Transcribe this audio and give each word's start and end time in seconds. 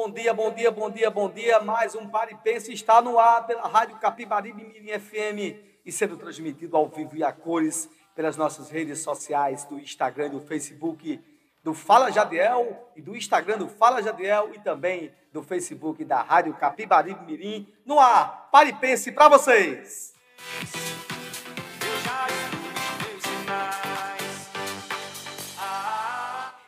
Bom 0.00 0.08
dia, 0.08 0.32
bom 0.32 0.52
dia, 0.52 0.70
bom 0.70 0.88
dia, 0.88 1.10
bom 1.10 1.28
dia. 1.28 1.58
Mais 1.58 1.96
um 1.96 2.08
Paripense 2.08 2.72
está 2.72 3.02
no 3.02 3.18
ar 3.18 3.44
pela 3.48 3.66
Rádio 3.66 3.96
Capibaribe 3.96 4.62
Mirim 4.62 4.96
FM 4.96 5.58
e 5.84 5.90
sendo 5.90 6.16
transmitido 6.16 6.76
ao 6.76 6.88
vivo 6.88 7.16
e 7.16 7.24
a 7.24 7.32
cores 7.32 7.90
pelas 8.14 8.36
nossas 8.36 8.70
redes 8.70 9.00
sociais 9.00 9.64
do 9.64 9.76
Instagram 9.76 10.30
do 10.30 10.40
Facebook 10.40 11.20
do 11.64 11.74
Fala 11.74 12.12
Jadiel 12.12 12.88
e 12.94 13.02
do 13.02 13.16
Instagram 13.16 13.58
do 13.58 13.66
Fala 13.66 14.00
Jadiel 14.00 14.54
e 14.54 14.60
também 14.60 15.10
do 15.32 15.42
Facebook 15.42 16.04
da 16.04 16.22
Rádio 16.22 16.54
Capibaribe 16.54 17.26
Mirim 17.26 17.66
no 17.84 17.98
ar. 17.98 18.48
Paripense 18.52 19.10
para 19.10 19.28
vocês. 19.28 20.14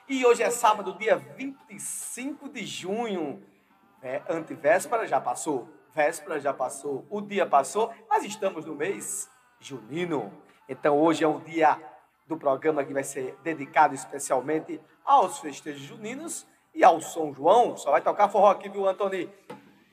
E 0.09 0.27
hoje 0.27 0.43
é 0.43 0.51
sábado, 0.51 0.97
dia 0.99 1.17
25 2.15 2.49
de 2.49 2.67
junho. 2.67 3.41
É, 4.03 4.23
antivéspera 4.29 5.07
já 5.07 5.21
passou, 5.21 5.69
véspera 5.95 6.41
já 6.41 6.55
passou, 6.55 7.07
o 7.11 7.21
dia 7.21 7.47
passou, 7.47 7.93
mas 8.09 8.25
estamos 8.25 8.65
no 8.65 8.75
mês 8.75 9.29
junino. 9.61 10.33
Então 10.69 10.99
hoje 10.99 11.23
é 11.23 11.29
o 11.29 11.39
dia 11.39 11.79
do 12.27 12.37
programa 12.37 12.83
que 12.85 12.93
vai 12.93 13.05
ser 13.05 13.37
dedicado 13.45 13.95
especialmente 13.95 14.81
aos 15.05 15.39
festejos 15.39 15.83
juninos 15.83 16.47
e 16.75 16.83
ao 16.83 17.01
São 17.01 17.33
João. 17.33 17.77
Só 17.77 17.91
vai 17.91 18.01
tocar 18.01 18.29
forró 18.29 18.51
aqui, 18.51 18.69
viu, 18.69 18.89
Antony? 18.89 19.29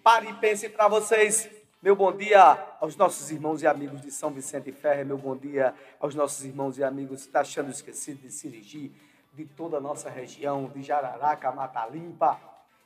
Pare 0.02 0.30
e 0.30 0.34
pense 0.34 0.70
para 0.70 0.88
vocês. 0.88 1.50
Meu 1.82 1.96
bom 1.96 2.12
dia 2.12 2.58
aos 2.80 2.96
nossos 2.96 3.30
irmãos 3.30 3.62
e 3.62 3.68
amigos 3.68 4.02
de 4.02 4.10
São 4.10 4.32
Vicente 4.32 4.72
Ferre. 4.72 5.04
Meu 5.04 5.18
bom 5.18 5.36
dia 5.36 5.76
aos 6.00 6.16
nossos 6.16 6.46
irmãos 6.46 6.78
e 6.78 6.84
amigos 6.84 7.28
da 7.28 7.44
Chando 7.44 7.70
Esquecido 7.70 8.22
de 8.22 8.32
Sirigi, 8.32 8.92
de 9.38 9.46
toda 9.46 9.78
a 9.78 9.80
nossa 9.80 10.10
região, 10.10 10.68
de 10.74 10.82
Jararaca, 10.82 11.52
Mata 11.52 11.86
Limpa. 11.86 12.40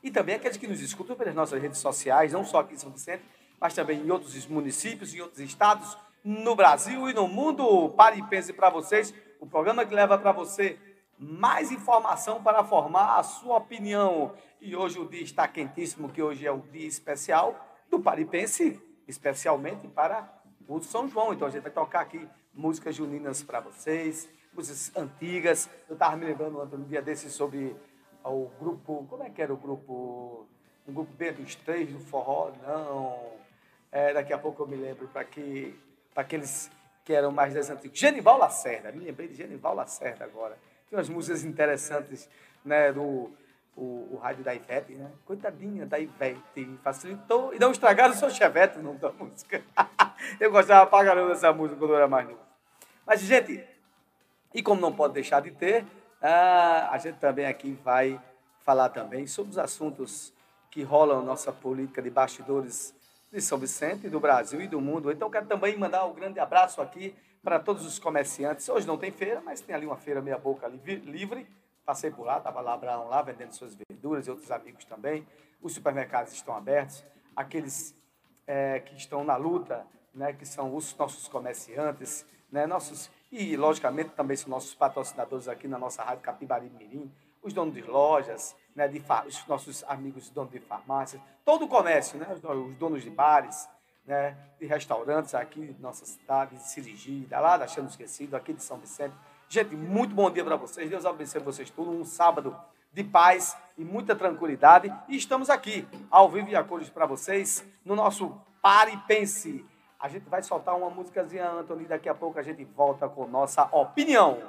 E 0.04 0.12
também 0.12 0.36
aqueles 0.36 0.58
que 0.58 0.68
nos 0.68 0.82
escutam 0.82 1.16
pelas 1.16 1.34
nossas 1.34 1.62
redes 1.62 1.80
sociais, 1.80 2.34
não 2.34 2.44
só 2.44 2.60
aqui 2.60 2.74
em 2.74 2.78
São 2.78 2.92
Vicente, 2.92 3.24
mas 3.58 3.74
também 3.74 4.02
em 4.02 4.12
outros 4.12 4.46
municípios, 4.48 5.16
em 5.16 5.22
outros 5.22 5.40
estados, 5.40 5.98
no 6.26 6.54
Brasil 6.54 7.10
e 7.10 7.14
no 7.14 7.26
mundo. 7.26 7.90
Pare 7.92 8.20
e 8.20 8.24
pense 8.24 8.52
para 8.52 8.70
vocês. 8.70 9.14
O 9.40 9.48
programa 9.48 9.86
que 9.86 9.96
leva 9.96 10.18
para 10.18 10.34
você 10.34 10.78
mais 11.18 11.72
informação 11.72 12.44
para 12.44 12.66
formar 12.66 13.18
a 13.18 13.24
sua 13.24 13.56
opinião. 13.56 14.34
E 14.60 14.76
hoje 14.76 15.00
o 15.00 15.08
dia 15.08 15.24
está 15.24 15.48
quentíssimo, 15.48 16.10
que 16.10 16.22
hoje 16.22 16.46
é 16.46 16.52
o 16.52 16.60
dia 16.60 16.88
especial 16.88 17.80
do 17.90 17.98
Paripense, 17.98 18.82
especialmente 19.08 19.88
para 19.88 20.30
o 20.68 20.82
São 20.82 21.08
João. 21.08 21.32
Então 21.32 21.48
a 21.48 21.52
gente 21.52 21.64
vai 21.64 21.72
tocar 21.72 22.02
aqui 22.02 22.28
músicas 22.54 22.94
juninas 22.94 23.42
para 23.42 23.62
vocês, 23.62 24.28
músicas 24.54 24.92
antigas. 24.96 25.70
Eu 25.88 25.94
estava 25.94 26.16
me 26.16 26.26
lembrando 26.26 26.60
ontem, 26.60 26.76
um 26.76 26.84
dia 26.84 27.02
desse 27.02 27.30
sobre 27.30 27.76
o 28.24 28.50
grupo, 28.60 29.06
como 29.10 29.24
é 29.24 29.30
que 29.30 29.42
era 29.42 29.54
o 29.54 29.58
grupo? 29.58 30.48
Um 30.88 30.94
grupo 30.94 31.12
B 31.14 31.32
dos 31.32 31.56
três 31.56 31.92
do 31.92 32.00
forró? 32.00 32.52
Não. 32.66 33.34
É, 33.92 34.14
daqui 34.14 34.34
a 34.34 34.38
pouco 34.38 34.64
eu 34.64 34.68
me 34.68 34.76
lembro 34.76 35.08
para 35.08 35.24
que 35.24 35.78
aqueles 36.16 36.72
que 37.04 37.14
eram 37.14 37.32
mais 37.32 37.54
das 37.54 37.70
antigas. 37.70 37.98
Genival 37.98 38.38
Lacerda, 38.38 38.92
me 38.92 39.04
lembrei 39.04 39.28
de 39.28 39.36
Genival 39.36 39.76
Lacerda 39.76 40.26
agora. 40.26 40.58
Tem 40.90 40.98
umas 40.98 41.10
músicas 41.10 41.44
interessantes, 41.44 42.30
né, 42.64 42.92
do 42.92 43.32
o, 43.76 44.16
o 44.16 44.20
rádio 44.22 44.44
da 44.44 44.54
Ivete, 44.54 44.94
né? 44.94 45.10
Coitadinha 45.26 45.86
da 45.86 45.98
Ivete, 45.98 46.80
facilitou 46.84 47.54
e 47.54 47.60
não 47.60 47.72
estragaram 47.72 48.14
o 48.14 48.18
seu 48.18 48.30
chevette 48.30 48.78
no 48.78 48.84
nome 48.84 49.00
da 49.00 49.12
música. 49.12 49.62
eu 50.40 50.52
gostava 50.52 50.90
pra 50.90 51.06
caramba 51.06 51.30
dessa 51.30 51.54
música 51.54 51.80
quando 51.80 51.92
eu 51.92 51.98
era 51.98 52.08
mais 52.08 52.28
novo. 52.28 52.40
Mas, 53.06 53.22
gente, 53.22 53.64
e 54.54 54.62
como 54.62 54.82
não 54.82 54.92
pode 54.94 55.14
deixar 55.14 55.42
de 55.42 55.52
ter, 55.52 55.86
ah, 56.22 56.90
a 56.92 56.98
gente 56.98 57.18
também 57.18 57.46
aqui 57.46 57.74
vai 57.84 58.20
falar 58.60 58.90
também 58.90 59.26
sobre 59.26 59.52
os 59.52 59.58
assuntos 59.58 60.34
que 60.70 60.84
rolam 60.84 61.24
nossa 61.24 61.52
política 61.52 62.02
de 62.02 62.10
bastidores 62.10 62.94
de 63.32 63.42
São 63.42 63.58
Vicente, 63.58 64.10
do 64.10 64.20
Brasil 64.20 64.62
e 64.62 64.68
do 64.68 64.80
mundo. 64.80 65.12
Então, 65.12 65.30
quero 65.30 65.46
também 65.46 65.78
mandar 65.78 66.06
um 66.06 66.14
grande 66.14 66.40
abraço 66.40 66.82
aqui 66.82 67.16
para 67.44 67.60
todos 67.60 67.86
os 67.86 67.98
comerciantes. 67.98 68.68
Hoje 68.70 68.86
não 68.86 68.98
tem 68.98 69.12
feira, 69.12 69.42
mas 69.42 69.62
tem 69.62 69.74
ali 69.74 69.86
uma 69.86 69.98
feira 69.98 70.22
meia 70.22 70.38
boca 70.38 70.68
livre. 70.68 71.48
Passei 71.86 72.12
por 72.12 72.26
lá, 72.26 72.38
estava 72.38 72.62
lá 72.62 72.74
Abraão 72.74 73.08
lá 73.08 73.22
vendendo 73.22 73.52
suas 73.54 73.76
verduras 73.76 74.28
e 74.28 74.30
outros 74.30 74.52
amigos 74.52 74.86
também. 74.86 75.26
Os 75.62 75.74
supermercados 75.74 76.34
estão 76.34 76.56
abertos. 76.56 77.04
Aqueles 77.36 77.96
é, 78.46 78.80
que 78.80 78.96
estão 78.96 79.24
na 79.24 79.36
luta, 79.36 79.86
né, 80.14 80.34
que 80.34 80.46
são 80.46 80.76
os 80.76 80.96
nossos 80.96 81.28
comerciantes, 81.28 82.26
né, 82.52 82.68
nossos 82.68 83.10
e 83.32 83.56
logicamente 83.56 84.10
também 84.10 84.36
são 84.36 84.50
nossos 84.50 84.74
patrocinadores 84.76 85.48
aqui 85.48 85.68
na 85.68 85.78
nossa 85.78 86.04
rádio 86.04 86.22
Capibari 86.22 86.70
Mirim, 86.70 87.12
os 87.42 87.54
donos 87.54 87.74
de 87.74 87.82
lojas, 87.82 88.56
né, 88.76 88.88
de 88.88 89.02
os 89.26 89.48
nossos 89.48 89.84
amigos 89.86 90.30
donos 90.30 90.52
de 90.52 90.60
farmácias, 90.60 91.22
todo 91.44 91.66
o 91.66 91.68
comércio, 91.68 92.20
né, 92.20 92.28
os 92.34 92.40
do- 92.40 92.66
os 92.66 92.76
donos 92.76 93.04
de 93.04 93.10
bares, 93.10 93.68
né, 94.06 94.38
de 94.60 94.66
restaurantes 94.66 95.34
aqui 95.34 95.74
de 95.74 95.82
nossa 95.82 96.06
cidade, 96.06 96.56
de 96.56 96.64
Sirigi, 96.64 97.22
da 97.22 97.40
lá 97.40 97.58
da 97.58 97.68
Chano 97.68 97.88
Esquecido, 97.88 98.36
aqui 98.36 98.54
de 98.54 98.62
São 98.62 98.78
Vicente. 98.78 99.16
Gente, 99.48 99.76
muito 99.76 100.14
bom 100.14 100.30
dia 100.30 100.44
para 100.44 100.56
vocês. 100.56 100.90
Deus 100.90 101.06
abençoe 101.06 101.42
vocês 101.42 101.70
todos. 101.70 101.94
Um 101.94 102.06
sábado 102.06 102.56
de 102.94 103.04
paz 103.04 103.58
e 103.78 103.84
muita 103.84 104.16
tranquilidade. 104.16 104.94
E 105.08 105.16
estamos 105.18 105.50
aqui, 105.50 105.88
ao 106.10 106.30
vivo 106.30 106.50
e 106.50 106.56
a 106.56 106.64
cores 106.64 106.90
para 106.90 107.06
vocês, 107.06 107.66
no 107.84 107.96
nosso 107.96 108.40
Pare 108.62 108.94
e 108.94 108.98
Pense. 109.00 109.66
A 110.02 110.08
gente 110.08 110.28
vai 110.28 110.42
soltar 110.42 110.76
uma 110.76 110.90
músicazinha, 110.90 111.64
e 111.80 111.86
daqui 111.86 112.10
a 112.10 112.16
pouco 112.16 112.40
a 112.40 112.42
gente 112.42 112.66
volta 112.66 113.08
com 113.08 113.28
nossa 113.28 113.70
opinião. 113.72 114.40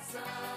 coração. 0.00 0.49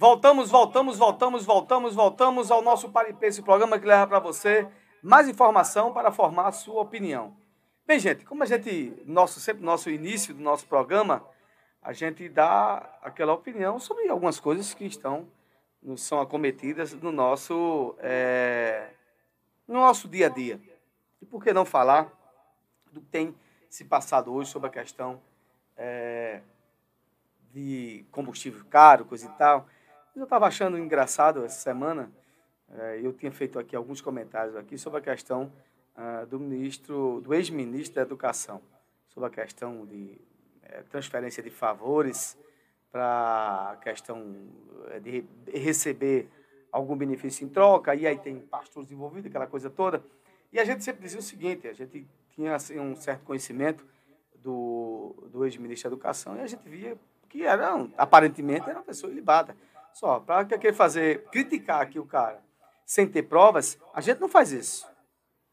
Voltamos, 0.00 0.50
voltamos, 0.50 0.96
voltamos, 0.96 1.44
voltamos, 1.44 1.94
voltamos 1.94 2.50
ao 2.50 2.62
nosso 2.62 2.88
Paripense, 2.88 3.42
programa 3.42 3.78
que 3.78 3.84
leva 3.84 4.06
para 4.06 4.18
você 4.18 4.66
mais 5.02 5.28
informação 5.28 5.92
para 5.92 6.10
formar 6.10 6.46
a 6.46 6.52
sua 6.52 6.80
opinião. 6.80 7.36
Bem, 7.86 7.98
gente, 7.98 8.24
como 8.24 8.42
a 8.42 8.46
gente, 8.46 8.94
nosso, 9.04 9.38
sempre 9.40 9.62
nosso 9.62 9.90
início 9.90 10.32
do 10.32 10.42
nosso 10.42 10.66
programa, 10.66 11.22
a 11.82 11.92
gente 11.92 12.26
dá 12.30 12.98
aquela 13.02 13.34
opinião 13.34 13.78
sobre 13.78 14.08
algumas 14.08 14.40
coisas 14.40 14.72
que 14.72 14.86
estão, 14.86 15.28
são 15.98 16.18
acometidas 16.18 16.94
no 16.94 17.12
nosso, 17.12 17.94
é, 17.98 18.92
no 19.68 19.80
nosso 19.80 20.08
dia 20.08 20.28
a 20.28 20.30
dia. 20.30 20.58
E 21.20 21.26
por 21.26 21.44
que 21.44 21.52
não 21.52 21.66
falar 21.66 22.10
do 22.90 23.02
que 23.02 23.08
tem 23.08 23.34
se 23.68 23.84
passado 23.84 24.32
hoje 24.32 24.50
sobre 24.50 24.66
a 24.66 24.72
questão 24.72 25.20
é, 25.76 26.40
de 27.52 28.06
combustível 28.10 28.64
caro, 28.70 29.04
coisa 29.04 29.26
e 29.26 29.30
tal. 29.36 29.68
Eu 30.20 30.24
estava 30.24 30.46
achando 30.46 30.76
engraçado 30.76 31.46
essa 31.46 31.58
semana, 31.58 32.12
é, 32.68 33.00
eu 33.02 33.10
tinha 33.10 33.32
feito 33.32 33.58
aqui 33.58 33.74
alguns 33.74 34.02
comentários 34.02 34.54
aqui 34.54 34.76
sobre 34.76 34.98
a 34.98 35.02
questão 35.02 35.50
ah, 35.96 36.26
do 36.26 36.38
ministro, 36.38 37.22
do 37.24 37.32
ex-ministro 37.32 37.94
da 37.94 38.02
Educação, 38.02 38.60
sobre 39.08 39.28
a 39.28 39.32
questão 39.32 39.86
de 39.86 40.20
é, 40.62 40.82
transferência 40.82 41.42
de 41.42 41.48
favores 41.48 42.36
para 42.92 43.70
a 43.72 43.76
questão 43.76 44.36
é, 44.90 45.00
de 45.00 45.24
receber 45.54 46.28
algum 46.70 46.94
benefício 46.94 47.46
em 47.46 47.48
troca, 47.48 47.94
e 47.94 48.06
aí 48.06 48.18
tem 48.18 48.40
pastores 48.40 48.92
envolvidos, 48.92 49.30
aquela 49.30 49.46
coisa 49.46 49.70
toda. 49.70 50.04
E 50.52 50.60
a 50.60 50.66
gente 50.66 50.84
sempre 50.84 51.00
dizia 51.00 51.20
o 51.20 51.22
seguinte, 51.22 51.66
a 51.66 51.72
gente 51.72 52.06
tinha 52.34 52.56
assim, 52.56 52.78
um 52.78 52.94
certo 52.94 53.24
conhecimento 53.24 53.86
do, 54.34 55.14
do 55.32 55.46
ex-ministro 55.46 55.88
da 55.88 55.94
Educação 55.94 56.36
e 56.36 56.40
a 56.40 56.46
gente 56.46 56.68
via 56.68 56.94
que 57.30 57.44
era, 57.46 57.88
aparentemente, 57.96 58.68
era 58.68 58.80
uma 58.80 58.84
pessoa 58.84 59.10
ilibada. 59.10 59.56
Só, 59.92 60.20
para 60.20 60.44
que 60.44 60.72
fazer, 60.72 61.24
criticar 61.30 61.80
aqui 61.80 61.98
o 61.98 62.06
cara 62.06 62.40
sem 62.86 63.06
ter 63.06 63.22
provas, 63.22 63.78
a 63.94 64.00
gente 64.00 64.20
não 64.20 64.28
faz 64.28 64.50
isso. 64.50 64.84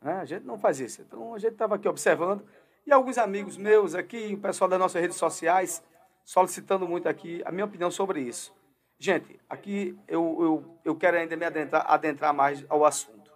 Né? 0.01 0.13
A 0.13 0.25
gente 0.25 0.43
não 0.43 0.57
faz 0.57 0.79
isso. 0.79 1.01
Então, 1.03 1.35
a 1.35 1.39
gente 1.39 1.51
estava 1.51 1.75
aqui 1.75 1.87
observando 1.87 2.43
e 2.85 2.91
alguns 2.91 3.17
amigos 3.17 3.57
meus 3.57 3.93
aqui, 3.93 4.33
o 4.33 4.39
pessoal 4.39 4.67
das 4.67 4.79
nossas 4.79 4.99
redes 4.99 5.17
sociais, 5.17 5.83
solicitando 6.25 6.87
muito 6.87 7.07
aqui 7.07 7.43
a 7.45 7.51
minha 7.51 7.65
opinião 7.65 7.91
sobre 7.91 8.21
isso. 8.21 8.55
Gente, 8.97 9.39
aqui 9.47 9.95
eu, 10.07 10.37
eu, 10.39 10.79
eu 10.83 10.95
quero 10.95 11.17
ainda 11.17 11.35
me 11.35 11.45
adentrar, 11.45 11.85
adentrar 11.87 12.33
mais 12.33 12.65
ao 12.67 12.83
assunto. 12.85 13.31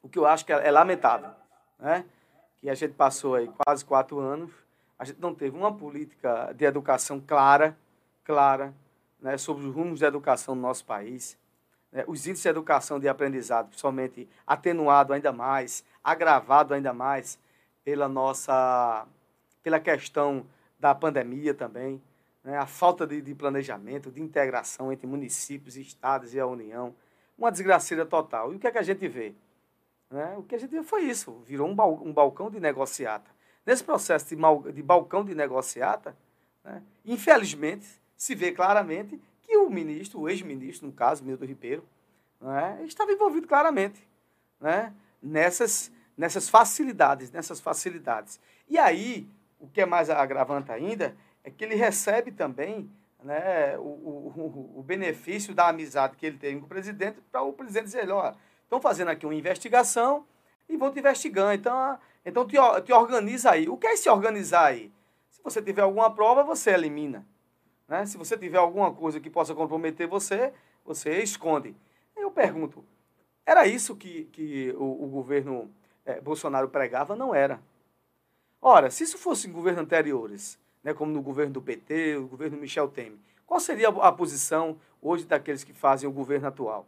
O 0.00 0.08
que 0.08 0.18
eu 0.18 0.26
acho 0.26 0.44
que 0.44 0.52
é, 0.52 0.68
é 0.68 0.70
lamentável, 0.70 1.30
né? 1.78 2.04
Que 2.58 2.70
a 2.70 2.74
gente 2.74 2.94
passou 2.94 3.34
aí 3.34 3.50
quase 3.64 3.84
quatro 3.84 4.20
anos, 4.20 4.52
a 4.96 5.04
gente 5.04 5.20
não 5.20 5.34
teve 5.34 5.56
uma 5.56 5.74
política 5.76 6.52
de 6.52 6.64
educação 6.64 7.20
clara, 7.20 7.76
clara, 8.22 8.72
né, 9.24 9.38
sobre 9.38 9.66
os 9.66 9.74
rumos 9.74 10.00
da 10.00 10.06
educação 10.06 10.54
no 10.54 10.60
nosso 10.60 10.84
país. 10.84 11.38
Né, 11.90 12.04
os 12.06 12.26
índices 12.26 12.42
de 12.42 12.48
educação 12.50 13.00
de 13.00 13.08
aprendizado, 13.08 13.68
principalmente 13.68 14.28
atenuado 14.46 15.14
ainda 15.14 15.32
mais, 15.32 15.82
agravado 16.02 16.74
ainda 16.74 16.92
mais 16.92 17.38
pela 17.82 18.06
nossa, 18.06 19.06
pela 19.62 19.80
questão 19.80 20.44
da 20.78 20.94
pandemia 20.94 21.54
também 21.54 22.02
né, 22.44 22.58
a 22.58 22.66
falta 22.66 23.06
de, 23.06 23.22
de, 23.22 23.34
planejamento, 23.34 24.12
de 24.12 24.20
integração 24.20 24.92
entre 24.92 25.06
municípios, 25.06 25.78
estados 25.78 26.34
e 26.34 26.38
a 26.38 26.46
União, 26.46 26.94
uma 27.38 27.50
desgraceira 27.50 28.04
total. 28.04 28.52
E 28.52 28.56
o 28.56 28.58
que 28.58 28.66
é 28.66 28.70
que 28.70 28.76
a 28.76 28.82
gente 28.82 29.08
vê? 29.08 29.34
Né? 30.10 30.34
O 30.36 30.42
que 30.42 30.54
a 30.54 30.58
gente 30.58 30.70
vê 30.70 30.82
foi 30.82 31.04
isso, 31.04 31.42
virou 31.46 31.66
um, 31.66 31.72
um 32.06 32.12
balcão 32.12 32.50
de 32.50 32.60
negociata. 32.60 33.30
Nesse 33.64 33.82
processo 33.82 34.28
de, 34.28 34.36
mal, 34.36 34.60
de 34.60 34.82
balcão 34.82 35.24
de 35.24 35.34
negociata, 35.34 36.14
né, 36.62 36.82
infelizmente, 37.06 38.03
se 38.24 38.34
vê 38.34 38.52
claramente 38.52 39.20
que 39.42 39.54
o 39.58 39.68
ministro, 39.68 40.20
o 40.20 40.28
ex-ministro, 40.30 40.86
no 40.86 40.92
caso, 40.94 41.22
Milton 41.22 41.44
Ribeiro, 41.44 41.84
né, 42.40 42.80
estava 42.84 43.12
envolvido 43.12 43.46
claramente 43.46 44.00
né, 44.58 44.94
nessas, 45.22 45.92
nessas 46.16 46.48
facilidades, 46.48 47.30
nessas 47.30 47.60
facilidades. 47.60 48.40
E 48.66 48.78
aí, 48.78 49.28
o 49.60 49.68
que 49.68 49.82
é 49.82 49.84
mais 49.84 50.08
agravante 50.08 50.72
ainda, 50.72 51.14
é 51.42 51.50
que 51.50 51.62
ele 51.62 51.74
recebe 51.74 52.32
também 52.32 52.90
né, 53.22 53.76
o, 53.76 53.82
o, 53.82 54.72
o 54.78 54.82
benefício 54.82 55.54
da 55.54 55.68
amizade 55.68 56.16
que 56.16 56.24
ele 56.24 56.38
tem 56.38 56.58
com 56.58 56.64
o 56.64 56.68
presidente, 56.68 57.18
para 57.30 57.42
o 57.42 57.52
presidente 57.52 57.84
dizer, 57.84 58.08
olha, 58.08 58.34
estão 58.62 58.80
fazendo 58.80 59.10
aqui 59.10 59.26
uma 59.26 59.34
investigação 59.34 60.24
e 60.66 60.78
vão 60.78 60.90
te 60.90 60.98
investigando, 60.98 61.52
então, 61.52 61.98
então 62.24 62.46
te, 62.46 62.56
te 62.86 62.92
organiza 62.94 63.50
aí. 63.50 63.68
O 63.68 63.76
que 63.76 63.86
é 63.86 63.96
se 63.96 64.08
organizar 64.08 64.64
aí? 64.64 64.90
Se 65.28 65.42
você 65.42 65.60
tiver 65.60 65.82
alguma 65.82 66.10
prova, 66.10 66.42
você 66.42 66.70
elimina. 66.70 67.26
Né? 67.88 68.06
Se 68.06 68.16
você 68.16 68.36
tiver 68.36 68.58
alguma 68.58 68.92
coisa 68.92 69.20
que 69.20 69.30
possa 69.30 69.54
comprometer 69.54 70.06
você, 70.06 70.52
você 70.84 71.22
esconde. 71.22 71.74
Eu 72.16 72.30
pergunto, 72.30 72.84
era 73.44 73.66
isso 73.66 73.96
que, 73.96 74.24
que 74.32 74.74
o, 74.76 75.04
o 75.04 75.08
governo 75.08 75.70
é, 76.04 76.20
Bolsonaro 76.20 76.68
pregava? 76.68 77.14
Não 77.14 77.34
era. 77.34 77.60
Ora, 78.60 78.90
se 78.90 79.04
isso 79.04 79.18
fosse 79.18 79.48
em 79.48 79.52
governos 79.52 79.82
anteriores, 79.82 80.58
né, 80.82 80.94
como 80.94 81.12
no 81.12 81.22
governo 81.22 81.52
do 81.52 81.62
PT, 81.62 82.16
o 82.16 82.26
governo 82.26 82.56
Michel 82.56 82.88
Temer. 82.88 83.18
Qual 83.46 83.60
seria 83.60 83.88
a 83.88 84.10
posição 84.10 84.78
hoje 85.02 85.26
daqueles 85.26 85.64
que 85.64 85.72
fazem 85.72 86.08
o 86.08 86.12
governo 86.12 86.48
atual? 86.48 86.86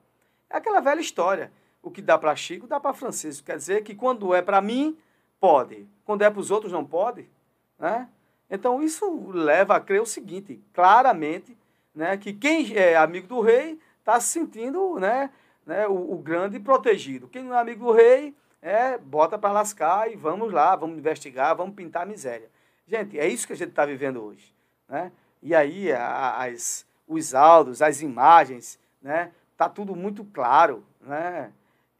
É 0.49 0.57
aquela 0.57 0.81
velha 0.81 1.01
história. 1.01 1.53
O 1.83 1.91
que 1.91 2.01
dá 2.01 2.19
para 2.19 2.35
Chico, 2.35 2.67
dá 2.67 2.81
para 2.81 2.95
Francisco. 2.95 3.47
Quer 3.47 3.57
dizer 3.57 3.85
que 3.85 3.95
quando 3.95 4.35
é 4.35 4.43
para 4.43 4.61
mim, 4.61 4.97
pode. 5.39 5.87
Quando 6.05 6.23
é 6.23 6.31
para 6.31 6.41
os 6.41 6.51
outros, 6.51 6.73
não 6.73 6.85
pode. 6.85 7.29
Né? 7.79 8.09
Então, 8.51 8.83
isso 8.83 9.31
leva 9.31 9.77
a 9.77 9.81
crer 9.81 10.01
o 10.01 10.07
seguinte, 10.07 10.63
claramente, 10.73 11.57
né, 11.95 12.17
que 12.17 12.33
quem 12.33 12.77
é 12.77 12.97
amigo 12.97 13.27
do 13.27 13.41
rei 13.41 13.79
está 13.99 14.21
se 14.21 14.29
sentindo 14.29 15.01
né, 15.01 15.31
né, 15.65 15.87
o, 15.89 16.13
o, 16.13 16.19
grande 16.19 16.61
protegido. 16.61 17.29
Quem 17.29 17.43
não 17.43 17.55
é 17.55 17.61
amigo 17.61 17.87
do 17.87 17.93
rei, 17.93 18.35
é, 18.63 18.97
bota 18.99 19.39
para 19.39 19.53
lascar 19.53 20.11
e 20.11 20.17
vamos 20.17 20.53
lá, 20.53 20.77
vamos 20.77 20.99
investigar, 20.99 21.57
vamos 21.57 21.75
pintar 21.75 22.03
a 22.03 22.07
miséria. 22.07 22.49
Gente, 22.87 23.19
é 23.19 23.27
isso 23.27 23.47
que 23.47 23.53
a 23.53 23.57
gente 23.57 23.71
está 23.71 23.85
vivendo 23.85 24.23
hoje. 24.23 24.55
Né? 24.89 25.11
E 25.43 25.55
aí, 25.55 25.91
as, 25.93 26.87
os 27.07 27.35
áudios, 27.35 27.83
as 27.83 28.01
imagens, 28.01 28.79
né? 29.01 29.33
Está 29.53 29.69
tudo 29.69 29.97
muito 29.97 30.25
claro, 30.25 30.85
né? 31.01 31.51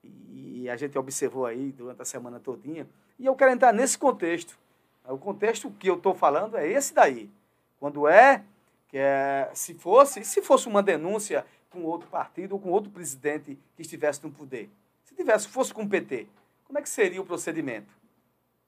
E 0.03 0.69
a 0.69 0.77
gente 0.77 0.99
observou 0.99 1.47
aí 1.47 1.73
durante 1.73 2.03
a 2.03 2.05
semana 2.05 2.39
todinha. 2.39 2.87
E 3.19 3.25
eu 3.25 3.35
quero 3.35 3.53
entrar 3.53 3.73
nesse 3.73 3.97
contexto. 3.97 4.59
O 5.09 5.19
contexto 5.19 5.71
que 5.71 5.89
eu 5.89 5.97
estou 5.97 6.15
falando 6.15 6.57
é 6.57 6.67
esse 6.67 6.93
daí. 6.95 7.31
Quando 7.79 8.09
é 8.09 8.43
que 8.89 8.99
é, 8.99 9.51
se 9.55 9.75
fosse, 9.75 10.25
se 10.25 10.43
fosse 10.43 10.69
uma 10.69 10.83
denúncia 10.83 11.45
com 11.71 11.83
outro 11.83 12.09
partido 12.09 12.53
ou 12.53 12.61
com 12.61 12.71
outro 12.71 12.91
presidente 12.91 13.59
que 13.75 13.83
estivesse 13.83 14.23
no 14.25 14.31
poder, 14.31 14.71
se 15.05 15.15
tivesse, 15.15 15.49
fosse 15.49 15.75
com 15.75 15.83
o 15.83 15.89
PT, 15.89 16.27
como 16.65 16.79
é 16.79 16.83
que 16.83 16.89
seria 16.89 17.21
o 17.21 17.27
procedimento? 17.27 17.95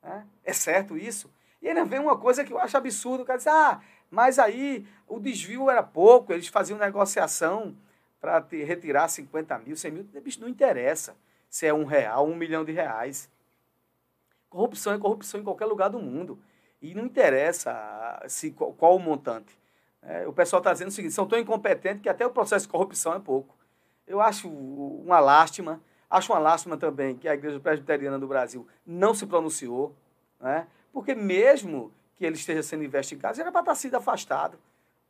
É, 0.03 0.23
é 0.45 0.53
certo 0.53 0.97
isso? 0.97 1.31
E 1.61 1.69
ainda 1.69 1.85
vem 1.85 1.99
uma 1.99 2.17
coisa 2.17 2.45
que 2.45 2.53
eu 2.53 2.59
acho 2.59 2.77
absurdo, 2.77 3.23
o 3.23 3.27
cara 3.27 3.39
diz, 3.39 3.47
ah, 3.47 3.81
mas 4.11 4.39
aí 4.39 4.87
o 5.07 5.19
desvio 5.19 5.69
era 5.69 5.83
pouco, 5.83 6.33
eles 6.33 6.49
faziam 6.49 6.79
negociação 6.79 7.77
para 8.21 8.45
retirar 8.51 9.09
50 9.09 9.59
mil, 9.59 9.77
100 9.77 9.91
mil, 9.91 10.07
não 10.41 10.49
interessa 10.49 11.17
se 11.51 11.67
é 11.67 11.73
um 11.73 11.85
real, 11.85 12.27
um 12.27 12.37
milhão 12.37 12.65
de 12.65 12.73
reais. 12.73 13.31
Corrupção 14.49 14.93
é 14.93 14.99
corrupção 14.99 15.41
em 15.41 15.45
qualquer 15.45 15.67
lugar 15.67 15.89
do 15.89 15.99
mundo. 15.99 16.39
E 16.81 16.95
não 16.95 17.05
interessa 17.05 18.23
se, 18.29 18.51
qual, 18.51 18.73
qual 18.73 18.97
o 18.97 18.99
montante. 18.99 19.59
É, 20.03 20.27
o 20.27 20.33
pessoal 20.33 20.61
está 20.61 20.73
dizendo 20.73 20.89
o 20.89 20.93
seguinte, 20.93 21.15
são 21.15 21.27
tão 21.27 21.39
incompetentes 21.39 22.03
que 22.03 22.09
até 22.09 22.27
o 22.27 22.31
processo 22.31 22.67
de 22.67 22.73
corrupção 22.73 23.15
é 23.15 23.19
pouco. 23.19 23.57
Eu 24.07 24.21
acho 24.21 24.49
uma 24.49 25.21
lástima, 25.21 25.81
acho 26.09 26.33
uma 26.33 26.39
lástima 26.39 26.77
também 26.77 27.17
que 27.17 27.29
a 27.29 27.35
Igreja 27.35 27.61
Presbiteriana 27.61 28.19
do 28.19 28.27
Brasil 28.27 28.67
não 28.87 29.13
se 29.13 29.27
pronunciou, 29.27 29.95
né? 30.41 30.67
Porque 30.93 31.15
mesmo 31.15 31.93
que 32.17 32.25
ele 32.25 32.37
esteja 32.37 32.63
sendo 32.63 32.85
investigado, 32.85 33.41
era 33.41 33.53
para 33.53 33.61
estar 33.61 33.75
sido 33.75 33.97
afastado. 33.97 34.59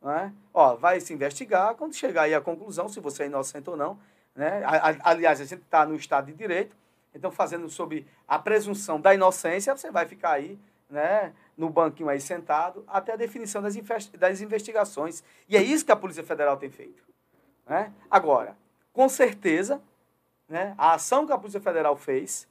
Não 0.01 0.11
é? 0.11 0.31
Ó, 0.53 0.75
vai 0.75 0.99
se 0.99 1.13
investigar, 1.13 1.75
quando 1.75 1.93
chegar 1.93 2.23
aí 2.23 2.33
a 2.33 2.41
conclusão, 2.41 2.87
se 2.87 2.99
você 2.99 3.23
é 3.23 3.25
inocente 3.25 3.69
ou 3.69 3.75
não. 3.75 3.99
Né? 4.35 4.61
Aliás, 5.03 5.41
a 5.41 5.45
gente 5.45 5.61
está 5.61 5.85
no 5.85 5.95
Estado 5.95 6.27
de 6.27 6.33
Direito, 6.33 6.75
então 7.13 7.31
fazendo 7.31 7.69
sobre 7.69 8.07
a 8.27 8.37
presunção 8.37 8.99
da 8.99 9.13
inocência, 9.13 9.75
você 9.75 9.91
vai 9.91 10.05
ficar 10.05 10.31
aí 10.31 10.59
né, 10.89 11.33
no 11.55 11.69
banquinho 11.69 12.09
aí 12.09 12.19
sentado 12.19 12.83
até 12.87 13.13
a 13.13 13.15
definição 13.15 13.61
das, 13.61 13.75
das 14.17 14.41
investigações. 14.41 15.23
E 15.47 15.55
é 15.55 15.61
isso 15.61 15.85
que 15.85 15.91
a 15.91 15.95
Polícia 15.95 16.23
Federal 16.23 16.57
tem 16.57 16.69
feito. 16.69 17.03
Né? 17.65 17.93
Agora, 18.09 18.57
com 18.91 19.07
certeza, 19.07 19.81
né, 20.47 20.73
a 20.77 20.93
ação 20.93 21.25
que 21.25 21.31
a 21.31 21.37
Polícia 21.37 21.61
Federal 21.61 21.95
fez 21.95 22.47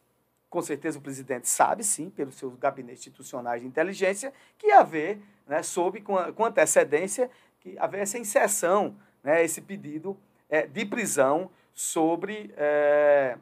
com 0.49 0.63
certeza 0.63 0.99
o 0.99 1.03
presidente 1.03 1.49
sabe, 1.49 1.85
sim, 1.85 2.11
pelos 2.11 2.37
seus 2.37 2.57
gabinetes 2.57 3.01
institucionais 3.01 3.61
de 3.61 3.69
inteligência, 3.69 4.33
que 4.57 4.71
haver, 4.71 5.21
né, 5.47 5.63
soube 5.63 6.01
com, 6.01 6.17
com 6.33 6.45
antecedência, 6.45 7.31
que 7.61 7.79
haver 7.79 8.01
essa 8.01 8.19
inserção, 8.19 8.97
né, 9.23 9.45
esse 9.45 9.61
pedido 9.61 10.17
é, 10.49 10.67
de 10.67 10.87
prisão 10.87 11.51
sobre, 11.75 12.53
é, 12.57 13.37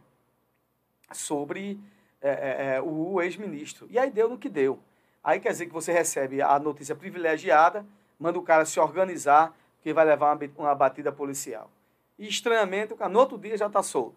sobre 1.13 1.79
é, 2.21 2.31
é, 2.31 2.77
é 2.77 2.83
o 2.83 3.21
ex-ministro. 3.21 3.87
E 3.91 3.99
aí 3.99 4.11
deu 4.11 4.29
no 4.29 4.39
que 4.39 4.49
deu. 4.49 4.79
Aí 5.23 5.41
quer 5.41 5.51
dizer 5.51 5.67
que 5.67 5.73
você 5.73 5.93
recebe 5.93 6.41
a 6.41 6.59
notícia 6.59 6.95
privilegiada, 6.95 7.85
manda 8.19 8.39
o 8.39 8.43
cara 8.43 8.65
se 8.65 8.79
organizar, 8.79 9.55
que 9.81 9.93
vai 9.93 10.05
levar 10.05 10.37
uma, 10.37 10.51
uma 10.57 10.75
batida 10.75 11.13
policial. 11.13 11.71
E 12.19 12.27
estranhamente, 12.27 12.93
o 12.93 12.97
cara 12.97 13.11
no 13.11 13.19
outro 13.19 13.39
dia 13.39 13.57
já 13.57 13.67
está 13.67 13.83
solto. 13.83 14.17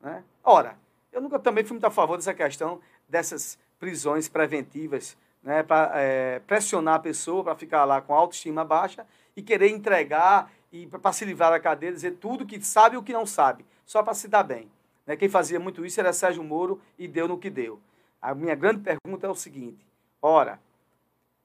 Né? 0.00 0.24
Ora, 0.42 0.76
eu 1.12 1.20
nunca 1.20 1.38
também 1.38 1.64
fui 1.64 1.74
muito 1.74 1.86
a 1.86 1.90
favor 1.90 2.16
dessa 2.16 2.34
questão 2.34 2.80
dessas 3.08 3.58
prisões 3.78 4.28
preventivas, 4.28 5.16
né, 5.42 5.62
para 5.62 5.92
pressionar 6.46 6.94
a 6.94 6.98
pessoa 6.98 7.44
para 7.44 7.54
ficar 7.54 7.84
lá 7.84 8.00
com 8.00 8.12
autoestima 8.12 8.64
baixa 8.64 9.06
e 9.36 9.42
querer 9.42 9.68
entregar 9.68 10.50
e 10.72 10.86
para 10.86 11.12
se 11.12 11.24
livrar 11.24 11.50
da 11.50 11.60
cadeia, 11.60 11.92
dizer 11.92 12.12
tudo 12.12 12.44
que 12.44 12.60
sabe 12.60 12.96
e 12.96 12.98
o 12.98 13.02
que 13.02 13.12
não 13.12 13.24
sabe, 13.24 13.64
só 13.86 14.02
para 14.02 14.14
se 14.14 14.28
dar 14.28 14.42
bem. 14.42 14.70
Né? 15.08 15.16
Quem 15.16 15.28
fazia 15.28 15.58
muito 15.58 15.84
isso 15.86 15.98
era 15.98 16.12
Sérgio 16.12 16.44
Moro 16.44 16.78
e 16.98 17.08
deu 17.08 17.26
no 17.26 17.38
que 17.38 17.48
deu. 17.48 17.80
A 18.20 18.34
minha 18.34 18.54
grande 18.54 18.82
pergunta 18.82 19.26
é 19.26 19.30
o 19.30 19.34
seguinte: 19.34 19.84
ora, 20.20 20.60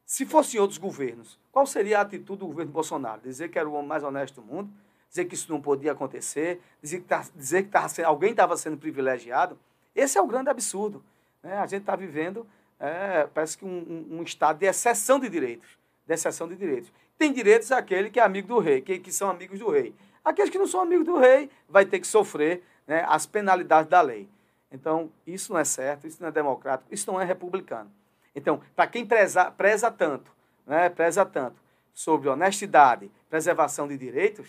se 0.06 0.26
fossem 0.26 0.60
outros 0.60 0.78
governos, 0.78 1.40
qual 1.50 1.66
seria 1.66 2.00
a 2.00 2.02
atitude 2.02 2.40
do 2.40 2.48
governo 2.48 2.74
Bolsonaro? 2.74 3.22
Dizer 3.22 3.50
que 3.50 3.58
era 3.58 3.68
o 3.68 3.74
homem 3.74 3.88
mais 3.88 4.04
honesto 4.04 4.42
do 4.42 4.46
mundo? 4.46 4.70
Dizer 5.08 5.26
que 5.26 5.36
isso 5.36 5.50
não 5.50 5.62
podia 5.62 5.94
acontecer? 5.94 6.60
Dizer 6.82 7.00
que, 7.00 7.06
tá, 7.06 7.24
dizer 7.34 7.70
que 7.70 8.02
alguém 8.02 8.32
estava 8.32 8.58
sendo 8.58 8.78
privilegiado? 8.78 9.58
Esse 9.96 10.18
é 10.18 10.22
o 10.22 10.28
grande 10.28 10.50
absurdo. 10.50 11.04
Né? 11.42 11.56
A 11.58 11.66
gente 11.68 11.82
está 11.82 11.96
vivendo, 11.96 12.46
é, 12.80 13.28
parece 13.34 13.58
que 13.58 13.64
um, 13.64 13.70
um, 14.12 14.18
um 14.18 14.24
estado 14.24 14.58
de 14.58 14.66
exceção 14.66 15.20
de 15.20 15.30
direitos. 15.30 15.78
De 16.06 16.14
exceção 16.14 16.48
de 16.50 16.56
direitos. 16.56 16.92
Tem 17.18 17.32
direitos 17.32 17.72
aquele 17.72 18.10
que 18.10 18.20
é 18.20 18.24
amigo 18.24 18.48
do 18.48 18.60
rei, 18.60 18.82
que, 18.82 19.00
que 19.00 19.12
são 19.12 19.30
amigos 19.30 19.60
do 19.60 19.70
rei. 19.70 19.94
Aqueles 20.26 20.50
que 20.50 20.58
não 20.58 20.68
são 20.68 20.82
amigos 20.82 21.06
do 21.06 21.18
rei 21.18 21.50
vai 21.70 21.86
ter 21.86 22.00
que 22.00 22.08
sofrer 22.08 22.64
né, 22.88 23.06
as 23.08 23.26
penalidades 23.26 23.90
da 23.90 24.02
lei. 24.02 24.30
Então, 24.72 25.12
isso 25.26 25.54
não 25.54 25.60
é 25.60 25.64
certo, 25.64 26.08
isso 26.08 26.22
não 26.22 26.30
é 26.30 26.32
democrático, 26.32 26.94
isso 26.94 27.12
não 27.12 27.22
é 27.22 27.24
republicano. 27.24 27.92
Então, 28.36 28.62
para 28.76 28.88
quem 28.88 29.06
preza, 29.06 29.52
preza 29.52 29.92
tanto, 29.92 30.32
né, 30.66 30.90
preza 30.90 31.26
tanto 31.26 31.62
sobre 31.94 32.28
honestidade, 32.28 33.12
preservação 33.30 33.88
de 33.88 33.98
direitos, 33.98 34.48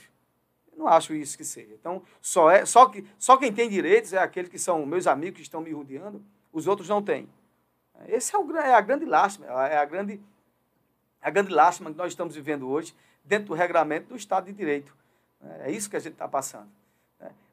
não 0.77 0.89
acho 0.89 1.15
isso 1.15 1.37
que 1.37 1.45
seja. 1.45 1.75
Então, 1.75 2.03
só, 2.21 2.51
é, 2.51 2.65
só, 2.65 2.87
que, 2.87 3.07
só 3.19 3.37
quem 3.37 3.53
tem 3.53 3.69
direitos 3.69 4.13
é 4.13 4.19
aqueles 4.19 4.51
que 4.51 4.59
são 4.59 4.85
meus 4.87 5.07
amigos 5.07 5.37
que 5.37 5.43
estão 5.43 5.61
me 5.61 5.73
rodeando, 5.73 6.25
os 6.53 6.67
outros 6.67 6.89
não 6.89 7.03
têm. 7.03 7.29
Esse 8.09 8.35
é, 8.35 8.39
o, 8.39 8.57
é 8.57 8.75
a 8.75 8.81
grande 8.81 9.05
lástima, 9.05 9.47
é 9.69 9.77
a 9.77 9.85
grande, 9.85 10.21
a 11.21 11.31
grande 11.31 11.53
lástima 11.53 11.91
que 11.91 11.97
nós 11.97 12.13
estamos 12.13 12.35
vivendo 12.35 12.69
hoje 12.69 12.95
dentro 13.23 13.49
do 13.49 13.55
regramento 13.55 14.09
do 14.09 14.17
Estado 14.17 14.47
de 14.47 14.53
Direito. 14.53 14.95
É 15.61 15.71
isso 15.71 15.89
que 15.89 15.97
a 15.97 16.01
gente 16.01 16.15
está 16.15 16.27
passando. 16.27 16.69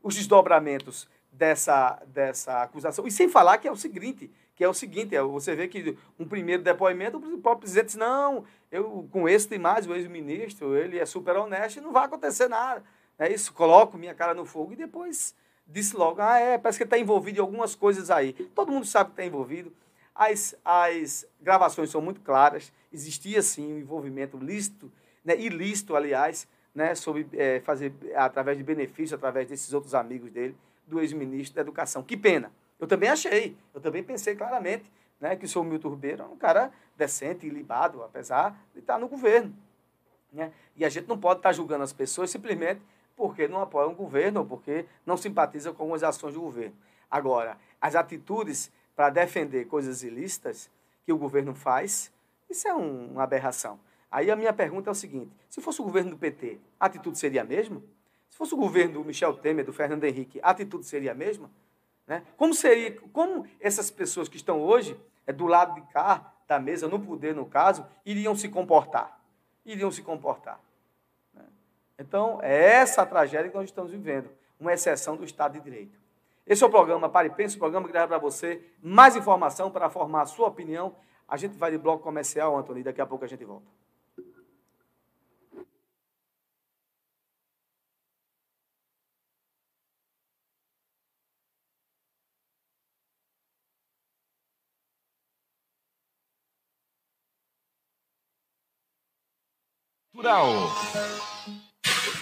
Os 0.03 0.15
desdobramentos 0.15 1.07
dessa, 1.31 2.01
dessa 2.07 2.61
acusação. 2.61 3.07
E 3.07 3.11
sem 3.11 3.29
falar 3.29 3.57
que 3.57 3.67
é 3.67 3.71
o 3.71 3.75
seguinte, 3.75 4.29
que 4.55 4.63
é 4.63 4.69
o 4.69 4.73
seguinte, 4.73 5.15
é, 5.15 5.21
você 5.21 5.55
vê 5.55 5.67
que 5.67 5.97
um 6.19 6.27
primeiro 6.27 6.61
depoimento, 6.61 7.17
o 7.17 7.37
próprio 7.39 7.61
presidente 7.61 7.87
diz, 7.87 7.95
não, 7.95 8.43
eu 8.71 9.07
com 9.11 9.27
esse 9.27 9.47
tem 9.47 9.57
mais, 9.57 9.87
o 9.87 9.93
ex-ministro, 9.95 10.75
ele 10.75 10.99
é 10.99 11.05
super 11.05 11.35
honesto 11.35 11.77
e 11.77 11.81
não 11.81 11.91
vai 11.91 12.05
acontecer 12.05 12.47
nada. 12.47 12.83
É 13.17 13.31
isso, 13.31 13.53
coloco 13.53 13.97
minha 13.97 14.13
cara 14.13 14.33
no 14.33 14.45
fogo 14.45 14.73
e 14.73 14.75
depois 14.75 15.35
disse 15.65 15.95
logo, 15.95 16.21
ah, 16.21 16.37
é, 16.37 16.57
parece 16.57 16.77
que 16.77 16.83
está 16.83 16.97
envolvido 16.97 17.37
em 17.37 17.41
algumas 17.41 17.75
coisas 17.75 18.11
aí. 18.11 18.33
Todo 18.33 18.71
mundo 18.71 18.85
sabe 18.85 19.11
que 19.11 19.13
está 19.13 19.25
envolvido. 19.25 19.73
As, 20.13 20.55
as 20.65 21.25
gravações 21.39 21.89
são 21.89 22.01
muito 22.01 22.21
claras, 22.21 22.71
existia 22.91 23.41
sim 23.41 23.73
um 23.73 23.79
envolvimento 23.79 24.37
lícito, 24.37 24.91
né, 25.23 25.39
ilícito, 25.39 25.95
aliás, 25.95 26.47
né, 26.73 26.95
sobre 26.95 27.27
é, 27.33 27.59
fazer 27.59 27.93
através 28.15 28.57
de 28.57 28.63
benefício, 28.63 29.15
através 29.15 29.47
desses 29.47 29.73
outros 29.73 29.93
amigos 29.93 30.31
dele, 30.31 30.55
do 30.87 30.99
ex-ministro 30.99 31.55
da 31.55 31.61
Educação. 31.61 32.03
Que 32.03 32.17
pena. 32.17 32.51
Eu 32.79 32.87
também 32.87 33.09
achei, 33.09 33.55
eu 33.73 33.81
também 33.81 34.03
pensei 34.03 34.35
claramente 34.35 34.85
né, 35.19 35.35
que 35.35 35.45
o 35.45 35.47
senhor 35.47 35.63
Milton 35.63 35.89
Ribeiro 35.89 36.23
é 36.23 36.25
um 36.25 36.35
cara 36.35 36.71
decente 36.97 37.47
libado, 37.49 38.03
apesar 38.03 38.59
de 38.73 38.79
estar 38.79 38.97
no 38.97 39.07
governo. 39.07 39.53
Né? 40.31 40.51
E 40.75 40.83
a 40.83 40.89
gente 40.89 41.07
não 41.07 41.17
pode 41.17 41.39
estar 41.39 41.51
julgando 41.51 41.83
as 41.83 41.93
pessoas 41.93 42.29
simplesmente 42.29 42.81
porque 43.15 43.47
não 43.47 43.61
apoiam 43.61 43.91
o 43.91 43.95
governo 43.95 44.39
ou 44.39 44.45
porque 44.45 44.85
não 45.05 45.15
simpatizam 45.15 45.73
com 45.73 45.93
as 45.93 46.01
ações 46.01 46.33
do 46.33 46.41
governo. 46.41 46.75
Agora, 47.09 47.57
as 47.79 47.95
atitudes 47.95 48.71
para 48.95 49.09
defender 49.09 49.65
coisas 49.65 50.03
ilícitas 50.03 50.69
que 51.05 51.13
o 51.13 51.17
governo 51.17 51.53
faz, 51.53 52.11
isso 52.49 52.67
é 52.67 52.73
um, 52.73 53.11
uma 53.11 53.23
aberração. 53.23 53.79
Aí 54.11 54.29
a 54.29 54.35
minha 54.35 54.51
pergunta 54.51 54.89
é 54.89 54.91
o 54.91 54.95
seguinte: 54.95 55.31
se 55.49 55.61
fosse 55.61 55.79
o 55.81 55.85
governo 55.85 56.11
do 56.11 56.17
PT, 56.17 56.59
a 56.79 56.87
atitude 56.87 57.17
seria 57.17 57.41
a 57.41 57.45
mesma? 57.45 57.81
Se 58.29 58.37
fosse 58.37 58.53
o 58.53 58.57
governo 58.57 58.95
do 58.95 59.05
Michel 59.05 59.33
Temer, 59.35 59.65
do 59.65 59.71
Fernando 59.71 60.03
Henrique, 60.03 60.39
a 60.43 60.49
atitude 60.49 60.85
seria 60.85 61.11
a 61.11 61.15
mesma? 61.15 61.49
Né? 62.05 62.23
Como 62.35 62.53
seria, 62.53 62.99
como 63.13 63.47
essas 63.59 63.89
pessoas 63.89 64.27
que 64.27 64.35
estão 64.35 64.61
hoje 64.61 64.99
é, 65.25 65.31
do 65.31 65.45
lado 65.45 65.75
de 65.75 65.81
cá 65.93 66.33
da 66.47 66.59
mesa, 66.59 66.87
no 66.87 66.99
poder 66.99 67.33
no 67.33 67.45
caso, 67.45 67.85
iriam 68.05 68.35
se 68.35 68.49
comportar? 68.49 69.19
Iriam 69.65 69.91
se 69.91 70.01
comportar. 70.01 70.59
Né? 71.33 71.43
Então, 71.97 72.39
é 72.41 72.73
essa 72.73 73.03
a 73.03 73.05
tragédia 73.05 73.49
que 73.49 73.55
nós 73.55 73.69
estamos 73.69 73.91
vivendo, 73.91 74.29
uma 74.59 74.73
exceção 74.73 75.15
do 75.15 75.23
Estado 75.23 75.53
de 75.53 75.61
Direito. 75.61 75.97
Esse 76.45 76.63
é 76.63 76.67
o 76.67 76.69
programa 76.69 77.07
Pare 77.07 77.29
e 77.29 77.31
Pense, 77.31 77.55
o 77.55 77.59
programa 77.59 77.87
que 77.87 77.93
leva 77.93 78.07
para 78.07 78.17
você 78.17 78.61
mais 78.81 79.15
informação 79.15 79.71
para 79.71 79.89
formar 79.89 80.23
a 80.23 80.25
sua 80.25 80.47
opinião. 80.47 80.95
A 81.27 81.37
gente 81.37 81.55
vai 81.57 81.71
de 81.71 81.77
bloco 81.77 82.03
comercial, 82.03 82.57
Antônio, 82.57 82.83
daqui 82.83 82.99
a 82.99 83.05
pouco 83.05 83.23
a 83.23 83.27
gente 83.27 83.45
volta. 83.45 83.80
Rural. 100.21 100.71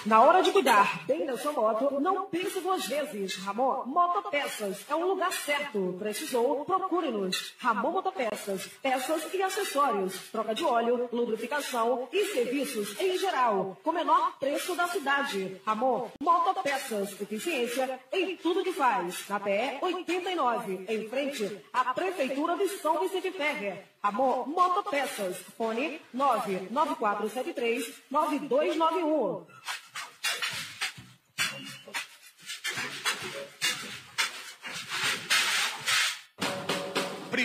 Na 0.06 0.22
hora 0.22 0.42
de 0.42 0.54
cuidar 0.54 1.06
bem 1.06 1.26
da 1.26 1.38
sua 1.38 1.52
moto, 1.52 2.00
não 2.00 2.28
pense 2.28 2.62
duas 2.62 2.88
vezes. 2.88 3.36
Ramon 3.36 3.84
Motopeças 3.86 4.86
é 4.90 4.96
um 4.96 5.06
lugar 5.06 5.34
certo. 5.34 5.98
Precisou? 6.00 6.64
Procure-nos. 6.64 7.56
Ramon 7.60 7.92
Motopeças, 7.92 8.68
peças 8.82 9.34
e 9.34 9.44
acessórios, 9.44 10.30
troca 10.32 10.56
de 10.56 10.64
óleo, 10.64 11.10
lubrificação 11.12 12.08
e 12.14 12.26
serviços 12.28 12.98
em 13.02 13.18
geral, 13.18 13.78
com 13.84 13.90
o 13.90 13.94
menor 13.94 14.40
preço 14.40 14.74
da 14.78 14.88
cidade. 14.88 15.60
Ramon 15.66 16.10
Motopeças, 16.22 17.20
eficiência 17.20 18.00
em 18.14 18.38
tudo 18.38 18.64
que 18.64 18.72
faz. 18.72 19.28
Na 19.28 19.42
PE 19.42 19.80
89, 19.82 20.86
em 20.88 21.10
frente 21.10 21.60
à 21.74 21.94
Prefeitura 21.94 22.56
de 22.56 22.70
São 22.70 22.98
Vicente 23.02 23.32
Ferrer. 23.32 23.84
Ramon 24.02 24.46
Motopeças, 24.48 25.38
fone 25.58 26.00
99473 26.14 27.94
9291. 28.10 29.46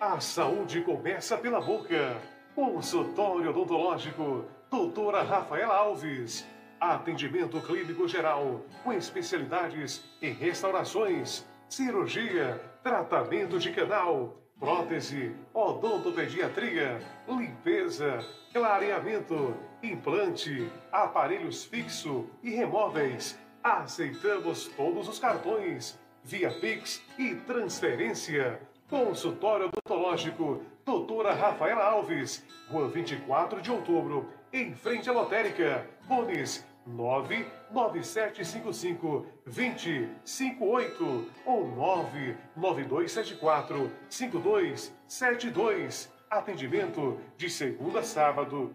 A 0.00 0.20
saúde 0.20 0.82
começa 0.82 1.36
pela 1.36 1.60
boca. 1.60 2.16
Consultório 2.54 3.50
odontológico, 3.50 4.44
doutora 4.70 5.22
Rafaela 5.22 5.74
Alves. 5.74 6.46
Atendimento 6.80 7.60
clínico 7.60 8.06
geral, 8.06 8.64
com 8.84 8.92
especialidades 8.92 10.04
em 10.22 10.32
restaurações, 10.32 11.44
cirurgia, 11.68 12.60
tratamento 12.82 13.58
de 13.58 13.72
canal, 13.72 14.36
prótese, 14.58 15.34
odontopediatria, 15.52 16.98
limpeza, 17.28 18.24
clareamento, 18.52 19.54
implante, 19.82 20.70
aparelhos 20.90 21.64
fixo 21.64 22.26
e 22.42 22.50
remóveis. 22.50 23.38
Aceitamos 23.62 24.68
todos 24.76 25.08
os 25.08 25.18
cartões, 25.18 25.98
via 26.24 26.50
Pix 26.50 27.02
e 27.18 27.34
transferência. 27.34 28.60
Consultório 28.88 29.68
odontológico, 29.68 30.62
doutora 30.84 31.34
Rafaela 31.34 31.84
Alves, 31.84 32.44
Rua 32.70 32.88
24 32.88 33.60
de 33.60 33.70
outubro, 33.70 34.32
em 34.52 34.74
frente 34.74 35.10
à 35.10 35.12
lotérica. 35.12 35.86
Fones 36.06 36.66
99755 36.88 39.26
2058 39.44 41.30
ou 41.44 41.68
99274 41.68 43.92
5272. 44.08 46.10
Atendimento 46.30 47.18
de 47.38 47.48
segunda 47.48 48.00
a 48.00 48.02
sábado, 48.02 48.74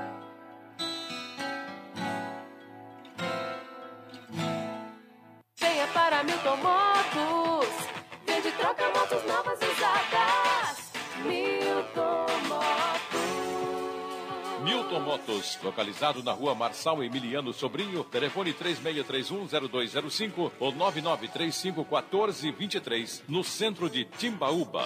Motos. 6.57 7.69
Vende 8.25 8.51
troca 8.51 8.89
motos 8.89 9.23
novas 9.25 9.59
usadas. 9.59 10.91
Milton 11.23 12.25
Motos. 12.47 12.71
Milton 14.63 14.99
Motos, 14.99 15.59
localizado 15.63 16.21
na 16.23 16.31
rua 16.31 16.55
Marçal 16.55 17.03
Emiliano 17.03 17.53
Sobrinho, 17.53 18.03
telefone 18.03 18.53
3631-0205 18.53 20.51
ou 20.59 20.73
9935-1423, 20.73 23.21
no 23.27 23.43
centro 23.43 23.89
de 23.89 24.05
Timbaúba. 24.05 24.85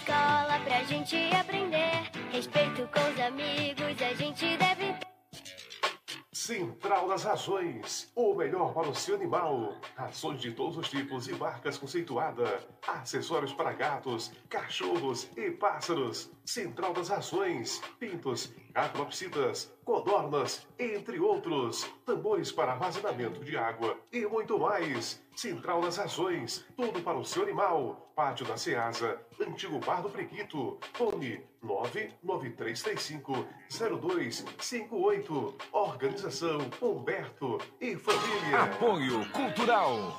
escola 0.00 0.58
pra 0.64 0.82
gente 0.84 1.16
aprender. 1.34 2.10
Respeito 2.32 2.88
com 2.88 3.10
os 3.10 3.20
amigos, 3.20 4.02
a 4.02 4.14
gente 4.14 4.56
deve. 4.56 4.94
Central 6.32 7.06
das 7.06 7.22
Rações, 7.22 8.10
o 8.16 8.34
melhor 8.34 8.72
para 8.72 8.88
o 8.88 8.94
seu 8.94 9.14
animal. 9.14 9.76
Rações 9.94 10.40
de 10.40 10.52
todos 10.52 10.78
os 10.78 10.88
tipos 10.88 11.28
e 11.28 11.34
marcas 11.34 11.76
conceituada. 11.76 12.66
Acessórios 12.88 13.52
para 13.52 13.72
gatos, 13.74 14.32
cachorros 14.48 15.28
e 15.36 15.50
pássaros. 15.50 16.30
Central 16.44 16.94
das 16.94 17.08
Rações, 17.08 17.80
pintos, 18.00 18.52
calopsitas, 18.72 19.72
codornas, 19.84 20.66
entre 20.78 21.20
outros. 21.20 21.84
Tambores 22.06 22.50
para 22.50 22.72
armazenamento 22.72 23.44
de 23.44 23.56
água 23.56 23.98
e 24.10 24.26
muito 24.26 24.58
mais. 24.58 25.22
Central 25.36 25.82
das 25.82 25.98
Rações, 25.98 26.64
tudo 26.74 27.00
para 27.02 27.18
o 27.18 27.24
seu 27.24 27.42
animal. 27.42 28.09
Pátio 28.20 28.44
da 28.44 28.58
Ceasa, 28.58 29.18
Antigo 29.40 29.78
Bar 29.78 30.02
do 30.02 30.10
Prequito. 30.10 30.78
Fone 30.92 31.42
99335 31.62 33.46
0258. 33.70 35.56
Organização 35.72 36.58
Humberto 36.82 37.56
e 37.80 37.96
Família. 37.96 38.64
Apoio 38.64 39.26
Cultural. 39.30 40.18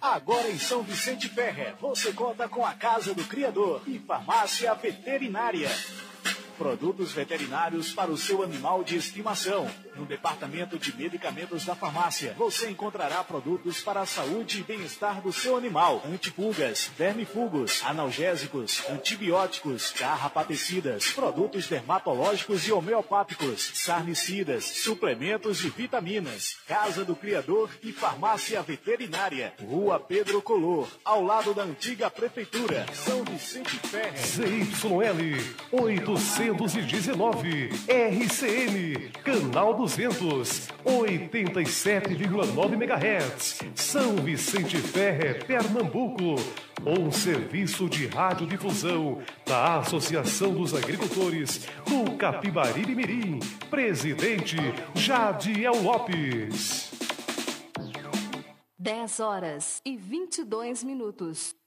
Agora 0.02 0.50
em 0.50 0.58
São 0.58 0.82
Vicente 0.82 1.30
Ferrer, 1.30 1.76
você 1.80 2.12
conta 2.12 2.50
com 2.50 2.66
a 2.66 2.74
Casa 2.74 3.14
do 3.14 3.24
Criador 3.24 3.84
e 3.86 4.00
Farmácia 4.00 4.74
Veterinária. 4.74 5.70
Produtos 6.58 7.14
veterinários 7.14 7.94
para 7.94 8.12
o 8.12 8.18
seu 8.18 8.44
animal 8.44 8.84
de 8.84 8.98
estimação. 8.98 9.70
No 10.02 10.08
departamento 10.08 10.80
de 10.80 10.98
medicamentos 10.98 11.64
da 11.64 11.76
farmácia, 11.76 12.34
você 12.36 12.72
encontrará 12.72 13.24
produtos 13.24 13.82
para 13.82 14.02
a 14.02 14.06
saúde 14.08 14.60
e 14.60 14.64
bem-estar 14.64 15.22
do 15.22 15.32
seu 15.32 15.56
animal: 15.56 16.02
antipulgas, 16.12 16.90
vermifugos, 16.98 17.84
analgésicos, 17.86 18.82
antibióticos, 18.90 19.92
carrapaticidas, 19.92 21.12
produtos 21.12 21.68
dermatológicos 21.68 22.68
e 22.68 22.72
homeopáticos, 22.72 23.74
sarnicidas, 23.76 24.66
suplementos 24.66 25.64
e 25.64 25.70
vitaminas. 25.70 26.58
Casa 26.66 27.06
do 27.06 27.16
Criador 27.16 27.70
e 27.84 27.94
Farmácia 27.94 28.60
Veterinária. 28.64 29.54
Rua 29.62 30.00
Pedro 30.00 30.42
Color, 30.42 30.88
ao 31.06 31.24
lado 31.24 31.54
da 31.54 31.62
antiga 31.62 32.10
prefeitura. 32.10 32.88
São 32.92 33.24
Vicente 33.24 33.78
Ferre. 33.88 34.18
ZYL 34.18 35.38
819 35.72 37.70
RCN, 37.88 39.12
Canal 39.24 39.76
dos 39.76 39.91
200, 39.92 40.70
87,9 40.86 42.74
MHz. 42.74 43.60
São 43.76 44.16
Vicente 44.16 44.78
Ferre, 44.78 45.34
Pernambuco. 45.44 46.36
Um 46.86 47.12
serviço 47.12 47.90
de 47.90 48.08
radiodifusão 48.08 49.22
da 49.46 49.80
Associação 49.80 50.54
dos 50.54 50.74
Agricultores 50.74 51.68
do 51.86 52.16
Capibari 52.16 52.96
Mirim. 52.96 53.40
Presidente 53.70 54.56
Jadiel 54.96 55.82
Lopes. 55.84 56.90
10 58.80 59.20
horas 59.20 59.82
e 59.86 59.98
22 59.98 60.86
minutos. 60.86 61.61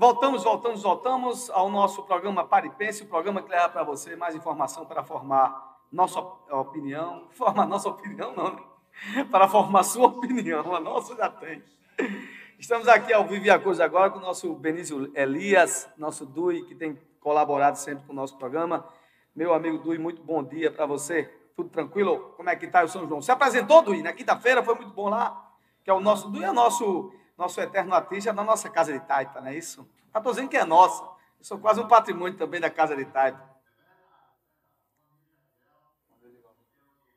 Voltamos, 0.00 0.44
voltamos, 0.44 0.82
voltamos 0.82 1.50
ao 1.50 1.68
nosso 1.68 2.02
programa 2.04 2.42
Paripense, 2.42 3.02
o 3.02 3.06
programa 3.06 3.42
que 3.42 3.50
leva 3.50 3.68
para 3.68 3.82
você 3.82 4.16
mais 4.16 4.34
informação 4.34 4.86
para 4.86 5.04
formar 5.04 5.78
nossa 5.92 6.20
opinião. 6.20 7.28
Formar 7.36 7.66
nossa 7.66 7.90
opinião, 7.90 8.34
não, 8.34 8.54
né? 8.54 9.24
Para 9.30 9.46
formar 9.46 9.82
sua 9.82 10.06
opinião, 10.06 10.74
a 10.74 10.80
nossa 10.80 11.14
já 11.14 11.28
tem. 11.28 11.62
Estamos 12.58 12.88
aqui 12.88 13.12
ao 13.12 13.26
vivo 13.26 13.44
e 13.44 13.50
a 13.50 13.58
coisa 13.58 13.84
agora 13.84 14.08
com 14.08 14.16
o 14.16 14.22
nosso 14.22 14.54
Benício 14.54 15.12
Elias, 15.14 15.86
nosso 15.98 16.24
Dui, 16.24 16.62
que 16.62 16.74
tem 16.74 16.98
colaborado 17.20 17.76
sempre 17.76 18.06
com 18.06 18.14
o 18.14 18.16
nosso 18.16 18.38
programa. 18.38 18.88
Meu 19.36 19.52
amigo 19.52 19.76
Dui, 19.76 19.98
muito 19.98 20.22
bom 20.22 20.42
dia 20.42 20.70
para 20.70 20.86
você. 20.86 21.24
Tudo 21.54 21.68
tranquilo? 21.68 22.32
Como 22.38 22.48
é 22.48 22.56
que 22.56 22.64
está 22.64 22.82
o 22.82 22.88
São 22.88 23.06
João? 23.06 23.20
Se 23.20 23.32
apresentou, 23.32 23.82
Dui, 23.82 24.02
na 24.02 24.14
quinta-feira, 24.14 24.62
foi 24.62 24.76
muito 24.76 24.94
bom 24.94 25.10
lá. 25.10 25.52
Que 25.84 25.90
é 25.90 25.92
o 25.92 26.00
nosso 26.00 26.30
Dui, 26.30 26.42
é 26.42 26.50
o 26.50 26.54
nosso 26.54 27.12
nosso 27.40 27.58
eterno 27.58 27.94
artista 27.94 28.34
da 28.34 28.44
nossa 28.44 28.68
casa 28.68 28.92
de 28.92 29.00
taipa, 29.00 29.40
não 29.40 29.48
é 29.48 29.56
isso? 29.56 29.88
Estou 30.14 30.32
dizendo 30.32 30.50
que 30.50 30.58
é 30.58 30.64
nossa. 30.64 31.02
Eu 31.38 31.44
sou 31.44 31.58
quase 31.58 31.80
um 31.80 31.88
patrimônio 31.88 32.36
também 32.36 32.60
da 32.60 32.68
casa 32.68 32.94
de 32.94 33.06
taipa. 33.06 33.48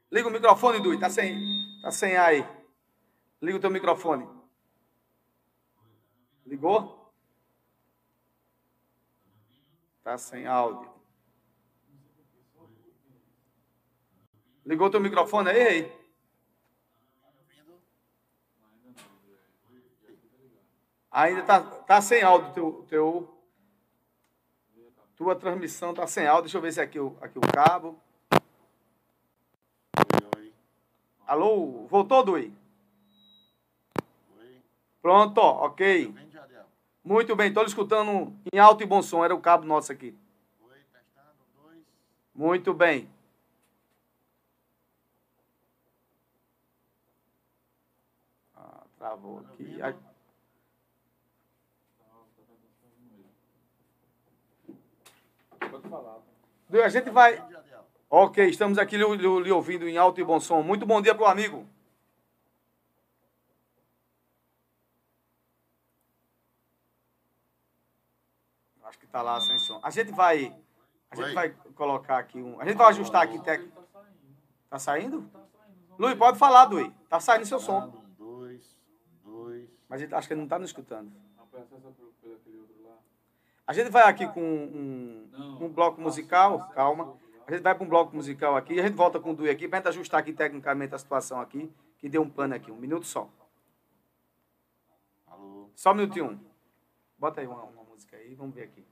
Liga 0.10 0.28
o 0.30 0.32
microfone, 0.32 0.80
Dui. 0.80 0.98
Tá 0.98 1.10
sem, 1.10 1.36
tá 1.82 1.92
sem 1.92 2.16
aí. 2.16 2.48
Liga 3.42 3.58
o 3.58 3.60
teu 3.60 3.70
microfone. 3.70 4.30
Ligou? 6.46 7.12
Tá 10.04 10.18
sem 10.18 10.48
áudio. 10.48 10.90
Ligou 14.66 14.88
o 14.88 14.90
teu 14.90 15.02
microfone 15.02 15.50
aí, 15.50 15.62
aí? 15.62 16.03
Ainda 21.14 21.44
tá, 21.44 21.62
tá 21.62 22.02
sem 22.02 22.24
áudio 22.24 22.52
teu, 22.54 22.86
teu 22.90 23.38
tua 25.16 25.36
transmissão 25.36 25.94
tá 25.94 26.08
sem 26.08 26.26
áudio. 26.26 26.46
Deixa 26.46 26.58
eu 26.58 26.62
ver 26.62 26.74
se 26.74 26.80
é 26.80 26.84
aqui 26.84 27.00
o 27.00 27.16
aqui 27.22 27.38
o 27.38 27.42
cabo. 27.42 28.02
Alô, 31.28 31.86
voltou, 31.88 32.24
Dui? 32.24 32.52
Pronto, 35.04 35.40
ok. 35.40 36.16
Muito 37.04 37.36
bem, 37.36 37.50
estou 37.50 37.64
escutando 37.64 38.36
em 38.52 38.58
alto 38.58 38.82
e 38.82 38.88
bom 38.88 39.04
som. 39.04 39.24
Era 39.24 39.36
o 39.36 39.42
cabo 39.42 39.68
nosso 39.68 39.92
aqui. 39.92 40.18
Muito 42.34 42.74
bem. 42.74 43.08
Ah, 48.56 48.84
travou 48.98 49.40
aqui. 49.40 49.80
Pode 55.60 55.70
falar. 55.72 55.73
A 56.84 56.90
gente 56.90 57.10
vai. 57.10 57.44
Ok, 58.10 58.46
estamos 58.48 58.78
aqui 58.78 58.96
lhe, 58.98 59.04
lhe- 59.18 59.40
lhe 59.44 59.52
ouvindo 59.52 59.88
em 59.88 59.98
alto 59.98 60.20
e 60.20 60.24
bom 60.24 60.40
som. 60.40 60.62
Muito 60.62 60.86
bom 60.86 61.02
dia 61.02 61.16
para 61.16 61.24
o 61.24 61.28
amigo. 61.28 61.68
Acho 68.84 69.00
que 69.00 69.06
está 69.06 69.22
lá 69.22 69.40
sem 69.42 69.58
som. 69.60 69.80
A 69.82 69.90
gente 69.90 70.12
vai. 70.12 70.56
A 71.10 71.16
gente 71.16 71.28
Oi. 71.28 71.34
vai 71.34 71.50
colocar 71.76 72.18
aqui 72.18 72.40
um. 72.42 72.60
A 72.60 72.66
gente 72.66 72.76
vai 72.78 72.88
ajustar 72.90 73.24
aqui. 73.24 73.40
Tec... 73.40 73.68
Tá 74.70 74.80
saindo? 74.80 75.30
Luiz, 75.98 76.18
pode 76.18 76.38
falar, 76.38 76.64
Luiz. 76.66 76.92
Tá 77.08 77.20
saindo 77.20 77.46
seu 77.46 77.60
som. 77.60 78.04
Dois, 78.18 78.76
dois. 79.24 79.70
Mas 79.88 80.02
gente 80.02 80.14
acho 80.14 80.28
que 80.28 80.34
ele 80.34 80.40
não 80.42 80.46
está 80.46 80.58
nos 80.60 80.70
escutando. 80.70 81.12
Por 81.52 81.60
aquele 81.60 82.58
outro. 82.58 82.83
A 83.66 83.74
gente 83.74 83.90
vai 83.90 84.04
aqui 84.04 84.28
com 84.28 84.42
um, 84.42 85.58
um 85.62 85.70
bloco 85.70 86.02
musical, 86.02 86.70
calma. 86.74 87.18
A 87.48 87.52
gente 87.52 87.62
vai 87.62 87.74
para 87.74 87.84
um 87.84 87.88
bloco 87.88 88.16
musical 88.16 88.56
aqui, 88.56 88.80
a 88.80 88.84
gente 88.84 88.96
volta 88.96 89.20
com 89.20 89.32
o 89.32 89.36
Dui 89.36 89.50
aqui, 89.50 89.68
para 89.68 89.80
gente 89.80 89.90
ajustar 89.90 90.20
aqui 90.20 90.34
tecnicamente 90.34 90.96
a 90.96 90.98
situação 90.98 91.40
aqui, 91.40 91.72
que 91.98 92.10
deu 92.10 92.22
um 92.22 92.30
pano 92.30 92.56
aqui, 92.56 92.72
um 92.72 92.78
minuto 92.78 93.06
só. 93.06 93.30
Alô. 95.28 95.70
Só 95.76 95.92
um 95.92 95.96
minutinho. 95.96 96.40
Bota 97.18 97.42
aí 97.42 97.48
uma, 97.48 97.64
uma 97.64 97.84
música 97.84 98.18
aí, 98.18 98.36
vamos 98.36 98.56
ver 98.56 98.64
aqui. 98.64 98.86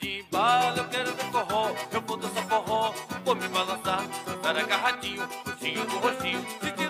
De 0.00 0.20
embalo, 0.20 0.78
eu 0.78 0.88
quero 0.88 1.14
ver 1.14 1.24
forró. 1.30 1.70
Eu 1.92 2.00
vou 2.00 2.16
dançar 2.16 2.44
forró, 2.48 2.92
vou 3.24 3.34
me 3.34 3.48
balançar. 3.48 4.02
Dançar 4.26 4.56
agarradinho, 4.56 5.28
roxinho 5.46 5.84
no 5.84 5.98
roxinho. 5.98 6.46
Sentir 6.60 6.89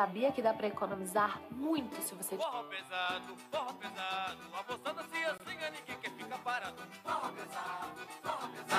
Sabia 0.00 0.32
que 0.32 0.40
dá 0.40 0.54
pra 0.54 0.66
economizar 0.66 1.38
muito 1.50 2.00
se 2.00 2.14
você 2.14 2.34
Forró 2.34 2.62
pesado, 2.62 3.36
forró 3.50 3.70
pesado. 3.74 4.38
A 4.54 4.72
moçada 4.72 5.02
se 5.02 5.44
ninguém 5.44 5.98
quer 6.00 6.10
ficar 6.12 6.38
parado. 6.38 6.82
Forró 7.02 7.28
pesado, 7.32 8.08
forró 8.22 8.48
pesado. 8.48 8.70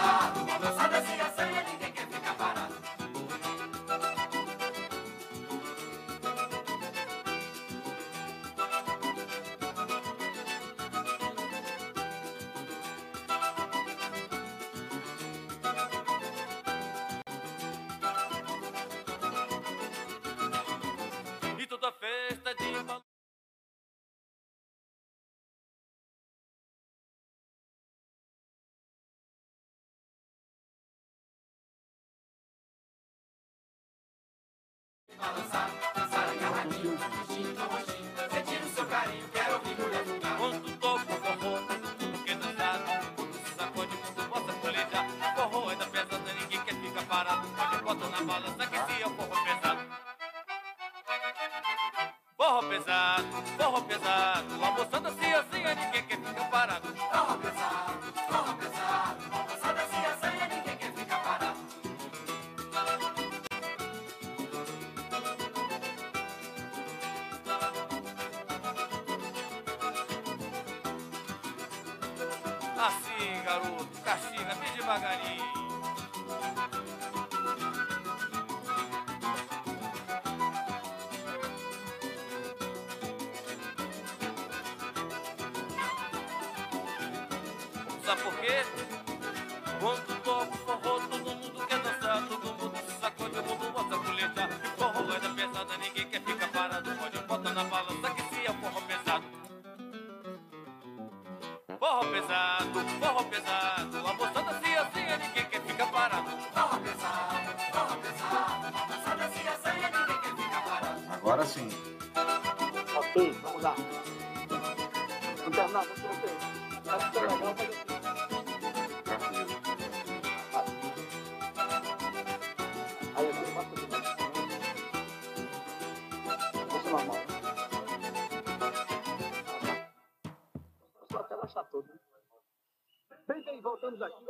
Balançar, 35.21 35.60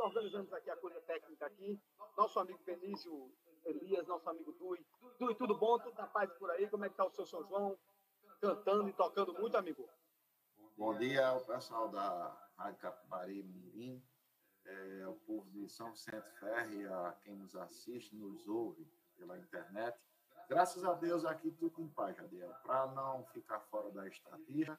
organizamos 0.02 0.52
aqui 0.52 0.70
a 0.70 0.76
coisa 0.76 1.00
técnica 1.02 1.46
aqui. 1.46 1.80
Nosso 2.16 2.38
amigo 2.38 2.62
Benício 2.64 3.32
Elias, 3.64 4.06
nosso 4.06 4.28
amigo 4.28 4.52
Dui. 4.52 4.84
Dui, 5.18 5.34
tudo 5.34 5.56
bom? 5.56 5.78
Tudo 5.78 5.96
na 5.96 6.06
paz 6.06 6.30
por 6.34 6.50
aí? 6.50 6.68
Como 6.68 6.84
é 6.84 6.88
que 6.88 6.96
tá 6.96 7.06
o 7.06 7.10
seu 7.10 7.24
São 7.24 7.44
João? 7.46 7.78
Cantando 8.40 8.88
e 8.88 8.92
tocando 8.92 9.32
muito, 9.34 9.56
amigo? 9.56 9.88
Bom 10.76 10.96
dia 10.98 11.28
ao 11.28 11.40
pessoal 11.40 11.88
da 11.88 12.36
Rádio 12.56 12.80
Capibari 12.80 13.42
Mirim, 13.44 14.02
é, 14.64 15.02
ao 15.04 15.14
povo 15.14 15.48
de 15.50 15.68
São 15.68 15.92
Vicente 15.92 16.28
Ferre, 16.40 16.86
a 16.86 17.16
quem 17.22 17.36
nos 17.36 17.54
assiste, 17.54 18.16
nos 18.16 18.48
ouve 18.48 18.84
pela 19.16 19.38
internet. 19.38 19.96
Graças 20.48 20.84
a 20.84 20.94
Deus 20.94 21.24
aqui 21.24 21.52
tudo 21.52 21.80
em 21.80 21.88
paz, 21.88 22.16
Jadiel. 22.16 22.52
Para 22.64 22.88
não 22.88 23.24
ficar 23.26 23.60
fora 23.60 23.90
da 23.92 24.08
estatística, 24.08 24.78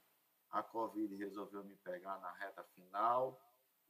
a 0.51 0.61
Covid 0.61 1.15
resolveu 1.15 1.63
me 1.63 1.75
pegar 1.77 2.19
na 2.19 2.31
reta 2.33 2.63
final 2.75 3.39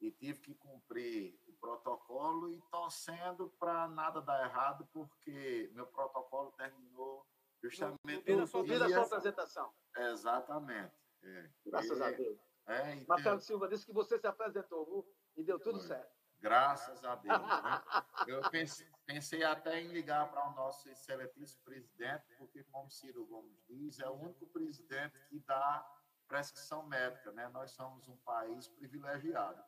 e 0.03 0.11
tive 0.11 0.39
que 0.41 0.53
cumprir 0.55 1.39
o 1.47 1.53
protocolo 1.53 2.51
e 2.51 2.61
torcendo 2.69 3.49
para 3.57 3.87
nada 3.87 4.21
dar 4.21 4.43
errado, 4.45 4.85
porque 4.91 5.71
meu 5.73 5.87
protocolo 5.87 6.51
terminou 6.51 7.25
justamente 7.61 8.25
Vida, 8.25 8.35
no 8.41 8.45
sua, 8.47 8.63
vida, 8.63 8.89
sua 8.89 9.03
apresentação. 9.03 9.73
Exatamente. 9.95 10.93
é. 11.23 11.49
Graças 11.65 11.97
E- 11.97 12.03
a 12.03 12.11
Deus. 12.11 12.39
É, 12.65 12.95
e 12.97 13.07
Marcelo 13.07 13.39
Silva 13.39 13.67
disse 13.69 13.85
que 13.85 13.93
você 13.93 14.19
se 14.19 14.27
apresentou, 14.27 14.85
viu? 14.85 15.15
E 15.37 15.43
deu 15.43 15.57
tudo 15.59 15.79
certo. 15.79 16.13
Graças 16.39 17.03
a 17.05 17.15
Deus. 17.15 17.39
né? 17.39 17.83
Eu 18.27 18.49
pensei, 18.49 18.85
pensei 19.05 19.43
até 19.43 19.79
em 19.79 19.87
ligar 19.87 20.29
para 20.29 20.49
o 20.49 20.53
nosso 20.53 20.89
excelentíssimo 20.89 21.63
presidente, 21.63 22.25
porque, 22.37 22.61
como 22.65 22.89
Ciro 22.91 23.25
Gomes 23.25 23.57
diz, 23.69 23.99
é 23.99 24.09
o 24.09 24.13
único 24.13 24.45
presidente 24.47 25.17
que 25.29 25.39
dá 25.39 25.89
prescrição 26.27 26.83
médica. 26.85 27.31
Né? 27.31 27.47
Nós 27.49 27.71
somos 27.71 28.07
um 28.09 28.17
país 28.17 28.67
privilegiado. 28.67 29.63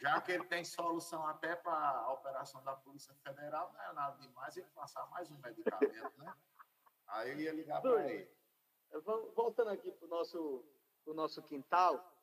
Já 0.00 0.20
que 0.20 0.32
ele 0.32 0.44
tem 0.44 0.64
solução 0.64 1.26
até 1.26 1.56
para 1.56 1.72
a 1.90 2.12
operação 2.12 2.62
da 2.62 2.74
Polícia 2.76 3.14
Federal, 3.22 3.72
não 3.72 3.82
é 3.82 3.92
nada 3.92 4.16
demais 4.18 4.56
ele 4.56 4.66
passar 4.74 5.06
mais 5.10 5.30
um 5.30 5.38
medicamento, 5.38 6.12
né? 6.18 6.32
Aí 7.08 7.30
eu 7.32 7.38
ia 7.40 7.52
ligar 7.52 7.80
para 7.82 8.10
ele. 8.10 8.30
Voltando 9.34 9.70
aqui 9.70 9.90
para 9.92 10.06
o 10.06 10.08
nosso, 10.08 10.64
pro 11.04 11.14
nosso 11.14 11.42
quintal, 11.42 12.16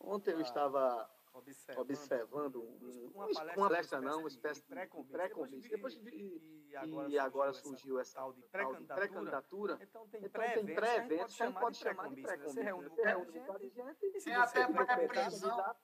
ontem 0.00 0.32
eu 0.32 0.40
estava 0.40 1.08
observando, 1.34 1.82
observando 1.82 2.56
um- 2.62 3.10
uma 3.14 3.26
uma 3.26 3.34
palestra, 3.34 3.54
palestra 3.68 4.00
uma 4.00 4.10
não, 4.10 4.18
uma 4.20 4.28
espécie 4.28 4.60
de 4.62 4.66
de 4.66 4.72
pré-convite. 4.72 5.18
Depois 5.18 5.50
vi, 5.50 5.68
Depois 5.68 5.94
vi- 5.98 6.66
e 7.08 7.18
agora 7.18 7.52
surgiu 7.52 7.98
essa 7.98 8.14
tal 8.20 8.32
de 8.32 8.42
pré-candidatura. 8.48 8.96
pré-candidatura. 8.96 9.78
Então 9.82 10.08
tem 10.08 10.24
Então 10.24 10.40
tem 10.42 10.50
pré-eventos, 10.64 10.74
pré-eventos, 10.74 11.40
a 11.40 11.44
a 11.44 11.48
gente 11.48 11.60
pode 11.60 11.76
chamar 11.76 12.08
de 12.08 12.22
pré-convite, 12.22 12.38
né? 12.38 12.48
Você 12.54 12.62
reúne 12.62 12.86
um 12.86 12.90
bocado 12.96 13.26
de 13.26 13.32
de 13.32 13.38
gente, 13.74 14.00
gente. 14.00 14.16
e 14.16 14.20
se 14.20 14.32
até 14.32 14.66
pré-prisão. 14.66 15.76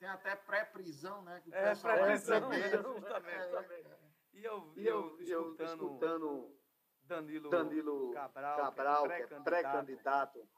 Tem 0.00 0.08
até 0.08 0.34
pré-prisão, 0.34 1.22
né? 1.22 1.42
Que 1.42 1.54
É, 1.54 1.74
pré-prisão, 1.74 2.50
é, 2.52 2.70
justamente, 2.70 3.28
É. 3.28 4.10
E 4.32 4.44
eu, 4.44 4.72
E 4.74 4.86
eu, 4.86 5.20
eu 5.20 5.54
escutando 5.62 6.56
Danilo, 7.02 7.50
Danilo 7.50 8.10
Cabral, 8.12 8.56
Cabral, 8.56 9.02
que 9.04 9.12
é 9.12 9.20
é 9.20 9.40
pré-candidato. 9.40 10.48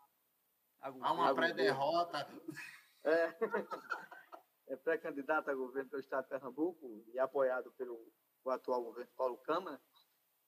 Há 0.81 1.13
uma 1.13 1.35
pré-derrota. 1.35 2.29
É, 3.03 3.37
é 4.69 4.77
pré-candidato 4.77 5.51
a 5.51 5.55
governo 5.55 5.91
pelo 5.91 6.01
Estado 6.01 6.23
de 6.23 6.29
Pernambuco 6.29 7.05
e 7.09 7.19
apoiado 7.19 7.73
pelo 7.73 8.13
o 8.45 8.51
atual 8.51 8.83
governo 8.85 9.11
Paulo 9.17 9.39
Câmara. 9.39 9.81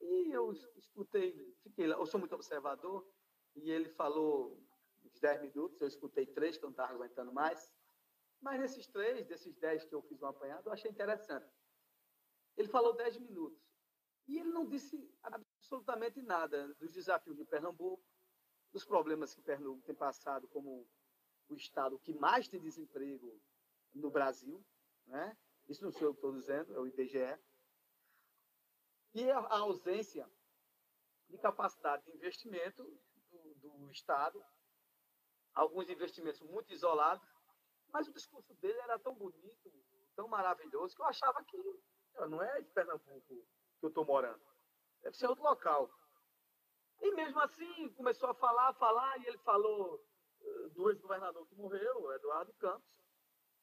E 0.00 0.30
eu 0.30 0.52
escutei, 0.76 1.56
fiquei 1.64 1.88
lá, 1.88 1.96
eu 1.96 2.06
sou 2.06 2.20
muito 2.20 2.34
observador, 2.34 3.04
e 3.56 3.70
ele 3.70 3.88
falou 3.90 4.60
uns 5.04 5.18
10 5.18 5.42
minutos, 5.42 5.80
eu 5.80 5.88
escutei 5.88 6.26
três, 6.26 6.56
que 6.56 6.64
eu 6.64 6.68
não 6.68 6.72
estava 6.72 6.92
aguentando 6.92 7.32
mais. 7.32 7.72
Mas 8.44 8.60
nesses 8.60 8.86
três, 8.86 9.26
desses 9.26 9.56
10 9.56 9.86
que 9.86 9.94
eu 9.94 10.02
fiz 10.02 10.20
um 10.20 10.26
apanhado, 10.26 10.68
eu 10.68 10.72
achei 10.74 10.90
interessante. 10.90 11.50
Ele 12.58 12.68
falou 12.68 12.94
10 12.94 13.16
minutos. 13.16 13.58
E 14.28 14.38
ele 14.38 14.50
não 14.50 14.68
disse 14.68 15.10
absolutamente 15.22 16.20
nada 16.20 16.68
dos 16.74 16.92
desafios 16.92 17.38
de 17.38 17.44
Pernambuco, 17.46 18.04
dos 18.70 18.84
problemas 18.84 19.34
que 19.34 19.40
Pernambuco 19.40 19.86
tem 19.86 19.94
passado 19.94 20.46
como 20.48 20.86
o 21.48 21.54
estado 21.54 21.98
que 21.98 22.12
mais 22.12 22.46
tem 22.46 22.60
desemprego 22.60 23.40
no 23.94 24.10
Brasil. 24.10 24.62
Né? 25.06 25.34
Isso 25.66 25.82
não 25.82 25.90
sou 25.90 26.08
eu 26.08 26.12
que 26.12 26.18
estou 26.18 26.34
dizendo, 26.34 26.74
é 26.74 26.78
o 26.78 26.86
IBGE. 26.86 27.38
E 29.14 29.30
a, 29.30 29.38
a 29.38 29.58
ausência 29.60 30.30
de 31.30 31.38
capacidade 31.38 32.04
de 32.04 32.12
investimento 32.12 32.84
do, 33.30 33.54
do 33.54 33.90
Estado, 33.90 34.44
alguns 35.54 35.88
investimentos 35.88 36.42
muito 36.42 36.74
isolados, 36.74 37.33
mas 37.94 38.08
o 38.08 38.12
discurso 38.12 38.52
dele 38.56 38.78
era 38.80 38.98
tão 38.98 39.14
bonito, 39.14 39.72
tão 40.16 40.26
maravilhoso, 40.26 40.96
que 40.96 41.00
eu 41.00 41.06
achava 41.06 41.44
que 41.44 41.56
não 42.28 42.42
é 42.42 42.60
de 42.60 42.68
Pernambuco 42.72 43.20
que 43.78 43.86
eu 43.86 43.88
estou 43.88 44.04
morando, 44.04 44.44
deve 45.00 45.16
ser 45.16 45.28
outro 45.28 45.44
local. 45.44 45.88
E 47.00 47.12
mesmo 47.12 47.38
assim, 47.40 47.88
começou 47.92 48.30
a 48.30 48.34
falar, 48.34 48.70
a 48.70 48.74
falar, 48.74 49.16
e 49.18 49.26
ele 49.28 49.38
falou 49.38 50.04
eh, 50.40 50.68
do 50.70 50.90
ex-governador 50.90 51.46
que 51.46 51.54
morreu, 51.54 52.02
o 52.02 52.12
Eduardo 52.12 52.52
Campos, 52.54 52.90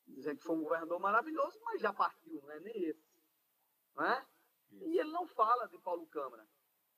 dizendo 0.08 0.38
que 0.38 0.46
foi 0.46 0.56
um 0.56 0.64
governador 0.64 1.00
maravilhoso, 1.00 1.60
mas 1.66 1.82
já 1.82 1.94
partiu, 1.94 2.42
não 2.42 2.52
é 2.52 2.60
nem 2.62 2.84
esse. 2.86 3.12
Não 3.96 4.06
é? 4.06 4.26
E 4.72 4.98
ele 4.98 5.12
não 5.12 5.28
fala 5.28 5.68
de 5.68 5.78
Paulo 5.80 6.08
Câmara. 6.08 6.48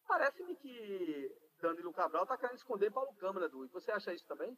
Parece-me 0.05 0.55
que 0.55 1.35
Danilo 1.59 1.93
Cabral 1.93 2.23
está 2.23 2.37
querendo 2.37 2.57
esconder 2.57 2.91
Paulo 2.91 3.15
Câmara, 3.15 3.49
Du. 3.49 3.65
E 3.65 3.69
você 3.69 3.91
acha 3.91 4.13
isso 4.13 4.27
também? 4.27 4.55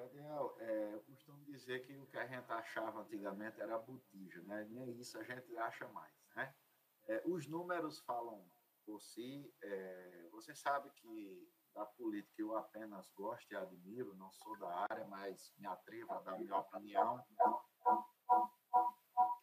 Jadiel, 0.00 0.56
é, 0.60 0.94
eu 0.94 1.02
costumo 1.02 1.44
dizer 1.44 1.84
que 1.84 1.94
o 1.98 2.06
que 2.06 2.16
a 2.16 2.26
gente 2.26 2.50
achava 2.50 3.02
antigamente 3.02 3.60
era 3.60 3.78
botija, 3.78 4.40
né? 4.44 4.66
Nem 4.70 4.98
isso 4.98 5.18
a 5.18 5.22
gente 5.22 5.54
acha 5.58 5.86
mais, 5.88 6.14
né? 6.34 6.54
É, 7.06 7.22
os 7.26 7.46
números 7.46 7.98
falam 8.00 8.42
por 8.86 9.02
si. 9.02 9.52
é, 9.62 10.28
você 10.32 10.54
sabe 10.54 10.90
que 10.92 11.52
da 11.74 11.84
política 11.84 12.40
eu 12.40 12.56
apenas 12.56 13.10
gosto 13.10 13.52
e 13.52 13.56
admiro, 13.56 14.14
não 14.14 14.32
sou 14.32 14.58
da 14.58 14.86
área, 14.90 15.06
mas 15.06 15.52
me 15.58 15.66
atrevo 15.66 16.12
a 16.14 16.20
dar 16.20 16.38
minha 16.38 16.56
opinião. 16.56 17.22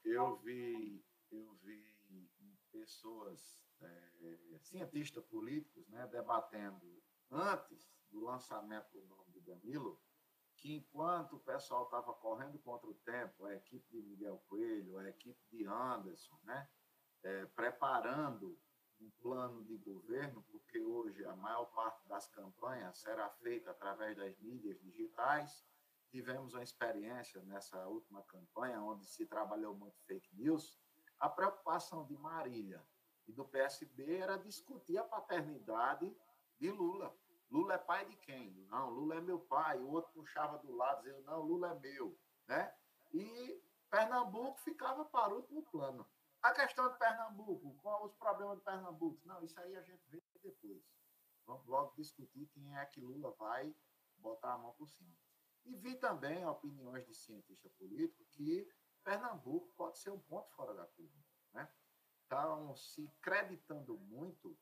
Eu 0.04 0.38
vi, 0.38 1.06
eu 1.32 1.54
vi 1.62 1.96
pessoas, 2.72 3.62
é, 3.82 4.58
cientistas 4.60 5.24
políticos, 5.26 5.88
né, 5.90 6.08
debatendo 6.08 7.02
antes 7.30 7.88
do 8.10 8.22
lançamento 8.22 8.90
do 8.92 9.06
nome 9.06 9.32
de 9.32 9.42
Danilo, 9.42 10.02
que 10.58 10.76
enquanto 10.76 11.36
o 11.36 11.40
pessoal 11.40 11.84
estava 11.84 12.14
correndo 12.14 12.58
contra 12.60 12.90
o 12.90 12.94
tempo, 12.96 13.46
a 13.46 13.56
equipe 13.56 13.88
de 13.90 14.02
Miguel 14.02 14.42
Coelho, 14.48 14.98
a 14.98 15.10
equipe 15.10 15.40
de 15.52 15.66
Anderson, 15.66 16.38
né, 16.44 16.68
é, 17.24 17.46
preparando 17.48 18.58
um 19.00 19.10
plano 19.22 19.64
de 19.64 19.78
governo, 19.78 20.44
porque 20.52 20.82
hoje 20.82 21.24
a 21.26 21.36
maior 21.36 21.66
parte 21.66 22.08
das 22.08 22.28
campanhas 22.28 22.98
será 22.98 23.30
feita 23.30 23.72
através 23.72 24.18
das 24.18 24.38
mídias 24.40 24.80
digitais. 24.82 25.64
Tivemos 26.10 26.54
uma 26.54 26.64
experiência 26.64 27.42
nessa 27.44 27.86
última 27.88 28.24
campanha, 28.24 28.82
onde 28.82 29.06
se 29.06 29.26
trabalhou 29.26 29.76
muito 29.76 30.00
fake 30.08 30.36
news. 30.36 30.80
A 31.20 31.30
preocupação 31.30 32.06
de 32.06 32.18
Marília 32.18 32.84
e 33.28 33.32
do 33.32 33.46
PSB 33.46 34.18
era 34.18 34.38
discutir 34.38 34.98
a 34.98 35.04
paternidade 35.04 36.16
de 36.60 36.72
Lula. 36.72 37.16
Lula 37.50 37.76
é 37.76 37.78
pai 37.78 38.06
de 38.06 38.16
quem? 38.18 38.52
Não, 38.70 38.90
Lula 38.90 39.16
é 39.16 39.22
meu 39.22 39.40
pai. 39.40 39.80
O 39.80 39.90
outro 39.90 40.12
puxava 40.14 40.58
do 40.60 40.76
lado, 40.76 41.02
dizendo, 41.04 41.24
não, 41.24 41.42
Lula 41.42 41.72
é 41.72 41.80
meu. 41.80 42.18
Né? 42.48 42.74
E 43.14 43.64
Pernambuco 43.90 44.60
ficava 44.60 45.06
para 45.06 45.34
último 45.34 45.64
plano. 45.64 46.06
A 46.42 46.52
questão 46.52 46.92
de 46.92 46.98
Pernambuco, 47.00 47.76
qual 47.82 48.06
os 48.06 48.14
problemas 48.16 48.58
de 48.58 48.64
Pernambuco? 48.64 49.20
Não, 49.26 49.44
isso 49.44 49.60
aí 49.60 49.76
a 49.76 49.82
gente 49.82 50.04
vê 50.10 50.22
depois. 50.44 50.84
Vamos 51.46 51.66
logo 51.66 51.96
discutir 51.96 52.48
quem 52.48 52.78
é 52.78 52.86
que 52.86 53.02
Lula 53.02 53.32
vai 53.40 53.74
botar 54.18 54.54
a 54.54 54.58
mão 54.58 54.74
por 54.74 54.88
cima. 54.90 55.16
E 55.66 55.76
vi 55.76 55.96
também 55.96 56.46
opiniões 56.46 57.06
de 57.06 57.16
cientista 57.16 57.70
político 57.72 58.26
que 58.32 58.70
Pernambuco 59.04 59.74
pode 59.76 59.98
ser 60.00 60.10
um 60.12 60.20
ponto 60.20 60.50
fora 60.52 60.74
da 60.74 60.86
curva. 60.86 61.18
Né? 61.54 61.70
Estão 62.24 62.76
se 62.76 63.10
creditando 63.22 63.98
muito 63.98 64.58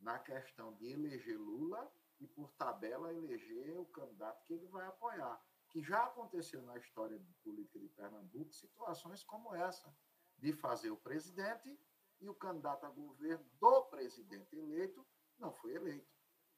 na 0.00 0.18
questão 0.18 0.74
de 0.74 0.86
eleger 0.90 1.38
Lula 1.38 1.90
e, 2.20 2.26
por 2.26 2.50
tabela, 2.52 3.12
eleger 3.12 3.78
o 3.78 3.86
candidato 3.86 4.44
que 4.44 4.52
ele 4.52 4.66
vai 4.66 4.86
apoiar. 4.86 5.42
Que 5.68 5.82
já 5.82 6.04
aconteceu 6.04 6.62
na 6.62 6.76
história 6.76 7.20
política 7.42 7.78
de 7.78 7.88
Pernambuco 7.88 8.52
situações 8.52 9.24
como 9.24 9.54
essa 9.54 9.94
de 10.38 10.52
fazer 10.52 10.90
o 10.90 10.96
presidente 10.96 11.78
e 12.20 12.28
o 12.28 12.34
candidato 12.34 12.84
a 12.84 12.90
governo 12.90 13.44
do 13.58 13.82
presidente 13.84 14.56
eleito 14.56 15.06
não 15.38 15.52
foi 15.52 15.74
eleito. 15.74 16.10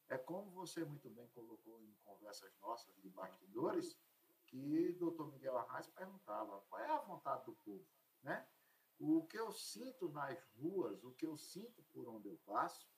É 0.09 0.19
como 0.19 0.51
você 0.51 0.85
muito 0.85 1.09
bem 1.11 1.27
colocou 1.29 1.81
em 1.81 1.95
conversas 2.05 2.53
nossas 2.61 2.95
de 3.01 3.09
bastidores, 3.09 3.99
que 4.47 4.93
doutor 4.99 5.33
Miguel 5.33 5.57
Arraes 5.57 5.87
perguntava 5.89 6.61
qual 6.69 6.83
é 6.83 6.91
a 6.91 6.99
vontade 6.99 7.47
do 7.47 7.55
povo, 7.55 7.87
né? 8.23 8.47
O 8.99 9.27
que 9.27 9.39
eu 9.39 9.51
sinto 9.53 10.09
nas 10.11 10.43
ruas, 10.61 11.03
o 11.03 11.13
que 11.13 11.27
eu 11.27 11.37
sinto 11.37 11.83
por 11.93 12.07
onde 12.09 12.29
eu 12.29 12.39
passo, 12.45 12.92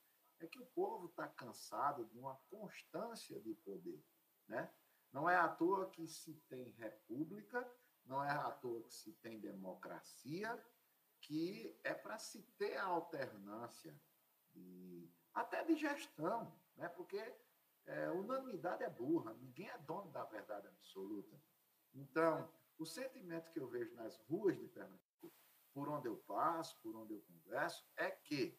é 0.44 0.48
que 0.48 0.60
o 0.60 0.66
povo 0.66 1.06
está 1.06 1.26
cansado 1.28 2.04
de 2.06 2.18
uma 2.18 2.36
constância 2.50 3.40
de 3.40 3.54
poder, 3.54 4.02
né? 4.46 4.72
Não 5.12 5.28
é 5.28 5.36
à 5.36 5.48
toa 5.48 5.90
que 5.90 6.06
se 6.08 6.34
tem 6.48 6.70
república, 6.72 7.68
não 8.04 8.22
é 8.22 8.30
à 8.30 8.50
toa 8.50 8.82
que 8.82 8.92
se 8.92 9.12
tem 9.14 9.38
democracia, 9.38 10.62
que 11.20 11.78
é 11.84 11.94
para 11.94 12.18
se 12.18 12.42
ter 12.58 12.76
a 12.76 12.84
alternância, 12.84 13.98
de, 14.52 15.10
até 15.32 15.64
de 15.64 15.76
gestão, 15.76 16.54
né? 16.76 16.88
porque 16.88 17.18
é, 17.86 18.10
unanimidade 18.10 18.82
é 18.82 18.90
burra, 18.90 19.34
ninguém 19.34 19.68
é 19.68 19.78
dono 19.78 20.10
da 20.10 20.24
verdade 20.24 20.66
absoluta. 20.68 21.40
Então, 21.92 22.52
o 22.78 22.84
sentimento 22.84 23.50
que 23.50 23.60
eu 23.60 23.68
vejo 23.68 23.94
nas 23.94 24.16
ruas 24.28 24.58
de 24.58 24.68
Pernambuco, 24.68 25.32
por 25.72 25.88
onde 25.88 26.08
eu 26.08 26.16
passo, 26.18 26.78
por 26.82 26.94
onde 26.96 27.14
eu 27.14 27.22
converso, 27.22 27.86
é 27.96 28.10
que 28.10 28.58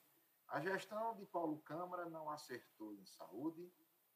a 0.55 0.61
gestão 0.61 1.13
de 1.17 1.25
Paulo 1.25 1.59
Câmara 1.63 2.09
não 2.09 2.29
acertou 2.29 2.93
em 2.93 3.05
saúde, 3.05 3.69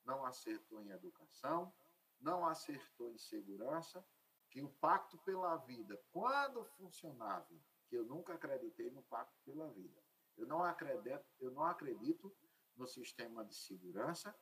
não 0.05 0.23
acertou 0.23 0.81
em 0.81 0.89
educação, 0.89 1.73
não 2.17 2.45
acertou 2.45 3.11
em 3.11 3.17
segurança, 3.17 4.01
que 4.49 4.61
o 4.61 4.69
Pacto 4.69 5.17
pela 5.17 5.57
Vida, 5.57 6.01
quando 6.13 6.63
funcionava, 6.77 7.45
que 7.89 7.97
eu 7.97 8.05
nunca 8.05 8.35
acreditei 8.35 8.89
no 8.89 9.03
Pacto 9.03 9.37
pela 9.43 9.69
Vida. 9.71 10.01
Eu 10.37 10.47
não 10.47 10.63
acredito, 10.63 11.25
eu 11.41 11.51
não 11.51 11.65
acredito 11.65 12.33
no 12.77 12.87
sistema 12.87 13.43
de 13.43 13.53
segurança 13.53 14.33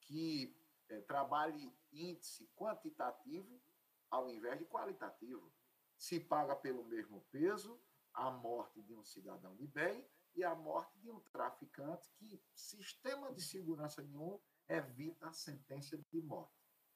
que 0.00 0.60
é, 0.88 1.02
trabalhe 1.02 1.72
índice 1.92 2.50
quantitativo 2.56 3.62
ao 4.10 4.28
invés 4.28 4.58
de 4.58 4.64
qualitativo. 4.64 5.52
Se 5.96 6.18
paga 6.18 6.56
pelo 6.56 6.82
mesmo 6.84 7.24
peso 7.30 7.80
a 8.12 8.28
morte 8.28 8.82
de 8.82 8.92
um 8.92 9.04
cidadão 9.04 9.54
de 9.54 9.68
bem 9.68 10.04
e 10.34 10.44
a 10.44 10.54
morte 10.54 10.98
de 10.98 11.10
um 11.10 11.20
traficante 11.32 12.10
que 12.16 12.42
sistema 12.54 13.32
de 13.32 13.42
segurança 13.42 14.02
nenhum 14.02 14.40
evita 14.68 15.28
a 15.28 15.32
sentença 15.32 15.96
de 15.96 16.22
morte. 16.22 16.52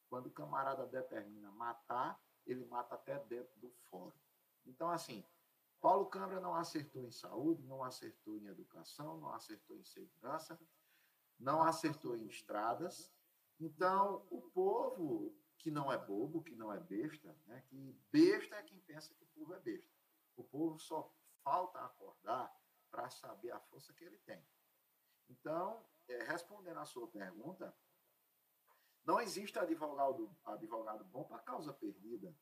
Quando 0.08 0.26
o 0.26 0.32
camarada 0.32 0.86
determina 0.86 1.50
matar, 1.52 2.20
ele 2.46 2.64
mata 2.64 2.94
até 2.94 3.18
dentro 3.24 3.58
do 3.60 3.70
fórum. 3.90 4.18
Então, 4.66 4.90
assim, 4.90 5.24
Paulo 5.80 6.06
Câmara 6.06 6.40
não 6.40 6.54
acertou 6.54 7.04
em 7.04 7.10
saúde, 7.10 7.62
não 7.64 7.84
acertou 7.84 8.36
em 8.36 8.46
educação, 8.46 9.18
não 9.18 9.32
acertou 9.32 9.76
em 9.76 9.84
segurança, 9.84 10.58
não 11.38 11.62
acertou 11.62 12.16
em 12.16 12.26
estradas. 12.26 13.12
Então, 13.60 14.26
o 14.30 14.40
povo, 14.40 15.36
que 15.58 15.70
não 15.70 15.92
é 15.92 15.98
bobo, 15.98 16.42
que 16.42 16.54
não 16.54 16.72
é 16.72 16.80
besta, 16.80 17.36
né, 17.46 17.62
que 17.68 17.96
besta 18.10 18.56
é 18.56 18.62
quem 18.62 18.80
pensa 18.80 19.14
que 19.14 19.22
o 19.22 19.26
povo 19.26 19.54
é 19.54 19.60
besta. 19.60 19.90
O 20.36 20.44
povo 20.44 20.78
só 20.78 21.12
falta 21.42 21.80
acordar 21.80 22.52
para 22.90 23.10
saber 23.10 23.50
a 23.50 23.60
força 23.60 23.92
que 23.92 24.04
ele 24.04 24.18
tem. 24.18 24.44
Então, 25.28 25.84
é, 26.08 26.24
respondendo 26.24 26.78
à 26.78 26.84
sua 26.84 27.06
pergunta, 27.08 27.74
não 29.04 29.20
existe 29.20 29.58
advogado, 29.58 30.34
advogado 30.44 31.04
bom 31.04 31.24
para 31.24 31.38
causa 31.38 31.72
perdida. 31.72 32.34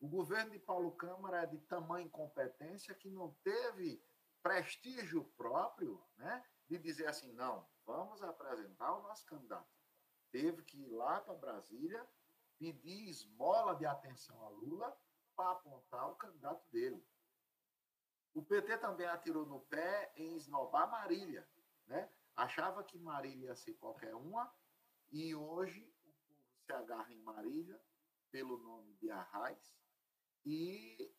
O 0.00 0.08
governo 0.08 0.52
de 0.52 0.58
Paulo 0.58 0.92
Câmara 0.92 1.42
é 1.42 1.46
de 1.46 1.58
tamanha 1.60 2.06
incompetência 2.06 2.94
que 2.94 3.10
não 3.10 3.34
teve 3.42 4.02
prestígio 4.42 5.24
próprio 5.36 6.02
né, 6.16 6.44
de 6.68 6.78
dizer 6.78 7.06
assim: 7.06 7.32
não, 7.32 7.68
vamos 7.84 8.22
apresentar 8.22 8.96
o 8.96 9.02
nosso 9.02 9.26
candidato. 9.26 9.68
Teve 10.30 10.62
que 10.62 10.78
ir 10.78 10.88
lá 10.88 11.20
para 11.20 11.34
Brasília 11.34 12.06
pedir 12.58 13.08
esmola 13.08 13.74
de 13.76 13.86
atenção 13.86 14.44
a 14.44 14.48
Lula 14.48 14.96
para 15.36 15.52
apontar 15.52 16.10
o 16.10 16.16
candidato 16.16 16.68
dele. 16.70 17.04
O 18.34 18.42
PT 18.42 18.78
também 18.78 19.06
atirou 19.06 19.46
no 19.46 19.60
pé 19.60 20.12
em 20.16 20.36
esnobar 20.36 20.90
Marília. 20.90 21.48
Né? 21.86 22.08
Achava 22.36 22.84
que 22.84 22.98
Marília 22.98 23.46
ia 23.46 23.56
ser 23.56 23.74
qualquer 23.74 24.14
uma, 24.14 24.52
e 25.10 25.34
hoje 25.34 25.82
o 26.04 26.12
povo 26.12 26.54
se 26.64 26.72
agarra 26.72 27.12
em 27.12 27.20
Marília 27.22 27.80
pelo 28.30 28.58
nome 28.58 28.94
de 28.94 29.10
Arraes, 29.10 29.76
e 30.44 31.12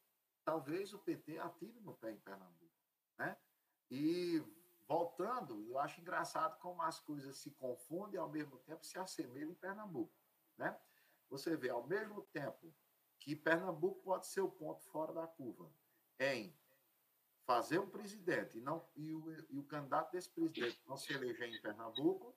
talvez 0.43 0.93
o 0.93 0.99
PT 0.99 1.39
atire 1.39 1.79
no 1.81 1.93
pé 1.95 2.11
em 2.11 2.19
Pernambuco. 2.19 2.73
Né? 3.17 3.37
E 3.91 4.43
voltando, 4.87 5.67
eu 5.67 5.77
acho 5.77 6.01
engraçado 6.01 6.59
como 6.59 6.81
as 6.81 6.99
coisas 6.99 7.37
se 7.37 7.51
confundem 7.51 8.15
e 8.15 8.17
ao 8.17 8.29
mesmo 8.29 8.57
tempo 8.59 8.85
se 8.85 8.97
assemelham 8.97 9.51
em 9.51 9.55
Pernambuco. 9.55 10.13
Né? 10.57 10.79
Você 11.29 11.55
vê, 11.55 11.69
ao 11.69 11.85
mesmo 11.85 12.21
tempo 12.33 12.73
que 13.19 13.35
Pernambuco 13.35 14.01
pode 14.01 14.27
ser 14.27 14.41
o 14.41 14.49
ponto 14.49 14.83
fora 14.85 15.13
da 15.13 15.27
curva 15.27 15.71
em 16.19 16.57
fazer 17.49 17.79
um 17.79 17.89
presidente 17.89 18.59
e, 18.59 18.61
não, 18.61 18.85
e, 18.95 19.11
o, 19.11 19.31
e 19.49 19.57
o 19.57 19.63
candidato 19.63 20.11
desse 20.11 20.29
presidente 20.29 20.79
não 20.87 20.95
se 20.95 21.11
eleger 21.11 21.49
em 21.49 21.59
Pernambuco, 21.59 22.31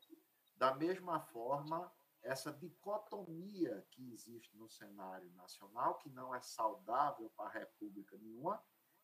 da 0.57 0.75
mesma 0.75 1.21
forma 1.21 1.93
essa 2.23 2.51
dicotomia 2.51 3.87
que 3.91 4.11
existe 4.11 4.57
no 4.57 4.71
cenário 4.71 5.31
nacional, 5.35 5.97
que 5.97 6.09
não 6.09 6.35
é 6.35 6.41
saudável 6.41 7.31
para 7.37 7.45
a 7.45 7.53
República 7.53 8.17
nenhuma, 8.17 8.59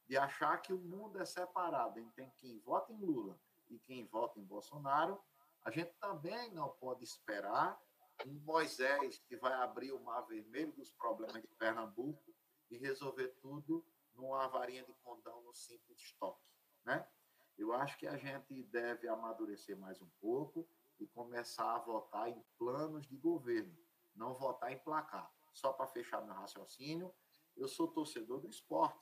de 0.08 0.16
achar 0.16 0.56
que 0.62 0.72
o 0.72 0.78
mundo 0.78 1.20
é 1.20 1.26
separado 1.26 2.00
entre 2.00 2.24
quem 2.38 2.58
vota 2.60 2.90
em 2.90 3.04
Lula 3.04 3.38
e 3.68 3.78
quem 3.78 4.06
vota 4.06 4.40
em 4.40 4.44
Bolsonaro, 4.44 5.20
a 5.62 5.70
gente 5.70 5.92
também 6.00 6.50
não 6.54 6.70
pode 6.70 7.04
esperar 7.04 7.78
um 8.26 8.32
Moisés 8.46 9.18
que 9.28 9.36
vai 9.36 9.52
abrir 9.52 9.92
o 9.92 10.00
mar 10.00 10.22
vermelho 10.22 10.72
dos 10.72 10.90
problemas 10.90 11.42
de 11.42 11.48
Pernambuco 11.48 12.34
e 12.70 12.78
resolver 12.78 13.28
tudo 13.42 13.84
numa 14.18 14.46
varinha 14.48 14.84
de 14.84 14.92
condão 15.02 15.40
no 15.42 15.54
simples 15.54 15.98
estoque, 15.98 16.44
né? 16.84 17.08
Eu 17.56 17.72
acho 17.72 17.96
que 17.98 18.06
a 18.06 18.16
gente 18.16 18.62
deve 18.64 19.08
amadurecer 19.08 19.76
mais 19.78 20.00
um 20.02 20.08
pouco, 20.20 20.68
e 21.00 21.06
começar 21.06 21.76
a 21.76 21.78
votar 21.78 22.28
em 22.28 22.44
planos 22.58 23.06
de 23.06 23.16
governo, 23.16 23.76
não 24.14 24.34
votar 24.34 24.72
em 24.72 24.78
placar. 24.78 25.32
Só 25.52 25.72
para 25.72 25.86
fechar 25.86 26.22
meu 26.22 26.34
raciocínio, 26.34 27.14
eu 27.56 27.68
sou 27.68 27.88
torcedor 27.88 28.40
do 28.40 28.48
esporte. 28.48 28.98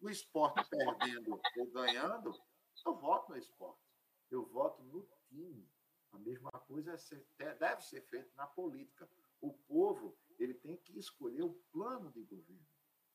O 0.00 0.08
esporte 0.08 0.68
perdendo 0.70 1.40
ou 1.56 1.70
ganhando, 1.72 2.32
eu 2.86 2.96
voto 2.96 3.30
no 3.30 3.36
esporte. 3.36 3.80
Eu 4.30 4.46
voto 4.46 4.82
no 4.84 5.06
time. 5.28 5.68
A 6.12 6.18
mesma 6.18 6.50
coisa 6.50 6.94
é 7.38 7.54
deve 7.54 7.82
ser 7.82 8.00
feita 8.02 8.30
na 8.36 8.46
política. 8.46 9.08
O 9.40 9.52
povo 9.52 10.16
ele 10.38 10.54
tem 10.54 10.76
que 10.76 10.98
escolher 10.98 11.42
o 11.42 11.54
plano 11.72 12.10
de 12.10 12.22
governo. 12.22 12.66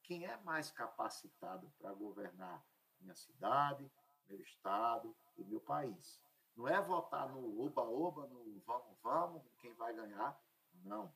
Quem 0.05 0.23
é 0.25 0.37
mais 0.37 0.69
capacitado 0.69 1.67
para 1.79 1.91
governar 1.93 2.63
minha 2.99 3.15
cidade, 3.15 3.91
meu 4.27 4.39
estado 4.39 5.15
e 5.35 5.43
meu 5.43 5.59
país? 5.59 6.21
Não 6.55 6.67
é 6.67 6.79
votar 6.79 7.27
no 7.29 7.59
oba-oba, 7.59 8.27
no 8.27 8.61
vamos-vamos, 8.65 9.43
quem 9.59 9.73
vai 9.73 9.95
ganhar. 9.95 10.39
Não. 10.83 11.11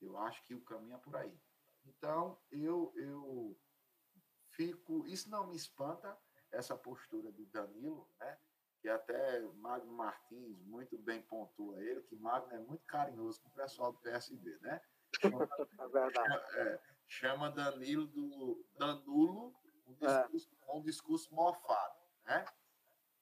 Eu 0.00 0.18
acho 0.18 0.44
que 0.44 0.54
o 0.54 0.62
caminho 0.62 0.96
é 0.96 0.98
por 0.98 1.16
aí. 1.16 1.40
Então, 1.86 2.38
eu, 2.50 2.92
eu 2.96 3.58
fico. 4.50 5.06
Isso 5.06 5.30
não 5.30 5.46
me 5.46 5.56
espanta, 5.56 6.16
essa 6.50 6.76
postura 6.76 7.32
de 7.32 7.46
Danilo, 7.46 8.06
né? 8.20 8.38
que 8.82 8.88
até 8.88 9.40
Magno 9.54 9.92
Martins 9.92 10.60
muito 10.64 10.98
bem 10.98 11.22
pontua 11.22 11.80
ele, 11.80 12.02
que 12.02 12.16
Magno 12.16 12.52
é 12.52 12.58
muito 12.58 12.84
carinhoso 12.84 13.40
com 13.40 13.48
o 13.48 13.52
pessoal 13.52 13.92
do 13.92 14.00
PSB, 14.00 14.58
né? 14.60 14.82
É 15.78 15.88
verdade. 15.88 16.56
é, 16.56 16.80
chama 17.06 17.50
Danilo 17.50 18.06
do 18.06 18.66
Danulo 18.78 19.54
um 19.86 19.94
discurso, 19.94 20.56
com 20.60 20.78
um 20.78 20.82
discurso 20.82 21.34
mofado, 21.34 21.98
né? 22.24 22.44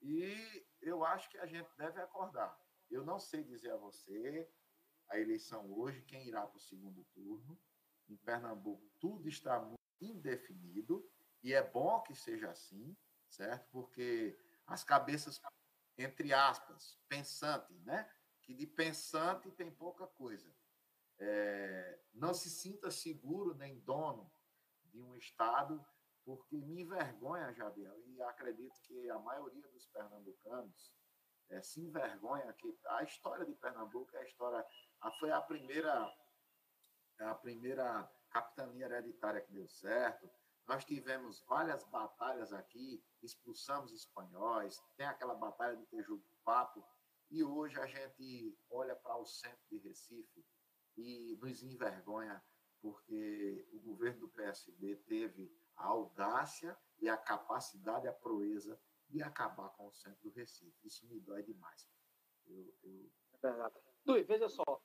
E 0.03 0.67
eu 0.81 1.05
acho 1.05 1.29
que 1.29 1.39
a 1.39 1.47
gente 1.47 1.69
deve 1.77 2.01
acordar. 2.01 2.59
Eu 2.91 3.05
não 3.05 3.19
sei 3.19 3.43
dizer 3.43 3.73
a 3.73 3.77
você 3.77 4.49
a 5.09 5.19
eleição 5.19 5.71
hoje, 5.73 6.03
quem 6.03 6.27
irá 6.27 6.47
para 6.47 6.57
o 6.57 6.61
segundo 6.61 7.05
turno. 7.13 7.61
Em 8.09 8.17
Pernambuco, 8.17 8.91
tudo 8.99 9.29
está 9.29 9.61
muito 9.61 9.79
indefinido, 10.01 11.09
e 11.43 11.53
é 11.53 11.63
bom 11.63 12.01
que 12.03 12.15
seja 12.15 12.51
assim, 12.51 12.97
certo? 13.29 13.69
Porque 13.71 14.37
as 14.67 14.83
cabeças, 14.83 15.41
entre 15.97 16.33
aspas, 16.33 16.99
pensantes, 17.09 17.81
né? 17.83 18.11
Que 18.43 18.53
de 18.55 18.67
pensante 18.67 19.51
tem 19.53 19.71
pouca 19.71 20.07
coisa. 20.07 20.53
É, 21.21 22.01
não 22.15 22.33
se 22.33 22.49
sinta 22.51 22.91
seguro 22.91 23.55
nem 23.55 23.79
dono 23.81 24.33
de 24.87 25.01
um 25.03 25.15
Estado, 25.17 25.85
porque 26.25 26.57
me 26.57 26.83
envergonha, 26.83 27.53
Jadiel, 27.53 28.01
e 28.07 28.23
acredito 28.23 28.81
que 28.83 29.11
a 29.11 29.19
maioria 29.19 29.69
dos 29.69 29.87
pernambucanos 29.87 30.93
é, 31.51 31.61
se 31.63 31.81
envergonha 31.83 32.53
que 32.55 32.79
a 32.87 33.03
história 33.03 33.45
de 33.45 33.55
Pernambuco 33.55 34.15
é 34.17 34.21
a 34.21 34.25
história, 34.25 34.65
a- 35.01 35.13
foi 35.13 35.31
a 35.31 35.41
primeira 35.41 36.09
a 37.19 37.35
primeira 37.35 38.11
capitania 38.31 38.87
hereditária 38.87 39.43
que 39.43 39.53
deu 39.53 39.69
certo. 39.69 40.31
Nós 40.67 40.87
tivemos 40.87 41.43
várias 41.43 41.85
batalhas 41.85 42.51
aqui, 42.51 43.05
expulsamos 43.23 43.93
espanhóis, 43.93 44.81
tem 44.97 45.07
aquela 45.07 45.35
batalha 45.35 45.77
do 45.77 45.85
Tejupapo, 45.87 46.83
e 47.31 47.45
hoje 47.45 47.79
a 47.79 47.87
gente 47.87 48.57
olha 48.71 48.97
para 48.97 49.17
o 49.17 49.27
centro 49.27 49.61
de 49.71 49.79
Recife 49.79 50.43
e 51.01 51.37
nos 51.37 51.63
envergonha 51.63 52.43
porque 52.81 53.69
o 53.73 53.79
governo 53.81 54.21
do 54.21 54.29
PSB 54.29 54.97
teve 55.07 55.53
a 55.77 55.87
audácia 55.87 56.77
e 56.99 57.09
a 57.09 57.17
capacidade, 57.17 58.09
a 58.09 58.13
proeza 58.13 58.81
de 59.09 59.23
acabar 59.23 59.69
com 59.71 59.87
o 59.87 59.93
centro 59.93 60.23
do 60.23 60.31
Recife. 60.31 60.87
Isso 60.87 61.07
me 61.07 61.21
dói 61.21 61.43
demais. 61.43 61.89
Eu, 62.47 62.75
eu... 62.83 63.11
É 63.35 63.39
verdade. 63.39 63.75
Luiz, 64.07 64.27
veja 64.27 64.49
só. 64.49 64.83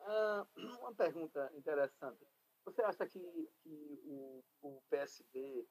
Ah, 0.00 0.46
uma 0.80 0.94
pergunta 0.94 1.50
interessante. 1.54 2.26
Você 2.64 2.82
acha 2.82 3.06
que, 3.06 3.20
que 3.62 4.00
o, 4.04 4.44
o 4.62 4.82
PSB 4.88 5.68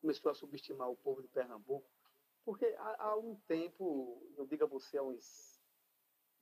começou 0.00 0.30
a 0.30 0.34
subestimar 0.34 0.90
o 0.90 0.96
povo 0.96 1.22
de 1.22 1.28
Pernambuco? 1.28 1.88
Porque 2.44 2.66
há, 2.78 3.04
há 3.04 3.16
um 3.16 3.36
tempo, 3.46 4.22
eu 4.36 4.46
digo 4.46 4.64
a 4.64 4.66
você, 4.66 4.98
há 4.98 5.02
uns 5.02 5.62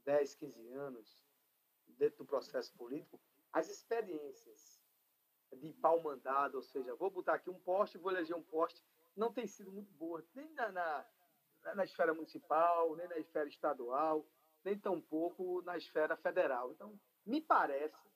10, 0.04 0.34
15 0.34 0.72
anos, 0.72 1.21
dentro 2.02 2.18
do 2.18 2.26
processo 2.26 2.74
político, 2.74 3.20
as 3.52 3.68
experiências 3.68 4.82
de 5.52 5.72
pau 5.74 6.02
mandado, 6.02 6.56
ou 6.56 6.62
seja, 6.62 6.96
vou 6.96 7.08
botar 7.10 7.34
aqui 7.34 7.48
um 7.48 7.60
poste, 7.60 7.96
vou 7.96 8.10
eleger 8.10 8.36
um 8.36 8.42
poste, 8.42 8.82
não 9.14 9.32
tem 9.32 9.46
sido 9.46 9.70
muito 9.70 9.92
boa, 9.92 10.24
nem 10.34 10.52
na, 10.54 10.72
na, 10.72 11.74
na 11.76 11.84
esfera 11.84 12.12
municipal, 12.12 12.96
nem 12.96 13.06
na 13.06 13.18
esfera 13.18 13.48
estadual, 13.48 14.26
nem 14.64 14.76
tampouco 14.76 15.62
na 15.62 15.76
esfera 15.76 16.16
federal. 16.16 16.72
Então, 16.72 16.98
me 17.24 17.40
parece 17.40 18.10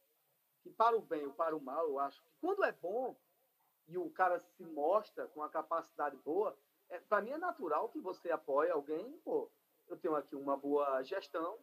que 0.65 0.71
para 0.71 0.97
o 0.97 1.01
bem 1.01 1.25
ou 1.25 1.35
para 1.35 1.55
o 1.55 1.61
mal, 1.61 1.87
eu 1.87 2.01
acho 2.01 2.21
que 2.25 2.31
quando 2.41 2.65
é 2.65 2.73
bom 2.73 3.17
e 3.87 3.97
o 3.97 4.11
cara 4.11 4.41
se 4.41 4.65
mostra 4.65 5.29
com 5.29 5.39
uma 5.39 5.49
capacidade 5.49 6.17
boa, 6.17 6.59
é, 6.89 6.99
para 6.99 7.23
mim 7.23 7.31
é 7.31 7.39
natural 7.39 7.89
que 7.91 8.01
você 8.01 8.33
apoie 8.33 8.69
alguém, 8.69 9.17
pô, 9.19 9.49
eu 9.87 9.97
tenho 9.97 10.17
aqui 10.17 10.35
uma 10.35 10.57
boa 10.57 11.05
gestão, 11.05 11.57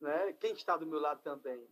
né? 0.00 0.32
quem 0.34 0.52
está 0.52 0.76
do 0.76 0.86
meu 0.86 1.00
lado 1.00 1.22
também 1.22 1.68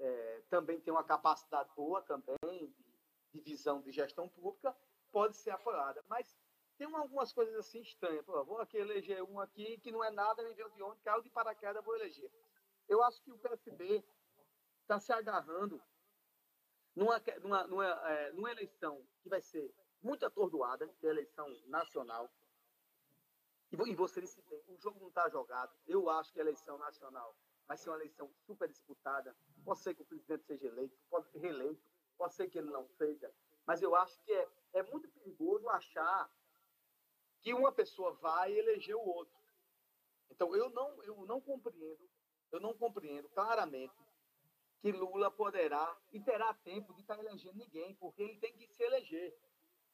é, 0.00 0.42
também 0.48 0.80
tem 0.80 0.92
uma 0.92 1.04
capacidade 1.04 1.70
boa 1.76 2.02
também 2.02 2.38
de, 2.42 2.84
de 3.32 3.40
visão 3.40 3.80
de 3.82 3.92
gestão 3.92 4.28
pública, 4.28 4.74
pode 5.12 5.36
ser 5.36 5.50
apoiada. 5.50 6.02
Mas 6.08 6.34
tem 6.78 6.92
algumas 6.94 7.32
coisas 7.32 7.54
assim 7.56 7.82
estranhas. 7.82 8.24
Pô, 8.24 8.42
vou 8.44 8.58
aqui 8.58 8.78
eleger 8.78 9.22
um 9.22 9.38
aqui 9.38 9.78
que 9.78 9.92
não 9.92 10.02
é 10.02 10.10
nada, 10.10 10.42
nem 10.42 10.54
veio 10.54 10.70
de 10.70 10.82
onde, 10.82 11.00
caiu 11.02 11.22
de 11.22 11.30
paraquedas, 11.30 11.84
vou 11.84 11.94
eleger. 11.94 12.30
Eu 12.88 13.02
acho 13.02 13.22
que 13.22 13.30
o 13.30 13.38
PSB 13.38 14.02
está 14.82 14.98
se 14.98 15.12
agarrando 15.12 15.80
numa, 16.96 17.22
numa, 17.42 17.66
numa, 17.66 17.86
é, 18.08 18.32
numa 18.32 18.50
eleição 18.50 19.06
que 19.22 19.28
vai 19.28 19.42
ser 19.42 19.72
muito 20.02 20.24
atordoada, 20.24 20.88
que 20.98 21.06
é 21.06 21.10
a 21.10 21.12
eleição 21.12 21.46
nacional. 21.66 22.32
E, 23.70 23.76
e 23.76 23.94
você 23.94 24.22
disse 24.22 24.40
bem, 24.48 24.64
o 24.66 24.78
jogo 24.78 24.98
não 24.98 25.08
está 25.08 25.28
jogado. 25.28 25.72
Eu 25.86 26.08
acho 26.08 26.32
que 26.32 26.40
a 26.40 26.42
eleição 26.42 26.78
nacional 26.78 27.36
vai 27.70 27.76
ser 27.76 27.88
uma 27.88 27.98
eleição 27.98 28.28
super 28.44 28.68
disputada. 28.68 29.32
Pode 29.64 29.78
ser 29.78 29.94
que 29.94 30.02
o 30.02 30.04
presidente 30.04 30.44
seja 30.44 30.66
eleito, 30.66 30.98
pode 31.08 31.28
ser 31.28 31.38
reeleito, 31.38 31.80
pode 32.18 32.34
ser 32.34 32.50
que 32.50 32.58
ele 32.58 32.68
não 32.68 32.88
seja. 32.88 33.32
Mas 33.64 33.80
eu 33.80 33.94
acho 33.94 34.20
que 34.24 34.32
é, 34.32 34.48
é 34.72 34.82
muito 34.82 35.08
perigoso 35.08 35.68
achar 35.68 36.28
que 37.40 37.54
uma 37.54 37.70
pessoa 37.70 38.12
vai 38.14 38.52
eleger 38.58 38.96
o 38.96 39.06
outro. 39.06 39.38
Então, 40.28 40.56
eu 40.56 40.68
não, 40.70 41.00
eu 41.04 41.24
não 41.26 41.40
compreendo, 41.40 42.10
eu 42.50 42.58
não 42.58 42.76
compreendo 42.76 43.28
claramente 43.28 43.94
que 44.80 44.90
Lula 44.90 45.30
poderá 45.30 45.96
e 46.10 46.18
terá 46.18 46.52
tempo 46.52 46.92
de 46.92 47.02
estar 47.02 47.20
elegendo 47.20 47.54
ninguém, 47.54 47.94
porque 47.94 48.20
ele 48.20 48.36
tem 48.40 48.52
que 48.52 48.66
se 48.66 48.82
eleger. 48.82 49.32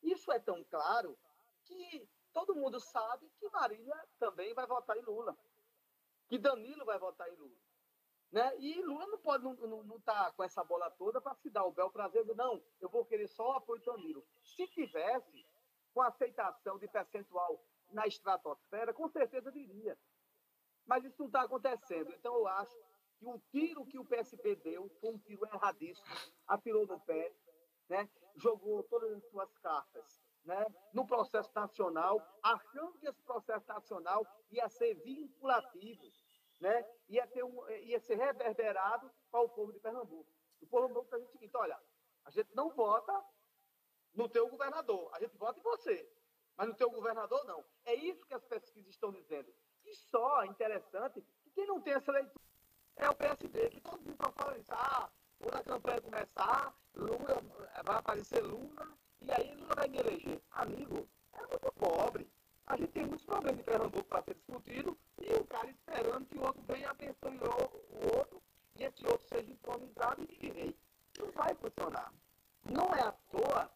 Isso 0.03 0.33
é 0.33 0.39
tão 0.39 0.64
claro 0.64 1.14
que 1.62 2.09
todo 2.33 2.55
mundo 2.55 2.81
sabe 2.81 3.31
que 3.39 3.51
Marília 3.51 4.09
também 4.18 4.55
vai 4.55 4.66
votar 4.66 4.97
em 4.97 5.03
Lula, 5.03 5.37
que 6.27 6.39
Danilo 6.39 6.87
vai 6.87 6.99
votar 6.99 7.31
em 7.31 7.37
Lula. 7.37 7.65
Né? 8.33 8.57
E 8.59 8.83
Lula 8.83 9.07
não 9.07 9.18
pode 9.18 9.45
não 9.45 9.55
não, 9.55 9.83
não 9.85 10.01
tá 10.01 10.33
com 10.33 10.43
essa 10.43 10.62
bola 10.64 10.91
toda 10.91 11.20
para 11.20 11.35
se 11.37 11.49
dar 11.49 11.64
o 11.64 11.72
bel 11.72 11.91
prazer 11.91 12.24
de 12.24 12.35
não, 12.35 12.62
eu 12.81 12.89
vou 12.89 13.05
querer 13.05 13.29
só 13.29 13.51
o 13.51 13.57
apoio 13.57 13.81
de 13.81 13.87
Danilo. 13.87 14.27
Se 14.43 14.66
tivesse 14.68 15.47
com 15.95 16.03
aceitação 16.03 16.79
de 16.79 16.89
percentual 16.89 17.64
na 17.91 18.07
estratosfera, 18.07 18.93
com 18.93 19.09
certeza 19.09 19.51
diria. 19.51 19.97
Mas 20.85 21.05
isso 21.05 21.16
não 21.18 21.27
está 21.27 21.43
acontecendo. 21.43 22.12
Então 22.12 22.35
eu 22.35 22.47
acho 22.47 22.77
que 23.18 23.27
o 23.27 23.39
tiro 23.51 23.87
que 23.87 23.99
o 23.99 24.05
PSB 24.05 24.57
deu 24.57 24.91
foi 25.01 25.14
um 25.14 25.18
tiro 25.18 25.47
erradíssimo, 25.47 26.07
atirou 26.47 26.87
no 26.87 27.01
pé, 27.01 27.33
né? 27.89 28.09
jogou 28.37 28.83
todas 28.85 29.12
as 29.12 29.24
suas 29.31 29.51
cartas 29.59 30.20
né? 30.45 30.64
no 30.93 31.07
processo 31.07 31.51
nacional, 31.55 32.20
achando 32.43 32.99
que 32.99 33.09
esse 33.09 33.22
processo 33.22 33.66
nacional 33.66 34.27
ia 34.51 34.68
ser 34.68 34.95
vinculativo, 34.97 36.05
né? 36.61 36.84
ia, 37.09 37.26
ter 37.26 37.44
um, 37.44 37.68
ia 37.70 38.00
ser 38.00 38.16
reverberado 38.16 39.11
para 39.30 39.40
o 39.40 39.48
povo 39.48 39.72
de 39.72 39.80
Pernambuco. 39.80 40.30
O 40.61 40.66
povo 40.66 40.88
de 40.88 40.94
Pernambuco 40.94 41.04
está 41.04 41.16
dizendo 41.16 41.28
o 41.28 41.32
seguinte, 41.32 41.57
olha, 41.57 41.78
a 42.24 42.30
gente 42.30 42.54
não 42.54 42.70
vota 42.70 43.24
no 44.14 44.28
teu 44.28 44.48
governador, 44.48 45.11
a 45.14 45.20
gente 45.20 45.36
vota 45.36 45.59
em 45.61 45.62
você, 45.62 46.11
mas 46.57 46.68
no 46.68 46.74
teu 46.74 46.90
governador 46.90 47.44
não. 47.44 47.64
É 47.84 47.94
isso 47.94 48.24
que 48.26 48.34
as 48.34 48.44
pesquisas 48.44 48.90
estão 48.90 49.12
dizendo. 49.12 49.52
E 49.84 49.94
só, 49.94 50.44
interessante, 50.44 51.24
que 51.42 51.50
quem 51.50 51.66
não 51.66 51.80
tem 51.80 51.92
essa 51.92 52.11
leitura 52.11 52.44
é 52.96 53.09
o 53.09 53.14
PSD, 53.14 53.70
que 53.70 53.80
todo 53.80 54.00
mundo 54.00 54.16
só 54.16 54.32
fala 54.32 54.59
isso. 54.59 54.72
Ah, 54.72 55.11
quando 55.38 55.54
a 55.54 55.62
campanha 55.62 56.00
começar, 56.00 56.74
Lula, 56.94 57.42
vai 57.84 57.96
aparecer 57.96 58.42
Lula, 58.42 58.88
e 59.20 59.30
aí 59.30 59.54
Lula 59.54 59.74
vai 59.74 59.88
me 59.88 59.98
eleger. 59.98 60.42
Amigo, 60.50 61.09
é 61.34 61.40
muito 61.46 61.72
pobre. 61.72 62.30
A 62.66 62.76
gente 62.76 62.92
tem 62.92 63.07
muitos 63.07 63.24
problemas 63.24 63.61
em 63.61 63.64
Pernambuco 63.64 64.09
para 64.09 64.22
ser 64.22 64.34
discutido, 64.34 64.98
e 65.29 65.35
o 65.35 65.45
cara 65.47 65.68
esperando 65.68 66.27
que 66.27 66.39
o 66.39 66.43
outro 66.45 66.62
venha 66.68 66.91
abençoe 66.91 67.39
o 67.39 68.16
outro, 68.16 68.43
e 68.77 68.85
esse 68.85 69.05
outro 69.07 69.27
seja 69.29 69.51
improvisado 69.51 70.22
e 70.22 70.27
de 70.27 70.49
rei. 70.51 70.77
Não 71.18 71.33
vai 71.33 71.55
funcionar. 71.55 72.12
Não 72.70 72.95
é 72.95 73.01
à 73.03 73.12
toa 73.31 73.70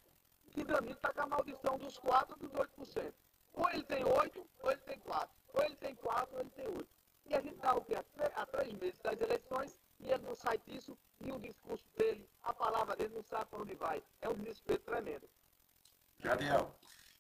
que 0.51 0.63
Danilo 0.65 0.93
está 0.95 1.13
com 1.13 1.23
a 1.23 1.27
maldição 1.27 1.79
dos 1.79 1.99
4 1.99 2.37
dos 2.39 2.53
8%. 2.53 3.13
Ou 3.55 3.69
ele 3.71 3.83
tem 3.85 4.05
8, 4.05 4.47
ou 4.63 4.71
ele 4.71 4.81
tem 4.83 4.99
4. 5.01 5.31
Ou 5.55 5.63
ele 5.65 5.77
tem 5.77 5.95
4, 5.97 6.35
ou 6.35 6.41
ele 6.41 6.51
tem 6.51 6.69
8. 6.69 6.89
E 7.27 7.35
a 7.35 7.41
gente 7.41 7.55
está 7.55 7.75
o 7.75 7.85
quê? 7.85 7.95
Há 8.35 8.47
três- 8.47 8.73
meses 8.75 8.99
das 9.01 9.21
eleições 9.21 9.79
e 10.01 10.11
ele 10.11 10.23
não 10.25 10.35
sai 10.35 10.59
disso 10.59 10.97
e 11.21 11.31
o 11.31 11.39
discurso 11.39 11.85
dele, 11.97 12.29
a 12.43 12.53
palavra 12.53 12.97
dele 12.97 13.15
não 13.15 13.23
sabe 13.23 13.51
para 13.51 13.61
onde 13.61 13.75
vai. 13.75 14.03
É 14.21 14.29
um 14.29 14.35
desespero 14.35 14.81
tremendo. 14.81 15.29
Jadiel, 16.19 16.75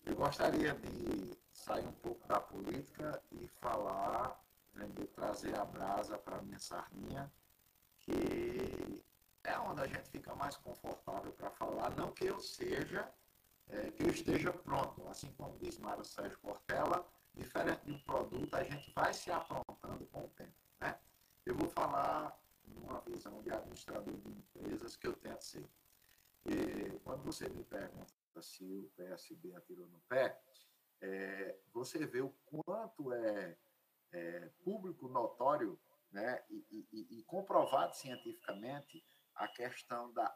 eu 0.06 0.14
gostaria 0.16 0.74
de 0.74 1.36
sair 1.60 1.86
um 1.86 1.92
pouco 1.92 2.26
da 2.26 2.40
política 2.40 3.22
e 3.32 3.46
falar, 3.60 4.42
né, 4.74 4.88
de 4.94 5.06
trazer 5.08 5.56
a 5.58 5.64
brasa 5.64 6.18
para 6.18 6.36
a 6.36 6.42
minha 6.42 6.58
sardinha, 6.58 7.30
que 7.98 9.04
é 9.44 9.58
onde 9.58 9.80
a 9.82 9.86
gente 9.86 10.08
fica 10.08 10.34
mais 10.34 10.56
confortável 10.56 11.32
para 11.32 11.50
falar, 11.50 11.90
não 11.96 12.12
que 12.12 12.24
eu 12.24 12.40
seja, 12.40 13.08
é, 13.68 13.90
que 13.90 14.02
eu 14.02 14.08
esteja 14.08 14.52
pronto, 14.52 15.06
assim 15.08 15.32
como 15.32 15.56
diz 15.58 15.78
Mário 15.78 16.04
Sérgio 16.04 16.38
Cortella, 16.40 17.06
diferente 17.34 17.84
de 17.84 17.92
um 17.92 17.98
produto, 18.00 18.54
a 18.54 18.64
gente 18.64 18.90
vai 18.92 19.12
se 19.12 19.30
aprontando 19.30 20.04
com 20.06 20.24
o 20.24 20.28
tempo. 20.28 20.54
Né? 20.80 20.98
Eu 21.46 21.54
vou 21.54 21.68
falar 21.68 22.36
numa 22.66 23.00
visão 23.00 23.40
de 23.42 23.50
administrador 23.50 24.14
de 24.14 24.30
empresas 24.30 24.96
que 24.96 25.06
eu 25.06 25.12
tento 25.14 25.42
ser. 25.42 25.68
E 26.46 26.98
quando 27.04 27.22
você 27.22 27.48
me 27.48 27.62
pergunta 27.64 28.12
se 28.40 28.64
o 28.64 28.90
PSB 28.96 29.54
atirou 29.54 29.86
no 29.88 30.00
pé, 30.08 30.40
é, 31.00 31.58
você 31.72 32.06
vê 32.06 32.20
o 32.20 32.30
quanto 32.46 33.12
é, 33.12 33.56
é, 34.12 34.50
público 34.62 35.08
notório 35.08 35.80
né, 36.10 36.44
e, 36.50 36.86
e, 36.92 37.18
e, 37.18 37.22
comprovado 37.24 37.94
cientificamente 37.94 39.04
a 39.34 39.48
questão 39.48 40.12
da, 40.12 40.28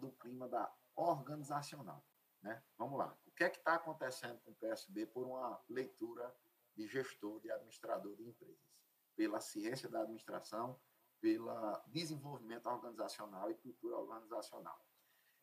do 0.00 0.12
clima 0.12 0.48
da 0.48 0.72
organizacional. 0.94 2.04
Né? 2.42 2.62
Vamos 2.76 2.98
lá. 2.98 3.16
O 3.26 3.30
que 3.32 3.44
é 3.44 3.50
que 3.50 3.58
está 3.58 3.74
acontecendo 3.74 4.38
com 4.40 4.50
o 4.50 4.54
PSB 4.54 5.06
por 5.06 5.26
uma 5.26 5.60
leitura 5.68 6.34
de 6.76 6.86
gestor, 6.86 7.40
de 7.40 7.50
administrador 7.50 8.14
de 8.16 8.28
empresas? 8.28 8.74
Pela 9.16 9.40
ciência 9.40 9.88
da 9.88 10.02
administração, 10.02 10.78
pelo 11.20 11.50
desenvolvimento 11.86 12.66
organizacional 12.66 13.50
e 13.50 13.54
cultura 13.54 13.96
organizacional. 13.96 14.78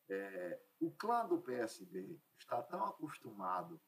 É, 0.08 0.60
o 0.80 0.90
clã 0.92 1.26
do 1.26 1.40
PSB 1.40 2.20
está 2.38 2.62
tão 2.62 2.84
acostumado 2.84 3.80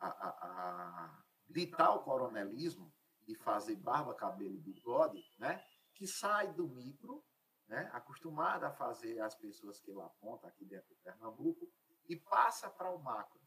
a, 0.00 0.08
a, 0.08 1.94
o 1.94 2.02
coronelismo, 2.02 2.92
de 3.26 3.34
fazer 3.36 3.76
barba, 3.76 4.14
cabelo 4.14 4.54
e 4.54 4.60
bigode, 4.60 5.22
né? 5.38 5.64
que 5.94 6.06
sai 6.06 6.52
do 6.52 6.66
micro, 6.68 7.24
né? 7.68 7.88
acostumado 7.92 8.64
a 8.64 8.72
fazer 8.72 9.20
as 9.20 9.34
pessoas 9.34 9.80
que 9.80 9.90
ele 9.90 10.00
aponta 10.00 10.48
aqui 10.48 10.64
dentro 10.64 10.88
de 10.88 11.00
Pernambuco, 11.02 11.70
e 12.08 12.16
passa 12.16 12.68
para 12.68 12.90
o 12.90 12.98
macro. 12.98 13.40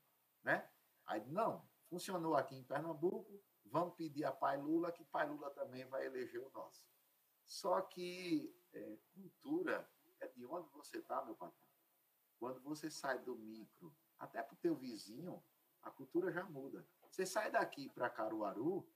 Né? 0.44 0.70
Aí, 1.06 1.26
não, 1.28 1.68
funcionou 1.90 2.36
aqui 2.36 2.56
em 2.56 2.64
Pernambuco, 2.64 3.44
vamos 3.66 3.96
pedir 3.96 4.24
a 4.24 4.32
Pai 4.32 4.58
Lula, 4.58 4.92
que 4.92 5.04
Pai 5.04 5.28
Lula 5.28 5.50
também 5.52 5.86
vai 5.86 6.06
eleger 6.06 6.40
o 6.40 6.52
nosso. 6.52 6.86
Só 7.46 7.82
que 7.82 8.56
é, 8.72 8.98
cultura 9.14 9.90
é 10.22 10.28
de 10.28 10.46
onde 10.46 10.70
você 10.70 11.00
está, 11.00 11.24
meu 11.26 11.36
patrão. 11.36 11.68
Quando 12.40 12.62
você 12.62 12.90
sai 12.90 13.20
do 13.20 13.36
micro, 13.36 13.94
até 14.18 14.42
para 14.42 14.54
o 14.54 14.58
teu 14.58 14.76
vizinho, 14.76 15.44
a 15.84 15.92
cultura 15.92 16.32
já 16.32 16.44
muda. 16.46 16.88
Você 17.10 17.26
sai 17.26 17.52
daqui 17.52 17.90
para 17.90 18.10
Caruaru, 18.10 18.88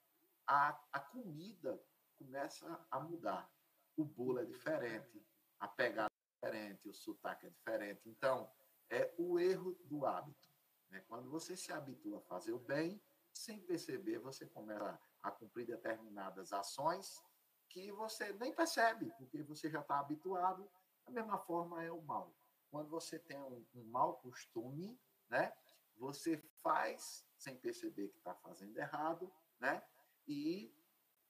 a, 0.47 0.79
a 0.91 0.99
comida 0.99 1.81
começa 2.17 2.85
a 2.89 2.99
mudar. 2.99 3.51
O 3.95 4.05
bolo 4.05 4.39
é 4.39 4.45
diferente, 4.45 5.25
a 5.59 5.67
pegada 5.67 6.11
é 6.11 6.47
diferente, 6.47 6.89
o 6.89 6.93
sotaque 6.93 7.47
é 7.47 7.49
diferente. 7.49 8.01
Então, 8.09 8.49
é 8.89 9.13
o 9.17 9.39
erro 9.39 9.77
do 9.83 10.05
hábito. 10.05 10.49
Né? 10.89 11.03
Quando 11.07 11.29
você 11.29 11.57
se 11.57 11.71
habitua 11.71 12.19
a 12.19 12.21
fazer 12.21 12.53
o 12.53 12.59
bem, 12.59 13.01
sem 13.33 13.59
perceber, 13.59 14.19
você 14.19 14.45
começa 14.47 14.99
a 15.21 15.31
cumprir 15.31 15.67
determinadas 15.67 16.53
ações 16.53 17.21
que 17.69 17.91
você 17.91 18.33
nem 18.33 18.53
percebe, 18.53 19.11
porque 19.17 19.43
você 19.43 19.69
já 19.69 19.81
está 19.81 19.99
habituado. 19.99 20.69
Da 21.05 21.11
mesma 21.11 21.37
forma 21.37 21.83
é 21.83 21.91
o 21.91 22.01
mal. 22.01 22.35
Quando 22.69 22.89
você 22.89 23.19
tem 23.19 23.39
um, 23.39 23.65
um 23.75 23.83
mau 23.85 24.17
costume, 24.17 24.99
né, 25.29 25.53
você 25.97 26.37
faz 26.61 27.25
sem 27.37 27.55
perceber 27.57 28.09
que 28.09 28.17
está 28.17 28.33
fazendo 28.35 28.77
errado, 28.77 29.31
né, 29.59 29.83
e 30.27 30.73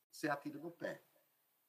se 0.10 0.30
atira 0.30 0.60
no 0.60 0.72
pé. 0.72 1.04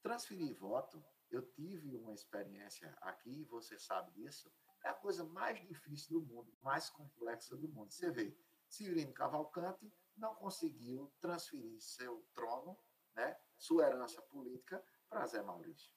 Transferir 0.02 0.54
voto, 0.54 1.04
eu 1.30 1.42
tive 1.52 1.96
uma 1.96 2.12
experiência 2.12 2.96
aqui, 3.00 3.44
você 3.44 3.78
sabe 3.78 4.12
disso, 4.12 4.50
é 4.84 4.88
a 4.88 4.94
coisa 4.94 5.24
mais 5.24 5.60
difícil 5.66 6.20
do 6.20 6.26
mundo, 6.26 6.56
mais 6.62 6.88
complexa 6.88 7.56
do 7.56 7.68
mundo. 7.68 7.92
Você 7.92 8.10
vê, 8.10 8.36
Cirino 8.68 9.12
Cavalcante 9.12 9.92
não 10.16 10.34
conseguiu 10.34 11.12
transferir 11.20 11.80
seu 11.80 12.24
trono, 12.34 12.78
né, 13.14 13.38
sua 13.56 13.86
herança 13.86 14.22
política, 14.22 14.82
para 15.08 15.26
Zé 15.26 15.42
Maurício. 15.42 15.92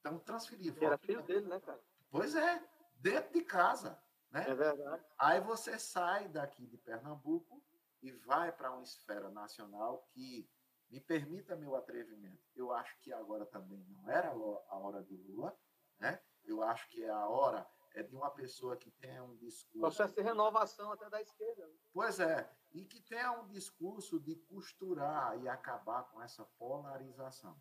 Então, 0.00 0.18
transferir 0.20 0.72
voto. 0.72 0.84
Era 0.84 0.98
filho 0.98 1.22
dele, 1.22 1.46
né, 1.46 1.60
cara? 1.60 1.82
Pois 2.10 2.34
é, 2.34 2.66
dentro 2.96 3.32
de 3.32 3.42
casa. 3.42 4.02
Né? 4.30 4.44
É 4.48 4.54
verdade. 4.54 5.04
Aí 5.18 5.40
você 5.40 5.78
sai 5.78 6.28
daqui 6.28 6.66
de 6.66 6.76
Pernambuco 6.76 7.62
e 8.02 8.12
vai 8.12 8.52
para 8.52 8.72
uma 8.72 8.82
esfera 8.82 9.30
nacional 9.30 10.06
que, 10.12 10.48
me 10.90 11.00
permita 11.00 11.56
meu 11.56 11.76
atrevimento, 11.76 12.42
eu 12.56 12.72
acho 12.72 12.98
que 13.00 13.12
agora 13.12 13.44
também 13.44 13.84
não 13.90 14.10
era 14.10 14.30
a 14.30 14.78
hora 14.78 15.02
de 15.02 15.16
Lula, 15.16 15.54
né? 15.98 16.18
eu 16.44 16.62
acho 16.62 16.88
que 16.88 17.04
é 17.04 17.10
a 17.10 17.28
hora 17.28 17.68
é 17.94 18.02
de 18.02 18.14
uma 18.14 18.30
pessoa 18.30 18.76
que 18.76 18.90
tenha 18.92 19.22
um 19.24 19.36
discurso. 19.36 19.80
Processo 19.80 20.14
de 20.14 20.22
renovação 20.22 20.92
até 20.92 21.08
da 21.10 21.20
esquerda. 21.20 21.66
Né? 21.66 21.74
Pois 21.92 22.20
é, 22.20 22.50
e 22.72 22.84
que 22.84 23.00
tenha 23.00 23.32
um 23.32 23.48
discurso 23.48 24.20
de 24.20 24.36
costurar 24.36 25.38
e 25.42 25.48
acabar 25.48 26.04
com 26.04 26.22
essa 26.22 26.44
polarização. 26.58 27.60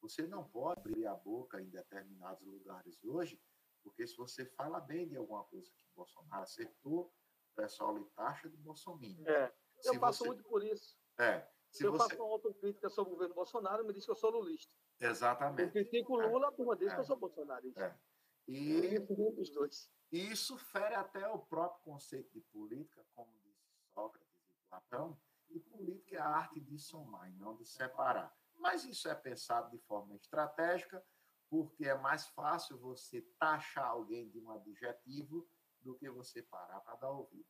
Você 0.00 0.26
não 0.26 0.44
pode 0.44 0.80
abrir 0.80 1.06
a 1.06 1.14
boca 1.14 1.60
em 1.60 1.68
determinados 1.68 2.46
lugares 2.46 3.02
hoje, 3.04 3.40
porque 3.88 4.06
se 4.06 4.16
você 4.16 4.44
fala 4.44 4.80
bem 4.80 5.08
de 5.08 5.16
alguma 5.16 5.44
coisa 5.44 5.70
que 5.70 5.86
Bolsonaro 5.94 6.42
acertou, 6.42 7.12
o 7.52 7.56
pessoal 7.56 7.96
lhe 7.96 8.04
taxa 8.14 8.48
de 8.48 8.56
Bolsonaro. 8.58 9.28
É, 9.28 9.52
eu 9.84 9.92
se 9.92 9.98
passo 9.98 10.18
você... 10.20 10.28
muito 10.28 10.44
por 10.44 10.62
isso. 10.62 10.96
É. 11.18 11.48
Se 11.70 11.84
eu 11.84 11.92
você... 11.92 12.10
faço 12.10 12.22
uma 12.22 12.32
autocrítica 12.32 12.88
sobre 12.88 13.12
o 13.12 13.14
governo 13.14 13.34
Bolsonaro, 13.34 13.84
me 13.84 13.92
diz 13.92 14.04
que 14.04 14.10
eu 14.10 14.14
sou 14.14 14.30
lulista. 14.30 14.72
Exatamente. 15.00 15.62
Eu 15.62 15.70
critico 15.70 16.14
o 16.14 16.20
Lula, 16.20 16.48
a 16.48 16.52
turma 16.52 16.76
diz 16.76 16.90
é. 16.90 16.94
que 16.94 17.00
eu 17.00 17.04
sou 17.04 17.16
bolsonarista. 17.16 17.80
É. 17.80 17.98
E 18.46 18.98
os 19.36 19.50
dois. 19.50 19.90
isso 20.10 20.56
fere 20.56 20.94
até 20.94 21.28
o 21.28 21.38
próprio 21.38 21.82
conceito 21.82 22.32
de 22.32 22.40
política, 22.40 23.04
como 23.14 23.30
disse 23.42 23.68
Sócrates 23.92 24.32
e 24.48 24.68
Platão, 24.68 25.20
e 25.50 25.60
política 25.60 26.16
é 26.16 26.18
a 26.18 26.26
arte 26.26 26.60
de 26.60 26.78
somar 26.78 27.28
e 27.30 27.34
não 27.34 27.54
de 27.54 27.66
separar. 27.66 28.34
Mas 28.56 28.84
isso 28.84 29.08
é 29.08 29.14
pensado 29.14 29.70
de 29.70 29.78
forma 29.84 30.14
estratégica, 30.16 31.04
porque 31.48 31.86
é 31.86 31.96
mais 31.96 32.26
fácil 32.28 32.78
você 32.78 33.22
taxar 33.38 33.86
alguém 33.86 34.28
de 34.28 34.38
um 34.40 34.50
adjetivo 34.50 35.48
do 35.80 35.96
que 35.96 36.10
você 36.10 36.42
parar 36.42 36.80
para 36.80 36.96
dar 36.96 37.10
ouvido. 37.10 37.48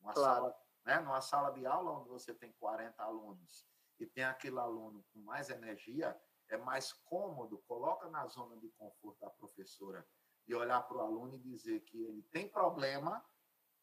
Uma 0.00 0.12
claro. 0.12 0.34
sala, 0.34 0.62
né, 0.84 1.00
numa 1.00 1.20
sala 1.20 1.50
de 1.50 1.66
aula 1.66 1.98
onde 1.98 2.08
você 2.08 2.34
tem 2.34 2.52
40 2.52 3.02
alunos 3.02 3.66
e 3.98 4.06
tem 4.06 4.24
aquele 4.24 4.58
aluno 4.58 5.04
com 5.12 5.20
mais 5.20 5.50
energia, 5.50 6.18
é 6.48 6.56
mais 6.56 6.92
cômodo, 6.92 7.62
coloca 7.66 8.08
na 8.08 8.26
zona 8.26 8.56
de 8.56 8.70
conforto 8.70 9.20
da 9.20 9.28
professora 9.28 10.06
e 10.46 10.54
olhar 10.54 10.80
para 10.82 10.96
o 10.96 11.00
aluno 11.00 11.34
e 11.34 11.38
dizer 11.38 11.80
que 11.80 12.02
ele 12.04 12.22
tem 12.22 12.48
problema 12.48 13.22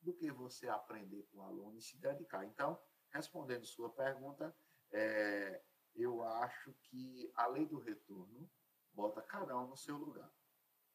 do 0.01 0.13
que 0.13 0.31
você 0.31 0.67
aprender 0.67 1.23
com 1.31 1.39
o 1.39 1.43
aluno 1.43 1.77
e 1.77 1.81
se 1.81 1.97
dedicar. 1.97 2.43
Então, 2.45 2.79
respondendo 3.11 3.65
sua 3.65 3.89
pergunta, 3.91 4.55
é, 4.91 5.61
eu 5.93 6.23
acho 6.23 6.73
que 6.83 7.31
a 7.35 7.47
lei 7.47 7.65
do 7.65 7.79
retorno 7.79 8.49
bota 8.95 9.21
cada 9.21 9.57
um 9.57 9.67
no 9.67 9.77
seu 9.77 9.97
lugar. 9.97 10.31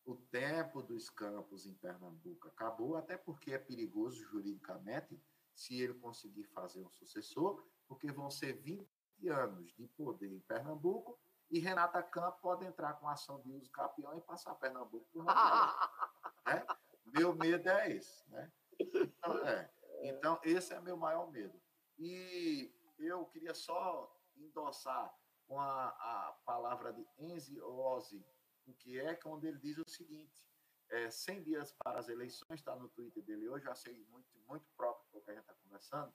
O 0.04 0.16
tempo 0.16 0.82
dos 0.82 1.10
campos 1.10 1.66
em 1.66 1.74
Pernambuco 1.74 2.48
acabou, 2.48 2.96
até 2.96 3.16
porque 3.16 3.52
é 3.52 3.58
perigoso 3.58 4.24
juridicamente 4.24 5.22
se 5.54 5.80
ele 5.80 5.94
conseguir 5.94 6.44
fazer 6.44 6.82
um 6.82 6.90
sucessor, 6.90 7.62
porque 7.86 8.10
vão 8.10 8.30
ser 8.30 8.54
20 8.54 8.88
anos 9.28 9.72
de 9.76 9.86
poder 9.88 10.32
em 10.32 10.40
Pernambuco 10.40 11.18
e 11.50 11.58
Renata 11.58 12.02
Campos 12.02 12.40
pode 12.40 12.64
entrar 12.64 12.94
com 12.94 13.08
ação 13.08 13.40
de 13.40 13.52
uso 13.52 13.70
capião 13.70 14.16
e 14.16 14.20
passar 14.20 14.54
Pernambuco 14.54 15.06
por 15.12 15.24
né? 16.46 16.66
Meu 17.06 17.34
medo 17.34 17.68
é 17.68 17.90
esse. 17.90 18.30
Né? 18.30 18.52
Então, 18.78 19.38
é. 19.46 19.70
então, 20.02 20.40
esse 20.44 20.72
é 20.72 20.80
meu 20.80 20.96
maior 20.96 21.30
medo. 21.30 21.60
E 21.98 22.72
eu 22.98 23.26
queria 23.26 23.52
só 23.52 24.16
endossar 24.36 25.12
com 25.50 25.58
a, 25.58 25.88
a 25.88 26.32
palavra 26.46 26.92
de 26.92 27.04
Enzi 27.18 27.60
Ozzi, 27.60 28.24
o 28.66 28.72
que 28.72 29.00
é, 29.00 29.16
quando 29.16 29.44
ele 29.44 29.58
diz 29.58 29.76
o 29.78 29.90
seguinte, 29.90 30.46
é, 30.90 31.10
100 31.10 31.42
dias 31.42 31.72
para 31.72 31.98
as 31.98 32.08
eleições, 32.08 32.60
está 32.60 32.76
no 32.76 32.88
Twitter 32.88 33.20
dele 33.24 33.48
hoje, 33.48 33.64
já 33.64 33.74
sei 33.74 33.96
muito, 34.10 34.28
muito 34.46 34.70
próprio 34.76 35.08
o 35.10 35.20
que 35.20 35.28
a 35.28 35.34
gente 35.34 35.42
está 35.42 35.54
conversando, 35.54 36.14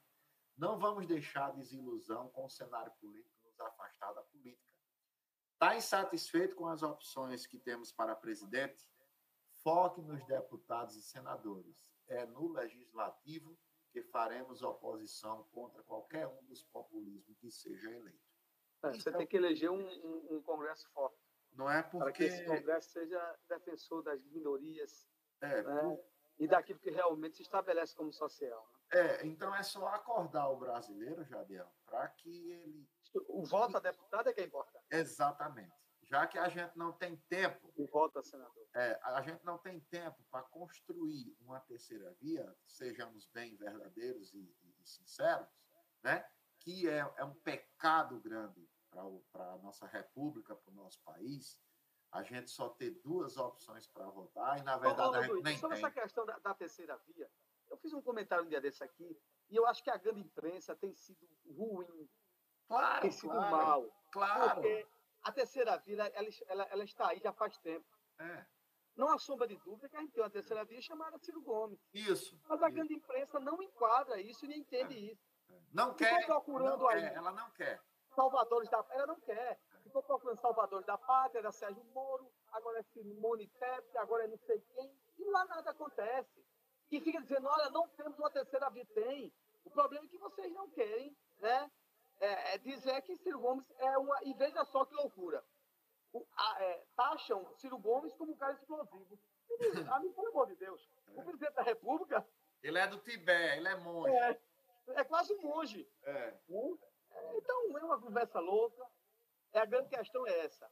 não 0.57 0.79
vamos 0.79 1.05
deixar 1.05 1.51
desilusão 1.51 2.29
com 2.29 2.45
o 2.45 2.49
cenário 2.49 2.93
político 2.93 3.35
nos 3.43 3.59
afastar 3.59 4.13
da 4.13 4.23
política. 4.23 4.73
Está 5.51 5.75
insatisfeito 5.75 6.55
com 6.55 6.67
as 6.69 6.81
opções 6.81 7.45
que 7.45 7.59
temos 7.59 7.91
para 7.91 8.15
presidente? 8.15 8.89
Foque 9.61 10.01
nos 10.01 10.25
deputados 10.25 10.95
e 10.95 11.03
senadores. 11.03 11.75
É 12.07 12.25
no 12.25 12.53
legislativo 12.53 13.59
que 13.91 14.01
faremos 14.01 14.61
oposição 14.61 15.43
contra 15.51 15.83
qualquer 15.83 16.25
um 16.25 16.45
dos 16.45 16.63
populismos 16.63 17.37
que 17.37 17.51
seja 17.51 17.91
eleito. 17.91 18.34
É, 18.89 18.93
você 18.93 19.09
então, 19.09 19.17
tem 19.17 19.27
que 19.27 19.37
eleger 19.37 19.69
um, 19.69 19.81
um, 19.81 20.35
um, 20.35 20.41
Congresso 20.41 20.87
forte. 20.91 21.17
Não 21.53 21.69
é 21.69 21.81
porque. 21.81 21.97
Para 21.97 22.11
que 22.11 22.23
esse 22.23 22.45
Congresso 22.45 22.89
seja 22.89 23.39
defensor 23.47 24.03
das 24.03 24.23
minorias 24.25 25.07
é, 25.41 25.63
né? 25.63 25.81
por... 25.81 26.03
e 26.37 26.47
daquilo 26.47 26.79
que 26.79 26.91
realmente 26.91 27.37
se 27.37 27.43
estabelece 27.43 27.95
como 27.95 28.11
social. 28.11 28.69
Né? 28.71 28.99
É, 28.99 29.25
então 29.25 29.53
é 29.55 29.63
só 29.63 29.87
acordar 29.87 30.49
o 30.49 30.57
brasileiro, 30.57 31.23
Jadiel, 31.23 31.71
para 31.85 32.07
que 32.09 32.51
ele. 32.51 32.87
O 33.29 33.43
voto 33.45 33.77
a 33.77 33.79
deputado 33.79 34.27
é 34.29 34.33
que 34.33 34.41
é 34.41 34.45
importante. 34.45 34.85
Exatamente. 34.91 35.73
Já 36.03 36.27
que 36.27 36.37
a 36.37 36.47
gente 36.49 36.77
não 36.77 36.91
tem 36.91 37.15
tempo. 37.29 37.71
O 37.75 37.87
voto 37.87 38.19
a 38.19 38.23
senador. 38.23 38.67
É, 38.75 38.99
a 39.01 39.21
gente 39.21 39.43
não 39.43 39.57
tem 39.57 39.79
tempo 39.79 40.23
para 40.29 40.43
construir 40.43 41.35
uma 41.39 41.59
terceira 41.61 42.13
via, 42.21 42.53
sejamos 42.67 43.25
bem 43.27 43.55
verdadeiros 43.55 44.33
e, 44.33 44.37
e, 44.37 44.75
e 44.81 44.85
sinceros, 44.85 45.47
né? 46.03 46.23
que 46.65 46.89
é, 46.89 47.07
é 47.17 47.23
um 47.23 47.33
pecado 47.35 48.19
grande 48.19 48.67
para 49.31 49.53
a 49.53 49.57
nossa 49.57 49.85
república, 49.87 50.55
para 50.55 50.71
o 50.71 50.75
nosso 50.75 51.01
país, 51.01 51.59
a 52.11 52.23
gente 52.23 52.49
só 52.49 52.69
ter 52.69 52.91
duas 53.03 53.37
opções 53.37 53.87
para 53.87 54.09
votar 54.09 54.59
e, 54.59 54.63
na 54.63 54.77
verdade, 54.77 55.17
a 55.17 55.21
gente 55.21 55.31
Luiz, 55.31 55.43
nem 55.43 55.57
sobre 55.57 55.77
tem. 55.77 55.85
essa 55.85 55.93
questão 55.93 56.25
da, 56.25 56.37
da, 56.39 56.53
terceira 56.53 56.97
via, 57.07 57.29
eu 57.67 57.77
fiz 57.77 57.93
um 57.93 58.01
comentário 58.01 58.45
um 58.45 58.47
dia 58.47 58.61
desse 58.61 58.83
aqui 58.83 59.19
e 59.49 59.55
eu 59.55 59.65
acho 59.67 59.83
que 59.83 59.89
a 59.89 59.97
grande 59.97 60.21
imprensa 60.21 60.75
tem 60.75 60.93
sido 60.93 61.27
ruim 61.47 62.09
Claro, 62.67 63.01
tem 63.01 63.11
sido 63.11 63.31
claro, 63.31 63.55
mal. 63.55 64.03
claro. 64.11 64.55
Porque 64.55 64.87
a 65.23 65.31
terceira 65.31 65.77
via, 65.77 66.03
ela, 66.07 66.29
ela, 66.47 66.63
ela 66.63 66.83
está 66.83 67.09
aí 67.09 67.19
já 67.19 67.31
faz 67.31 67.57
tempo. 67.59 67.85
É. 68.19 68.45
Não 68.95 69.09
há 69.09 69.19
sombra 69.19 69.47
de 69.47 69.57
dúvida 69.57 69.89
que 69.89 69.97
a 69.97 69.99
gente 69.99 70.13
tem 70.13 70.23
uma 70.23 70.29
terceira 70.29 70.63
via 70.63 70.81
chamada 70.81 71.17
Ciro 71.19 71.41
Gomes. 71.41 71.79
Isso. 71.93 72.39
Mas 72.47 72.63
a 72.63 72.69
grande 72.69 72.93
imprensa 72.93 73.39
não 73.39 73.61
enquadra 73.61 74.21
isso 74.21 74.45
e 74.45 74.47
nem 74.47 74.59
entende 74.59 75.11
isso. 75.11 75.21
Não 75.71 75.93
Ficou 75.93 76.17
quer. 76.17 76.25
procurando 76.25 76.79
não 76.79 76.87
aí 76.87 77.01
quer, 77.01 77.13
ela 77.13 77.31
não 77.31 77.51
quer. 77.51 77.83
Salvadores 78.15 78.69
da 78.69 78.83
ela 78.91 79.07
não 79.07 79.19
quer. 79.19 79.59
Ficou 79.83 80.01
procurando 80.01 80.39
salvadores 80.39 80.85
da 80.85 80.97
pátria, 80.97 81.39
era 81.39 81.51
Sérgio 81.51 81.83
Moro, 81.93 82.31
agora 82.51 82.79
é 82.79 82.83
Simone 82.83 83.47
Tebet, 83.47 83.97
agora 83.97 84.23
é 84.23 84.27
não 84.27 84.37
sei 84.39 84.59
quem, 84.73 84.91
e 85.19 85.23
lá 85.25 85.45
nada 85.45 85.69
acontece. 85.69 86.43
E 86.91 86.99
fica 87.01 87.21
dizendo, 87.21 87.47
olha, 87.47 87.69
não 87.69 87.87
temos 87.89 88.17
uma 88.17 88.31
terceira 88.31 88.69
via, 88.69 88.85
tem. 88.87 89.33
O 89.63 89.69
problema 89.69 90.05
é 90.05 90.07
que 90.07 90.17
vocês 90.17 90.51
não 90.53 90.69
querem, 90.69 91.15
né? 91.39 91.71
É, 92.19 92.55
é 92.55 92.57
dizer 92.59 93.01
que 93.01 93.17
Ciro 93.17 93.39
Gomes 93.39 93.65
é 93.77 93.97
uma. 93.97 94.23
E 94.23 94.33
veja 94.33 94.63
só 94.65 94.85
que 94.85 94.93
loucura. 94.95 95.43
O, 96.13 96.25
a, 96.37 96.63
é, 96.63 96.85
taxam 96.95 97.45
Ciro 97.57 97.77
Gomes 97.77 98.13
como 98.13 98.31
um 98.31 98.37
cara 98.37 98.53
explosivo. 98.53 99.19
A 99.91 99.99
mim, 99.99 100.11
pelo 100.13 100.29
amor 100.29 100.47
de 100.47 100.55
Deus, 100.55 100.89
o 101.07 101.23
presidente 101.23 101.53
da 101.53 101.61
República 101.61 102.25
Ele 102.63 102.77
é 102.77 102.87
do 102.87 102.97
Tibete, 102.99 103.57
ele 103.57 103.67
é 103.67 103.75
monge. 103.75 104.15
é, 104.15 104.39
é 104.95 105.03
quase 105.03 105.33
um 105.33 105.41
monge. 105.41 105.87
É. 106.03 106.33
Então, 107.33 107.77
é 107.77 107.83
uma 107.83 107.99
conversa 107.99 108.39
louca. 108.39 108.85
É, 109.53 109.59
a 109.59 109.65
grande 109.65 109.89
questão 109.89 110.25
é 110.27 110.39
essa. 110.39 110.69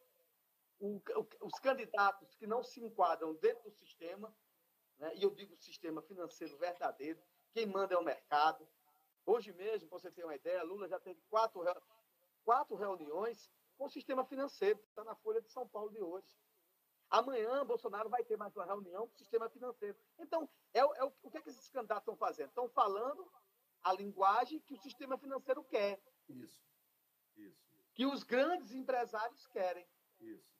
O- 0.79 0.97
o- 0.97 1.45
os 1.47 1.59
candidatos 1.59 2.35
que 2.35 2.45
não 2.45 2.63
se 2.63 2.81
enquadram 2.83 3.33
dentro 3.35 3.63
do 3.63 3.71
sistema, 3.71 4.35
né, 4.97 5.15
e 5.15 5.23
eu 5.23 5.31
digo 5.31 5.55
sistema 5.55 6.01
financeiro 6.01 6.57
verdadeiro, 6.57 7.21
quem 7.53 7.65
manda 7.65 7.93
é 7.93 7.97
o 7.97 8.03
mercado. 8.03 8.67
Hoje 9.25 9.53
mesmo, 9.53 9.87
para 9.87 9.99
você 9.99 10.11
ter 10.11 10.23
uma 10.25 10.35
ideia, 10.35 10.63
Lula 10.63 10.87
já 10.87 10.99
teve 10.99 11.21
quatro, 11.29 11.63
quatro 12.43 12.75
reuniões 12.75 13.49
com 13.77 13.85
o 13.85 13.89
sistema 13.89 14.25
financeiro, 14.25 14.79
que 14.79 14.89
está 14.89 15.03
na 15.03 15.15
Folha 15.15 15.41
de 15.41 15.49
São 15.49 15.67
Paulo 15.67 15.89
de 15.91 16.01
hoje. 16.01 16.27
Amanhã, 17.09 17.65
Bolsonaro 17.65 18.09
vai 18.09 18.23
ter 18.23 18.35
mais 18.37 18.55
uma 18.55 18.65
reunião 18.65 19.07
com 19.07 19.13
o 19.13 19.17
sistema 19.17 19.49
financeiro. 19.49 19.97
Então, 20.19 20.49
é, 20.73 20.79
é 20.79 21.03
o, 21.05 21.13
o 21.21 21.29
que, 21.29 21.37
é 21.37 21.41
que 21.41 21.49
esses 21.49 21.69
candidatos 21.69 22.01
estão 22.01 22.15
fazendo? 22.17 22.49
Estão 22.49 22.67
falando 22.69 23.31
a 23.83 23.93
linguagem 23.93 24.59
que 24.59 24.73
o 24.73 24.77
sistema 24.77 25.17
financeiro 25.17 25.63
quer, 25.63 26.01
Isso. 26.29 26.61
Isso. 27.35 27.63
que 27.93 28.05
os 28.05 28.23
grandes 28.23 28.73
empresários 28.73 29.45
querem. 29.47 29.87
Isso. 30.19 30.51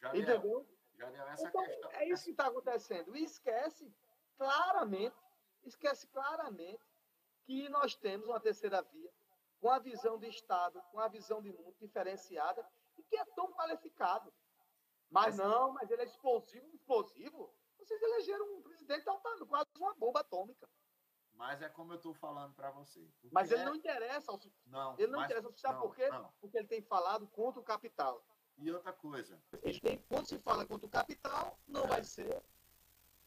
Jadiel, 0.00 0.22
Entendeu? 0.22 0.68
Jadiel, 0.94 1.28
essa 1.28 1.48
Então, 1.48 1.64
questão. 1.64 1.90
é 1.92 2.08
isso 2.08 2.24
que 2.24 2.30
está 2.30 2.46
acontecendo. 2.46 3.16
E 3.16 3.24
esquece 3.24 3.92
claramente, 4.36 5.16
esquece 5.64 6.06
claramente 6.08 6.82
que 7.44 7.68
nós 7.68 7.94
temos 7.96 8.26
uma 8.28 8.40
terceira 8.40 8.82
via 8.82 9.12
com 9.60 9.70
a 9.70 9.78
visão 9.78 10.18
de 10.18 10.28
Estado, 10.28 10.80
com 10.90 11.00
a 11.00 11.08
visão 11.08 11.42
de 11.42 11.52
mundo 11.52 11.74
diferenciada 11.78 12.66
e 12.96 13.02
que 13.02 13.16
é 13.16 13.24
tão 13.34 13.52
qualificado. 13.52 14.32
Mas 15.10 15.36
não, 15.38 15.72
mas 15.72 15.90
ele 15.90 16.02
é 16.02 16.04
explosivo, 16.06 16.66
explosivo. 16.72 17.52
Vocês 17.78 18.00
elegeram 18.00 18.46
um 18.58 18.62
presidente 18.62 19.08
altando 19.08 19.44
quase 19.46 19.68
uma 19.76 19.94
bomba 19.94 20.20
atômica. 20.20 20.68
Mas 21.40 21.62
é 21.62 21.70
como 21.70 21.92
eu 21.92 21.96
estou 21.96 22.12
falando 22.12 22.52
para 22.52 22.70
você. 22.70 23.02
Mas 23.32 23.50
ele 23.50 23.62
é- 23.62 23.64
não 23.64 23.74
interessa. 23.74 24.30
ao- 24.30 24.38
Não, 24.66 24.94
Ele 24.98 25.06
não 25.10 25.20
mas- 25.20 25.30
interessa. 25.30 25.50
Sabe 25.56 25.74
não, 25.76 25.80
por 25.80 25.96
quê? 25.96 26.06
não. 26.10 26.30
Porque 26.38 26.58
ele 26.58 26.66
tem 26.66 26.82
falado 26.82 27.26
contra 27.28 27.58
o 27.58 27.64
capital. 27.64 28.22
E 28.58 28.70
outra 28.70 28.92
coisa, 28.92 29.40
Ele 29.62 29.80
tem- 29.80 30.04
quando 30.06 30.26
se 30.26 30.38
fala 30.38 30.66
contra 30.66 30.86
o 30.86 30.90
capital, 30.90 31.58
não 31.66 31.86
vai 31.86 32.04
ser 32.04 32.42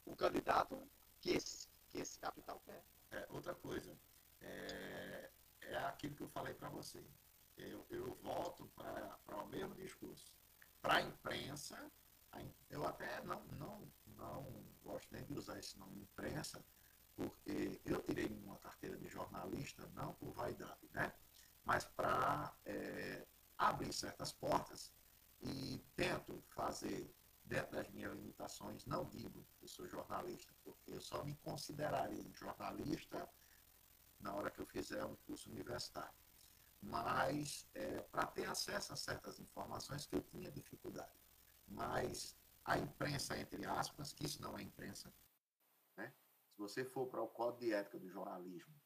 o 0.05 0.15
candidato 0.15 0.79
que 1.21 1.31
esse, 1.31 1.67
que 1.89 1.97
esse 2.01 2.19
capital 2.19 2.61
quer. 2.63 2.83
é, 3.09 3.27
outra 3.31 3.55
coisa, 3.55 3.97
é, 4.41 5.31
é 5.61 5.77
aquilo 5.77 6.15
que 6.15 6.21
eu 6.21 6.29
falei 6.29 6.53
para 6.53 6.69
você. 6.69 7.03
Eu, 7.57 7.83
eu 7.89 8.13
volto 8.21 8.67
para 8.75 9.17
o 9.43 9.47
mesmo 9.47 9.73
discurso. 9.73 10.31
Para 10.83 10.97
a 10.97 11.01
imprensa, 11.01 11.91
eu 12.69 12.85
até 12.85 13.21
não, 13.23 13.43
não, 13.57 13.91
não 14.17 14.63
gosto 14.83 15.07
nem 15.11 15.23
de 15.25 15.33
usar 15.35 15.57
esse 15.57 15.77
nome 15.79 15.99
imprensa, 16.01 16.63
porque 17.15 17.79
eu 17.85 18.01
tirei 18.01 18.27
uma 18.43 18.57
carteira 18.57 18.97
de 18.97 19.07
jornalista, 19.07 19.87
não 19.93 20.13
por 20.15 20.31
vaidade, 20.33 20.89
né? 20.91 21.13
mas 21.63 21.85
para 21.85 22.53
abrir 23.57 23.93
certas 23.93 24.31
portas 24.31 24.91
e 25.41 25.81
tento 25.95 26.41
fazer 26.49 27.13
dentro 27.45 27.75
das 27.75 27.89
minhas 27.89 28.13
limitações, 28.13 28.85
não 28.85 29.05
digo 29.05 29.45
que 29.59 29.67
sou 29.67 29.87
jornalista, 29.87 30.53
porque 30.63 30.93
eu 30.93 31.01
só 31.01 31.23
me 31.23 31.35
considerarei 31.35 32.31
jornalista 32.33 33.29
na 34.19 34.33
hora 34.33 34.49
que 34.49 34.59
eu 34.59 34.65
fizer 34.65 35.03
um 35.05 35.15
curso 35.27 35.49
universitário. 35.49 36.13
Mas 36.81 37.67
para 38.11 38.27
ter 38.27 38.49
acesso 38.49 38.93
a 38.93 38.95
certas 38.95 39.39
informações 39.39 40.05
que 40.05 40.15
eu 40.15 40.21
tinha 40.21 40.51
dificuldade. 40.51 41.11
Mas 41.67 42.35
a 42.65 42.77
imprensa, 42.77 43.37
entre 43.37 43.65
aspas, 43.65 44.13
que 44.13 44.25
isso 44.25 44.41
não 44.41 44.57
é 44.57 44.63
imprensa? 44.63 45.13
Se 46.53 46.59
você 46.59 46.85
for 46.85 47.07
para 47.07 47.21
o 47.21 47.27
Código 47.27 47.61
de 47.61 47.73
Ética 47.73 47.97
do 47.97 48.07
Jornalismo, 48.07 48.79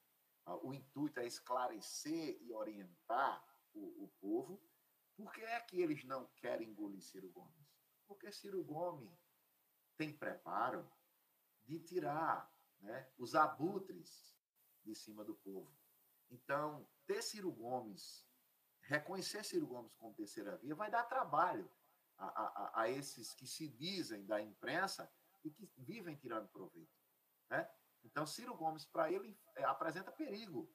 ah, 0.46 0.56
o 0.66 0.74
intuito 0.74 1.20
é 1.20 1.26
esclarecer 1.26 2.42
e 2.42 2.54
orientar 2.54 3.46
o, 3.74 4.06
o 4.06 4.08
povo. 4.22 4.62
Por 5.18 5.34
que 5.34 5.42
é 5.42 5.60
que 5.60 5.82
eles 5.82 6.06
não 6.06 6.26
querem 6.38 6.70
engolir 6.70 7.02
Ciro 7.02 7.30
Gomes? 7.30 7.68
Porque 8.08 8.32
Ciro 8.32 8.64
Gomes 8.64 9.12
tem 9.98 10.14
preparo 10.14 10.90
de 11.66 11.80
tirar 11.80 12.50
né, 12.80 13.12
os 13.18 13.36
abutres 13.36 14.34
de 14.86 14.96
cima 14.96 15.26
do 15.26 15.36
povo. 15.36 15.78
Então, 16.30 16.88
ter 17.06 17.22
Ciro 17.22 17.52
Gomes, 17.52 18.26
reconhecer 18.80 19.44
Ciro 19.44 19.68
Gomes 19.68 19.94
como 19.96 20.16
terceira 20.16 20.56
via, 20.56 20.74
vai 20.74 20.90
dar 20.90 21.04
trabalho 21.04 21.70
a, 22.18 22.28
a, 22.28 22.82
a 22.84 22.90
esses 22.90 23.34
que 23.34 23.46
se 23.46 23.68
dizem 23.68 24.26
da 24.26 24.42
imprensa 24.42 25.12
e 25.44 25.52
que 25.52 25.70
vivem 25.78 26.16
tirando 26.16 26.48
proveito. 26.48 27.07
Né? 27.50 27.70
Então, 28.04 28.26
Ciro 28.26 28.56
Gomes, 28.56 28.86
para 28.86 29.12
ele, 29.12 29.40
é, 29.56 29.64
apresenta 29.64 30.12
perigo. 30.12 30.72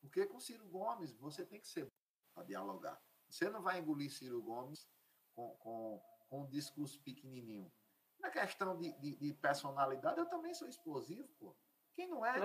Porque 0.00 0.26
com 0.26 0.40
Ciro 0.40 0.66
Gomes, 0.68 1.14
você 1.14 1.44
tem 1.44 1.60
que 1.60 1.68
ser 1.68 1.90
para 2.34 2.44
dialogar. 2.44 3.00
Você 3.28 3.48
não 3.50 3.62
vai 3.62 3.78
engolir 3.78 4.10
Ciro 4.10 4.42
Gomes 4.42 4.88
com, 5.34 5.54
com, 5.56 6.02
com 6.28 6.40
um 6.42 6.48
discurso 6.48 7.02
pequenininho. 7.02 7.72
Na 8.18 8.30
questão 8.30 8.76
de, 8.76 8.92
de, 8.98 9.16
de 9.16 9.34
personalidade, 9.34 10.18
eu 10.18 10.28
também 10.28 10.54
sou 10.54 10.68
explosivo, 10.68 11.28
pô. 11.38 11.56
Quem 11.94 12.08
não 12.08 12.24
é? 12.24 12.38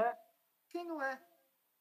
Quem 0.69 0.83
não 0.85 1.01
é? 1.01 1.25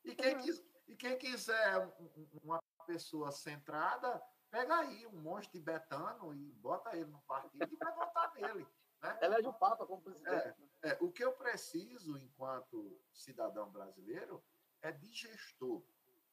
E 0.04 0.14
quem, 0.14 0.38
quis, 0.38 0.64
e 0.86 0.96
quem 0.96 1.16
quiser 1.18 1.78
um- 1.78 2.04
um- 2.04 2.28
uma 2.42 2.62
pessoa 2.86 3.32
centrada, 3.32 4.22
pega 4.50 4.78
aí 4.78 5.06
um 5.06 5.20
monstro 5.22 5.52
tibetano 5.52 6.34
e 6.34 6.52
bota 6.52 6.94
ele 6.96 7.10
no 7.10 7.22
partido 7.22 7.64
e 7.72 7.76
vai 7.76 7.94
votar 7.94 8.32
nele. 8.34 8.66
Né? 9.02 9.18
Elege 9.22 9.48
o 9.48 9.52
Papa 9.54 9.86
como 9.86 10.02
presidente. 10.02 10.48
É, 10.48 10.54
é, 10.84 10.98
o 11.00 11.10
que 11.10 11.24
eu 11.24 11.32
preciso, 11.32 12.16
enquanto 12.18 13.00
cidadão 13.12 13.70
brasileiro, 13.70 14.44
é 14.82 14.92
de 14.92 15.10
gestor. 15.12 15.82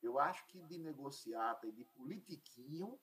Eu 0.02 0.20
acho 0.20 0.46
que 0.48 0.60
de 0.64 0.78
negociata 0.78 1.68
e 1.68 1.72
de 1.72 1.86
politiquinho 1.86 3.00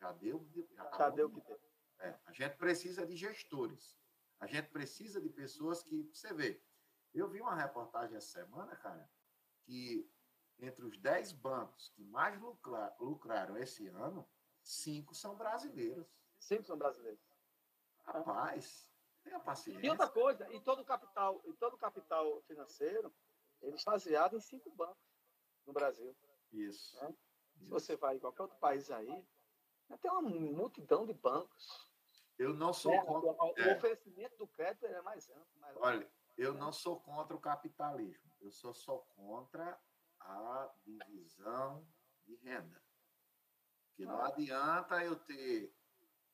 já 0.00 0.12
deu. 0.12 0.48
Já, 0.70 0.84
tá 0.86 0.98
Já 0.98 1.10
deu 1.10 1.26
o 1.28 1.30
que 1.30 1.40
deu. 1.40 1.60
É, 1.98 2.18
a 2.26 2.32
gente 2.32 2.56
precisa 2.56 3.06
de 3.06 3.16
gestores. 3.16 3.96
A 4.40 4.46
gente 4.46 4.68
precisa 4.70 5.20
de 5.20 5.28
pessoas 5.28 5.82
que. 5.82 6.04
Você 6.12 6.32
vê, 6.32 6.62
eu 7.14 7.28
vi 7.28 7.40
uma 7.40 7.54
reportagem 7.54 8.16
essa 8.16 8.40
semana, 8.40 8.74
cara, 8.76 9.08
que 9.64 10.10
entre 10.58 10.84
os 10.84 10.96
10 10.98 11.32
bancos 11.32 11.90
que 11.90 12.04
mais 12.04 12.40
lucra- 12.40 12.94
lucraram 12.98 13.56
esse 13.56 13.86
ano, 13.88 14.28
cinco 14.62 15.14
são 15.14 15.36
brasileiros. 15.36 16.06
Cinco 16.38 16.64
são 16.64 16.76
brasileiros. 16.78 17.20
Rapaz, 18.04 18.91
tenha 19.22 19.40
paciência. 19.40 19.86
E 19.86 19.90
outra 19.90 20.08
coisa, 20.08 20.52
e 20.52 20.60
todo 20.60 20.80
o 20.82 20.84
capital, 20.84 21.40
e 21.46 21.52
todo 21.54 21.76
capital 21.76 22.42
financeiro, 22.42 23.12
ele 23.60 23.76
está 23.76 23.92
baseado 23.92 24.36
em 24.36 24.40
cinco 24.40 24.70
bancos 24.70 25.02
no 25.66 25.72
Brasil. 25.72 26.14
Isso. 26.52 26.96
né? 26.96 27.14
Se 27.58 27.64
você 27.66 27.96
vai 27.96 28.16
em 28.16 28.18
qualquer 28.20 28.42
outro 28.42 28.58
país 28.58 28.90
aí, 28.90 29.26
tem 30.00 30.10
uma 30.10 30.22
multidão 30.22 31.06
de 31.06 31.12
bancos. 31.12 31.90
Eu 32.38 32.54
não 32.54 32.72
sou 32.72 32.92
né? 32.92 33.04
contra. 33.04 33.30
O, 33.30 33.54
é, 33.58 33.76
oferecimento 33.76 34.36
do 34.36 34.48
crédito 34.48 34.86
é 34.86 35.00
mais 35.02 35.28
amplo. 35.30 35.60
Mais 35.60 35.76
olha, 35.76 36.10
eu 36.36 36.54
não 36.54 36.72
sou 36.72 37.00
contra 37.00 37.36
o 37.36 37.40
capitalismo. 37.40 38.32
Eu 38.40 38.50
sou 38.50 38.74
só 38.74 38.98
contra 39.14 39.78
a 40.18 40.72
divisão 40.84 41.86
de 42.24 42.34
renda. 42.36 42.82
Que 43.94 44.04
não 44.04 44.16
Ah. 44.16 44.28
adianta 44.28 45.04
eu 45.04 45.16
ter 45.16 45.74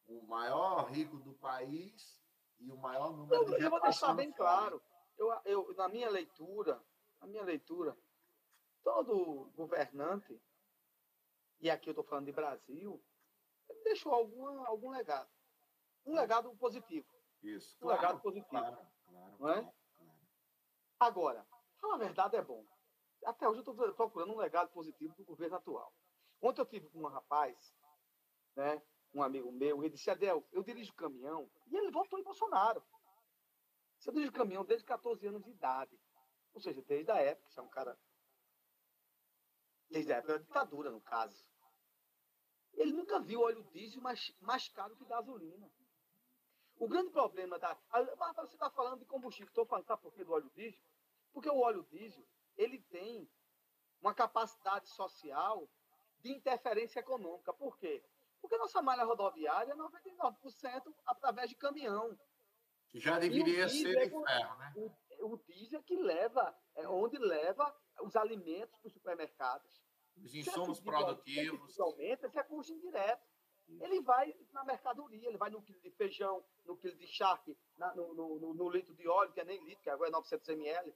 o 0.06 0.22
maior 0.22 0.90
rico 0.90 1.18
do 1.18 1.34
país 1.34 2.18
e 2.60 2.70
o 2.70 2.76
maior 2.76 3.16
número 3.16 3.42
Eu, 3.42 3.58
de 3.58 3.64
eu 3.64 3.70
vou 3.70 3.80
deixar 3.80 4.14
bem 4.14 4.32
claro. 4.32 4.82
Eu, 5.16 5.32
eu, 5.44 5.74
na 5.74 5.88
minha 5.88 6.08
leitura, 6.08 6.82
na 7.20 7.26
minha 7.26 7.42
leitura, 7.42 7.96
todo 8.82 9.50
governante, 9.56 10.40
e 11.60 11.70
aqui 11.70 11.88
eu 11.88 11.92
estou 11.92 12.04
falando 12.04 12.26
de 12.26 12.32
Brasil, 12.32 13.02
ele 13.68 13.82
deixou 13.82 14.12
alguma, 14.12 14.66
algum 14.66 14.90
legado. 14.90 15.28
Um 16.06 16.14
legado 16.14 16.54
positivo. 16.56 17.06
Isso, 17.42 17.76
Um 17.78 17.80
claro, 17.88 18.00
legado 18.00 18.20
positivo. 18.20 18.50
claro, 18.50 18.76
claro, 19.06 19.36
não 19.38 19.48
é? 19.50 19.72
Agora, 20.98 21.46
falar 21.80 21.94
a 21.94 21.98
verdade 21.98 22.36
é 22.36 22.42
bom. 22.42 22.64
Até 23.24 23.48
hoje 23.48 23.62
eu 23.64 23.72
estou 23.72 23.94
procurando 23.94 24.32
um 24.32 24.38
legado 24.38 24.70
positivo 24.70 25.14
do 25.16 25.24
governo 25.24 25.56
atual. 25.56 25.92
Ontem 26.40 26.60
eu 26.60 26.66
tive 26.66 26.88
com 26.88 27.00
um 27.00 27.08
rapaz, 27.08 27.74
né, 28.56 28.80
um 29.14 29.22
amigo 29.22 29.50
meu, 29.50 29.82
ele 29.82 29.94
disse, 29.94 30.10
Adel, 30.10 30.46
eu 30.52 30.62
dirijo 30.62 30.92
caminhão, 30.94 31.50
e 31.66 31.76
ele 31.76 31.90
votou 31.90 32.18
em 32.18 32.22
Bolsonaro. 32.22 32.82
Dirige 34.12 34.32
caminhão 34.32 34.64
desde 34.64 34.86
14 34.86 35.26
anos 35.26 35.42
de 35.42 35.50
idade. 35.50 35.98
Ou 36.54 36.60
seja, 36.60 36.80
desde 36.82 37.10
a 37.10 37.16
época, 37.16 37.50
você 37.50 37.60
é 37.60 37.62
um 37.62 37.68
cara. 37.68 37.98
Desde 39.90 40.12
a 40.12 40.16
época 40.16 40.34
da 40.34 40.44
ditadura, 40.44 40.90
no 40.90 41.00
caso. 41.00 41.44
Ele 42.74 42.92
nunca 42.92 43.20
viu 43.20 43.40
óleo 43.40 43.62
diesel 43.64 44.00
mais, 44.00 44.34
mais 44.40 44.68
caro 44.68 44.96
que 44.96 45.04
gasolina. 45.04 45.70
O 46.76 46.88
grande 46.88 47.10
problema 47.10 47.58
da. 47.58 47.76
Mas 47.90 48.36
você 48.36 48.54
está 48.54 48.70
falando 48.70 49.00
de 49.00 49.04
combustível. 49.04 49.48
Estou 49.48 49.66
falando, 49.66 49.86
sabe 49.86 50.02
por 50.02 50.12
quê 50.14 50.24
do 50.24 50.32
óleo 50.32 50.50
diesel? 50.54 50.82
Porque 51.32 51.50
o 51.50 51.58
óleo 51.58 51.82
diesel 51.90 52.24
ele 52.56 52.80
tem 52.82 53.28
uma 54.00 54.14
capacidade 54.14 54.88
social 54.88 55.68
de 56.20 56.32
interferência 56.32 57.00
econômica. 57.00 57.52
Por 57.52 57.76
quê? 57.78 58.02
Porque 58.40 58.56
nossa 58.56 58.80
malha 58.82 59.04
rodoviária 59.04 59.72
é 59.72 59.76
99% 59.76 60.94
através 61.06 61.50
de 61.50 61.56
caminhão. 61.56 62.18
Já 62.94 63.18
deveria 63.18 63.68
ser 63.68 63.94
de 63.94 63.98
é 63.98 64.08
ferro, 64.08 64.58
né? 64.58 64.72
O, 64.76 65.34
o 65.34 65.36
diesel 65.46 65.80
é 65.80 65.82
que 65.82 65.96
leva, 65.96 66.56
é 66.74 66.88
onde 66.88 67.18
leva 67.18 67.74
os 68.00 68.16
alimentos 68.16 68.78
para 68.78 68.88
os 68.88 68.92
supermercados. 68.92 69.82
Os 70.16 70.34
insumos 70.34 70.80
produtivos. 70.80 71.74
Se 71.74 71.82
aumenta, 71.82 72.26
esse 72.26 72.38
é 72.38 72.42
custo 72.42 72.72
indireto. 72.72 73.26
Ele 73.80 74.00
vai 74.00 74.34
na 74.52 74.64
mercadoria, 74.64 75.28
ele 75.28 75.36
vai 75.36 75.50
no 75.50 75.60
quilo 75.60 75.78
de 75.80 75.90
feijão, 75.90 76.42
no 76.64 76.76
quilo 76.76 76.96
de 76.96 77.06
charque, 77.06 77.56
na, 77.76 77.94
no, 77.94 78.14
no, 78.14 78.38
no, 78.38 78.54
no, 78.54 78.70
litro 78.70 78.94
de 78.94 79.06
óleo, 79.06 79.30
que 79.32 79.40
é 79.40 79.44
nem 79.44 79.62
litro, 79.62 79.82
que 79.82 79.90
agora 79.90 80.08
é 80.08 80.12
900 80.12 80.48
ml. 80.48 80.94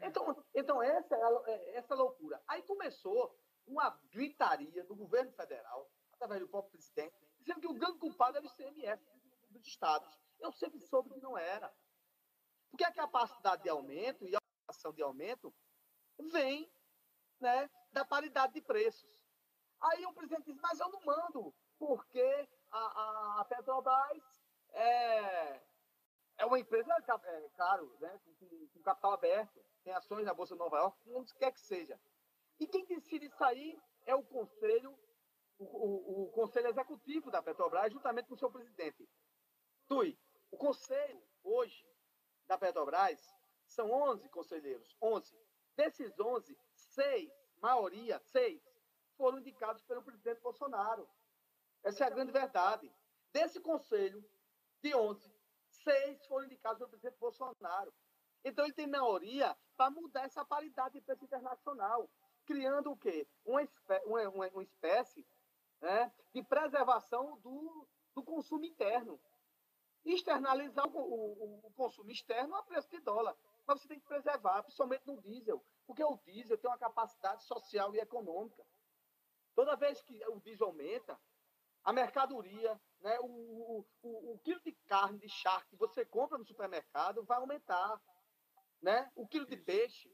Então, 0.00 0.44
então 0.52 0.82
essa 0.82 1.14
é 1.14 1.22
a, 1.22 1.42
é 1.46 1.76
essa 1.76 1.94
loucura. 1.94 2.42
Aí 2.48 2.62
começou 2.62 3.38
uma 3.66 3.90
gritaria 4.10 4.82
do 4.84 4.96
governo 4.96 5.30
federal, 5.32 5.88
através 6.22 6.40
do 6.40 6.48
próprio 6.48 6.72
presidente, 6.72 7.16
dizendo 7.40 7.60
que 7.60 7.66
o 7.66 7.74
grande 7.74 7.98
culpado 7.98 8.36
era 8.36 8.46
o 8.46 8.48
ICMS 8.48 9.02
dos 9.50 9.66
estados. 9.66 10.08
Eu 10.38 10.52
sempre 10.52 10.80
soube 10.80 11.10
que 11.10 11.20
não 11.20 11.36
era. 11.36 11.72
Porque 12.70 12.84
a 12.84 12.92
capacidade 12.92 13.64
de 13.64 13.68
aumento 13.68 14.26
e 14.26 14.34
a 14.34 14.38
ação 14.68 14.92
de 14.92 15.02
aumento 15.02 15.52
vem 16.30 16.72
né, 17.40 17.68
da 17.92 18.04
paridade 18.04 18.54
de 18.54 18.62
preços. 18.62 19.10
Aí 19.80 20.06
o 20.06 20.14
presidente 20.14 20.44
diz, 20.44 20.60
mas 20.60 20.78
eu 20.78 20.88
não 20.90 21.00
mando, 21.04 21.54
porque 21.76 22.48
a, 22.70 23.40
a 23.40 23.44
Petrobras 23.44 24.22
é, 24.70 25.60
é 26.38 26.46
uma 26.46 26.58
empresa, 26.58 26.94
é, 27.24 27.48
claro, 27.56 27.96
né, 28.00 28.20
com, 28.24 28.68
com, 28.68 28.82
capital 28.82 29.12
aberto, 29.12 29.60
tem 29.82 29.92
ações 29.92 30.24
na 30.24 30.32
Bolsa 30.32 30.54
de 30.54 30.60
Nova 30.60 30.76
York, 30.78 30.96
onde 31.08 31.34
quer 31.34 31.52
que 31.52 31.60
seja. 31.60 32.00
E 32.60 32.66
quem 32.68 32.86
decide 32.86 33.28
aí 33.40 33.76
é 34.06 34.14
o 34.14 34.22
Conselho, 34.22 34.96
o, 35.62 36.22
o, 36.22 36.24
o 36.24 36.32
Conselho 36.32 36.68
Executivo 36.68 37.30
da 37.30 37.42
Petrobras, 37.42 37.92
juntamente 37.92 38.28
com 38.28 38.34
o 38.34 38.38
seu 38.38 38.50
presidente. 38.50 39.08
Tui, 39.86 40.18
o 40.50 40.56
Conselho, 40.56 41.22
hoje, 41.42 41.86
da 42.46 42.58
Petrobras, 42.58 43.20
são 43.66 43.90
11 43.90 44.28
conselheiros, 44.28 44.96
11. 45.00 45.34
Desses 45.76 46.18
11, 46.18 46.58
seis, 46.74 47.32
maioria, 47.60 48.18
seis, 48.18 48.62
foram 49.16 49.38
indicados 49.38 49.82
pelo 49.84 50.02
presidente 50.02 50.40
Bolsonaro. 50.40 51.08
Essa 51.82 52.04
é 52.04 52.06
a 52.06 52.10
grande 52.10 52.32
verdade. 52.32 52.92
Desse 53.32 53.60
conselho 53.60 54.22
de 54.82 54.94
11, 54.94 55.32
seis 55.70 56.26
foram 56.26 56.44
indicados 56.46 56.78
pelo 56.78 56.90
presidente 56.90 57.18
Bolsonaro. 57.18 57.92
Então 58.44 58.64
ele 58.64 58.74
tem 58.74 58.86
maioria 58.86 59.56
para 59.76 59.90
mudar 59.90 60.24
essa 60.24 60.44
paridade 60.44 60.94
de 60.94 61.00
preço 61.00 61.24
internacional, 61.24 62.10
criando 62.44 62.90
o 62.90 62.96
quê? 62.96 63.26
Uma, 63.44 63.62
espé 63.62 64.02
uma, 64.04 64.28
uma, 64.28 64.48
uma 64.48 64.62
espécie 64.62 65.26
né, 65.82 66.12
de 66.32 66.42
preservação 66.44 67.38
do, 67.40 67.86
do 68.14 68.22
consumo 68.22 68.64
interno. 68.64 69.20
Externalizar 70.04 70.86
o, 70.88 70.98
o, 70.98 71.66
o 71.66 71.72
consumo 71.72 72.10
externo 72.10 72.54
a 72.56 72.62
preço 72.62 72.88
de 72.88 73.00
dólar. 73.00 73.36
Mas 73.66 73.80
você 73.80 73.88
tem 73.88 74.00
que 74.00 74.06
preservar, 74.06 74.62
principalmente 74.62 75.06
no 75.06 75.20
diesel, 75.20 75.62
porque 75.86 76.02
o 76.02 76.16
diesel 76.24 76.58
tem 76.58 76.70
uma 76.70 76.78
capacidade 76.78 77.44
social 77.44 77.94
e 77.94 77.98
econômica. 77.98 78.64
Toda 79.54 79.76
vez 79.76 80.00
que 80.02 80.24
o 80.28 80.40
diesel 80.40 80.68
aumenta, 80.68 81.20
a 81.84 81.92
mercadoria, 81.92 82.80
né, 83.00 83.18
o, 83.20 83.84
o, 84.02 84.32
o, 84.32 84.38
quilo 84.38 84.60
de 84.60 84.72
carne 84.86 85.18
de 85.18 85.28
charque 85.28 85.70
que 85.70 85.76
você 85.76 86.04
compra 86.04 86.38
no 86.38 86.46
supermercado 86.46 87.24
vai 87.24 87.38
aumentar. 87.38 88.00
Né? 88.80 89.10
O 89.14 89.26
quilo 89.26 89.46
de 89.46 89.56
peixe, 89.56 90.10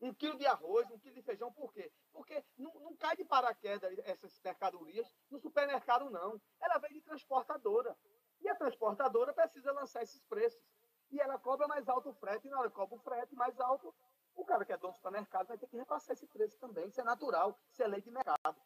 um 0.00 0.14
quilo 0.14 0.38
de 0.38 0.46
arroz, 0.46 0.90
um 0.90 0.98
quilo 0.98 1.14
de 1.14 1.22
feijão, 1.22 1.52
por 1.52 1.72
quê? 1.72 1.92
Porque 2.12 2.44
não, 2.56 2.72
não 2.74 2.96
cai 2.96 3.16
de 3.16 3.24
paraquedas 3.24 3.98
essas 4.04 4.40
mercadorias 4.42 5.12
no 5.30 5.38
supermercado, 5.38 6.08
não. 6.10 6.40
Ela 6.60 6.78
vem 6.78 6.92
de 6.92 7.00
transportadora. 7.00 7.96
E 8.40 8.48
a 8.48 8.54
transportadora 8.54 9.32
precisa 9.32 9.72
lançar 9.72 10.02
esses 10.02 10.22
preços. 10.24 10.62
E 11.10 11.20
ela 11.20 11.38
cobra 11.38 11.66
mais 11.66 11.88
alto 11.88 12.10
o 12.10 12.14
frete, 12.14 12.46
e 12.46 12.50
na 12.50 12.60
hora 12.60 12.70
cobra 12.70 12.94
o 12.94 12.98
frete 12.98 13.34
mais 13.34 13.58
alto, 13.58 13.94
o 14.34 14.44
cara 14.44 14.64
que 14.64 14.72
é 14.72 14.76
dono 14.76 14.92
do 14.92 14.96
supermercado 14.96 15.48
vai 15.48 15.58
ter 15.58 15.66
que 15.66 15.76
repassar 15.76 16.12
esse 16.14 16.26
preço 16.26 16.58
também. 16.58 16.86
Isso 16.86 17.00
é 17.00 17.04
natural, 17.04 17.58
isso 17.72 17.82
é 17.82 17.88
lei 17.88 18.00
de 18.00 18.10
mercado. 18.10 18.60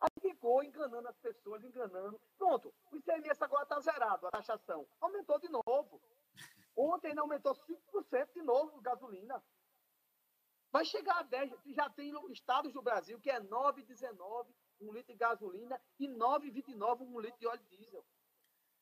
Aí 0.00 0.30
ficou 0.30 0.64
enganando 0.64 1.08
as 1.08 1.18
pessoas, 1.18 1.62
enganando. 1.62 2.18
Pronto, 2.38 2.74
o 2.90 2.96
ICMS 2.96 3.44
agora 3.44 3.64
está 3.64 3.78
zerado, 3.80 4.26
a 4.26 4.30
taxação. 4.30 4.88
Aumentou 5.00 5.38
de 5.38 5.48
novo. 5.48 6.00
Ontem 6.74 7.08
ainda 7.08 7.20
aumentou 7.20 7.54
5% 7.54 8.32
de 8.32 8.42
novo 8.42 8.80
gasolina. 8.80 9.42
Vai 10.72 10.84
chegar 10.84 11.18
a 11.18 11.22
10. 11.22 11.52
Já 11.66 11.90
tem 11.90 12.12
estados 12.32 12.72
do 12.72 12.82
Brasil 12.82 13.18
que 13.20 13.30
é 13.30 13.40
9,19 13.40 14.46
um 14.80 14.92
litro 14.92 15.12
de 15.12 15.18
gasolina 15.18 15.80
e 15.98 16.08
9,29 16.08 17.02
um 17.02 17.20
litro 17.20 17.38
de 17.38 17.46
óleo 17.46 17.62
diesel. 17.68 18.04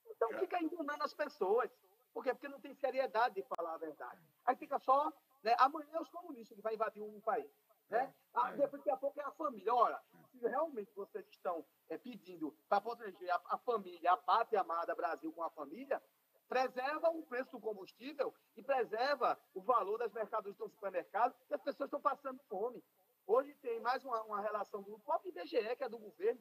Então 0.06 0.28
fica 0.38 0.62
enganando 0.62 1.02
as 1.02 1.14
pessoas. 1.14 1.70
Por 2.12 2.22
quê? 2.22 2.32
Porque 2.32 2.48
não 2.48 2.60
tem 2.60 2.74
seriedade 2.74 3.36
de 3.36 3.42
falar 3.42 3.74
a 3.74 3.78
verdade. 3.78 4.20
Aí 4.44 4.56
fica 4.56 4.78
só. 4.78 5.12
Né? 5.42 5.54
Amanhã 5.58 5.90
é 5.94 6.00
os 6.00 6.08
comunistas 6.08 6.56
que 6.56 6.62
vai 6.62 6.74
invadir 6.74 7.02
um 7.02 7.20
país. 7.20 7.50
Né? 7.88 8.12
Ah, 8.34 8.50
depois, 8.52 8.82
daqui 8.82 8.90
a 8.90 8.96
pouco 8.96 9.20
é 9.20 9.24
a 9.24 9.30
família. 9.30 9.74
Olha, 9.74 10.00
se 10.30 10.38
realmente 10.38 10.92
vocês 10.94 11.26
estão 11.28 11.64
é, 11.88 11.96
pedindo 11.96 12.54
para 12.68 12.80
proteger 12.80 13.30
a, 13.30 13.40
a, 13.46 13.58
família, 13.58 14.12
a 14.12 14.16
pátria 14.16 14.60
amada 14.60 14.94
Brasil 14.94 15.32
com 15.32 15.42
a 15.42 15.50
família, 15.50 16.02
preserva 16.48 17.10
o 17.10 17.22
preço 17.22 17.52
do 17.52 17.60
combustível 17.60 18.34
e 18.56 18.62
preserva 18.62 19.38
o 19.54 19.60
valor 19.60 19.98
das 19.98 20.12
mercadorias 20.12 20.56
do 20.56 20.68
supermercado, 20.68 21.34
que 21.46 21.54
as 21.54 21.62
pessoas 21.62 21.86
estão 21.86 22.00
passando 22.00 22.40
fome. 22.48 22.82
Hoje 23.26 23.54
tem 23.56 23.78
mais 23.80 24.04
uma, 24.04 24.22
uma 24.22 24.40
relação 24.40 24.82
do 24.82 24.98
próprio 25.00 25.30
IBGE, 25.30 25.76
que 25.76 25.84
é 25.84 25.88
do 25.88 25.98
governo, 25.98 26.40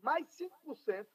mais 0.00 0.26
5% 0.28 1.06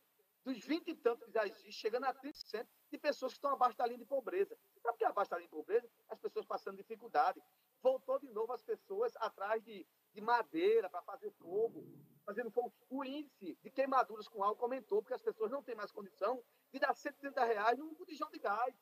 dos 0.44 0.60
20 0.60 0.90
e 0.90 0.96
tantos 0.96 1.26
que 1.26 1.32
já 1.32 1.46
existem, 1.46 1.72
chegando 1.72 2.04
a 2.04 2.14
30% 2.14 2.68
de 2.92 2.98
pessoas 2.98 3.32
que 3.32 3.38
estão 3.38 3.54
abaixo 3.54 3.78
da 3.78 3.86
linha 3.86 4.00
de 4.00 4.06
pobreza. 4.06 4.58
Sabe 4.82 4.96
o 4.96 4.98
que 4.98 5.06
é 5.06 5.08
abaixo 5.08 5.32
da 5.32 5.38
linha 5.38 5.48
de 5.48 5.56
pobreza? 5.56 5.90
As 6.10 6.20
pessoas 6.20 6.46
passando 6.46 6.76
dificuldade. 6.76 7.42
Voltou 7.82 8.20
de 8.20 8.30
novo 8.30 8.52
as 8.52 8.62
pessoas 8.62 9.16
atrás 9.18 9.64
de, 9.64 9.88
de 10.14 10.22
madeira 10.22 10.90
para 10.90 11.02
fazer 11.02 11.32
fogo, 11.32 11.84
fazendo 12.26 12.52
fogo. 12.52 12.74
O 12.90 13.04
índice 13.04 13.58
de 13.62 13.70
queimaduras 13.70 14.28
com 14.28 14.44
álcool 14.44 14.64
aumentou, 14.66 15.02
porque 15.02 15.14
as 15.14 15.22
pessoas 15.22 15.52
não 15.52 15.64
têm 15.64 15.76
mais 15.76 15.92
condição 15.92 16.44
de 16.72 16.80
dar 16.80 16.94
130 16.94 17.44
reais 17.44 17.78
num 17.78 17.94
botijão 17.94 18.30
de 18.30 18.40
gás. 18.40 18.76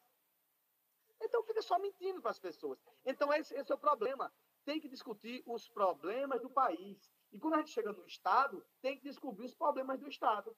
Então 1.21 1.43
fica 1.43 1.61
só 1.61 1.77
mentindo 1.79 2.21
para 2.21 2.31
as 2.31 2.39
pessoas. 2.39 2.79
Então 3.05 3.31
esse, 3.33 3.53
esse 3.55 3.71
é 3.71 3.75
o 3.75 3.79
problema. 3.79 4.31
Tem 4.65 4.79
que 4.79 4.89
discutir 4.89 5.43
os 5.45 5.69
problemas 5.69 6.41
do 6.41 6.49
país. 6.49 7.11
E 7.31 7.39
quando 7.39 7.55
a 7.55 7.57
gente 7.57 7.71
chega 7.71 7.91
no 7.91 8.05
Estado, 8.05 8.65
tem 8.81 8.97
que 8.97 9.03
descobrir 9.03 9.45
os 9.45 9.55
problemas 9.55 9.99
do 9.99 10.07
Estado. 10.07 10.55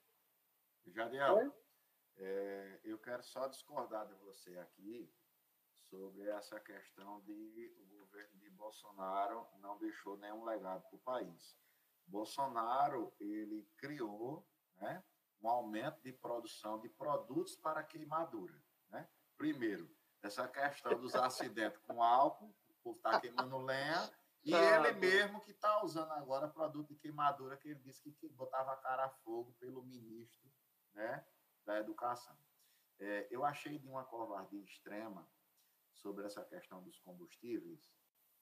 Jadiel, 0.88 1.54
é, 2.18 2.80
eu 2.84 2.98
quero 3.00 3.24
só 3.24 3.48
discordar 3.48 4.08
de 4.08 4.16
você 4.16 4.58
aqui 4.58 5.10
sobre 5.90 6.28
essa 6.30 6.60
questão 6.60 7.22
de 7.22 7.72
governo 8.14 8.38
de 8.38 8.50
Bolsonaro 8.52 9.48
não 9.60 9.78
deixou 9.80 10.16
nenhum 10.18 10.46
legado 10.46 10.84
para 10.84 10.96
o 10.96 11.00
país. 11.00 11.58
Bolsonaro 12.06 13.12
ele 13.20 13.68
criou, 13.78 14.48
né, 14.76 15.04
um 15.42 15.50
aumento 15.50 16.00
de 16.04 16.14
produção 16.14 16.80
de 16.80 16.90
produtos 16.90 17.56
para 17.56 17.84
queimadura, 17.84 18.62
né? 18.90 19.10
Primeiro, 19.36 19.90
essa 20.22 20.48
questão 20.48 21.00
dos 21.00 21.16
acidentes 21.16 21.80
com 21.80 22.04
álcool, 22.04 22.56
por 22.84 22.96
estar 22.96 23.14
tá 23.14 23.20
queimando 23.20 23.58
lenha, 23.58 24.12
e 24.44 24.54
ele 24.54 24.92
mesmo 24.94 25.42
que 25.42 25.52
está 25.52 25.84
usando 25.84 26.12
agora 26.12 26.48
produto 26.48 26.90
de 26.90 26.96
queimadura 26.96 27.58
que 27.58 27.70
ele 27.70 27.80
disse 27.80 28.02
que, 28.04 28.12
que 28.12 28.30
botava 28.30 28.74
a 28.74 28.78
cara 28.78 29.06
a 29.06 29.10
fogo 29.10 29.54
pelo 29.54 29.84
ministro 29.84 30.50
né, 30.94 31.26
da 31.66 31.80
educação. 31.80 32.38
É, 33.00 33.28
eu 33.32 33.44
achei 33.44 33.80
de 33.80 33.88
uma 33.88 34.04
covardia 34.06 34.64
extrema 34.64 35.28
sobre 35.94 36.26
essa 36.26 36.44
questão 36.46 36.84
dos 36.84 37.00
combustíveis 37.00 37.92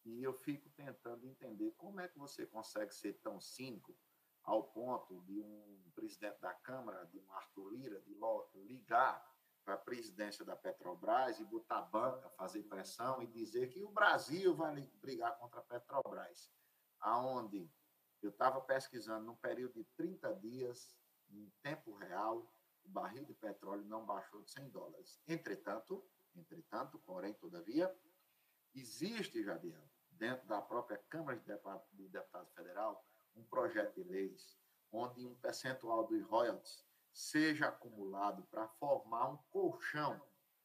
e 0.05 0.23
eu 0.23 0.33
fico 0.33 0.69
tentando 0.71 1.25
entender 1.25 1.71
como 1.77 1.99
é 1.99 2.07
que 2.07 2.17
você 2.17 2.45
consegue 2.45 2.93
ser 2.93 3.13
tão 3.21 3.39
cínico 3.39 3.95
ao 4.43 4.63
ponto 4.63 5.21
de 5.21 5.39
um 5.39 5.91
presidente 5.93 6.39
da 6.39 6.53
Câmara, 6.53 7.05
de 7.05 7.19
um 7.19 7.31
Arthur 7.31 7.69
Lira, 7.73 8.01
de 8.01 8.15
ligar 8.55 9.23
para 9.63 9.75
a 9.75 9.77
presidência 9.77 10.43
da 10.43 10.55
Petrobras 10.55 11.39
e 11.39 11.45
botar 11.45 11.81
banca, 11.83 12.29
fazer 12.31 12.63
pressão 12.63 13.21
e 13.21 13.27
dizer 13.27 13.69
que 13.69 13.83
o 13.83 13.91
Brasil 13.91 14.55
vai 14.55 14.81
brigar 15.01 15.37
contra 15.37 15.59
a 15.59 15.63
Petrobras, 15.63 16.51
aonde 16.99 17.69
Eu 18.21 18.29
estava 18.29 18.61
pesquisando, 18.61 19.25
num 19.25 19.35
período 19.35 19.73
de 19.73 19.83
30 19.95 20.35
dias, 20.35 20.95
em 21.31 21.51
tempo 21.63 21.95
real, 21.95 22.53
o 22.83 22.89
barril 22.89 23.25
de 23.25 23.33
petróleo 23.33 23.83
não 23.85 24.05
baixou 24.05 24.43
de 24.43 24.51
100 24.51 24.69
dólares. 24.69 25.19
Entretanto, 25.27 26.07
entretanto, 26.35 26.99
porém, 26.99 27.33
todavia, 27.33 27.91
existe, 28.75 29.43
Jadiel, 29.43 29.90
dentro 30.21 30.47
da 30.47 30.61
própria 30.61 30.99
Câmara 31.09 31.35
de 31.35 31.43
Deputados, 31.43 31.83
de 31.93 32.07
Deputados 32.07 32.53
Federal, 32.53 33.03
um 33.35 33.43
projeto 33.43 33.95
de 33.95 34.03
leis 34.03 34.55
onde 34.91 35.25
um 35.25 35.33
percentual 35.33 36.05
dos 36.05 36.21
royalties 36.27 36.85
seja 37.11 37.69
acumulado 37.69 38.43
para 38.43 38.67
formar 38.67 39.29
um 39.29 39.37
colchão 39.49 40.21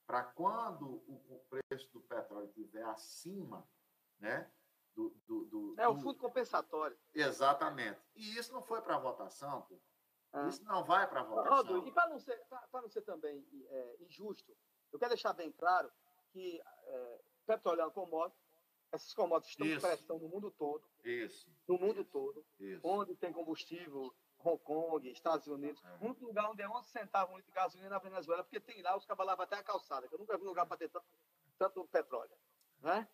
para 0.06 0.22
quando 0.22 1.02
o 1.08 1.42
preço 1.48 1.90
do 1.90 2.00
petróleo 2.02 2.46
estiver 2.48 2.84
acima, 2.84 3.66
né? 4.18 4.48
Do, 4.94 5.10
do, 5.26 5.44
do, 5.46 5.74
é 5.78 5.88
o 5.88 5.96
fundo 5.96 6.18
compensatório. 6.18 6.96
Exatamente. 7.14 8.00
E 8.14 8.36
isso 8.36 8.52
não 8.52 8.62
foi 8.62 8.80
para 8.82 8.98
votação, 8.98 9.62
pô. 9.62 9.80
Ah. 10.32 10.48
Isso 10.48 10.64
não 10.64 10.84
vai 10.84 11.08
para 11.08 11.22
votação. 11.22 11.56
Rodo, 11.56 11.88
e 11.88 11.92
para 11.92 12.08
não 12.08 12.18
ser, 12.18 12.36
para 12.46 12.82
não 12.82 12.88
ser 12.88 13.02
também 13.02 13.46
é, 13.68 13.96
injusto, 14.02 14.56
eu 14.92 14.98
quero 14.98 15.10
deixar 15.10 15.32
bem 15.32 15.50
claro 15.52 15.90
que 16.30 16.60
é, 16.84 17.20
petróleo 17.46 17.80
é 17.80 17.84
uma 17.84 17.90
commodity, 17.90 18.45
essas 18.96 19.14
commodities 19.14 19.52
estão 19.52 19.66
em 19.66 19.80
pressão 19.80 20.18
no 20.18 20.28
mundo 20.28 20.50
todo. 20.50 20.84
Isso. 21.04 21.48
No 21.68 21.78
mundo 21.78 22.00
Isso. 22.00 22.10
todo. 22.10 22.44
Isso. 22.58 22.80
Onde 22.82 23.14
tem 23.14 23.32
combustível, 23.32 24.14
Hong 24.38 24.58
Kong, 24.62 25.08
Estados 25.10 25.46
Unidos. 25.46 25.82
É. 25.84 26.04
Um 26.04 26.12
lugar 26.26 26.50
onde 26.50 26.62
é 26.62 26.68
11 26.68 26.88
centavos 26.88 27.32
um 27.32 27.36
litro 27.36 27.50
de 27.50 27.56
gasolina 27.56 27.90
na 27.90 27.98
Venezuela, 27.98 28.42
porque 28.42 28.60
tem 28.60 28.82
lá, 28.82 28.96
os 28.96 29.06
lavam 29.06 29.44
até 29.44 29.56
a 29.56 29.62
calçada, 29.62 30.08
que 30.08 30.14
eu 30.14 30.18
nunca 30.18 30.36
vi 30.36 30.44
um 30.44 30.48
lugar 30.48 30.66
para 30.66 30.76
ter 30.76 30.88
tanto, 30.88 31.06
tanto 31.58 31.86
petróleo. 31.88 32.36
Né? 32.80 33.08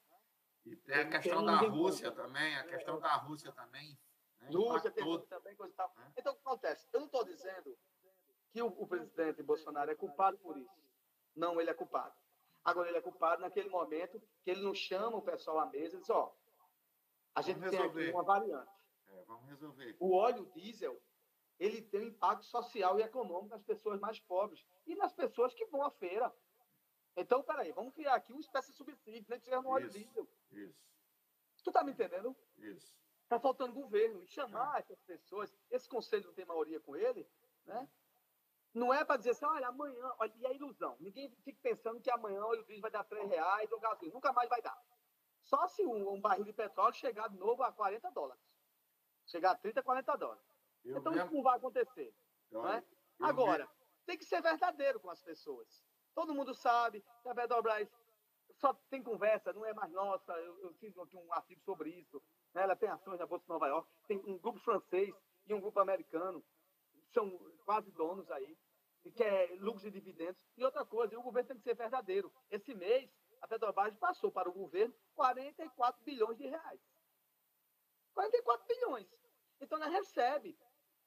E 0.65 0.77
tem 0.77 0.95
a 0.97 1.09
questão 1.09 1.45
da 1.45 1.57
Rússia 1.59 2.13
também, 2.13 2.57
a 2.57 2.65
questão 2.65 3.01
da 3.01 3.15
Rússia 3.17 3.53
também. 3.53 3.99
Né? 4.41 4.49
Rússia 4.53 4.91
tem 4.91 5.05
também, 5.29 5.57
coisa 5.57 5.73
e 5.73 5.77
tal. 5.77 5.95
É. 5.99 6.21
Então, 6.21 6.33
o 6.33 6.37
que 6.37 6.43
acontece? 6.43 6.89
Eu 6.93 7.01
não 7.01 7.07
estou 7.07 7.25
dizendo 7.25 7.77
que 8.53 8.63
o, 8.63 8.67
o 8.67 8.87
presidente 8.87 9.43
Bolsonaro 9.43 9.91
é 9.91 9.95
culpado 9.95 10.39
por 10.39 10.57
isso. 10.57 10.83
Não, 11.35 11.61
ele 11.61 11.71
é 11.71 11.75
culpado. 11.75 12.15
Agora, 12.65 12.89
ele 12.89 12.99
é 12.99 13.03
culpado 13.03 13.43
naquele 13.43 13.69
momento 13.69 14.21
que 14.43 14.51
ele 14.51 14.63
não 14.63 14.75
chama 14.75 15.17
o 15.17 15.23
pessoal 15.23 15.59
à 15.61 15.67
mesa 15.67 15.97
e 15.97 16.01
diz: 16.01 16.11
ó, 16.11 16.35
a 17.35 17.43
gente 17.43 17.59
vamos 17.59 17.71
tem 17.71 17.81
resolver. 17.81 18.03
aqui 18.03 18.13
uma 18.13 18.23
variante. 18.23 18.73
É, 19.09 19.25
vamos 19.25 19.49
resolver. 19.49 19.97
O 19.99 20.15
óleo 20.15 20.47
diesel 20.55 21.01
ele 21.59 21.81
tem 21.81 22.01
um 22.01 22.09
impacto 22.09 22.45
social 22.45 22.99
e 22.99 23.03
econômico 23.03 23.55
nas 23.55 23.63
pessoas 23.63 24.01
mais 24.01 24.19
pobres 24.19 24.67
e 24.87 24.97
nas 24.97 25.13
pessoas 25.13 25.55
que 25.55 25.65
vão 25.67 25.83
à 25.85 25.91
feira. 25.93 26.33
Então, 27.17 27.43
peraí, 27.43 27.71
vamos 27.73 27.95
criar 27.95 28.15
aqui 28.15 28.33
uma 28.33 28.41
espécie 28.41 28.71
de 28.71 28.77
subsídio, 28.77 29.27
nem 29.29 29.39
que 29.39 29.45
seja 29.45 29.61
no 29.61 29.69
óleo 29.69 29.87
isso, 29.87 29.99
diesel. 29.99 30.29
Isso. 30.51 30.83
Tu 31.63 31.71
tá 31.71 31.85
me 31.85 31.93
entendendo? 31.93 32.37
Isso. 32.57 32.97
Tá 33.29 33.39
faltando 33.39 33.73
governo. 33.73 34.23
E 34.23 34.27
chamar 34.27 34.77
é. 34.77 34.81
essas 34.81 35.01
pessoas, 35.03 35.55
esse 35.71 35.89
conselho 35.89 36.27
não 36.27 36.35
tem 36.35 36.45
maioria 36.45 36.81
com 36.81 36.97
ele, 36.97 37.29
né? 37.65 37.89
Não 38.75 38.93
é 38.93 39.05
para 39.05 39.19
dizer 39.19 39.31
assim, 39.31 39.45
olha, 39.45 39.69
amanhã, 39.69 40.13
olha, 40.19 40.33
e 40.37 40.47
a 40.47 40.53
ilusão. 40.53 40.97
Ninguém 40.99 41.31
fica 41.45 41.59
pensando 41.63 42.01
que 42.01 42.11
amanhã 42.11 42.43
o 42.45 42.57
diesel 42.65 42.81
vai 42.81 42.91
dar 42.91 43.05
3 43.05 43.29
reais 43.29 43.71
ou 43.71 43.79
gasolina. 43.79 44.15
Nunca 44.15 44.33
mais 44.33 44.49
vai 44.49 44.63
dar. 44.63 44.79
Só 45.43 45.67
se 45.69 45.85
um, 45.85 46.15
um 46.15 46.21
barril 46.21 46.45
de 46.45 46.53
petróleo 46.53 46.95
chegar 46.95 47.29
de 47.29 47.37
novo 47.37 47.63
a 47.63 47.73
40 47.73 48.11
dólares. 48.11 48.43
Chegar 49.27 49.53
a 49.53 49.57
30, 49.57 49.83
40 49.83 50.17
dólares. 50.17 50.43
Eu 50.85 50.99
então 50.99 51.13
mesmo... 51.13 51.27
isso 51.27 51.35
não 51.35 51.43
vai 51.43 51.57
acontecer. 51.57 52.15
Eu, 52.51 52.67
é? 52.67 52.83
Agora, 53.21 53.65
mesmo... 53.65 53.75
tem 54.07 54.19
que 54.19 54.25
ser 54.25 54.41
verdadeiro 54.41 54.99
com 55.01 55.11
as 55.11 55.23
pessoas. 55.23 55.85
Todo 56.15 56.35
mundo 56.35 56.55
sabe 56.55 57.05
que 57.23 57.29
a 57.29 57.35
Petrobras 57.35 57.89
só 58.55 58.75
tem 58.91 59.03
conversa, 59.03 59.53
não 59.53 59.65
é 59.65 59.73
mais 59.73 59.91
nossa. 59.93 60.33
Eu, 60.33 60.59
eu 60.61 60.75
fiz 60.75 60.97
aqui 60.97 61.17
um 61.17 61.33
artigo 61.33 61.61
sobre 61.63 61.91
isso. 61.91 62.23
Né? 62.55 62.63
Ela 62.63 62.77
tem 62.77 62.89
ações 62.89 63.19
na 63.19 63.27
Bolsa 63.27 63.45
de 63.45 63.51
Nova 63.51 63.67
York, 63.67 63.89
tem 64.07 64.19
um 64.27 64.39
grupo 64.39 64.59
francês 64.61 65.15
e 65.47 65.55
um 65.55 65.61
grupo 65.61 65.81
americano, 65.81 66.45
são 67.13 67.31
quase 67.65 67.91
donos 67.93 68.31
aí, 68.31 68.57
e 69.05 69.11
quer 69.11 69.51
lucros 69.61 69.85
e 69.85 69.91
dividendos. 69.91 70.45
E 70.57 70.65
outra 70.65 70.85
coisa, 70.85 71.19
o 71.19 71.23
governo 71.23 71.49
tem 71.49 71.57
que 71.57 71.63
ser 71.63 71.75
verdadeiro. 71.75 72.33
Esse 72.51 72.75
mês, 72.75 73.11
a 73.41 73.49
Petrobras 73.49 73.97
passou 73.97 74.31
para 74.31 74.49
o 74.49 74.53
governo 74.53 74.95
44 75.15 76.03
bilhões 76.05 76.39
de 76.39 76.47
reais. 76.47 76.81
44 78.15 78.67
bilhões. 78.67 79.09
Então 79.61 79.79
ela 79.79 79.89
recebe 79.89 80.57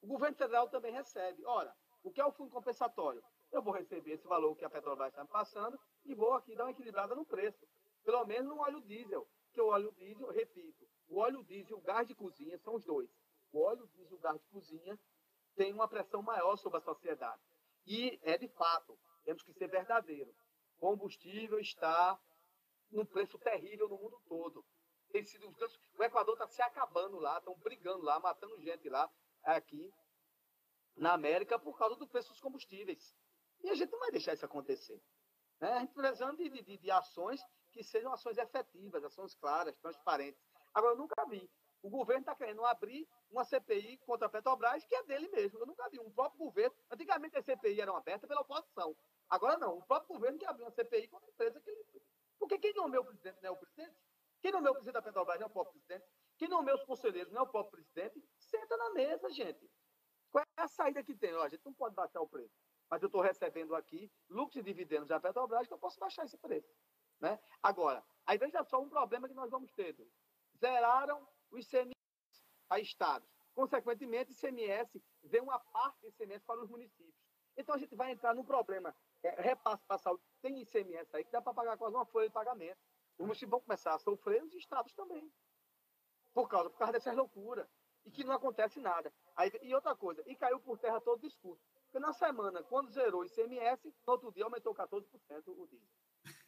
o 0.06 0.08
governo 0.08 0.38
federal 0.38 0.70
também 0.70 0.94
recebe. 0.94 1.44
Ora, 1.46 1.76
o 2.04 2.12
que 2.12 2.22
é 2.22 2.26
o 2.26 2.32
fundo 2.32 2.52
compensatório? 2.52 3.24
Eu 3.52 3.64
vou 3.64 3.74
receber 3.74 4.12
esse 4.12 4.28
valor 4.28 4.56
que 4.56 4.64
a 4.64 4.70
Petrobras 4.70 5.10
está 5.10 5.24
me 5.24 5.30
passando 5.30 5.80
e 6.06 6.14
vou 6.14 6.34
aqui 6.34 6.56
dar 6.56 6.66
uma 6.66 6.72
equilibrada 6.72 7.16
no 7.16 7.26
preço. 7.26 7.68
Pelo 8.04 8.24
menos 8.24 8.48
no 8.48 8.62
óleo 8.62 8.82
diesel. 8.82 9.28
Que 9.52 9.60
o 9.60 9.68
óleo 9.68 9.92
diesel, 9.94 10.30
repito, 10.30 10.88
o 11.08 11.18
óleo 11.18 11.44
diesel 11.44 11.78
e 11.78 11.80
o 11.80 11.82
gás 11.82 12.08
de 12.08 12.14
cozinha 12.14 12.56
são 12.60 12.76
os 12.76 12.86
dois. 12.86 13.10
O 13.52 13.62
óleo 13.62 13.88
diesel 13.88 14.12
e 14.12 14.20
o 14.20 14.20
gás 14.22 14.40
de 14.40 14.48
cozinha 14.50 15.00
têm 15.56 15.74
uma 15.74 15.88
pressão 15.88 16.22
maior 16.22 16.58
sobre 16.58 16.78
a 16.78 16.82
sociedade. 16.82 17.42
E 17.86 18.20
é 18.24 18.38
de 18.38 18.48
fato, 18.50 18.98
temos 19.24 19.44
que 19.44 19.54
ser 19.54 19.68
verdadeiro. 19.68 20.34
Combustível 20.78 21.60
está 21.60 22.20
num 22.92 23.06
preço 23.06 23.38
terrível 23.40 23.88
no 23.90 23.98
mundo 23.98 24.20
todo. 24.28 24.66
Tem 25.12 25.24
sido, 25.24 25.48
o 25.98 26.04
Equador 26.04 26.34
está 26.34 26.48
se 26.48 26.62
acabando 26.62 27.18
lá, 27.20 27.38
estão 27.38 27.56
brigando 27.60 28.04
lá, 28.04 28.20
matando 28.20 28.60
gente 28.62 28.90
lá 28.90 29.10
aqui 29.44 29.92
na 30.96 31.14
América 31.14 31.60
por 31.60 31.78
causa 31.78 31.96
do 31.96 32.08
preço 32.08 32.30
dos 32.30 32.40
combustíveis. 32.40 33.16
E 33.64 33.70
a 33.70 33.76
gente 33.76 33.92
não 33.92 34.00
vai 34.00 34.12
deixar 34.12 34.34
isso 34.34 34.46
acontecer. 34.46 35.02
Né? 35.60 35.72
A 35.72 35.80
gente 35.80 35.94
precisando 35.94 36.38
de, 36.38 36.50
de, 36.50 36.78
de 36.78 36.92
ações 36.92 37.42
que 37.72 37.84
sejam 37.84 38.12
ações 38.14 38.38
efetivas, 38.38 39.04
ações 39.04 39.36
claras, 39.36 39.76
transparentes. 39.78 40.42
Agora, 40.74 40.94
eu 40.94 40.98
nunca 40.98 41.26
vi. 41.28 41.50
O 41.86 41.90
governo 41.92 42.22
está 42.22 42.34
querendo 42.34 42.66
abrir 42.66 43.08
uma 43.30 43.44
CPI 43.44 43.98
contra 43.98 44.26
a 44.26 44.30
Petrobras, 44.30 44.84
que 44.86 44.96
é 44.96 45.04
dele 45.04 45.30
mesmo. 45.30 45.60
Eu 45.60 45.68
nunca 45.68 45.88
vi. 45.88 46.00
Um 46.00 46.10
próprio 46.10 46.40
governo. 46.40 46.76
Antigamente 46.90 47.38
as 47.38 47.46
CPI 47.46 47.80
eram 47.80 47.96
abertas 47.96 48.28
pela 48.28 48.42
oposição. 48.42 48.98
Agora 49.30 49.56
não. 49.60 49.78
O 49.78 49.84
próprio 49.84 50.16
governo 50.16 50.40
que 50.40 50.48
abriu 50.48 50.66
uma 50.66 50.72
CPI 50.72 51.08
contra 51.10 51.28
a 51.28 51.30
empresa 51.30 51.62
que 51.62 51.70
ele. 51.70 51.86
Porque 52.40 52.58
quem 52.58 52.74
nomeou 52.74 53.04
o 53.04 53.06
presidente 53.06 53.38
não 53.40 53.50
é 53.50 53.52
o 53.52 53.58
presidente? 53.58 53.96
Quem 54.42 54.52
nomeou 54.52 54.72
o 54.72 54.76
presidente 54.78 54.96
da 54.96 55.02
Petrobras 55.04 55.40
não 55.40 55.46
é 55.46 55.48
o 55.48 55.54
próprio 55.54 55.74
presidente? 55.74 56.10
Quem 56.40 56.48
nomeou 56.48 56.76
os 56.76 56.84
conselheiros 56.86 57.32
não 57.32 57.42
é 57.42 57.44
o 57.44 57.48
próprio 57.48 57.74
presidente? 57.74 58.28
Senta 58.40 58.76
na 58.78 58.90
mesa, 58.90 59.30
gente. 59.30 59.70
Qual 60.32 60.44
é 60.58 60.62
a 60.64 60.68
saída 60.68 61.04
que 61.04 61.14
tem? 61.14 61.36
Ó, 61.36 61.44
a 61.44 61.50
gente 61.50 61.64
não 61.64 61.74
pode 61.74 61.94
baixar 61.94 62.20
o 62.20 62.28
preço. 62.28 62.58
Mas 62.90 63.04
eu 63.04 63.08
estou 63.08 63.22
recebendo 63.22 63.76
aqui 63.76 64.12
lucros 64.28 64.56
e 64.56 64.64
dividendos 64.64 65.10
da 65.10 65.20
Petrobras 65.20 65.68
que 65.68 65.74
eu 65.76 65.78
posso 65.78 66.00
baixar 66.00 66.26
esse 66.26 66.38
preço. 66.40 66.76
Né? 67.20 67.40
Agora, 67.62 68.04
aí 68.26 68.40
veja 68.40 68.64
só 68.64 68.82
um 68.82 68.90
problema 68.90 69.28
que 69.28 69.36
nós 69.36 69.52
vamos 69.52 69.72
ter. 69.72 69.96
Zeraram 70.58 71.28
o 71.56 71.60
ICMS 71.60 71.96
a 72.70 72.80
estados. 72.80 73.28
Consequentemente, 73.54 74.32
o 74.32 74.34
ICMS 74.34 75.02
vem 75.24 75.42
uma 75.42 75.60
parte 75.60 76.02
do 76.02 76.08
ICMS 76.08 76.44
para 76.46 76.62
os 76.62 76.70
municípios. 76.70 77.16
Então, 77.58 77.76
a 77.76 77.78
gente 77.78 77.96
vai 77.96 78.12
entrar 78.12 78.36
num 78.36 78.44
problema. 78.44 78.96
É, 79.24 79.42
repasse 79.42 79.84
para 79.86 79.96
a 79.96 80.00
saúde. 80.00 80.22
Tem 80.42 80.62
ICMS 80.62 81.16
aí 81.16 81.24
que 81.24 81.32
dá 81.32 81.42
para 81.42 81.54
pagar 81.54 81.78
quase 81.78 81.96
uma 81.96 82.06
folha 82.06 82.28
de 82.28 82.34
pagamento. 82.34 82.80
Os 83.18 83.26
municípios 83.26 83.52
vão 83.52 83.62
começar 83.62 83.96
a 83.96 84.00
sofrer, 84.00 84.44
os 84.44 84.54
estados 84.54 84.94
também. 84.94 85.32
Por 86.34 86.50
causa, 86.50 86.70
por 86.70 86.78
causa 86.78 86.94
dessas 86.94 87.16
loucuras 87.16 87.68
e 88.06 88.12
que 88.12 88.24
não 88.24 88.34
acontece 88.34 88.80
nada. 88.80 89.12
Aí, 89.36 89.52
e 89.62 89.74
outra 89.74 89.96
coisa, 89.96 90.24
e 90.28 90.36
caiu 90.36 90.60
por 90.60 90.78
terra 90.78 91.02
todo 91.02 91.18
o 91.18 91.28
discurso. 91.28 91.64
Porque 91.86 92.00
na 92.00 92.14
semana, 92.14 92.62
quando 92.64 92.92
zerou 92.92 93.22
o 93.22 93.26
ICMS, 93.26 93.94
no 94.06 94.14
outro 94.14 94.32
dia 94.32 94.44
aumentou 94.44 94.74
14% 94.74 95.04
o 95.48 95.68
diesel. 95.68 95.90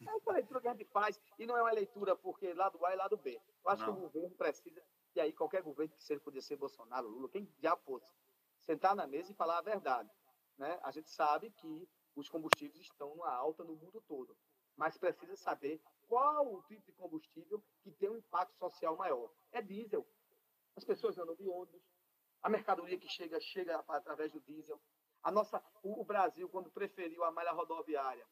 É 0.06 0.12
uma 0.12 0.32
leitura 0.32 0.60
que 0.60 0.68
a 0.68 0.72
gente 0.72 0.84
faz, 0.86 1.20
e 1.38 1.46
não 1.46 1.56
é 1.56 1.62
uma 1.62 1.72
leitura 1.72 2.16
porque 2.16 2.52
lado 2.52 2.84
A 2.84 2.92
e 2.92 2.96
lado 2.96 3.16
B. 3.16 3.40
Eu 3.64 3.70
acho 3.70 3.86
não. 3.86 3.92
que 3.92 3.98
o 3.98 4.02
governo 4.02 4.36
precisa, 4.36 4.84
e 5.14 5.20
aí 5.20 5.32
qualquer 5.32 5.62
governo 5.62 5.94
que 5.96 6.04
seja, 6.04 6.20
poder 6.20 6.42
ser 6.42 6.56
Bolsonaro, 6.56 7.08
Lula, 7.08 7.28
quem 7.28 7.50
já 7.58 7.76
fosse, 7.76 8.12
sentar 8.64 8.94
na 8.94 9.06
mesa 9.06 9.32
e 9.32 9.34
falar 9.34 9.58
a 9.58 9.62
verdade. 9.62 10.10
Né? 10.56 10.78
A 10.82 10.90
gente 10.90 11.10
sabe 11.10 11.50
que 11.50 11.88
os 12.14 12.28
combustíveis 12.28 12.82
estão 12.82 13.10
numa 13.10 13.30
alta 13.30 13.64
no 13.64 13.76
mundo 13.76 14.02
todo, 14.06 14.36
mas 14.76 14.98
precisa 14.98 15.36
saber 15.36 15.80
qual 16.08 16.52
o 16.52 16.62
tipo 16.62 16.84
de 16.84 16.92
combustível 16.92 17.62
que 17.82 17.92
tem 17.92 18.10
um 18.10 18.16
impacto 18.16 18.56
social 18.56 18.96
maior. 18.96 19.30
É 19.52 19.62
diesel. 19.62 20.06
As 20.76 20.84
pessoas 20.84 21.18
andam 21.18 21.34
de 21.34 21.48
ônibus, 21.48 21.82
a 22.42 22.48
mercadoria 22.48 22.98
que 22.98 23.08
chega, 23.08 23.40
chega 23.40 23.84
através 23.88 24.32
do 24.32 24.40
diesel. 24.40 24.80
A 25.22 25.30
nossa, 25.30 25.62
o, 25.82 26.04
Brasil, 26.04 26.48
quando 26.48 26.70
preferiu 26.70 27.24
a 27.24 27.30
malha 27.30 27.52
rodoviária, 27.52 28.26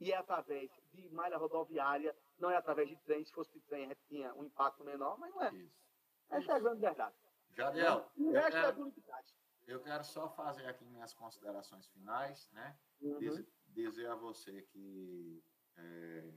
e 0.00 0.12
é 0.12 0.16
através 0.16 0.70
de 0.92 1.08
malha 1.10 1.36
rodoviária, 1.36 2.16
não 2.38 2.50
é 2.50 2.56
através 2.56 2.88
de 2.88 2.96
trem. 2.98 3.24
Se 3.24 3.32
fosse 3.32 3.52
de 3.52 3.60
trem, 3.60 3.88
tinha 4.06 4.34
um 4.34 4.44
impacto 4.44 4.84
menor, 4.84 5.18
mas 5.18 5.34
não 5.34 5.42
é. 5.42 5.52
Isso. 5.54 5.87
Essa 6.30 6.40
Isso. 6.40 6.50
é 6.50 6.54
a 6.54 6.58
grande 6.60 6.80
verdade. 6.80 7.16
Jadiel, 7.50 8.10
o 8.16 8.30
resto 8.32 8.56
é 8.56 8.72
publicidade. 8.72 9.34
Eu 9.66 9.82
quero 9.82 10.04
só 10.04 10.28
fazer 10.30 10.66
aqui 10.66 10.84
minhas 10.86 11.12
considerações 11.12 11.86
finais, 11.88 12.48
né? 12.52 12.78
Uhum. 13.00 13.18
Diz, 13.18 13.44
dizer 13.66 14.10
a 14.10 14.14
você 14.14 14.62
que 14.62 15.42
é, 15.76 16.32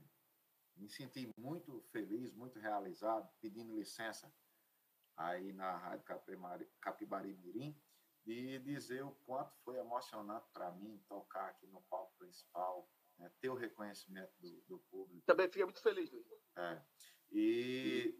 me 0.76 0.88
senti 0.88 1.32
muito 1.36 1.80
feliz, 1.90 2.32
muito 2.34 2.58
realizado, 2.58 3.28
pedindo 3.40 3.74
licença 3.74 4.32
aí 5.16 5.52
na 5.52 5.76
Rádio 5.76 6.04
Capibari 6.80 7.34
Mirim, 7.36 7.80
de 8.24 8.58
dizer 8.60 9.02
o 9.02 9.12
quanto 9.26 9.54
foi 9.64 9.78
emocionante 9.78 10.46
para 10.52 10.70
mim 10.72 11.02
tocar 11.08 11.48
aqui 11.48 11.66
no 11.66 11.82
palco 11.82 12.14
principal, 12.18 12.88
né, 13.18 13.30
ter 13.40 13.48
o 13.48 13.54
reconhecimento 13.54 14.32
do, 14.40 14.60
do, 14.62 14.78
público. 14.90 15.24
Também 15.26 15.46
fiquei 15.48 15.64
muito 15.64 15.82
feliz, 15.82 16.10
Luiz. 16.10 16.26
É. 16.56 16.82
E 17.32 18.14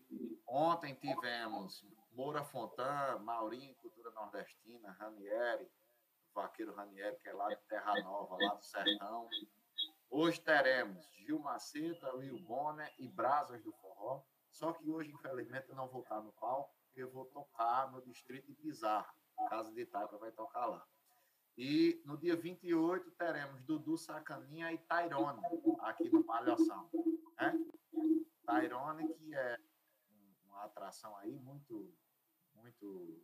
ontem 0.46 0.94
tivemos 0.94 1.84
Moura 2.12 2.42
Fontan, 2.42 3.18
Maurinho, 3.18 3.74
Cultura 3.76 4.10
Nordestina, 4.12 4.90
Ranieri, 4.92 5.70
Vaqueiro 6.34 6.74
Ranieri, 6.74 7.16
que 7.18 7.28
é 7.28 7.32
lá 7.34 7.48
de 7.48 7.60
Terra 7.68 8.00
Nova, 8.02 8.36
lá 8.40 8.54
do 8.54 8.64
Sertão. 8.64 9.28
Hoje 10.10 10.40
teremos 10.40 11.06
Gil 11.12 11.38
Maceta, 11.38 12.14
Will 12.14 12.38
Bonner 12.40 12.90
e 12.98 13.06
Brasas 13.08 13.62
do 13.62 13.72
Forró. 13.72 14.22
Só 14.50 14.72
que 14.72 14.90
hoje, 14.90 15.10
infelizmente, 15.12 15.68
eu 15.68 15.74
não 15.74 15.88
vou 15.88 16.02
estar 16.02 16.20
no 16.20 16.32
palco, 16.32 16.74
porque 16.84 17.02
eu 17.02 17.10
vou 17.10 17.26
tocar 17.26 17.90
no 17.90 18.02
distrito 18.02 18.46
de 18.46 18.54
Pizarra. 18.54 19.12
Casa 19.48 19.72
de 19.72 19.80
Itaipa 19.82 20.16
vai 20.18 20.30
tocar 20.32 20.66
lá. 20.66 20.86
E 21.56 22.02
no 22.06 22.16
dia 22.16 22.34
28 22.34 23.10
teremos 23.12 23.62
Dudu 23.62 23.98
Sacaninha 23.98 24.72
e 24.72 24.78
Tairone, 24.78 25.42
aqui 25.80 26.08
no 26.08 26.24
Palhoção. 26.24 26.90
Né? 27.38 27.71
Tairone, 28.52 29.14
que 29.14 29.34
é 29.34 29.58
uma 30.44 30.64
atração 30.64 31.16
aí 31.18 31.38
muito. 31.38 31.94
muito... 32.54 33.22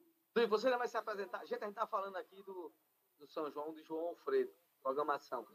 Você 0.48 0.66
ainda 0.66 0.78
vai 0.78 0.88
se 0.88 0.96
apresentar. 0.96 1.44
Gente, 1.44 1.62
a 1.62 1.66
gente 1.66 1.74
está 1.74 1.86
falando 1.86 2.16
aqui 2.16 2.42
do, 2.42 2.72
do 3.18 3.26
São 3.26 3.50
João 3.50 3.72
de 3.72 3.82
João 3.82 4.08
Alfredo, 4.08 4.52
programação. 4.82 5.46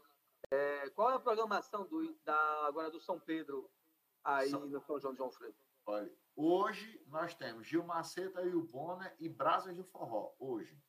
É, 0.50 0.90
qual 0.90 1.10
é 1.10 1.14
a 1.14 1.20
programação 1.20 1.86
do, 1.86 2.12
da, 2.22 2.66
agora 2.66 2.90
do 2.90 3.00
São 3.00 3.18
Pedro 3.18 3.70
aí 4.22 4.50
São... 4.50 4.60
no 4.60 4.80
São 4.80 5.00
João 5.00 5.12
de 5.12 5.18
João 5.18 5.28
Alfredo? 5.28 5.56
Olha, 5.86 6.12
hoje 6.36 7.02
nós 7.06 7.34
temos 7.34 7.66
Gil 7.66 7.84
Maceta 7.84 8.42
e 8.42 8.54
o 8.54 8.62
Bonner 8.62 9.14
e 9.18 9.28
Brasas 9.28 9.74
do 9.76 9.84
Forró, 9.84 10.34
hoje. 10.38 10.82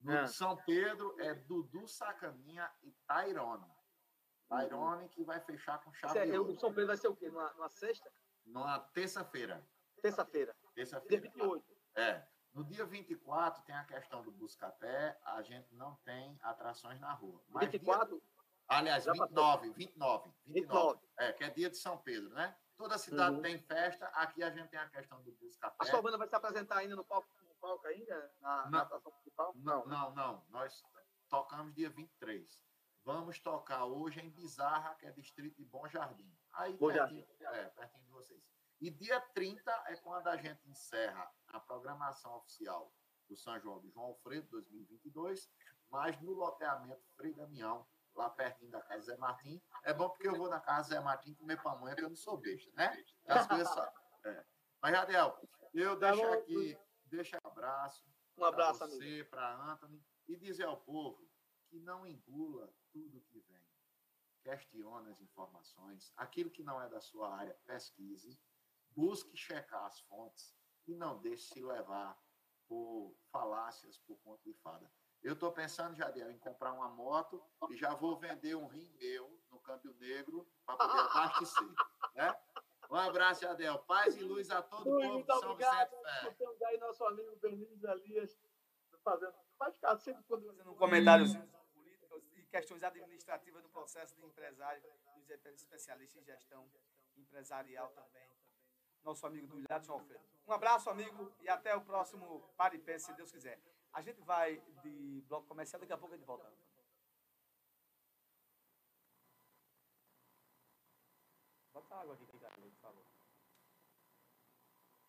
No 0.00 0.12
é. 0.12 0.26
São 0.26 0.56
Pedro 0.64 1.16
é 1.20 1.34
Dudu 1.34 1.86
Sacaninha 1.88 2.70
e 2.82 2.92
Tairone. 3.06 3.70
Tairone 4.48 5.08
que 5.08 5.24
vai 5.24 5.40
fechar 5.40 5.82
com 5.82 5.92
chave 5.92 6.18
é, 6.18 6.38
O 6.38 6.54
São 6.58 6.70
Pedro 6.70 6.88
vai 6.88 6.96
ser 6.96 7.08
o 7.08 7.16
quê? 7.16 7.28
Numa, 7.28 7.52
numa 7.54 7.68
sexta? 7.68 8.12
Numa 8.46 8.78
terça-feira. 8.78 9.66
Terça-feira. 10.00 10.56
Terça-feira. 10.74 11.22
Dia 11.22 11.30
28. 11.32 11.76
É. 11.96 12.26
No 12.54 12.64
dia 12.64 12.86
24 12.86 13.62
tem 13.64 13.74
a 13.74 13.84
questão 13.84 14.22
do 14.22 14.30
Buscapé, 14.30 15.18
a 15.24 15.42
gente 15.42 15.74
não 15.74 15.94
tem 15.96 16.38
atrações 16.42 16.98
na 16.98 17.12
rua. 17.12 17.42
Mas 17.48 17.68
24? 17.70 18.18
Dia... 18.18 18.28
Aliás, 18.68 19.04
29, 19.04 19.70
29, 19.72 19.74
29, 19.74 20.30
29. 20.46 21.00
É, 21.18 21.32
que 21.34 21.44
é 21.44 21.50
dia 21.50 21.68
de 21.68 21.76
São 21.76 21.98
Pedro, 21.98 22.30
né? 22.30 22.56
Toda 22.76 22.96
cidade 22.98 23.36
uhum. 23.36 23.42
tem 23.42 23.58
festa, 23.58 24.06
aqui 24.06 24.42
a 24.42 24.50
gente 24.50 24.68
tem 24.68 24.78
a 24.78 24.88
questão 24.88 25.22
do 25.22 25.32
Buscapé. 25.32 25.76
A 25.78 25.84
sua 25.84 26.00
banda 26.00 26.18
vai 26.18 26.28
se 26.28 26.34
apresentar 26.34 26.78
ainda 26.78 26.96
no 26.96 27.04
palco, 27.04 27.28
no 27.42 27.54
palco 27.56 27.86
ainda? 27.86 28.32
Na, 28.40 28.64
não, 28.64 28.70
na 28.70 28.82
atração 28.82 29.12
principal? 29.12 29.52
Não, 29.56 29.86
não, 29.86 30.14
não. 30.14 30.44
Nós 30.48 30.82
tocamos 31.28 31.74
dia 31.74 31.90
23. 31.90 32.60
Vamos 33.04 33.38
tocar 33.38 33.84
hoje 33.84 34.20
em 34.20 34.30
Bizarra, 34.30 34.94
que 34.96 35.06
é 35.06 35.12
distrito 35.12 35.56
de 35.56 35.64
Bom 35.64 35.86
Jardim. 35.88 36.30
Aí, 36.56 36.76
Bom 36.76 36.92
pertinho. 36.92 37.26
É, 37.40 37.64
pertinho 37.66 38.04
de 38.04 38.10
vocês. 38.10 38.42
E 38.80 38.90
dia 38.90 39.20
30 39.34 39.70
é 39.86 39.96
quando 39.96 40.26
a 40.28 40.36
gente 40.36 40.68
encerra 40.68 41.30
a 41.48 41.60
programação 41.60 42.36
oficial 42.36 42.92
do 43.28 43.36
São 43.36 43.58
João 43.60 43.80
de 43.80 43.90
João 43.90 44.06
Alfredo 44.06 44.46
2022, 44.50 45.50
mas 45.90 46.20
no 46.20 46.32
loteamento 46.32 47.02
Frei 47.16 47.32
Damião, 47.34 47.86
lá 48.14 48.30
pertinho 48.30 48.70
da 48.70 48.82
casa 48.82 49.02
Zé 49.02 49.16
Martim. 49.16 49.62
É 49.84 49.92
bom 49.92 50.08
porque 50.08 50.28
eu 50.28 50.36
vou 50.36 50.48
na 50.48 50.60
casa 50.60 50.90
Zé 50.90 51.00
Martim 51.00 51.34
comer 51.34 51.62
pamonha, 51.62 51.94
porque 51.94 52.04
eu 52.04 52.10
não 52.10 52.16
sou 52.16 52.36
besta, 52.36 52.70
né? 52.74 53.04
As 53.26 53.46
coisas 53.46 53.68
só... 53.68 53.92
é. 54.24 54.44
Mas, 54.80 54.92
Jadiel, 54.92 55.40
eu 55.74 55.98
tá 55.98 56.10
deixo 56.10 56.32
aqui, 56.32 56.78
deixo 57.04 57.36
um 57.36 57.48
abraço. 57.48 58.04
Um 58.38 58.44
abraço, 58.44 58.78
para 58.78 58.88
você, 58.88 59.24
para 59.24 59.72
Anthony, 59.72 60.04
e 60.28 60.36
dizer 60.36 60.64
ao 60.64 60.76
povo 60.80 61.26
que 61.68 61.80
não 61.80 62.06
engula 62.06 62.72
tudo 62.92 63.20
que 63.22 63.40
vem. 63.40 63.65
Questione 64.46 65.10
as 65.10 65.20
informações. 65.20 66.12
Aquilo 66.16 66.52
que 66.52 66.62
não 66.62 66.80
é 66.80 66.88
da 66.88 67.00
sua 67.00 67.34
área, 67.34 67.58
pesquise 67.66 68.38
busque 68.90 69.36
checar 69.36 69.84
as 69.84 69.98
fontes 70.02 70.54
e 70.86 70.94
não 70.94 71.20
deixe 71.20 71.52
se 71.52 71.60
levar 71.60 72.16
por 72.68 73.12
falácias, 73.32 73.98
por 73.98 74.16
conta 74.20 74.44
de 74.44 74.54
fada. 74.54 74.88
Eu 75.20 75.32
estou 75.32 75.50
pensando, 75.50 75.96
Jadiel, 75.96 76.30
em 76.30 76.38
comprar 76.38 76.72
uma 76.72 76.88
moto 76.88 77.44
e 77.70 77.76
já 77.76 77.92
vou 77.94 78.16
vender 78.20 78.54
um 78.54 78.68
rim 78.68 78.88
meu 79.00 79.36
no 79.50 79.58
Câmbio 79.58 79.92
Negro 79.94 80.48
para 80.64 80.76
poder 80.76 81.00
abastecer. 81.00 81.74
Né? 82.14 82.36
Um 82.88 82.94
abraço, 82.94 83.40
Jadiel. 83.40 83.80
Paz 83.80 84.16
e 84.16 84.22
luz 84.22 84.48
a 84.52 84.62
todo 84.62 84.82
o 84.82 84.84
povo 84.84 85.12
Muito 85.14 85.26
São 85.26 85.50
obrigado. 85.50 85.90
Vicente 85.90 86.36
Temos 86.36 86.62
aí 86.62 86.78
nosso 86.78 87.04
amigo 87.04 87.34
Benício 87.36 87.90
Elias 87.90 88.38
fazendo, 89.02 89.34
vai 89.58 89.72
ficar 89.72 89.96
sempre 89.96 90.22
quando... 90.24 90.46
fazendo 90.46 90.70
um 90.70 90.76
comentário 90.76 91.24
políticos 91.24 91.52
e 91.52 91.55
questões 92.56 92.82
administrativas 92.82 93.62
do 93.62 93.68
processo 93.68 94.16
de 94.16 94.24
empresário, 94.24 94.82
dos 95.14 95.28
especialistas 95.62 96.22
em 96.22 96.24
gestão 96.24 96.66
empresarial 97.14 97.90
também 97.90 98.26
nosso 99.04 99.24
amigo 99.24 99.46
do 99.46 99.60
Ilhado 99.60 99.86
João 99.86 100.00
Alfredo. 100.00 100.24
Um 100.48 100.52
abraço, 100.52 100.90
amigo, 100.90 101.32
e 101.40 101.48
até 101.48 101.76
o 101.76 101.80
próximo 101.80 102.42
Pé, 102.84 102.98
se 102.98 103.12
Deus 103.12 103.30
quiser. 103.30 103.60
A 103.92 104.00
gente 104.00 104.20
vai 104.22 104.60
de 104.82 105.22
bloco 105.28 105.46
comercial, 105.46 105.80
daqui 105.80 105.92
a 105.92 105.98
pouco 105.98 106.14
a 106.14 106.16
gente 106.16 106.26
volta. 106.26 106.52
Bota 111.72 111.94
água 111.94 112.14
aqui, 112.14 112.26
por 112.26 112.40
favor. 112.80 113.04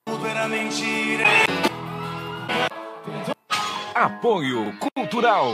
Tudo 0.05 0.27
era 0.27 0.47
mentira. 0.47 1.25
Apoio 3.95 4.77
Cultural. 4.93 5.53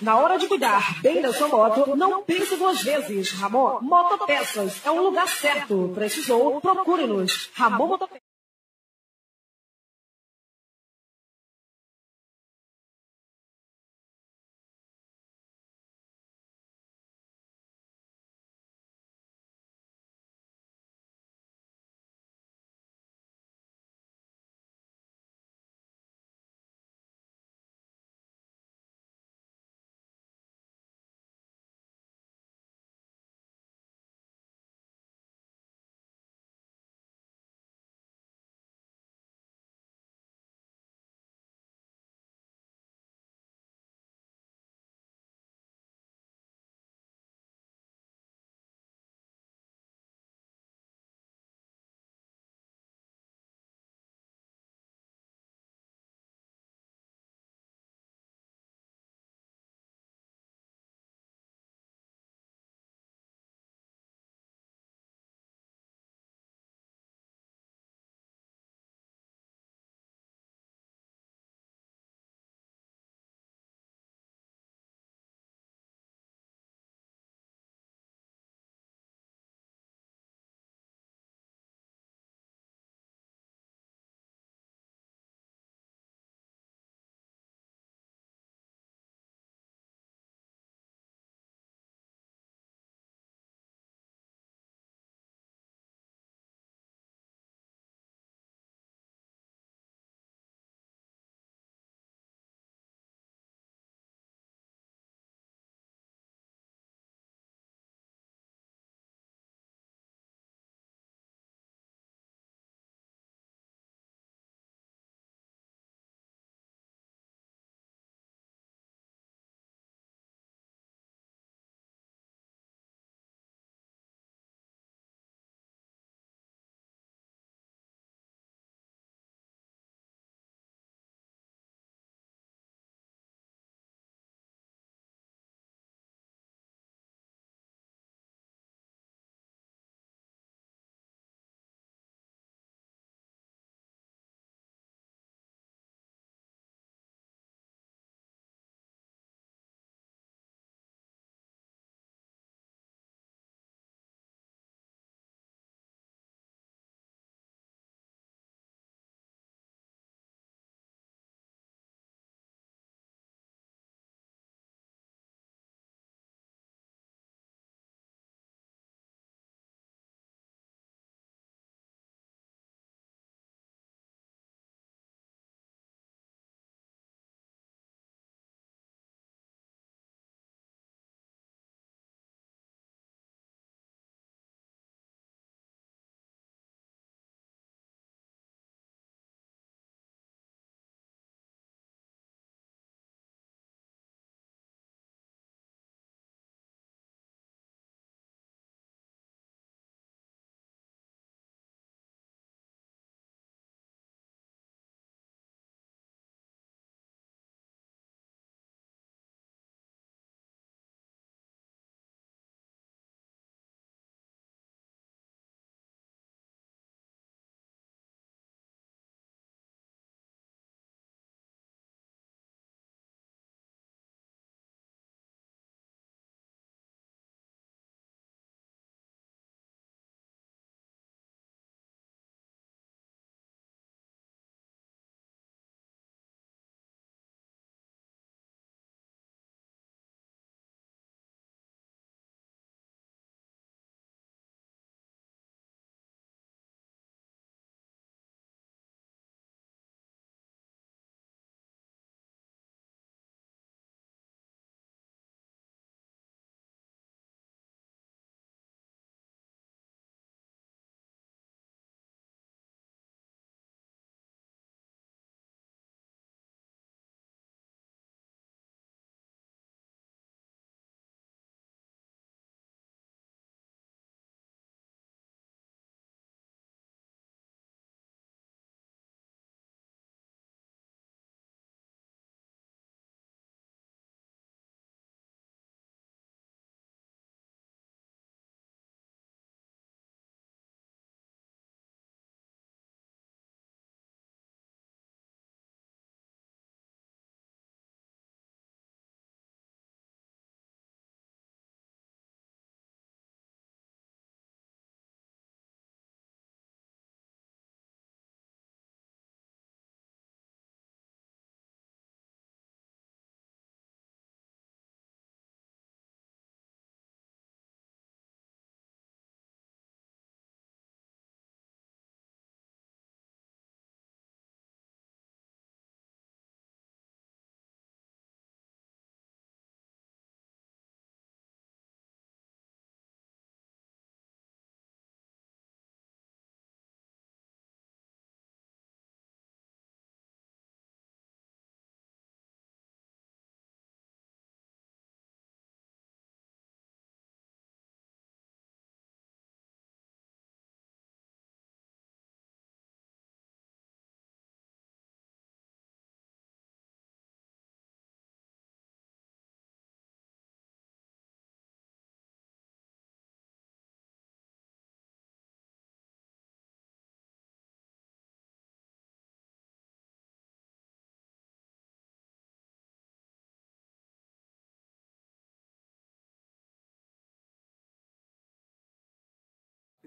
Na 0.00 0.16
hora 0.16 0.38
de 0.38 0.46
cuidar 0.48 1.00
bem 1.02 1.20
da 1.20 1.32
sua 1.32 1.48
moto, 1.48 1.96
não 1.96 2.22
pense 2.22 2.56
duas 2.56 2.82
vezes. 2.82 3.32
Ramon 3.32 3.80
Motopeças 3.82 4.80
é 4.84 4.90
um 4.90 5.02
lugar 5.02 5.28
certo. 5.28 5.92
Precisou? 5.94 6.60
Procure-nos. 6.60 7.50
Ramon 7.54 7.86
Motopeças. 7.88 8.31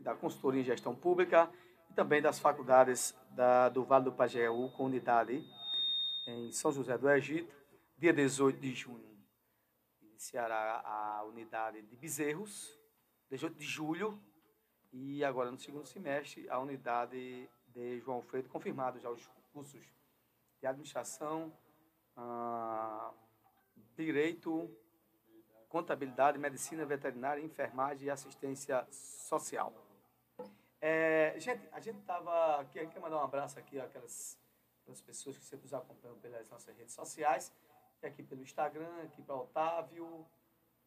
Da 0.06 0.16
consultoria 0.16 0.62
em 0.62 0.64
gestão 0.64 0.96
pública 0.96 1.52
e 1.90 1.94
também 1.94 2.22
das 2.22 2.38
faculdades 2.38 3.18
da, 3.32 3.70
do 3.70 3.84
Vale 3.84 4.06
do 4.06 4.12
Pajeú, 4.12 4.70
com 4.70 4.86
unidade 4.86 5.44
em 6.28 6.52
São 6.52 6.72
José 6.72 6.96
do 6.96 7.10
Egito. 7.10 7.52
Dia 7.98 8.14
18 8.14 8.60
de 8.60 8.74
junho 8.76 9.18
iniciará 10.02 10.82
a 10.86 11.24
unidade 11.24 11.82
de 11.82 11.96
Bezerros, 11.96 12.80
18 13.32 13.58
de 13.58 13.66
julho, 13.66 14.22
e 14.94 15.24
agora 15.24 15.50
no 15.50 15.58
segundo 15.58 15.88
semestre 15.88 16.48
a 16.50 16.60
unidade 16.60 17.50
de 17.68 18.00
João 18.00 18.22
Freire, 18.22 18.48
confirmado 18.48 19.00
já 19.00 19.10
os 19.10 19.28
cursos 19.52 19.84
de 20.62 20.68
administração, 20.68 21.52
ah, 22.16 23.12
direito, 23.98 24.70
contabilidade, 25.68 26.38
medicina 26.38 26.86
veterinária, 26.86 27.42
enfermagem 27.42 28.08
e 28.08 28.12
assistência 28.12 28.86
social. 28.92 29.85
É, 30.88 31.34
gente, 31.40 31.68
a 31.72 31.80
gente 31.80 31.98
estava 31.98 32.62
aqui, 32.62 32.86
quer 32.86 33.00
mandar 33.00 33.18
um 33.18 33.24
abraço 33.24 33.58
aqui 33.58 33.80
àquelas, 33.80 34.40
àquelas 34.82 35.02
pessoas 35.02 35.36
que 35.36 35.44
sempre 35.44 35.64
nos 35.64 35.74
acompanham 35.74 36.16
pelas 36.20 36.48
nossas 36.48 36.78
redes 36.78 36.94
sociais, 36.94 37.52
aqui 38.04 38.22
pelo 38.22 38.44
Instagram, 38.44 39.02
aqui 39.02 39.20
para 39.24 39.36
Otávio, 39.36 40.28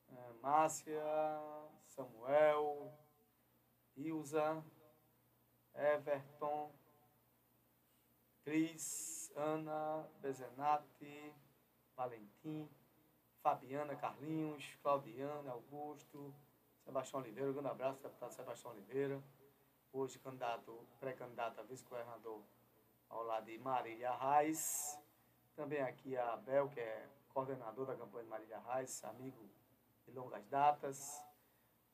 é, 0.09 0.33
Márcia, 0.41 1.03
Samuel, 1.85 2.97
Ilza, 3.97 4.65
Everton, 5.75 6.73
Cris, 8.45 9.33
Ana, 9.35 10.09
Bezenati, 10.21 11.35
Valentim, 11.97 12.71
Fabiana, 13.43 13.97
Carlinhos, 13.97 14.77
Claudiana, 14.81 15.51
Augusto, 15.51 16.33
Sebastião 16.85 17.21
Oliveira, 17.21 17.51
um 17.51 17.55
grande 17.55 17.69
abraço, 17.71 18.01
deputado 18.01 18.31
Sebastião 18.31 18.71
Oliveira, 18.71 19.21
hoje 19.93 20.19
candidato, 20.19 20.87
pré-candidato 21.01 21.61
a 21.61 21.63
vice-governador 21.63 22.43
ao 23.09 23.23
lado 23.23 23.47
de 23.47 23.59
Marília 23.59 24.15
Reis, 24.15 24.99
também 25.57 25.81
aqui 25.81 26.17
a 26.17 26.35
Abel, 26.35 26.69
que 26.69 26.81
é 26.81 27.09
coordenador 27.29 27.87
da 27.87 27.97
campanha 27.97 28.25
de 28.25 28.31
Marília 28.31 28.61
Reis, 28.61 29.03
amigo 29.05 29.49
de 30.07 30.13
longas 30.13 30.45
datas, 30.47 31.25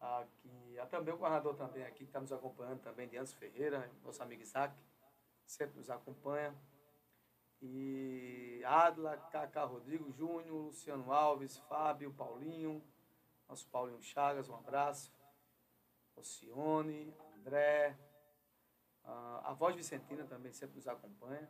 aqui, 0.00 0.78
há 0.78 0.86
também 0.86 1.14
o 1.14 1.18
coordenador 1.18 1.54
também 1.54 1.84
aqui, 1.84 1.98
que 1.98 2.04
está 2.04 2.20
nos 2.20 2.32
acompanhando 2.32 2.80
também, 2.80 3.08
de 3.08 3.16
Anso 3.16 3.36
Ferreira, 3.36 3.90
nosso 4.02 4.22
amigo 4.22 4.42
Isaac, 4.42 4.74
sempre 5.46 5.78
nos 5.78 5.88
acompanha, 5.88 6.54
e 7.62 8.62
Adla, 8.66 9.16
Cacá 9.30 9.64
Rodrigo 9.64 10.10
Júnior, 10.12 10.66
Luciano 10.66 11.12
Alves, 11.12 11.56
Fábio, 11.68 12.12
Paulinho, 12.12 12.82
nosso 13.48 13.66
Paulinho 13.68 14.02
Chagas, 14.02 14.48
um 14.48 14.56
abraço. 14.56 15.12
Ocione, 16.16 17.12
André, 17.44 17.94
a 19.04 19.52
voz 19.52 19.76
Vicentina 19.76 20.24
também 20.24 20.50
sempre 20.50 20.76
nos 20.76 20.88
acompanha. 20.88 21.46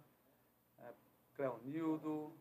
É, 0.79 0.93
Cleonildo, 1.35 2.37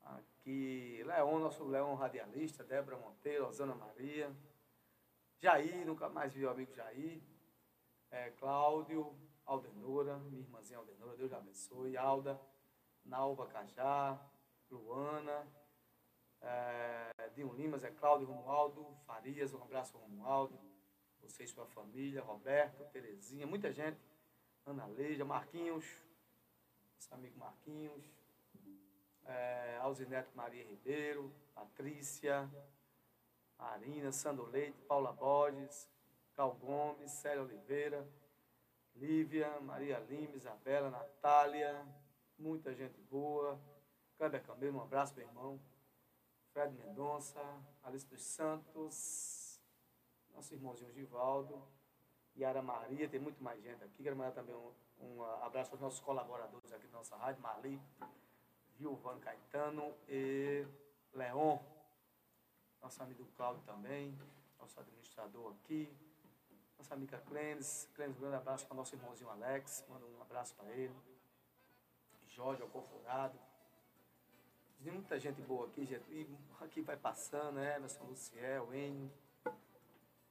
aqui 0.00 1.02
Leon, 1.04 1.38
nosso 1.38 1.64
Leon 1.64 1.94
radialista, 1.94 2.64
Débora 2.64 2.96
Monteiro, 2.96 3.46
Osana 3.46 3.74
Maria, 3.74 4.34
Jair, 5.38 5.84
nunca 5.84 6.08
mais 6.08 6.32
vi 6.32 6.46
o 6.46 6.50
amigo 6.50 6.74
Jair, 6.74 7.22
é, 8.10 8.30
Cláudio, 8.30 9.14
Aldenora, 9.44 10.16
minha 10.16 10.40
irmãzinha 10.40 10.78
Aldenora, 10.78 11.14
Deus 11.14 11.34
abençoe, 11.34 11.94
Alda. 11.94 12.40
Nalva 13.04 13.46
Cajá, 13.46 14.18
Luana, 14.68 15.46
é, 16.40 17.30
Dinho 17.34 17.52
Limas, 17.52 17.84
é 17.84 17.90
Cláudio 17.90 18.26
Romualdo, 18.26 18.96
Farias, 19.06 19.52
um 19.54 19.62
abraço 19.62 19.96
Romualdo, 19.98 20.58
você 21.26 21.44
e 21.44 21.48
sua 21.48 21.66
família, 21.66 22.22
Roberto, 22.22 22.84
Terezinha, 22.92 23.46
muita 23.46 23.72
gente, 23.72 23.98
Ana 24.64 24.86
Leija, 24.86 25.24
Marquinhos, 25.24 25.84
nosso 26.94 27.14
amigo 27.14 27.38
Marquinhos, 27.38 28.04
é, 29.24 29.78
Alzineto 29.80 30.30
Maria 30.34 30.64
Ribeiro, 30.64 31.32
Patrícia, 31.54 32.48
Marina, 33.58 34.12
Sandro 34.12 34.46
Leite, 34.46 34.78
Paula 34.82 35.12
Borges, 35.12 35.90
Cal 36.34 36.54
Gomes, 36.54 37.10
Célia 37.10 37.42
Oliveira, 37.42 38.06
Lívia, 38.94 39.60
Maria 39.60 39.98
Lima, 39.98 40.36
Isabela, 40.36 40.90
Natália, 40.90 41.86
muita 42.38 42.74
gente 42.74 43.00
boa. 43.02 43.60
Kleber 44.16 44.42
Camelo, 44.42 44.78
um 44.78 44.82
abraço, 44.82 45.14
meu 45.14 45.26
irmão. 45.26 45.60
Fred 46.52 46.72
Mendonça, 46.74 47.40
Alice 47.82 48.06
dos 48.06 48.22
Santos, 48.22 49.45
nosso 50.36 50.54
irmãozinho 50.54 50.92
Givaldo, 50.92 51.60
Yara 52.36 52.60
Maria, 52.60 53.08
tem 53.08 53.18
muito 53.18 53.42
mais 53.42 53.60
gente 53.62 53.82
aqui. 53.82 54.02
Quero 54.02 54.14
mandar 54.14 54.32
também 54.32 54.54
um, 54.54 54.72
um 55.00 55.24
abraço 55.42 55.72
aos 55.72 55.80
nossos 55.80 56.00
colaboradores 56.00 56.70
aqui 56.72 56.86
da 56.86 56.98
nossa 56.98 57.16
rádio, 57.16 57.42
Marli, 57.42 57.80
Gilvano 58.76 59.18
Caetano 59.20 59.94
e 60.06 60.66
Leon, 61.14 61.58
nosso 62.82 63.02
amigo 63.02 63.26
Cláudio 63.34 63.62
também, 63.64 64.16
nosso 64.60 64.78
administrador 64.78 65.54
aqui, 65.54 65.90
nossa 66.76 66.92
amiga 66.92 67.18
Clênis, 67.26 67.88
Clênis, 67.94 68.16
um 68.18 68.20
grande 68.20 68.36
abraço 68.36 68.66
para 68.66 68.76
nosso 68.76 68.94
irmãozinho 68.94 69.30
Alex, 69.30 69.84
manda 69.88 70.04
um 70.04 70.20
abraço 70.20 70.54
para 70.54 70.70
ele. 70.72 70.94
Jorge 72.26 72.60
Alconforado. 72.60 73.38
Tem 74.84 74.92
muita 74.92 75.18
gente 75.18 75.40
boa 75.40 75.66
aqui, 75.66 75.86
gente. 75.86 76.04
E 76.10 76.38
aqui 76.60 76.82
vai 76.82 76.96
passando, 76.98 77.52
né? 77.52 77.76
Emerson 77.76 78.04
Luciel, 78.04 78.74
Enio. 78.74 79.10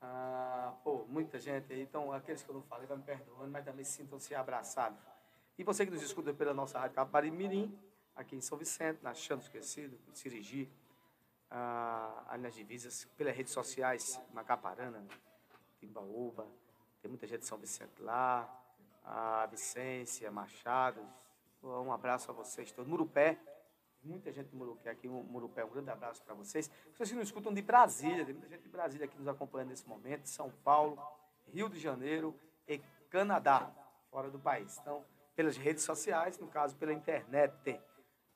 Ah, 0.07 0.73
pô, 0.83 1.05
muita 1.07 1.39
gente 1.39 1.73
aí. 1.73 1.81
Então, 1.81 2.11
aqueles 2.11 2.43
que 2.43 2.49
eu 2.49 2.55
não 2.55 2.61
falei, 2.61 2.85
vai 2.85 2.97
me 2.97 3.03
perdoando, 3.03 3.49
mas 3.49 3.65
também 3.65 3.83
sintam-se 3.83 4.35
abraçados. 4.35 4.99
E 5.57 5.63
você 5.63 5.85
que 5.85 5.91
nos 5.91 6.01
escuta 6.03 6.33
pela 6.33 6.53
nossa 6.53 6.79
rádio 6.79 6.95
Capari 6.95 7.31
Mirim, 7.31 7.75
aqui 8.15 8.35
em 8.35 8.41
São 8.41 8.57
Vicente, 8.57 8.99
na 9.01 9.13
Chão 9.13 9.39
Esquecido, 9.39 9.97
em 10.07 10.13
Sirigi, 10.13 10.71
ah, 11.49 12.23
ali 12.27 12.43
nas 12.43 12.53
divisas, 12.53 13.05
pelas 13.17 13.35
redes 13.35 13.51
sociais, 13.51 14.21
Macaparana, 14.31 15.03
Timbaúba, 15.79 16.47
tem 17.01 17.09
muita 17.09 17.25
gente 17.25 17.39
de 17.39 17.47
São 17.47 17.57
Vicente 17.57 18.01
lá, 18.01 18.47
a 19.03 19.45
Vicência, 19.47 20.29
Machado, 20.29 21.01
um 21.63 21.91
abraço 21.91 22.29
a 22.29 22.33
vocês 22.33 22.71
todos. 22.71 22.89
Murupé, 22.89 23.39
muita 24.05 24.31
gente 24.31 24.49
de 24.49 24.55
Murupé 24.55 24.91
aqui, 24.91 25.07
Murupé, 25.07 25.65
um 25.65 25.69
grande 25.69 25.89
abraço 25.89 26.21
para 26.23 26.33
vocês. 26.33 26.69
Vocês 26.93 27.09
que 27.09 27.15
nos 27.15 27.27
escutam 27.27 27.53
de 27.53 27.61
Brasília, 27.61 28.23
tem 28.25 28.33
muita 28.33 28.47
gente 28.47 28.61
de 28.61 28.69
Brasília 28.69 29.05
aqui 29.05 29.17
nos 29.17 29.27
acompanhando 29.27 29.69
nesse 29.69 29.87
momento, 29.87 30.27
São 30.27 30.51
Paulo, 30.63 31.01
Rio 31.47 31.69
de 31.69 31.79
Janeiro 31.79 32.33
e 32.67 32.79
Canadá, 33.09 33.71
fora 34.09 34.29
do 34.29 34.39
país. 34.39 34.77
Então, 34.79 35.03
pelas 35.35 35.57
redes 35.57 35.83
sociais, 35.83 36.37
no 36.39 36.47
caso, 36.47 36.75
pela 36.75 36.93
internet. 36.93 37.81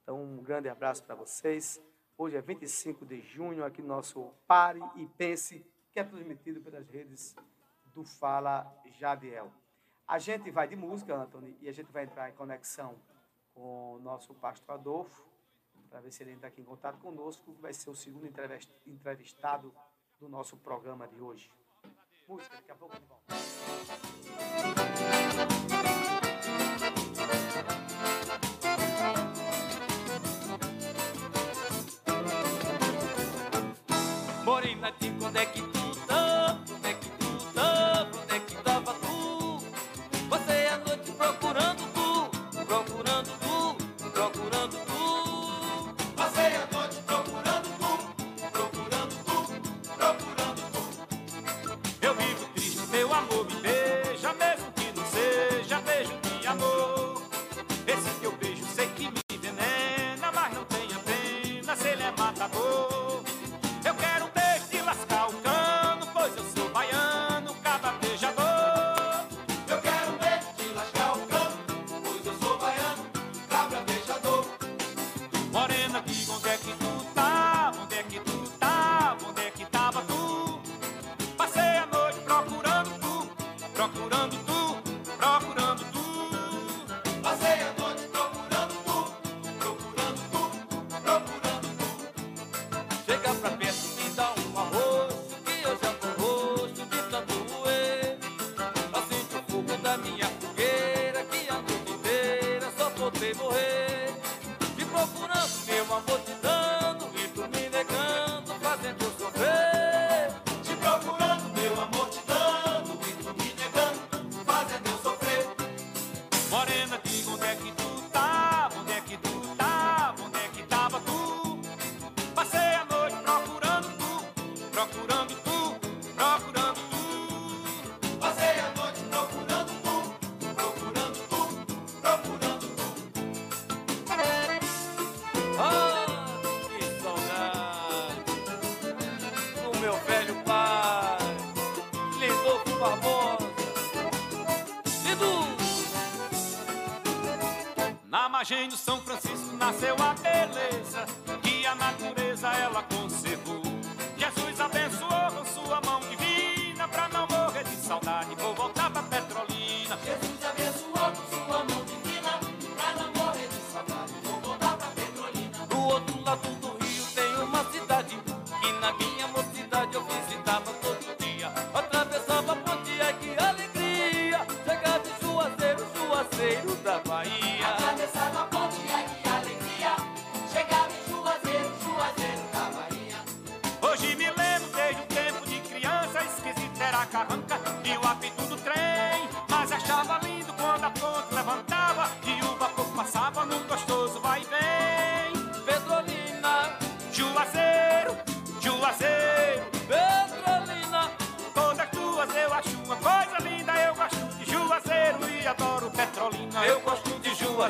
Então, 0.04 0.22
um 0.22 0.44
grande 0.44 0.68
abraço 0.68 1.04
para 1.04 1.16
vocês. 1.16 1.82
Hoje 2.18 2.36
é 2.36 2.42
25 2.42 3.06
de 3.06 3.22
junho, 3.22 3.64
aqui 3.64 3.82
no 3.82 3.88
nosso 3.88 4.34
Pare 4.46 4.82
e 4.96 5.06
Pense, 5.08 5.66
que 5.92 6.00
é 6.00 6.04
transmitido 6.04 6.60
pelas 6.60 6.88
redes 6.90 7.36
do 7.94 8.04
Fala 8.04 8.70
Jadiel. 8.98 9.52
A 10.08 10.20
gente 10.20 10.50
vai 10.52 10.68
de 10.68 10.76
música, 10.76 11.16
Anthony, 11.16 11.56
e 11.62 11.70
a 11.70 11.72
gente 11.72 11.92
vai 11.92 12.04
entrar 12.04 12.30
em 12.30 12.34
conexão 12.34 13.00
com 13.54 13.94
o 13.96 14.00
nosso 14.00 14.34
pastor 14.34 14.76
Adolfo, 14.76 15.29
para 15.90 16.00
ver 16.02 16.12
se 16.12 16.24
ele 16.24 16.32
entra 16.32 16.48
aqui 16.48 16.62
em 16.62 16.66
contato 16.66 17.00
conosco, 17.00 17.54
vai 17.60 17.74
ser 17.74 17.90
o 17.90 17.96
segundo 17.96 18.28
entrevistado 18.86 19.74
do 20.20 20.30
nosso 20.30 20.56
programa 20.58 21.08
de 21.08 21.20
hoje. 21.20 21.52
Música, 22.28 22.56
daqui 22.56 22.72
a 22.72 22.76
pouco 22.76 22.96
gente 22.96 23.08
volta. 23.08 23.34
Morena, 34.46 34.94
quando 35.20 35.38
é 35.38 35.46
que 35.46 35.62
tu 35.62 35.79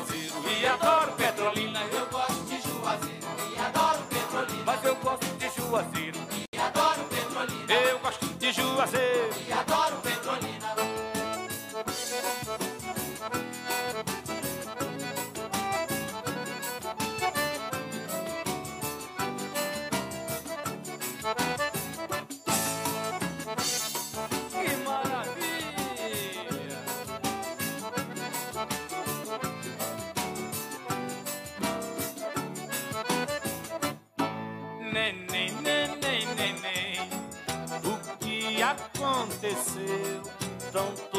Brasil. 0.00 0.39
don't 40.72 41.09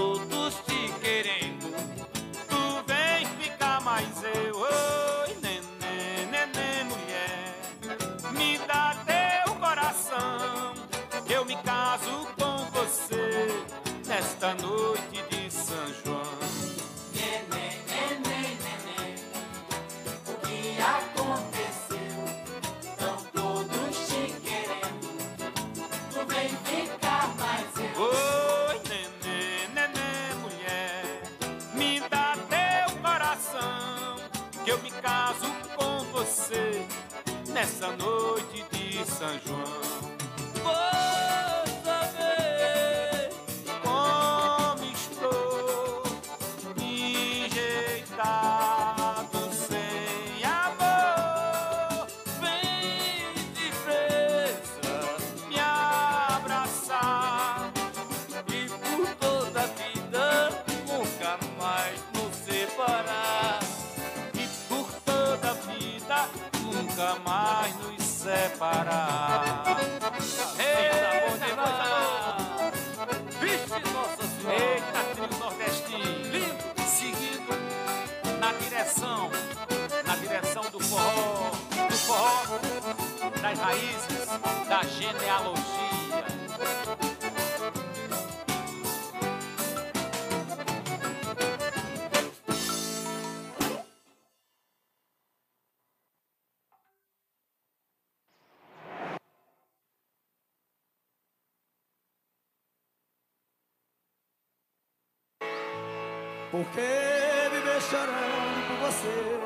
Porque 106.64 107.50
me 107.52 107.60
ver 107.62 107.82
chorando 107.82 108.68
por 108.68 108.78
você 108.86 109.40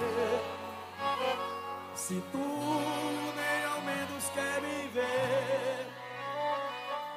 Se 1.96 2.22
tu 2.30 2.38
nem 2.38 3.66
ao 3.72 3.80
menos 3.84 4.30
quer 4.34 4.62
me 4.62 4.88
ver 4.90 5.88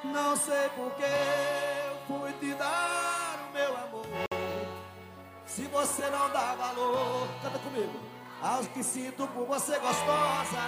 Não 0.05 0.37
sei 0.37 0.69
porque 0.77 1.03
eu 1.03 1.97
fui 2.07 2.31
te 2.39 2.53
dar 2.53 3.45
o 3.49 3.53
meu 3.53 3.77
amor 3.77 4.05
Se 5.45 5.63
você 5.63 6.09
não 6.09 6.29
dá 6.29 6.55
valor 6.55 7.27
Canta 7.43 7.59
comigo 7.59 7.99
Aos 8.41 8.67
que 8.67 8.81
sinto 8.81 9.27
por 9.27 9.47
você 9.47 9.77
gostosa 9.79 10.59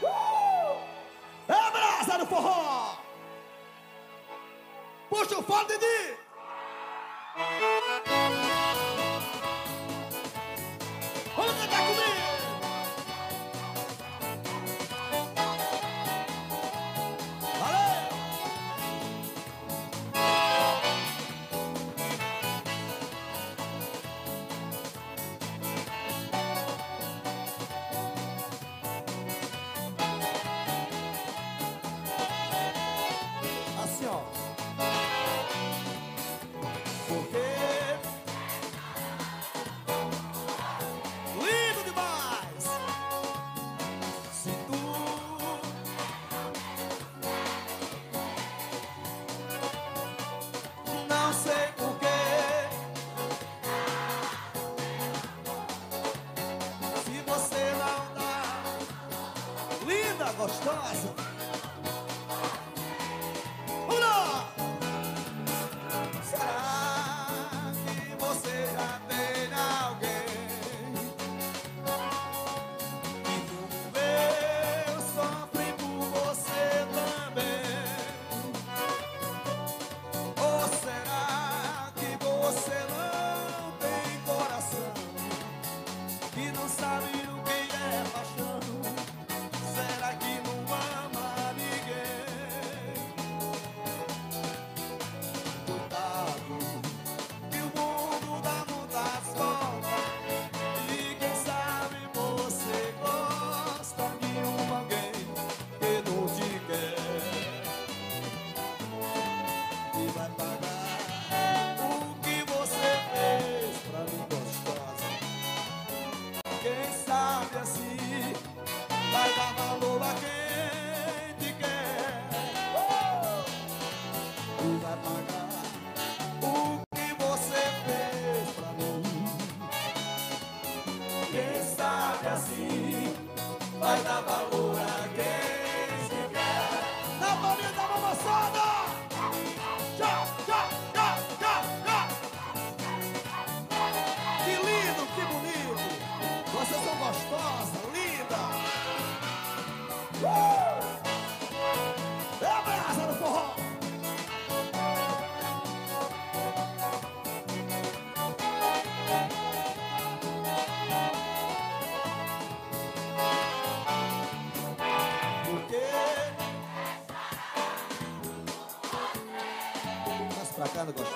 Uh! 0.00 0.78
É 1.48 1.70
brasa 1.72 2.18
do 2.18 2.26
forró! 2.26 2.83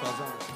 Pra 0.01 0.48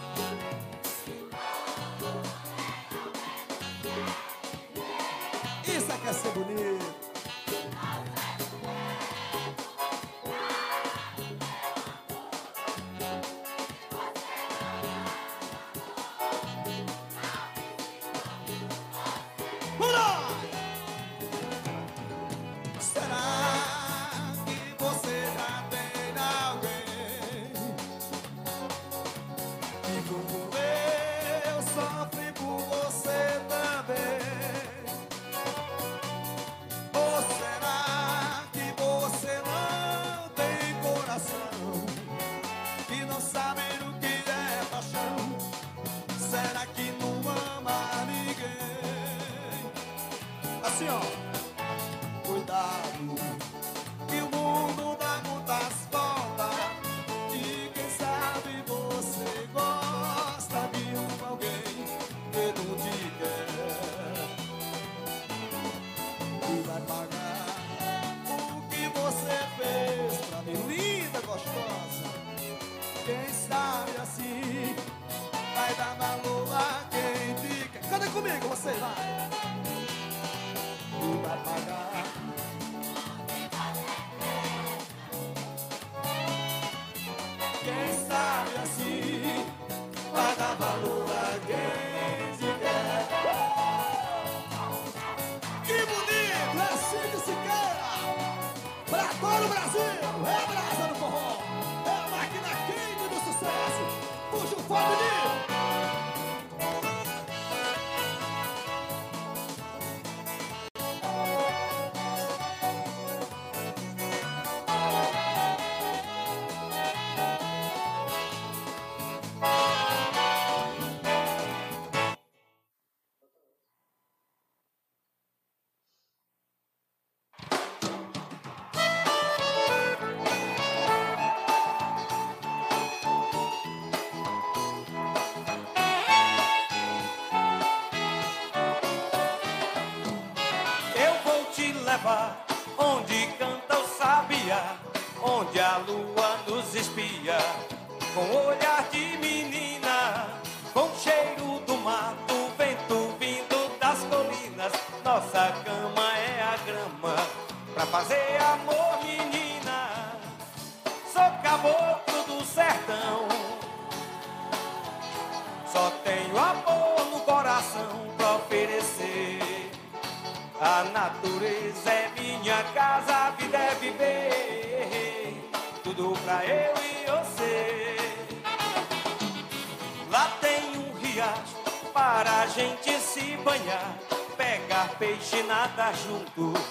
juntos. 185.95 186.63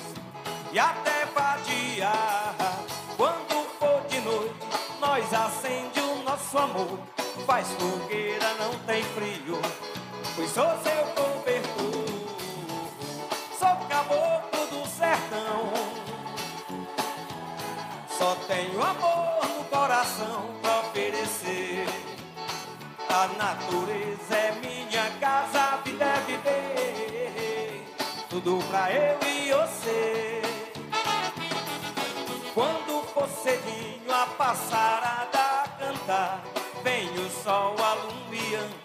E 0.71 0.79
até 0.79 1.25
vadiar. 1.25 2.55
Quando 3.17 3.67
for 3.77 4.01
de 4.07 4.19
noite, 4.21 4.55
nós 4.99 5.33
acende 5.33 5.99
o 5.99 6.23
nosso 6.23 6.57
amor. 6.57 6.99
Faz 7.45 7.67
fogueira, 7.73 8.53
não 8.59 8.77
tem 8.85 9.03
frio, 9.03 9.59
pois 10.35 10.51
sou 10.51 10.69
seu 10.83 11.05
cobertor. 11.15 12.11
Sou 13.57 13.75
caboclo 13.87 14.67
do 14.67 14.87
sertão, 14.87 15.73
só 18.17 18.35
tenho 18.47 18.81
amor 18.81 19.47
no 19.57 19.63
coração 19.65 20.49
pra 20.61 20.79
oferecer. 20.79 21.87
A 23.09 23.27
natureza 23.37 24.35
é 24.35 24.40
passarada 34.51 35.63
cantar, 35.79 36.43
vem 36.83 37.07
o 37.07 37.29
sol 37.29 37.73
alumiando 37.79 38.80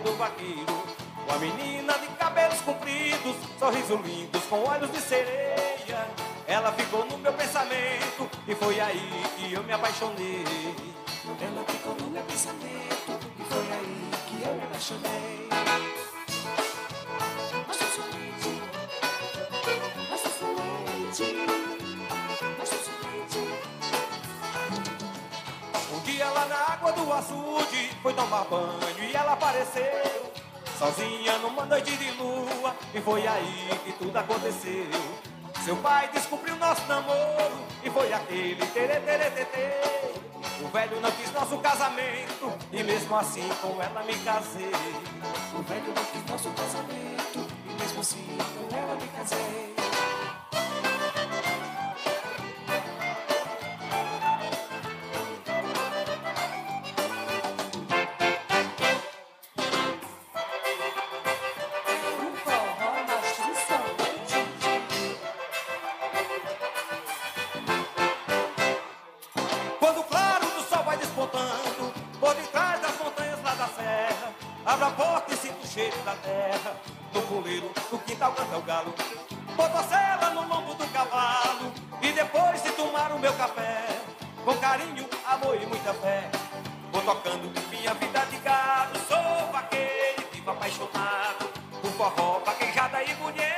do 0.00 0.16
vaqueiro. 0.16 0.82
Uma 1.26 1.38
menina 1.38 1.98
de 1.98 2.06
cabelos 2.18 2.60
compridos, 2.62 3.36
sorriso 3.58 3.96
lindos, 3.96 4.42
com 4.44 4.64
olhos 4.64 4.90
de 4.90 5.00
sereia. 5.00 6.08
Ela 6.46 6.72
ficou 6.72 7.04
no 7.06 7.18
meu 7.18 7.32
pensamento 7.32 8.28
e 8.48 8.54
foi 8.54 8.80
aí 8.80 9.22
que 9.36 9.52
eu 9.52 9.62
me 9.62 9.72
apaixonei. 9.72 10.44
Ela 11.40 11.64
ficou 11.68 11.94
no 11.94 12.10
meu 12.10 12.22
pensamento 12.24 13.20
e 13.38 13.44
foi 13.44 13.72
aí 13.72 14.10
que 14.26 14.42
eu 14.46 14.54
me 14.54 14.64
apaixonei. 14.64 15.48
Um 25.92 26.00
dia 26.00 26.30
lá 26.30 26.46
na 26.46 26.56
água 26.56 26.92
do 26.92 27.12
açude 27.12 27.90
foi 28.02 28.12
tomar 28.14 28.44
banho 28.44 28.89
ela 29.20 29.32
apareceu. 29.32 30.32
Sozinha 30.78 31.38
numa 31.38 31.66
noite 31.66 31.94
de 31.96 32.10
lua 32.12 32.74
e 32.94 33.00
foi 33.00 33.26
aí 33.26 33.68
que 33.84 33.92
tudo 33.92 34.16
aconteceu. 34.16 34.88
Seu 35.64 35.76
pai 35.76 36.08
descobriu 36.12 36.56
nosso 36.56 36.86
namoro 36.86 37.66
e 37.84 37.90
foi 37.90 38.10
aquele 38.12 38.66
tere 38.68 38.98
tere 39.00 39.30
tete 39.30 40.64
O 40.64 40.68
velho 40.68 41.00
não 41.00 41.10
quis 41.12 41.30
nosso 41.32 41.58
casamento 41.58 42.52
e 42.72 42.82
mesmo 42.82 43.14
assim 43.14 43.46
com 43.60 43.80
ela 43.82 44.02
me 44.04 44.14
casei. 44.20 44.72
O 45.52 45.62
velho 45.62 45.92
não 45.94 46.04
quis 46.04 46.24
nosso 46.30 46.50
casamento 46.50 47.46
e 47.68 47.82
mesmo 47.82 48.00
assim 48.00 48.38
com 48.38 48.76
ela 48.76 48.94
me 48.94 49.08
casei 49.08 49.89
da 76.00 76.14
terra. 76.16 76.76
No 77.12 77.22
puleiro, 77.22 77.70
no 77.90 77.98
quintal 77.98 78.32
canta 78.32 78.56
o 78.56 78.62
galo, 78.62 78.94
boto 79.56 79.76
a 79.76 79.82
sela 79.82 80.30
no 80.30 80.46
lombo 80.46 80.74
do 80.74 80.86
cavalo, 80.92 81.72
e 82.00 82.12
depois 82.12 82.62
de 82.62 82.70
tomar 82.72 83.10
o 83.12 83.18
meu 83.18 83.32
café, 83.34 83.86
com 84.44 84.56
carinho, 84.58 85.08
amor 85.26 85.60
e 85.60 85.66
muita 85.66 85.92
fé, 85.94 86.30
vou 86.92 87.02
tocando 87.02 87.50
minha 87.68 87.94
vida 87.94 88.20
de 88.26 88.36
gado. 88.38 88.98
Sou 89.00 89.52
vaqueiro, 89.52 90.22
vivo 90.32 90.50
apaixonado, 90.50 91.48
por 91.80 91.90
forró, 91.92 92.38
vaquejada 92.40 93.02
e 93.02 93.14
bonito. 93.14 93.50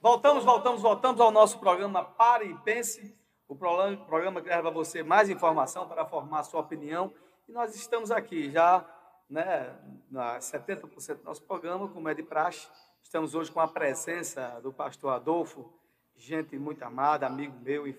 Voltamos, 0.00 0.44
voltamos, 0.44 0.80
voltamos 0.80 1.20
ao 1.20 1.30
nosso 1.30 1.58
programa 1.58 2.02
Pare 2.02 2.46
e 2.46 2.54
Pense, 2.54 3.14
o 3.46 3.54
programa, 3.54 4.40
que 4.40 4.48
leva 4.48 4.68
a 4.68 4.72
você 4.72 5.02
mais 5.02 5.28
informação 5.28 5.86
para 5.86 6.06
formar 6.06 6.42
sua 6.44 6.60
opinião. 6.60 7.12
E 7.46 7.52
nós 7.52 7.74
estamos 7.74 8.10
aqui 8.10 8.50
já, 8.50 8.82
né, 9.30 9.78
na 10.10 10.38
70% 10.38 11.18
do 11.18 11.24
nosso 11.24 11.42
programa, 11.44 11.88
como 11.88 12.08
é 12.08 12.14
de 12.14 12.22
praxe. 12.22 12.68
Estamos 13.00 13.34
hoje 13.34 13.50
com 13.50 13.60
a 13.60 13.68
presença 13.68 14.60
do 14.60 14.72
pastor 14.72 15.12
Adolfo, 15.12 15.72
gente 16.16 16.58
muito 16.58 16.82
amada, 16.82 17.26
amigo 17.26 17.56
meu 17.60 17.86
e 17.86 17.94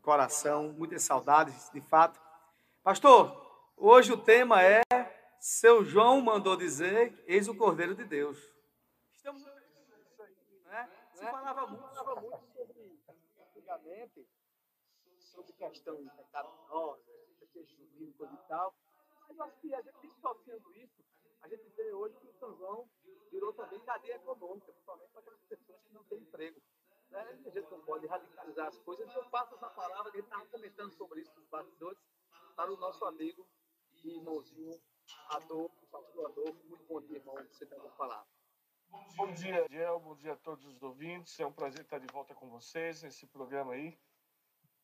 coração, 0.00 0.72
muitas 0.72 1.02
saudades, 1.02 1.70
de 1.70 1.80
fato. 1.80 2.20
Pastor, 2.82 3.36
hoje 3.76 4.12
o 4.12 4.16
tema 4.16 4.62
é 4.62 4.80
Seu 5.40 5.84
João 5.84 6.20
mandou 6.20 6.56
dizer, 6.56 7.22
eis 7.26 7.48
o 7.48 7.54
Cordeiro 7.54 7.94
de 7.94 8.04
Deus. 8.04 8.38
Estamos 9.12 9.44
né? 9.44 10.88
Se 11.12 11.24
falava 11.24 11.66
muito, 11.66 11.94
falava 11.94 12.20
muito 12.20 12.46
sobre, 12.54 13.00
antigamente, 13.40 14.26
sobre 15.18 15.52
questão 15.52 15.96
de 15.96 16.04
nossa, 16.68 17.02
festejo 17.40 17.76
junino, 17.76 18.12
coisa 18.12 18.34
e 18.34 18.48
tal. 18.48 18.72
Mas 19.30 19.38
eu 19.38 19.44
acho 19.44 19.60
que 19.60 19.74
a 19.74 19.80
gente 19.80 20.00
dissociando 20.02 20.74
isso, 20.74 21.04
a 21.42 21.48
gente 21.48 21.68
vê 21.70 21.92
hoje 21.92 22.16
que 22.16 22.26
o 22.26 22.32
São 22.34 22.56
João 22.56 22.90
virou 23.30 23.52
também 23.52 23.78
cadeia 23.80 24.16
econômica, 24.16 24.72
principalmente 24.72 25.10
para 25.12 25.20
aquelas 25.20 25.42
pessoas 25.44 25.80
que 25.82 25.92
não 25.92 26.04
têm 26.04 26.18
emprego. 26.18 26.60
Né? 27.10 27.20
A 27.20 27.50
gente 27.50 27.70
não 27.70 27.80
pode 27.82 28.06
radicalizar 28.08 28.66
as 28.66 28.78
coisas. 28.80 29.08
Eu 29.14 29.24
passo 29.30 29.54
essa 29.54 29.68
palavra, 29.70 30.10
que 30.10 30.18
a 30.18 30.20
gente 30.20 30.30
estava 30.30 30.46
comentando 30.46 30.92
sobre 30.92 31.20
isso 31.20 31.32
nos 31.36 31.48
bastidores, 31.48 32.00
para 32.56 32.72
o 32.72 32.76
nosso 32.76 33.04
amigo 33.04 33.46
e 34.02 34.16
irmãozinho 34.16 34.80
Adolfo, 35.28 35.86
pastor 35.86 36.26
Adolfo. 36.26 36.66
Muito 36.66 36.84
bom 36.86 37.00
dia, 37.00 37.18
irmão, 37.18 37.36
você 37.36 37.66
tem 37.66 37.78
uma 37.78 37.90
palavra. 37.90 38.26
Bom 39.16 39.32
dia, 39.32 39.68
Diel. 39.68 40.00
Bom 40.00 40.16
dia 40.16 40.32
a 40.32 40.36
todos 40.36 40.64
os 40.66 40.82
ouvintes. 40.82 41.38
É 41.38 41.46
um 41.46 41.52
prazer 41.52 41.82
estar 41.82 41.98
de 41.98 42.12
volta 42.12 42.34
com 42.34 42.50
vocês 42.50 43.02
nesse 43.04 43.28
programa 43.28 43.74
aí. 43.74 43.96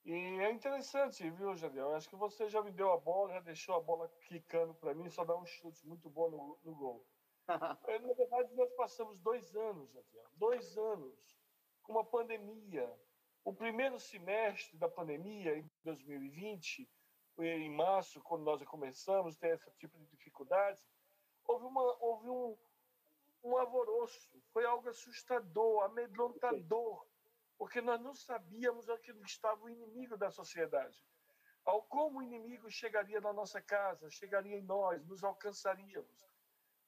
E 0.07 0.13
é 0.13 0.53
interessante, 0.53 1.29
viu, 1.31 1.57
Jadiel? 1.57 1.93
Acho 1.93 2.09
que 2.09 2.15
você 2.15 2.49
já 2.49 2.63
me 2.63 2.71
deu 2.71 2.93
a 2.93 2.97
bola, 2.97 3.33
já 3.33 3.41
deixou 3.41 3.75
a 3.75 3.81
bola 3.81 4.09
quicando 4.29 4.73
para 4.73 4.95
mim, 4.95 5.11
só 5.11 5.25
dá 5.25 5.37
um 5.37 5.45
chute 5.45 5.85
muito 5.85 6.09
bom 6.09 6.31
no, 6.31 6.59
no 6.63 6.75
gol. 6.77 7.05
É, 7.89 7.99
Na 7.99 8.13
verdade, 8.15 8.55
nós 8.55 8.73
passamos 8.75 9.19
dois 9.19 9.55
anos, 9.57 9.91
Jadiel, 9.93 10.31
dois 10.35 10.79
anos 10.79 11.37
com 11.83 11.93
uma 11.93 12.05
pandemia. 12.05 12.89
O 13.45 13.53
primeiro 13.53 13.99
semestre 13.99 14.77
da 14.79 14.89
pandemia, 14.89 15.59
em 15.59 15.71
2020, 15.83 16.89
em 17.39 17.71
março, 17.71 18.21
quando 18.23 18.45
nós 18.45 18.63
começamos 18.65 19.37
a 19.37 19.41
ter 19.41 19.55
esse 19.55 19.71
tipo 19.77 19.99
de 19.99 20.07
dificuldades, 20.07 20.89
houve, 21.45 21.65
uma, 21.67 21.83
houve 22.01 22.29
um, 22.29 22.57
um 23.43 23.57
alvoroço, 23.57 24.41
foi 24.53 24.65
algo 24.65 24.89
assustador, 24.89 25.85
amedrontador, 25.85 27.06
porque 27.59 27.81
nós 27.81 28.01
não 28.01 28.15
sabíamos 28.15 28.89
aquilo 28.89 29.21
que 29.21 29.31
estava 29.31 29.63
o 29.63 29.69
inimigo 29.69 30.17
da 30.17 30.31
sociedade. 30.31 30.97
Ao 31.65 31.83
como 31.83 32.19
o 32.19 32.23
inimigo 32.23 32.71
chegaria 32.71 33.21
na 33.21 33.33
nossa 33.33 33.61
casa, 33.61 34.09
chegaria 34.11 34.57
em 34.57 34.63
nós, 34.63 35.05
nos 35.07 35.25
alcançaríamos. 35.25 36.25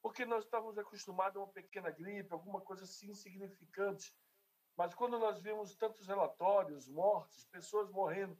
Porque 0.00 0.24
nós 0.24 0.44
estávamos 0.44 0.78
acostumados 0.78 1.36
a 1.36 1.40
uma 1.40 1.52
pequena 1.52 1.90
gripe, 1.90 2.32
alguma 2.32 2.60
coisa 2.60 2.84
assim 2.84 3.10
insignificante. 3.10 4.14
Mas 4.76 4.94
quando 4.94 5.18
nós 5.18 5.40
vimos 5.40 5.74
tantos 5.74 6.06
relatórios, 6.06 6.88
mortes, 6.88 7.44
pessoas 7.46 7.90
morrendo 7.90 8.38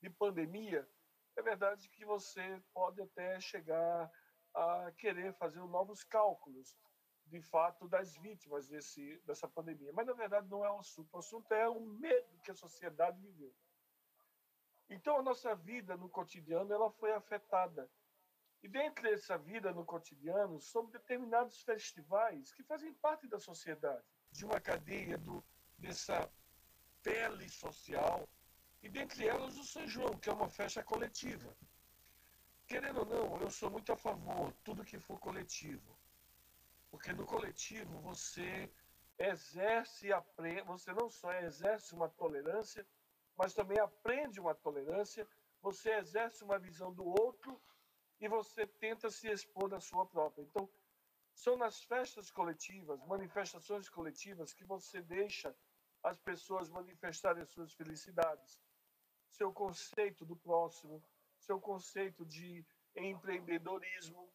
de 0.00 0.08
pandemia, 0.08 0.88
é 1.36 1.42
verdade 1.42 1.88
que 1.90 2.04
você 2.04 2.62
pode 2.72 3.02
até 3.02 3.38
chegar 3.40 4.10
a 4.54 4.90
querer 4.92 5.34
fazer 5.34 5.60
novos 5.60 6.02
cálculos, 6.02 6.74
de 7.26 7.40
fato, 7.40 7.88
das 7.88 8.16
vítimas 8.16 8.68
desse, 8.68 9.20
dessa 9.26 9.48
pandemia. 9.48 9.92
Mas, 9.92 10.06
na 10.06 10.12
verdade, 10.12 10.48
não 10.48 10.64
é 10.64 10.70
o 10.70 10.78
assunto. 10.78 11.12
O 11.12 11.18
assunto 11.18 11.52
é 11.52 11.68
o 11.68 11.80
medo 11.80 12.38
que 12.42 12.50
a 12.50 12.54
sociedade 12.54 13.20
viveu. 13.20 13.52
Então, 14.88 15.18
a 15.18 15.22
nossa 15.22 15.54
vida 15.54 15.96
no 15.96 16.08
cotidiano 16.08 16.72
ela 16.72 16.90
foi 16.90 17.12
afetada. 17.12 17.90
E 18.62 18.68
dentro 18.68 19.02
dessa 19.02 19.36
vida 19.36 19.72
no 19.72 19.84
cotidiano, 19.84 20.60
são 20.60 20.86
determinados 20.86 21.60
festivais 21.62 22.52
que 22.52 22.62
fazem 22.62 22.94
parte 22.94 23.26
da 23.26 23.38
sociedade, 23.38 24.04
de 24.30 24.44
uma 24.44 24.60
cadeia 24.60 25.18
do, 25.18 25.44
dessa 25.76 26.30
pele 27.02 27.48
social, 27.48 28.28
e 28.82 28.88
dentre 28.88 29.26
elas 29.26 29.56
o 29.56 29.64
São 29.64 29.86
João, 29.86 30.16
que 30.18 30.28
é 30.28 30.32
uma 30.32 30.48
festa 30.48 30.82
coletiva. 30.82 31.56
Querendo 32.66 33.00
ou 33.00 33.06
não, 33.06 33.40
eu 33.40 33.50
sou 33.50 33.70
muito 33.70 33.92
a 33.92 33.96
favor 33.96 34.52
tudo 34.64 34.84
que 34.84 34.98
for 34.98 35.18
coletivo. 35.18 35.95
Porque 36.96 37.12
no 37.12 37.26
coletivo 37.26 38.00
você 38.00 38.72
exerce 39.18 40.06
e 40.06 40.12
aprende, 40.14 40.62
você 40.62 40.94
não 40.94 41.10
só 41.10 41.30
exerce 41.34 41.94
uma 41.94 42.08
tolerância, 42.08 42.86
mas 43.36 43.52
também 43.52 43.78
aprende 43.78 44.40
uma 44.40 44.54
tolerância, 44.54 45.28
você 45.60 45.90
exerce 45.90 46.42
uma 46.42 46.58
visão 46.58 46.90
do 46.94 47.04
outro 47.04 47.60
e 48.18 48.26
você 48.28 48.66
tenta 48.66 49.10
se 49.10 49.28
expor 49.28 49.68
da 49.68 49.78
sua 49.78 50.06
própria. 50.06 50.42
Então, 50.42 50.70
são 51.34 51.54
nas 51.54 51.82
festas 51.82 52.30
coletivas, 52.30 52.98
manifestações 53.04 53.90
coletivas, 53.90 54.54
que 54.54 54.64
você 54.64 55.02
deixa 55.02 55.54
as 56.02 56.18
pessoas 56.18 56.70
manifestarem 56.70 57.42
as 57.42 57.50
suas 57.50 57.74
felicidades, 57.74 58.58
seu 59.28 59.52
conceito 59.52 60.24
do 60.24 60.34
próximo, 60.34 61.04
seu 61.36 61.60
conceito 61.60 62.24
de 62.24 62.64
empreendedorismo. 62.96 64.32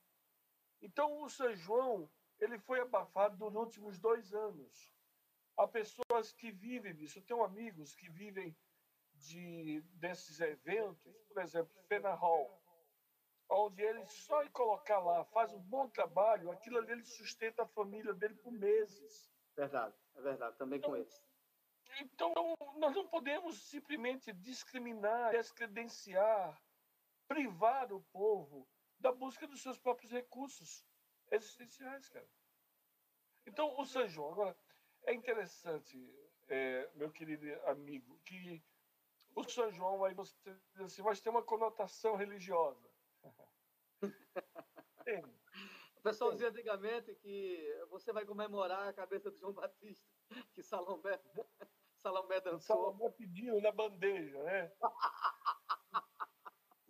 Então, 0.80 1.24
o 1.24 1.28
São 1.28 1.56
João 1.56 2.08
ele 2.42 2.58
foi 2.58 2.82
abafado 2.82 3.38
nos 3.38 3.56
últimos 3.56 4.00
dois 4.00 4.34
anos. 4.34 4.92
Há 5.56 5.68
pessoas 5.68 6.32
que 6.34 6.52
vivem 6.52 6.96
disso. 6.96 7.20
Eu 7.20 7.24
tenho 7.24 7.44
amigos 7.44 7.94
que 7.94 8.10
vivem 8.10 8.56
de, 9.14 9.82
desses 9.94 10.42
eventos, 10.42 11.16
por 11.28 11.42
exemplo, 11.42 11.72
Fena 11.88 12.14
Hall, 12.14 12.60
onde 13.48 13.82
ele 13.84 14.04
só 14.06 14.44
em 14.44 14.50
colocar 14.50 15.00
lá 15.00 15.24
faz 15.26 15.54
um 15.54 15.60
bom 15.60 15.88
trabalho, 15.90 16.50
aquilo 16.50 16.80
ali 16.80 16.94
ele 16.94 17.06
sustenta 17.06 17.64
a 17.64 17.68
família 17.68 18.14
dele 18.14 18.36
por 18.36 18.52
meses. 18.52 19.32
Verdade, 19.56 19.94
é 20.16 20.22
verdade, 20.22 20.58
também 20.58 20.82
com 20.82 20.96
eles. 20.96 21.22
Então, 22.00 22.34
nós 22.78 22.96
não 22.96 23.06
podemos 23.08 23.62
simplesmente 23.70 24.32
discriminar, 24.32 25.32
descredenciar, 25.32 26.60
privar 27.28 27.92
o 27.94 28.02
povo 28.14 28.68
da 28.98 29.12
busca 29.12 29.46
dos 29.46 29.62
seus 29.62 29.78
próprios 29.78 30.12
recursos 30.12 30.86
existenciais, 31.36 32.10
cara. 32.10 32.28
Então, 33.46 33.80
o 33.80 33.86
São 33.86 34.08
João, 34.08 34.32
agora, 34.32 34.58
é 35.04 35.14
interessante, 35.14 35.98
é, 36.48 36.90
meu 36.96 37.12
querido 37.12 37.46
amigo, 37.68 38.20
que 38.26 38.64
o 39.36 39.44
São 39.44 39.72
João, 39.72 40.04
aí 40.04 40.14
você 40.14 40.36
diz 40.74 40.82
assim, 40.82 41.02
mas 41.02 41.22
tem 41.22 41.32
uma 41.32 41.44
conotação 41.44 42.16
religiosa. 42.16 42.90
tem. 45.06 45.24
O 45.96 46.02
pessoal 46.02 46.32
dizia 46.32 46.50
antigamente 46.50 47.14
que 47.16 47.86
você 47.90 48.12
vai 48.12 48.26
comemorar 48.26 48.88
a 48.88 48.94
cabeça 48.94 49.32
de 49.32 49.40
João 49.40 49.54
Batista, 49.54 50.04
que 50.54 50.64
Salomé, 50.64 51.22
Salomé 51.98 52.42
dançou. 52.42 52.76
Salomé 52.76 53.10
pediu 53.12 53.62
na 53.62 53.72
bandeja, 53.72 54.42
né? 54.44 54.72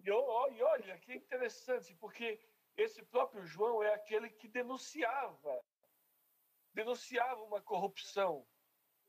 e 0.03 0.09
olha, 0.09 0.97
que 0.99 1.13
interessante, 1.13 1.93
porque 1.95 2.39
esse 2.77 3.03
próprio 3.06 3.45
João 3.45 3.84
é 3.84 3.93
aquele 3.93 4.30
que 4.30 4.48
denunciava, 4.48 5.64
denunciava 6.73 7.41
uma 7.43 7.61
corrupção, 7.61 8.48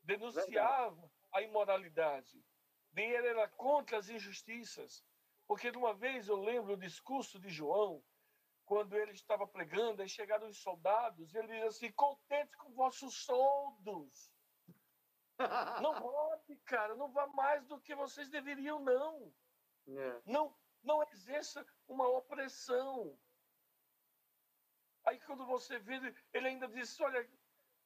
denunciava 0.02 1.10
a 1.32 1.42
imoralidade. 1.42 2.44
Nem 2.92 3.10
ele 3.10 3.28
era 3.28 3.48
contra 3.48 3.98
as 3.98 4.08
injustiças. 4.08 5.04
Porque 5.46 5.70
de 5.70 5.78
uma 5.78 5.94
vez 5.94 6.28
eu 6.28 6.36
lembro 6.36 6.74
o 6.74 6.78
discurso 6.78 7.38
de 7.38 7.48
João, 7.48 8.02
quando 8.64 8.96
ele 8.96 9.12
estava 9.12 9.46
pregando, 9.46 10.02
aí 10.02 10.08
chegaram 10.08 10.48
os 10.48 10.58
soldados, 10.58 11.32
e 11.32 11.38
ele 11.38 11.48
diz 11.48 11.64
assim: 11.64 11.92
contente 11.92 12.56
com 12.56 12.72
vossos 12.72 13.24
soldos. 13.24 14.32
Não 15.82 15.98
roube, 15.98 16.56
cara, 16.64 16.94
não 16.94 17.10
vá 17.10 17.26
mais 17.26 17.66
do 17.66 17.80
que 17.80 17.94
vocês 17.96 18.28
deveriam, 18.28 18.78
não. 18.78 19.34
É. 19.88 20.22
Não, 20.24 20.56
não 20.82 21.02
exerça 21.10 21.66
uma 21.88 22.06
opressão. 22.06 23.18
Aí 25.04 25.18
quando 25.20 25.44
você 25.46 25.78
vê, 25.78 26.14
ele 26.32 26.48
ainda 26.48 26.68
diz: 26.68 26.98
olha, 27.00 27.28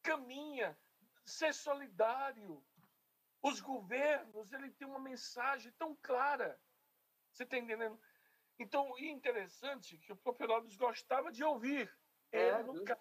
caminha, 0.02 0.78
ser 1.24 1.52
solidário. 1.55 2.64
Os 3.43 3.60
governos, 3.60 4.52
ele 4.52 4.70
tem 4.70 4.88
uma 4.88 4.98
mensagem 4.98 5.70
tão 5.72 5.94
clara. 5.97 6.60
Você 7.30 7.44
está 7.44 7.59
entendendo? 7.59 8.01
Então, 8.59 8.97
é 8.98 9.05
interessante 9.05 9.98
que 9.98 10.12
o 10.12 10.16
próprio 10.16 10.51
Herodes 10.51 10.76
gostava 10.76 11.30
de 11.30 11.44
ouvir. 11.44 11.94
É, 12.32 12.48
ele 12.48 12.62
nunca... 12.64 12.98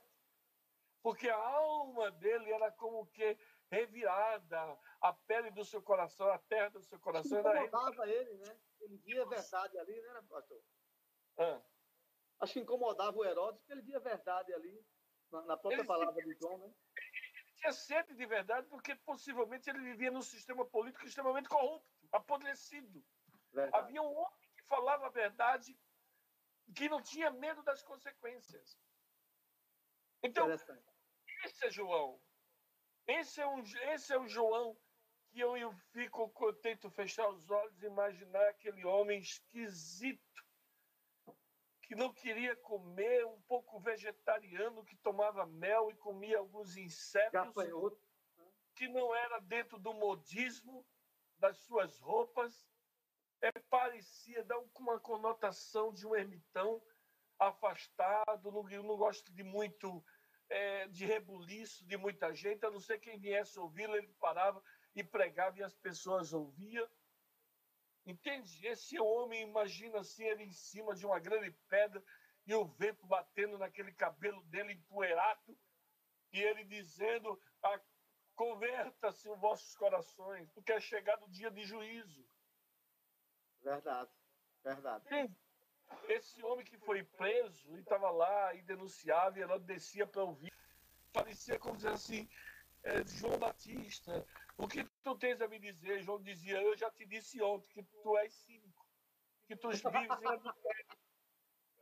Porque 1.02 1.30
a 1.30 1.38
alma 1.38 2.12
dele 2.12 2.52
era 2.52 2.72
como 2.72 3.06
que 3.08 3.38
revirada, 3.72 4.78
a 5.02 5.14
pele 5.14 5.52
do 5.52 5.64
seu 5.64 5.82
coração, 5.82 6.28
a 6.30 6.38
terra 6.38 6.70
do 6.70 6.82
seu 6.82 7.00
coração. 7.00 7.40
Acho 7.40 7.50
que 7.50 7.56
Era 7.58 7.66
incomodava 7.66 8.10
ele, 8.10 8.34
né? 8.38 8.60
Ele 8.82 8.98
via 8.98 9.24
a 9.24 9.26
verdade 9.26 9.78
ali, 9.80 10.02
né, 10.02 10.22
pastor? 10.30 10.62
Ah. 11.38 11.62
Acho 12.40 12.54
que 12.54 12.60
incomodava 12.60 13.18
o 13.18 13.26
Herodes 13.26 13.60
porque 13.60 13.74
ele 13.74 13.82
via 13.82 13.98
a 13.98 14.02
verdade 14.02 14.54
ali, 14.54 14.86
na, 15.32 15.42
na 15.44 15.58
própria 15.58 15.80
Ele 15.80 15.88
palavra 15.88 16.24
de 16.24 16.34
João, 16.40 16.58
né? 16.58 16.74
tinha 17.56 17.72
sede 17.74 18.14
de 18.14 18.26
verdade 18.26 18.68
porque 18.68 18.96
possivelmente 18.96 19.70
ele 19.70 19.80
vivia 19.80 20.12
num 20.12 20.22
sistema 20.22 20.66
político 20.66 21.06
extremamente 21.06 21.50
corrupto, 21.50 21.90
apodrecido. 22.12 23.04
Verdade. 23.52 23.84
Havia 23.84 24.02
um 24.02 24.14
homem 24.14 24.40
que 24.56 24.64
falava 24.64 25.08
a 25.08 25.10
verdade, 25.10 25.78
que 26.76 26.90
não 26.90 27.02
tinha 27.02 27.32
medo 27.32 27.64
das 27.64 27.82
consequências. 27.84 28.78
Então, 30.22 30.50
esse 31.44 31.66
é 31.66 31.72
João. 31.72 32.22
Esse 33.08 33.40
é, 33.40 33.48
um, 33.48 33.62
esse 33.94 34.14
é 34.14 34.18
o 34.18 34.28
João 34.28 34.76
que 35.30 35.40
eu, 35.40 35.56
eu 35.58 35.72
fico, 35.92 36.32
eu 36.42 36.54
tento 36.54 36.90
fechar 36.90 37.30
os 37.30 37.50
olhos 37.50 37.82
e 37.82 37.86
imaginar 37.86 38.48
aquele 38.50 38.84
homem 38.86 39.20
esquisito 39.20 40.25
que 41.86 41.96
não 41.96 42.12
queria 42.12 42.56
comer, 42.56 43.26
um 43.26 43.40
pouco 43.42 43.80
vegetariano, 43.80 44.84
que 44.84 44.96
tomava 44.98 45.46
mel 45.46 45.90
e 45.92 45.96
comia 45.96 46.40
alguns 46.40 46.76
insetos, 46.78 47.32
que 48.76 48.88
não 48.88 49.16
era 49.16 49.40
dentro 49.40 49.80
do 49.80 49.94
modismo 49.94 50.86
das 51.38 51.58
suas 51.60 52.00
roupas, 52.00 52.68
é, 53.42 53.52
parecia 53.70 54.44
dar 54.44 54.58
uma 54.78 55.00
conotação 55.00 55.94
de 55.94 56.08
um 56.08 56.16
ermitão 56.16 56.82
afastado, 57.38 58.52
não, 58.52 58.64
não 58.64 58.98
gosto 58.98 59.32
de 59.32 59.44
muito 59.44 60.04
é, 60.50 60.88
de 60.88 61.06
rebuliço 61.06 61.86
de 61.86 61.98
muita 61.98 62.34
gente, 62.34 62.66
a 62.66 62.72
não 62.72 62.80
ser 62.80 63.00
quem 63.00 63.20
viesse 63.20 63.60
ouvi-lo, 63.60 63.96
ele 63.96 64.08
parava 64.20 64.62
e 64.96 65.04
pregava 65.04 65.60
e 65.60 65.64
as 65.64 65.76
pessoas 65.76 66.34
ouviam. 66.34 66.88
Entende? 68.06 68.68
Esse 68.68 69.00
homem, 69.00 69.42
imagina 69.42 70.00
assim, 70.00 70.24
ele 70.24 70.44
em 70.44 70.52
cima 70.52 70.96
de 70.96 71.06
uma 71.06 71.20
grande 71.20 71.52
pedra 71.68 72.04
e 72.46 72.54
o 72.54 72.66
vento 72.66 73.06
batendo 73.08 73.58
naquele 73.58 73.92
cabelo 73.92 74.44
dele 74.44 74.74
empoeirado 74.74 75.58
e 76.32 76.40
ele 76.40 76.64
dizendo: 76.66 77.42
"Ah, 77.64 77.80
converta-se 78.36 79.28
os 79.30 79.40
vossos 79.40 79.76
corações, 79.76 80.50
porque 80.52 80.72
é 80.72 80.80
chegado 80.80 81.26
o 81.26 81.30
dia 81.30 81.50
de 81.50 81.66
juízo. 81.66 82.24
Verdade, 83.64 84.12
verdade. 84.64 85.06
Entende? 85.06 85.36
Esse 86.08 86.44
homem 86.44 86.66
que 86.66 86.78
foi 86.78 87.04
preso 87.04 87.76
e 87.76 87.80
estava 87.80 88.10
lá 88.12 88.54
e 88.54 88.62
denunciava 88.62 89.40
e 89.40 89.42
ela 89.42 89.60
descia 89.60 90.06
para 90.06 90.24
ouvir, 90.24 90.54
parecia 91.12 91.58
como 91.58 91.78
dizer 91.78 91.90
assim: 91.90 92.30
é, 92.84 93.04
João 93.08 93.38
Batista, 93.40 94.26
o 94.58 94.68
que 94.68 94.88
tu 95.06 95.16
tens 95.16 95.40
a 95.40 95.48
me 95.48 95.60
dizer? 95.60 96.02
João 96.02 96.20
dizia: 96.20 96.60
Eu 96.60 96.76
já 96.76 96.90
te 96.90 97.06
disse 97.06 97.40
ontem 97.40 97.70
que 97.70 97.84
tu 98.02 98.18
és 98.18 98.34
cínico, 98.34 98.86
que 99.46 99.56
tu 99.56 99.70
vives 99.70 100.22
em 100.22 100.28
adultério. 100.28 100.98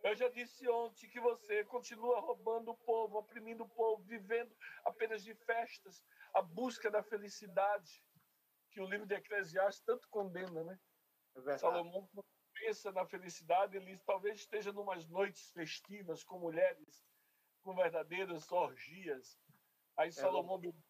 Eu 0.03 0.15
já 0.15 0.27
disse 0.27 0.67
ontem 0.67 1.09
que 1.09 1.21
você 1.21 1.63
continua 1.63 2.19
roubando 2.19 2.71
o 2.71 2.77
povo, 2.77 3.17
oprimindo 3.19 3.63
o 3.63 3.69
povo, 3.69 4.03
vivendo 4.03 4.53
apenas 4.83 5.23
de 5.23 5.33
festas, 5.33 6.03
a 6.33 6.41
busca 6.41 6.91
da 6.91 7.01
felicidade, 7.01 8.03
que 8.69 8.81
o 8.81 8.85
livro 8.85 9.07
de 9.07 9.15
Eclesiastes 9.15 9.85
tanto 9.85 10.09
condena, 10.09 10.61
né? 10.65 10.77
É 11.47 11.57
Salomão 11.57 12.09
pensa 12.53 12.91
na 12.91 13.05
felicidade, 13.05 13.77
ele 13.77 13.97
talvez 13.99 14.41
esteja 14.41 14.73
numas 14.73 15.07
noites 15.07 15.49
festivas 15.51 16.23
com 16.23 16.37
mulheres, 16.37 17.05
com 17.61 17.73
verdadeiras 17.73 18.51
orgias. 18.51 19.39
Aí 19.95 20.11
Salomão 20.11 20.59
bebia, 20.59 20.83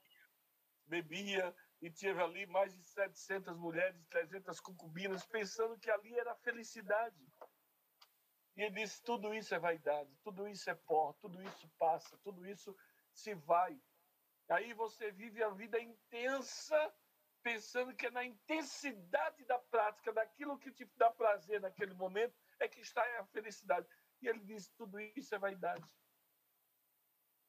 bebia 0.87 1.55
e 1.83 1.91
teve 1.91 2.21
ali 2.23 2.45
mais 2.45 2.73
de 2.73 2.81
700 2.81 3.57
mulheres, 3.57 4.01
300 4.05 4.57
concubinas, 4.61 5.25
pensando 5.25 5.77
que 5.77 5.91
ali 5.91 6.17
era 6.17 6.31
a 6.31 6.35
felicidade. 6.35 7.27
E 8.55 8.61
ele 8.61 8.75
disse: 8.75 9.03
tudo 9.03 9.33
isso 9.33 9.53
é 9.53 9.59
vaidade, 9.59 10.09
tudo 10.23 10.47
isso 10.47 10.69
é 10.69 10.75
pó, 10.75 11.11
tudo 11.19 11.43
isso 11.43 11.67
passa, 11.77 12.17
tudo 12.19 12.47
isso 12.47 12.73
se 13.11 13.33
vai. 13.33 13.77
Aí 14.47 14.73
você 14.73 15.11
vive 15.11 15.43
a 15.43 15.49
vida 15.49 15.77
intensa, 15.77 16.93
pensando 17.41 17.93
que 17.93 18.05
é 18.05 18.11
na 18.11 18.23
intensidade 18.23 19.43
da 19.43 19.59
prática, 19.59 20.13
daquilo 20.13 20.57
que 20.57 20.71
te 20.71 20.85
dá 20.95 21.11
prazer 21.11 21.59
naquele 21.59 21.93
momento, 21.95 22.33
é 22.61 22.67
que 22.69 22.79
está 22.79 23.03
a 23.19 23.25
felicidade. 23.25 23.85
E 24.21 24.29
ele 24.29 24.39
diz: 24.39 24.69
tudo 24.69 25.01
isso 25.17 25.35
é 25.35 25.37
vaidade. 25.37 25.83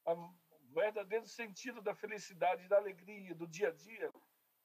O 0.04 0.34
verdadeiro 0.72 1.24
sentido 1.24 1.80
da 1.80 1.94
felicidade, 1.94 2.66
da 2.66 2.78
alegria, 2.78 3.32
do 3.32 3.46
dia 3.46 3.68
a 3.68 3.72
dia, 3.72 4.12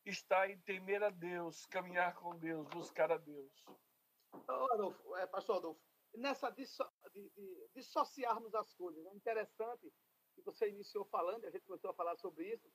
está 0.05 0.49
em 0.49 0.57
temer 0.61 1.03
a 1.03 1.09
Deus, 1.09 1.65
caminhar 1.67 2.15
com 2.15 2.38
Deus, 2.38 2.67
buscar 2.69 3.11
a 3.11 3.17
Deus. 3.17 3.65
Adolfo, 4.47 5.15
é, 5.17 5.27
pastor 5.27 5.57
Adolfo, 5.57 5.81
nessa 6.15 6.49
disso, 6.51 6.84
de, 7.13 7.30
de, 7.30 7.69
dissociarmos 7.73 8.53
as 8.55 8.73
coisas, 8.73 9.05
é 9.05 9.13
interessante 9.13 9.91
que 10.35 10.41
você 10.41 10.69
iniciou 10.69 11.05
falando, 11.05 11.45
a 11.45 11.51
gente 11.51 11.65
começou 11.65 11.91
a 11.91 11.93
falar 11.93 12.15
sobre 12.17 12.53
isso, 12.53 12.71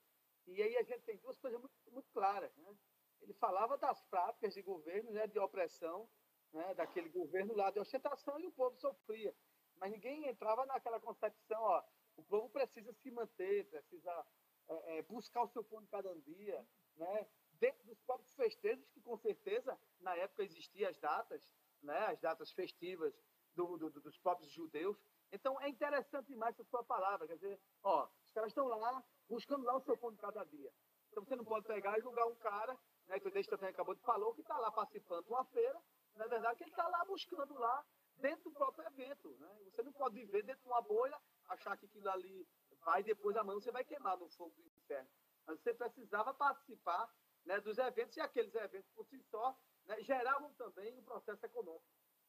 e 0.47 0.63
aí 0.63 0.77
a 0.77 0.83
gente 0.83 1.03
tem 1.03 1.17
duas 1.19 1.39
coisas 1.39 1.59
muito, 1.59 1.75
muito 1.91 2.09
claras. 2.13 2.55
Né? 2.57 2.77
Ele 3.23 3.33
falava 3.35 3.79
das 3.79 4.03
práticas 4.05 4.55
de 4.55 4.63
governo, 4.63 5.11
né, 5.13 5.27
de 5.27 5.39
opressão, 5.39 6.09
né, 6.53 6.75
daquele 6.75 7.09
governo 7.09 7.55
lá 7.55 7.71
de 7.71 7.81
ostentação, 7.81 8.39
e 8.39 8.47
o 8.47 8.53
povo 8.53 8.77
sofria. 8.77 9.35
Mas 9.77 9.91
ninguém 9.91 10.29
entrava 10.29 10.67
naquela 10.67 11.01
concepção, 11.01 11.61
ó, 11.63 11.83
o 12.17 12.23
povo 12.23 12.49
precisa 12.51 12.93
se 12.93 13.11
manter, 13.11 13.67
precisa 13.69 14.27
é, 14.69 14.99
é, 14.99 15.03
buscar 15.03 15.43
o 15.43 15.49
seu 15.49 15.65
pão 15.65 15.81
de 15.81 15.89
cada 15.89 16.15
dia, 16.21 16.67
né? 16.97 17.27
dentro 17.59 17.85
dos 17.85 18.01
próprios 18.01 18.35
festejos, 18.35 18.89
que 18.91 19.01
com 19.01 19.17
certeza 19.17 19.79
na 20.01 20.15
época 20.17 20.43
existiam 20.43 20.91
as 20.91 20.99
datas, 20.99 21.49
né? 21.83 21.99
as 22.07 22.21
datas 22.21 22.53
festivas 22.53 23.15
do, 23.55 23.77
do, 23.79 23.91
dos 23.91 24.19
próprios 24.19 24.51
judeus. 24.53 24.97
Então 25.33 25.61
é 25.61 25.69
interessante 25.69 26.27
demais 26.27 26.55
essa 26.55 26.69
sua 26.69 26.85
palavra, 26.85 27.27
quer 27.27 27.35
dizer, 27.35 27.61
ó, 27.83 28.09
os 28.25 28.31
caras 28.33 28.51
estão 28.51 28.67
lá 28.69 29.03
buscando 29.29 29.65
lá 29.65 29.77
o 29.77 29.81
seu 29.81 29.97
pão 29.97 30.13
de 30.13 30.19
cada 30.19 30.45
dia. 30.45 30.73
Então 31.11 31.25
você 31.25 31.37
não 31.37 31.45
pode 31.45 31.67
pegar 31.67 31.99
e 31.99 32.03
julgar 32.03 32.27
um 32.27 32.35
cara, 32.37 32.79
né, 33.07 33.19
que 33.21 33.29
o 33.29 33.31
Deixa 33.31 33.51
também 33.51 33.71
acabou 33.71 33.95
de 33.95 34.03
falar, 34.03 34.33
que 34.35 34.41
está 34.41 34.59
lá 34.59 34.71
participando 34.71 35.25
de 35.25 35.31
uma 35.31 35.45
feira, 35.47 35.81
na 36.17 36.27
verdade 36.27 36.57
que 36.57 36.65
ele 36.65 36.71
está 36.71 36.87
lá 36.89 37.05
buscando 37.05 37.55
lá 37.55 37.85
dentro 38.17 38.45
do 38.45 38.53
próprio 38.53 38.87
evento. 38.87 39.29
Né? 39.39 39.49
Você 39.71 39.83
não 39.83 39.93
pode 39.93 40.15
viver 40.15 40.43
dentro 40.43 40.63
de 40.63 40.69
uma 40.69 40.83
bolha, 40.83 41.19
achar 41.49 41.77
que 41.77 41.87
aquilo 41.87 42.09
ali 42.11 42.47
vai 42.85 43.03
depois 43.03 43.37
amanhã 43.37 43.61
você 43.61 43.71
vai 43.71 43.85
queimar 43.85 44.17
no 44.19 44.29
fogo 44.31 44.55
do 44.57 44.69
inferno. 44.79 45.09
Você 45.47 45.75
precisava 45.75 46.33
participar 46.35 47.13
né, 47.45 47.61
dos 47.61 47.79
eventos 47.79 48.17
e 48.17 48.21
aqueles 48.21 48.55
eventos 48.55 48.91
por 48.93 49.07
si 49.07 49.21
só 49.31 49.59
né, 49.87 50.01
geravam 50.03 50.53
também 50.55 50.97
um 50.99 51.05
processo 51.05 51.45
econômico. 51.45 51.85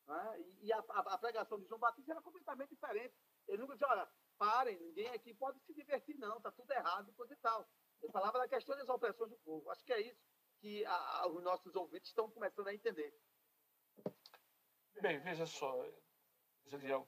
Né? 0.07 0.41
E, 0.41 0.67
e 0.67 0.73
a, 0.73 0.77
a, 0.77 0.99
a, 1.13 1.17
pregação 1.17 1.59
de 1.59 1.67
João 1.67 1.79
Batista 1.79 2.11
era 2.11 2.21
completamente 2.21 2.69
diferente. 2.69 3.15
Ele 3.47 3.57
nunca 3.57 3.73
disse, 3.73 3.85
olha, 3.85 4.09
parem, 4.37 4.79
ninguém 4.79 5.09
aqui 5.09 5.33
pode 5.33 5.59
se 5.61 5.73
divertir, 5.73 6.17
não, 6.17 6.37
está 6.37 6.51
tudo 6.51 6.71
errado, 6.71 7.13
coisa 7.13 7.33
e 7.33 7.37
tal. 7.37 7.67
Ele 8.01 8.11
falava 8.11 8.37
da 8.39 8.47
questão 8.47 8.75
das 8.75 8.89
opressões 8.89 9.29
do 9.29 9.37
povo. 9.37 9.69
Acho 9.71 9.83
que 9.83 9.93
é 9.93 10.01
isso 10.01 10.21
que 10.59 10.85
a, 10.85 11.27
os 11.27 11.43
nossos 11.43 11.75
ouvintes 11.75 12.09
estão 12.09 12.29
começando 12.29 12.67
a 12.67 12.73
entender. 12.73 13.13
Bem, 15.01 15.19
veja 15.19 15.45
só, 15.45 15.85
Jadiel. 16.65 17.07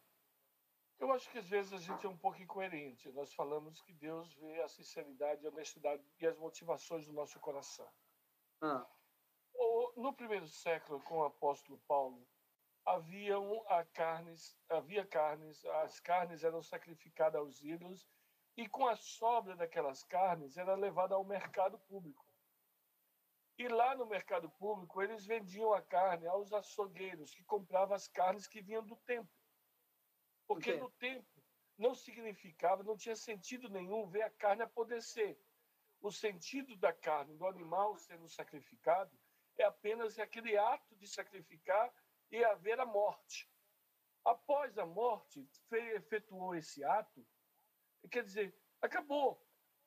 Eu 0.99 1.11
acho 1.11 1.29
que 1.29 1.37
às 1.37 1.47
vezes 1.47 1.73
a 1.73 1.77
gente 1.77 2.05
é 2.05 2.09
um 2.09 2.17
pouco 2.17 2.41
incoerente. 2.41 3.11
Nós 3.11 3.33
falamos 3.33 3.81
que 3.81 3.93
Deus 3.93 4.33
vê 4.35 4.61
a 4.61 4.67
sinceridade, 4.67 5.45
a 5.45 5.49
honestidade 5.49 6.03
e 6.19 6.25
as 6.25 6.37
motivações 6.37 7.05
do 7.05 7.13
nosso 7.13 7.39
coração. 7.39 7.87
Ah. 8.61 8.85
No 9.95 10.13
primeiro 10.13 10.47
século, 10.47 10.99
com 11.01 11.19
o 11.19 11.25
apóstolo 11.25 11.79
Paulo, 11.87 12.27
haviam 12.85 13.63
a 13.67 13.83
carnes, 13.83 14.55
havia 14.69 15.05
carnes, 15.05 15.63
as 15.65 15.99
carnes 15.99 16.43
eram 16.43 16.61
sacrificadas 16.61 17.39
aos 17.39 17.61
ídolos 17.61 18.07
e 18.55 18.67
com 18.67 18.87
a 18.87 18.95
sobra 18.95 19.55
daquelas 19.55 20.03
carnes 20.03 20.57
era 20.57 20.73
levada 20.75 21.13
ao 21.15 21.23
mercado 21.23 21.77
público. 21.79 22.25
E 23.57 23.67
lá 23.67 23.95
no 23.95 24.05
mercado 24.05 24.49
público 24.51 25.01
eles 25.01 25.25
vendiam 25.25 25.73
a 25.73 25.81
carne 25.81 26.27
aos 26.27 26.53
açougueiros 26.53 27.33
que 27.33 27.43
compravam 27.43 27.95
as 27.95 28.07
carnes 28.07 28.47
que 28.47 28.61
vinham 28.61 28.85
do 28.85 28.95
templo. 28.97 29.36
Porque 30.47 30.73
no 30.75 30.89
tempo 30.91 31.27
não 31.77 31.93
significava, 31.93 32.81
não 32.81 32.97
tinha 32.97 33.15
sentido 33.15 33.69
nenhum 33.69 34.07
ver 34.07 34.23
a 34.23 34.29
carne 34.29 34.63
apodrecer. 34.63 35.37
O 35.99 36.11
sentido 36.11 36.75
da 36.77 36.93
carne, 36.93 37.35
do 37.35 37.45
animal 37.45 37.97
sendo 37.97 38.27
sacrificado, 38.27 39.11
é 39.57 39.63
apenas 39.63 40.17
aquele 40.19 40.57
ato 40.57 40.95
de 40.95 41.07
sacrificar 41.07 41.93
e 42.31 42.43
haver 42.43 42.79
a 42.79 42.85
morte. 42.85 43.49
Após 44.23 44.77
a 44.77 44.85
morte, 44.85 45.47
efetuou 45.71 46.55
esse 46.55 46.83
ato, 46.83 47.25
quer 48.11 48.23
dizer, 48.23 48.55
acabou. 48.81 49.43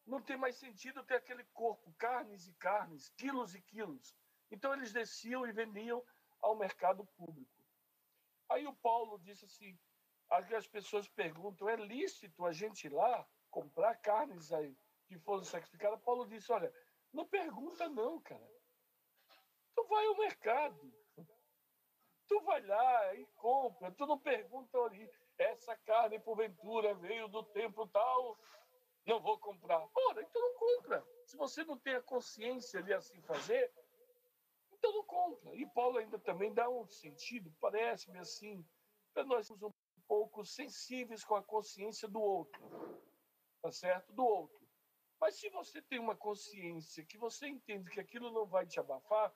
Não 0.07 0.21
tem 0.21 0.37
mais 0.37 0.57
sentido 0.57 1.05
ter 1.05 1.15
aquele 1.15 1.45
corpo, 1.45 1.93
carnes 1.99 2.49
e 2.49 2.53
carnes, 2.55 3.11
quilos 3.11 3.55
e 3.55 3.61
quilos. 3.61 4.17
Então 4.51 4.73
eles 4.73 4.93
desciam 4.93 5.47
e 5.47 5.53
vendiam 5.53 6.05
ao 6.41 6.57
mercado 6.57 7.05
público. 7.17 7.61
Aí 8.49 8.67
o 8.67 8.75
Paulo 8.75 9.19
disse 9.19 9.45
assim: 9.45 9.79
as 10.31 10.67
pessoas 10.67 11.09
perguntam: 11.09 11.69
é 11.69 11.77
lícito 11.77 12.47
a 12.47 12.53
gente 12.53 12.87
ir 12.87 12.93
lá 12.93 13.27
comprar 13.51 13.97
carnes 13.97 14.53
aí 14.53 14.77
que 15.07 15.19
foram 15.19 15.45
sacrificadas? 15.45 16.01
Paulo 16.03 16.27
disse: 16.27 16.53
olha, 16.53 16.73
não 17.13 17.27
pergunta 17.27 17.89
não, 17.89 18.21
cara. 18.21 18.51
Tu 19.75 19.85
vai 19.89 20.07
ao 20.07 20.17
mercado. 20.17 20.95
Tu 22.29 22.41
vai 22.43 22.65
lá 22.65 23.15
e 23.15 23.27
compra. 23.35 23.91
Tu 23.91 24.07
não 24.07 24.19
pergunta 24.19 24.79
ali, 24.79 25.11
essa 25.37 25.77
carne 25.79 26.21
porventura 26.21 26.95
veio 26.95 27.27
do 27.27 27.43
templo 27.43 27.89
tal, 27.89 28.39
não 29.05 29.21
vou 29.21 29.39
comprar. 29.39 29.85
Ora, 29.93 30.23
então 30.23 30.41
não 30.41 30.55
compra. 30.55 31.05
Se 31.25 31.37
você 31.37 31.65
não 31.65 31.77
tem 31.77 31.95
a 31.95 32.03
consciência 32.03 32.83
de 32.83 32.93
assim 32.93 33.21
fazer, 33.23 33.73
então 34.73 34.93
não 34.93 35.05
compra. 35.05 35.55
E 35.57 35.67
Paulo 35.67 35.99
ainda 35.99 36.19
também 36.19 36.55
dá 36.55 36.69
um 36.69 36.87
sentido, 36.87 37.53
parece-me 37.61 38.19
assim, 38.19 38.65
para 39.13 39.25
nós 39.25 39.51
um 39.51 39.73
pouco 40.11 40.45
sensíveis 40.45 41.23
com 41.23 41.37
a 41.37 41.43
consciência 41.43 42.09
do 42.09 42.21
outro, 42.21 42.61
tá 43.63 43.71
certo? 43.71 44.13
Do 44.13 44.25
outro. 44.25 44.69
Mas 45.21 45.39
se 45.39 45.49
você 45.51 45.81
tem 45.81 46.01
uma 46.01 46.17
consciência 46.17 47.05
que 47.05 47.17
você 47.17 47.47
entende 47.47 47.89
que 47.89 48.01
aquilo 48.01 48.33
não 48.33 48.45
vai 48.45 48.67
te 48.67 48.81
abafar, 48.81 49.33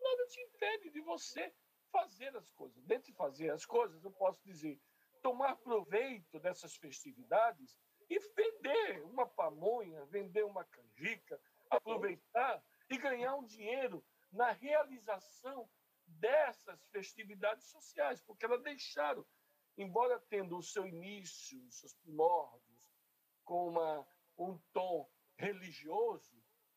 nada 0.00 0.26
te 0.26 0.40
impede 0.40 0.90
de 0.90 1.00
você 1.02 1.54
fazer 1.92 2.36
as 2.36 2.50
coisas. 2.50 2.82
Dentro 2.86 3.04
de 3.04 3.12
fazer 3.12 3.50
as 3.50 3.64
coisas, 3.64 4.02
eu 4.02 4.10
posso 4.10 4.42
dizer, 4.42 4.80
tomar 5.22 5.54
proveito 5.58 6.40
dessas 6.40 6.74
festividades 6.74 7.78
e 8.08 8.18
vender 8.18 9.04
uma 9.04 9.28
pamonha, 9.28 10.04
vender 10.06 10.44
uma 10.44 10.64
canjica, 10.64 11.40
aproveitar 11.70 12.60
e 12.90 12.98
ganhar 12.98 13.36
um 13.36 13.44
dinheiro 13.44 14.04
na 14.32 14.50
realização 14.50 15.70
dessas 16.04 16.84
festividades 16.88 17.66
sociais, 17.66 18.20
porque 18.22 18.44
elas 18.44 18.64
deixaram 18.64 19.24
embora 19.76 20.20
tendo 20.28 20.56
o 20.56 20.62
seu 20.62 20.86
início, 20.86 21.62
os 21.66 21.78
seus 21.78 21.94
primórdios, 21.94 22.92
com 23.44 23.68
uma, 23.68 24.06
um 24.38 24.58
tom 24.72 25.10
religioso, 25.36 26.36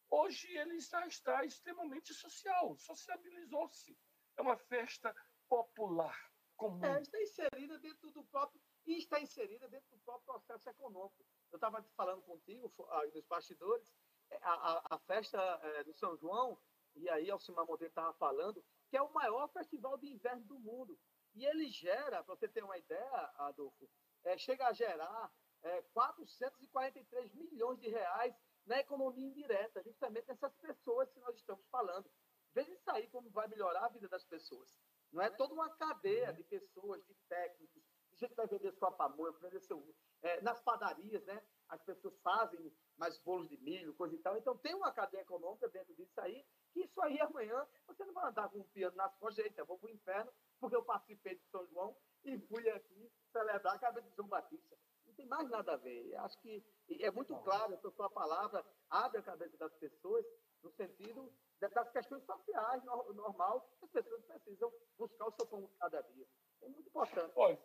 hoje 0.10 0.48
ele 0.58 0.76
está, 0.76 1.06
está 1.08 1.44
extremamente 1.44 2.14
social, 2.14 2.76
sociabilizou-se. 2.78 3.98
É 4.38 4.42
uma 4.42 4.58
festa 4.58 5.14
popular, 5.48 6.18
comum. 6.56 6.84
É, 6.84 7.02
está 7.02 7.22
inserida 7.22 7.78
dentro 7.80 8.12
do 8.12 8.24
próprio 8.26 8.62
e 8.86 8.98
está 8.98 9.20
inserida 9.20 9.68
dentro 9.68 9.90
do 9.92 10.00
próprio 10.00 10.26
processo 10.26 10.70
econômico. 10.70 11.26
Eu 11.52 11.58
estava 11.58 11.84
falando 11.96 12.22
contigo 12.24 12.74
nos 13.14 13.26
bastidores, 13.26 13.94
é, 14.30 14.40
a, 14.42 14.54
a, 14.54 14.96
a 14.96 15.00
festa 15.00 15.40
é, 15.62 15.84
do 15.84 15.94
São 15.94 16.18
João, 16.18 16.60
e 16.96 17.10
aí 17.10 17.30
Alcimar 17.30 17.66
Monteiro 17.66 17.92
estava 17.92 18.14
falando, 18.14 18.64
que 18.90 18.98
é 18.98 19.02
o 19.02 19.14
maior 19.14 19.48
festival 19.50 19.98
de 19.98 20.08
inverno 20.08 20.44
do 20.46 20.60
mundo. 20.60 20.98
E 21.34 21.46
ele 21.46 21.70
gera, 21.70 22.24
para 22.24 22.36
você 22.36 22.48
ter 22.48 22.64
uma 22.64 22.78
ideia, 22.78 23.34
Adolfo, 23.38 23.90
é, 24.24 24.38
chega 24.38 24.68
a 24.68 24.74
gerar 24.74 25.32
é, 25.64 25.82
443 25.94 27.34
milhões 27.34 27.80
de 27.80 27.90
reais 27.90 28.36
na 28.66 28.80
economia 28.80 29.28
indireta, 29.28 29.84
justamente 29.84 30.28
nessas 30.28 30.54
pessoas 30.56 31.10
que 31.12 31.20
nós 31.20 31.36
estamos 31.36 31.66
falando. 31.70 32.10
Veja 32.54 32.72
isso 32.72 32.90
aí 32.92 33.08
como 33.08 33.30
vai 33.32 33.48
melhorar 33.48 33.86
a 33.86 33.90
vida 33.90 34.08
das 34.08 34.24
pessoas. 34.26 34.70
Não 35.12 35.22
é 35.22 35.30
toda 35.30 35.54
uma 35.54 35.70
cadeia 35.76 36.32
de 36.34 36.44
pessoas, 36.44 37.04
de 37.06 37.14
técnicos, 37.28 37.84
de 38.14 38.72
bom, 39.16 39.26
aprender 39.28 39.60
seu. 39.62 39.96
É, 40.22 40.42
nas 40.42 40.62
padarias, 40.62 41.24
né? 41.26 41.44
As 41.68 41.82
pessoas 41.84 42.18
fazem 42.22 42.74
mais 42.98 43.18
bolos 43.20 43.50
de 43.50 43.58
milho, 43.58 43.94
coisa 43.96 44.16
e 44.16 44.20
tal. 44.20 44.38
Então 44.38 44.58
tem 44.58 44.74
uma 44.74 44.92
cadeia 44.92 45.22
econômica 45.22 45.68
dentro 45.68 45.94
disso 45.96 46.20
aí, 46.22 46.46
que 46.72 46.82
isso 46.82 47.02
aí 47.02 47.20
amanhã 47.20 47.68
você 47.86 48.06
não 48.06 48.14
vai 48.14 48.30
andar 48.30 48.50
com 48.50 48.60
um 48.60 48.68
piano 48.70 48.96
nas 48.96 49.14
costas, 49.18 49.44
eita, 49.44 49.62
eu 49.62 49.66
vou 49.66 49.78
pro 49.78 49.90
inferno, 49.90 50.32
porque 50.64 50.78
eu 50.78 50.86
participei 50.86 51.36
de 51.36 51.44
São 51.48 51.68
João 51.68 51.94
e 52.24 52.40
fui 52.48 52.70
aqui 52.70 53.12
celebrar 53.34 53.76
a 53.76 53.80
cabeça 53.80 54.10
de 54.10 54.16
João 54.16 54.30
Batista. 54.30 54.78
Não 55.06 55.14
tem 55.14 55.26
mais 55.26 55.50
nada 55.50 55.74
a 55.74 55.76
ver. 55.76 56.16
Acho 56.20 56.40
que 56.40 56.64
é 57.02 57.12
muito 57.12 57.36
claro, 57.40 57.74
a 57.76 57.92
sua 57.92 58.10
palavra 58.10 58.66
abre 58.90 59.20
a 59.20 59.24
cabeça 59.24 59.58
das 59.58 59.74
pessoas 59.74 60.26
no 60.64 60.72
sentido 60.72 61.30
das 61.60 61.92
questões 61.92 62.24
sociais, 62.24 62.82
normal, 62.86 63.70
que 63.78 63.86
as 63.86 63.92
pessoas 63.92 64.24
precisam 64.24 64.72
buscar 64.98 65.26
o 65.26 65.32
seu 65.34 65.46
pão 65.48 65.70
cada 65.80 66.00
dia. 66.02 66.26
É 66.62 66.70
muito 66.70 66.88
importante. 66.88 67.34
Olha, 67.36 67.60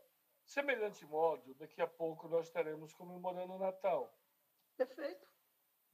semelhante 0.45 1.07
modo, 1.07 1.55
daqui 1.55 1.81
a 1.81 1.87
pouco 1.87 2.27
nós 2.27 2.47
estaremos 2.47 2.93
comemorando 2.95 3.53
o 3.53 3.59
Natal. 3.61 4.13
Perfeito. 4.77 5.25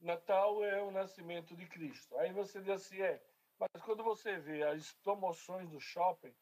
Natal 0.01 0.63
é 0.63 0.81
o 0.81 0.89
nascimento 0.89 1.55
de 1.55 1.67
Cristo. 1.67 2.17
Aí 2.17 2.33
você 2.33 2.59
diz 2.61 2.69
assim, 2.69 2.99
é, 2.99 3.23
mas 3.59 3.83
quando 3.83 4.03
você 4.03 4.39
vê 4.39 4.63
as 4.63 4.91
promoções 5.03 5.69
do 5.69 5.79
shopping... 5.79 6.35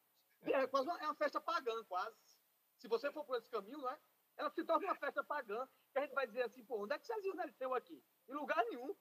É 0.46 0.68
quase 0.68 0.88
uma, 0.88 1.00
é 1.00 1.06
uma 1.06 1.16
festa 1.16 1.40
pagã, 1.40 1.84
quase. 1.86 2.18
Se 2.78 2.88
você 2.88 3.12
for 3.12 3.24
por 3.24 3.38
esse 3.38 3.50
caminho, 3.50 3.78
não 3.78 3.90
é? 3.90 3.98
ela 4.38 4.50
se 4.50 4.64
torna 4.64 4.88
uma 4.88 4.96
festa 4.96 5.24
pagã, 5.24 5.68
que 5.92 6.00
a 6.00 6.02
gente 6.02 6.14
vai 6.14 6.28
dizer 6.28 6.44
assim, 6.44 6.64
pô, 6.66 6.84
onde 6.84 6.94
é 6.94 7.00
que 7.00 7.08
Jesus 7.08 7.36
nasceu 7.36 7.74
aqui? 7.74 8.04
Em 8.28 8.34
lugar 8.34 8.64
nenhum. 8.66 8.96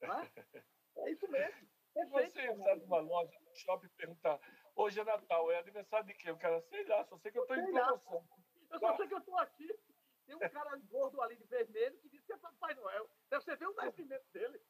Não 0.00 0.20
é? 0.20 0.30
isso 1.10 1.28
mesmo. 1.28 1.68
Perfeito, 1.92 2.32
você 2.32 2.42
entrar 2.42 2.76
numa 2.76 2.98
loja, 2.98 3.38
no 3.40 3.54
shopping 3.54 3.86
e 3.86 3.90
perguntar, 3.90 4.40
hoje 4.74 4.98
é 4.98 5.04
Natal, 5.04 5.52
é 5.52 5.58
aniversário 5.60 6.06
de 6.06 6.14
quem? 6.14 6.32
O 6.32 6.38
cara, 6.38 6.60
sei 6.62 6.84
lá, 6.86 7.04
só 7.04 7.16
sei 7.18 7.30
que 7.30 7.38
eu 7.38 7.42
estou 7.42 7.56
em 7.56 7.70
promoção. 7.70 8.28
Eu 8.70 8.80
só 8.80 8.96
sei 8.96 9.06
que 9.06 9.14
eu 9.14 9.18
estou 9.18 9.38
aqui. 9.38 9.68
Tem 10.26 10.34
um 10.34 10.38
cara 10.40 10.76
gordo 10.88 11.20
ali 11.20 11.36
de 11.36 11.44
vermelho 11.44 11.98
que 11.98 12.08
disse 12.08 12.26
que 12.26 12.32
é 12.32 12.36
Papai 12.38 12.74
Noel. 12.74 13.08
Deve 13.30 13.44
ser 13.44 13.56
ver 13.56 13.68
o 13.68 13.74
nascimento 13.74 14.26
dele. 14.32 14.60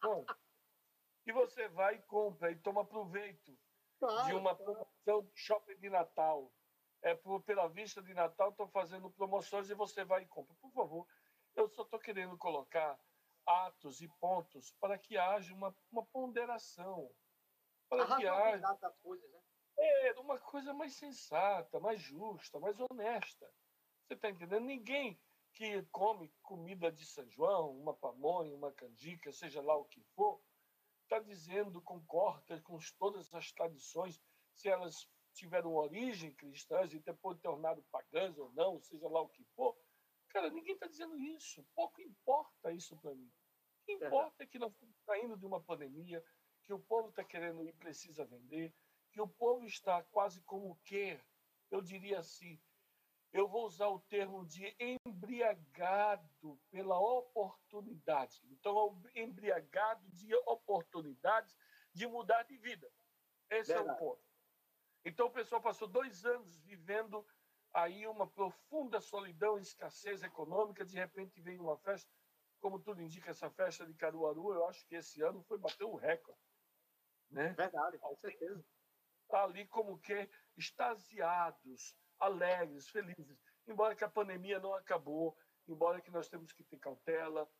Bom, 0.00 0.24
e 1.26 1.32
você 1.32 1.68
vai 1.68 1.96
e 1.96 2.02
compra 2.02 2.50
e 2.50 2.56
toma 2.56 2.86
proveito 2.86 3.58
claro, 4.02 4.26
de 4.26 4.34
uma 4.34 4.54
promoção 4.54 5.22
de 5.22 5.32
shopping 5.34 5.76
de 5.78 5.88
Natal. 5.88 6.52
É 7.02 7.14
por, 7.14 7.42
pela 7.42 7.68
vista 7.68 8.02
de 8.02 8.14
Natal, 8.14 8.50
estão 8.50 8.68
fazendo 8.68 9.10
promoções 9.10 9.68
e 9.70 9.74
você 9.74 10.04
vai 10.04 10.22
e 10.22 10.26
compra. 10.26 10.54
Por 10.60 10.70
favor, 10.72 11.06
eu 11.54 11.68
só 11.68 11.82
estou 11.82 11.98
querendo 11.98 12.36
colocar 12.38 12.98
atos 13.46 14.00
e 14.00 14.08
pontos 14.20 14.72
para 14.80 14.96
que 14.98 15.18
haja 15.18 15.52
uma, 15.54 15.74
uma 15.90 16.04
ponderação. 16.06 17.10
Para 17.88 18.04
a 18.04 18.16
que 18.16 18.26
haja. 18.26 18.74
Das 18.80 18.96
coisas, 19.02 19.28
né? 19.30 19.40
É, 19.78 20.20
uma 20.20 20.38
coisa 20.38 20.72
mais 20.72 20.94
sensata, 20.94 21.80
mais 21.80 22.00
justa, 22.00 22.60
mais 22.60 22.78
honesta. 22.78 23.50
Você 24.06 24.14
está 24.14 24.30
entendendo? 24.30 24.64
Ninguém 24.64 25.20
que 25.52 25.82
come 25.90 26.32
comida 26.42 26.90
de 26.90 27.04
São 27.04 27.28
João, 27.28 27.70
uma 27.70 27.94
pamonha, 27.94 28.54
uma 28.54 28.72
canjica, 28.72 29.32
seja 29.32 29.60
lá 29.60 29.76
o 29.76 29.84
que 29.84 30.00
for, 30.14 30.40
está 31.12 31.18
dizendo, 31.18 31.82
concorda 31.82 32.60
com 32.62 32.78
todas 32.98 33.32
as 33.34 33.52
tradições, 33.52 34.20
se 34.54 34.68
elas 34.68 35.08
tiveram 35.34 35.74
origem 35.74 36.34
cristãs 36.34 36.92
e 36.92 37.00
depois 37.00 37.38
tornado 37.40 37.82
pagãs 37.90 38.38
ou 38.38 38.50
não, 38.52 38.80
seja 38.80 39.08
lá 39.08 39.20
o 39.20 39.28
que 39.28 39.44
for, 39.54 39.76
Cara, 40.32 40.48
ninguém 40.48 40.72
está 40.72 40.86
dizendo 40.86 41.18
isso. 41.18 41.62
Pouco 41.74 42.00
importa 42.00 42.72
isso 42.72 42.96
para 42.96 43.14
mim. 43.14 43.26
O 43.26 43.84
que 43.84 43.92
importa 43.92 44.42
é 44.42 44.46
que 44.46 44.58
nós 44.58 44.72
estamos 44.72 44.96
saindo 45.04 45.36
de 45.36 45.44
uma 45.44 45.60
pandemia, 45.60 46.24
que 46.62 46.72
o 46.72 46.78
povo 46.78 47.10
está 47.10 47.22
querendo 47.22 47.68
e 47.68 47.72
precisa 47.74 48.24
vender, 48.24 48.74
que 49.10 49.20
o 49.20 49.28
povo 49.28 49.66
está 49.66 50.02
quase 50.04 50.40
como 50.42 50.80
quer. 50.84 51.22
Eu 51.70 51.82
diria 51.82 52.20
assim, 52.20 52.58
eu 53.32 53.48
vou 53.48 53.64
usar 53.66 53.88
o 53.88 54.00
termo 54.00 54.44
de 54.46 54.76
embriagado 54.78 56.60
pela 56.70 56.98
oportunidade. 56.98 58.42
Então, 58.50 59.00
embriagado 59.14 60.06
de 60.10 60.34
oportunidades 60.46 61.56
de 61.94 62.06
mudar 62.06 62.42
de 62.42 62.56
vida. 62.58 62.90
Esse 63.50 63.72
Verdade. 63.72 63.88
é 63.88 63.92
o 63.92 63.96
ponto. 63.96 64.22
Então, 65.04 65.26
o 65.26 65.32
pessoal 65.32 65.60
passou 65.60 65.88
dois 65.88 66.24
anos 66.24 66.58
vivendo 66.58 67.26
aí 67.72 68.06
uma 68.06 68.26
profunda 68.26 69.00
solidão 69.00 69.58
e 69.58 69.62
escassez 69.62 70.22
econômica, 70.22 70.84
de 70.84 70.94
repente 70.94 71.40
vem 71.40 71.58
uma 71.58 71.78
festa, 71.78 72.10
como 72.60 72.78
tudo 72.78 73.02
indica, 73.02 73.30
essa 73.30 73.50
festa 73.50 73.86
de 73.86 73.94
Caruaru, 73.94 74.52
eu 74.52 74.68
acho 74.68 74.86
que 74.86 74.94
esse 74.94 75.22
ano 75.22 75.42
foi 75.44 75.58
bater 75.58 75.84
um 75.84 75.94
recorde. 75.94 76.38
Né? 77.30 77.48
Verdade, 77.54 77.98
com 77.98 78.14
certeza. 78.16 78.62
Está 79.24 79.44
ali 79.44 79.66
como 79.66 79.98
que 79.98 80.28
extasiados, 80.56 81.96
alegres, 82.22 82.88
felizes. 82.88 83.38
Embora 83.66 83.94
que 83.94 84.04
a 84.04 84.08
pandemia 84.08 84.60
não 84.60 84.74
acabou, 84.74 85.36
embora 85.68 86.00
que 86.00 86.10
nós 86.10 86.28
temos 86.28 86.52
que 86.52 86.62
ter 86.64 86.78
cautela, 86.78 87.50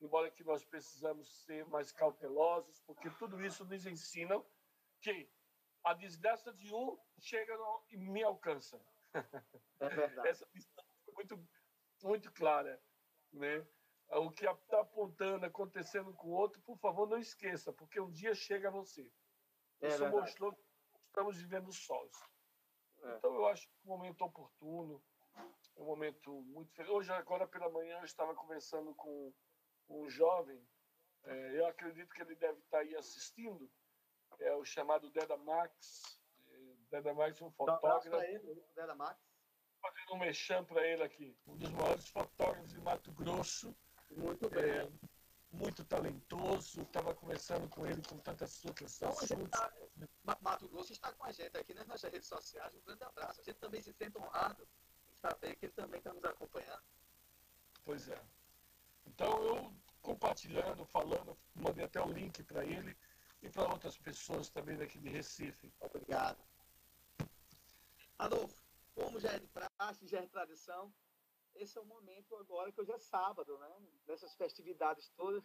embora 0.00 0.30
que 0.30 0.44
nós 0.44 0.64
precisamos 0.64 1.44
ser 1.44 1.66
mais 1.66 1.92
cautelosos, 1.92 2.80
porque 2.82 3.10
tudo 3.10 3.44
isso 3.44 3.64
nos 3.64 3.86
ensina 3.86 4.42
que 5.00 5.28
a 5.84 5.92
desgraça 5.94 6.52
de 6.52 6.72
um 6.72 6.96
chega 7.18 7.56
no, 7.56 7.84
e 7.90 7.96
me 7.96 8.22
alcança. 8.22 8.80
É 9.80 9.88
verdade. 9.88 10.28
Essa 10.28 10.48
missão 10.54 10.84
foi 11.04 11.14
muito, 11.14 11.48
muito 12.02 12.32
clara. 12.32 12.80
Né? 13.32 13.66
O 14.10 14.30
que 14.30 14.46
está 14.46 14.80
apontando, 14.80 15.46
acontecendo 15.46 16.12
com 16.14 16.28
o 16.28 16.32
outro, 16.32 16.60
por 16.62 16.78
favor, 16.78 17.08
não 17.08 17.18
esqueça, 17.18 17.72
porque 17.72 18.00
um 18.00 18.10
dia 18.10 18.34
chega 18.34 18.68
a 18.68 18.72
você. 18.72 19.10
É 19.80 19.88
Isso 19.88 19.98
verdade. 19.98 20.20
mostrou 20.20 20.52
que 20.52 20.62
estamos 21.08 21.36
vivendo 21.38 21.72
sós. 21.72 22.12
É. 23.02 23.16
Então, 23.16 23.34
eu 23.34 23.46
acho 23.46 23.66
que 23.66 23.74
é 23.74 23.80
um 23.84 23.96
momento 23.96 24.24
oportuno, 24.24 25.02
é 25.76 25.80
um 25.80 25.86
momento 25.86 26.32
muito 26.42 26.72
feliz. 26.72 26.90
Hoje, 26.90 27.12
agora 27.12 27.46
pela 27.46 27.70
manhã, 27.70 27.98
eu 27.98 28.04
estava 28.04 28.34
conversando 28.34 28.94
com 28.94 29.32
um 29.88 30.08
jovem, 30.08 30.60
é, 31.24 31.58
eu 31.58 31.66
acredito 31.66 32.14
que 32.14 32.22
ele 32.22 32.34
deve 32.36 32.58
estar 32.60 32.78
aí 32.78 32.94
assistindo, 32.96 33.70
é 34.38 34.54
o 34.54 34.64
chamado 34.64 35.10
Deda 35.10 35.36
Max, 35.36 36.22
Deda 36.92 37.14
Max 37.14 37.40
um 37.40 37.50
fotógrafo. 37.50 38.10
Um 38.10 38.22
ele, 38.22 38.62
Deda 38.76 38.94
Max. 38.94 39.18
Fazendo 39.80 40.14
um 40.14 40.18
mexão 40.18 40.64
para 40.64 40.86
ele 40.86 41.02
aqui. 41.02 41.36
Um 41.46 41.56
dos 41.56 41.70
maiores 41.70 42.06
fotógrafos 42.08 42.70
de 42.70 42.80
Mato 42.82 43.10
Grosso. 43.12 43.74
Muito 44.10 44.48
bem. 44.50 44.62
É, 44.62 44.92
muito 45.52 45.84
talentoso. 45.84 46.82
Estava 46.82 47.14
conversando 47.14 47.68
com 47.68 47.86
ele 47.86 48.02
com 48.08 48.18
tantas 48.18 48.64
outras 48.64 49.02
assuntos. 49.02 49.50
Tá, 49.50 49.72
Mato 50.40 50.68
Grosso 50.68 50.92
está 50.92 51.12
com 51.12 51.24
a 51.24 51.32
gente 51.32 51.56
aqui 51.56 51.74
né, 51.74 51.84
nas 51.86 52.02
redes 52.02 52.26
sociais. 52.26 52.74
Um 52.74 52.80
grande 52.80 53.04
abraço. 53.04 53.40
A 53.40 53.44
gente 53.44 53.58
também 53.58 53.82
se 53.82 53.92
sente 53.92 54.18
honrado 54.18 54.66
em 55.10 55.16
saber 55.16 55.56
que 55.56 55.66
ele 55.66 55.72
também 55.72 55.98
está 55.98 56.12
nos 56.12 56.24
acompanhando. 56.24 56.82
Pois 57.84 58.08
é. 58.08 58.20
Então 59.06 59.42
eu 59.44 59.74
compartilhando, 60.00 60.84
falando, 60.86 61.38
mandei 61.54 61.84
até 61.84 62.00
o 62.00 62.12
link 62.12 62.42
para 62.42 62.64
ele 62.64 62.96
e 63.40 63.48
para 63.48 63.68
outras 63.68 63.96
pessoas 63.98 64.48
também 64.50 64.76
daqui 64.76 64.98
de 64.98 65.08
Recife. 65.08 65.72
Obrigado. 65.80 66.42
Adolfo, 68.18 68.56
como 68.94 69.18
já 69.18 69.32
é 69.32 69.38
de 69.38 69.46
praxe, 69.48 70.06
já 70.06 70.18
é 70.18 70.22
de 70.22 70.28
tradição, 70.28 70.92
esse 71.54 71.78
é 71.78 71.80
o 71.80 71.84
momento 71.84 72.34
agora 72.36 72.72
que 72.72 72.80
hoje 72.80 72.92
é 72.92 72.98
sábado, 72.98 73.56
né? 73.58 73.76
Dessas 74.06 74.34
festividades 74.34 75.08
todas, 75.10 75.44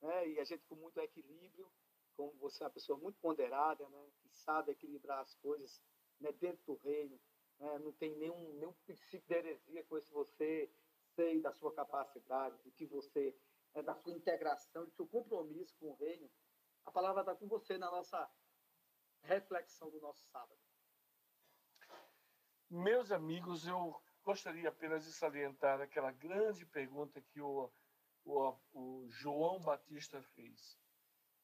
né? 0.00 0.28
E 0.28 0.40
a 0.40 0.44
gente 0.44 0.64
com 0.66 0.74
muito 0.76 0.98
equilíbrio, 1.00 1.70
como 2.16 2.32
você 2.38 2.62
é 2.62 2.66
uma 2.66 2.72
pessoa 2.72 2.98
muito 2.98 3.18
ponderada, 3.20 3.88
né? 3.88 4.10
Que 4.20 4.28
sabe 4.30 4.72
equilibrar 4.72 5.20
as 5.20 5.34
coisas 5.36 5.82
né? 6.20 6.32
dentro 6.32 6.64
do 6.66 6.74
reino, 6.74 7.18
né? 7.58 7.78
Não 7.78 7.92
tem 7.92 8.14
nenhum, 8.16 8.54
nenhum 8.54 8.72
princípio 8.84 9.26
de 9.26 9.34
heresia 9.34 9.84
com 9.84 9.96
esse 9.96 10.10
você 10.12 10.70
sei 11.14 11.40
da 11.40 11.52
sua 11.52 11.72
capacidade, 11.72 12.56
do 12.62 12.70
que 12.72 12.86
você, 12.86 13.36
é, 13.74 13.82
da 13.82 13.94
sua 13.94 14.12
integração, 14.12 14.84
do 14.84 14.90
seu 14.92 15.06
compromisso 15.06 15.74
com 15.78 15.90
o 15.90 15.94
reino. 15.94 16.30
A 16.84 16.90
palavra 16.90 17.22
está 17.22 17.34
com 17.34 17.46
você 17.46 17.78
na 17.78 17.90
nossa 17.90 18.30
reflexão 19.22 19.90
do 19.90 20.00
nosso 20.00 20.24
sábado. 20.26 20.58
Meus 22.68 23.12
amigos, 23.12 23.66
eu 23.66 24.02
gostaria 24.24 24.68
apenas 24.68 25.04
de 25.04 25.12
salientar 25.12 25.80
aquela 25.80 26.10
grande 26.10 26.64
pergunta 26.66 27.20
que 27.20 27.40
o, 27.40 27.70
o, 28.24 28.56
o 28.72 29.08
João 29.10 29.60
Batista 29.60 30.22
fez. 30.34 30.78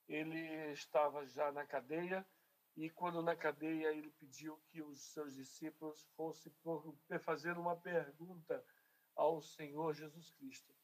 Ele 0.09 0.73
estava 0.73 1.27
já 1.27 1.53
na 1.53 1.65
cadeia 1.67 2.27
e, 2.77 2.89
quando 2.89 3.23
na 3.23 3.37
cadeia, 3.37 3.93
ele 3.93 4.11
pediu 4.13 4.57
que 4.71 4.83
os 4.83 5.13
seus 5.13 5.35
discípulos 5.35 6.03
fossem 6.17 6.53
fazer 7.23 7.59
uma 7.59 7.77
pergunta 7.77 8.65
ao 9.15 9.43
Senhor 9.43 9.93
Jesus 9.93 10.31
Cristo. 10.33 10.75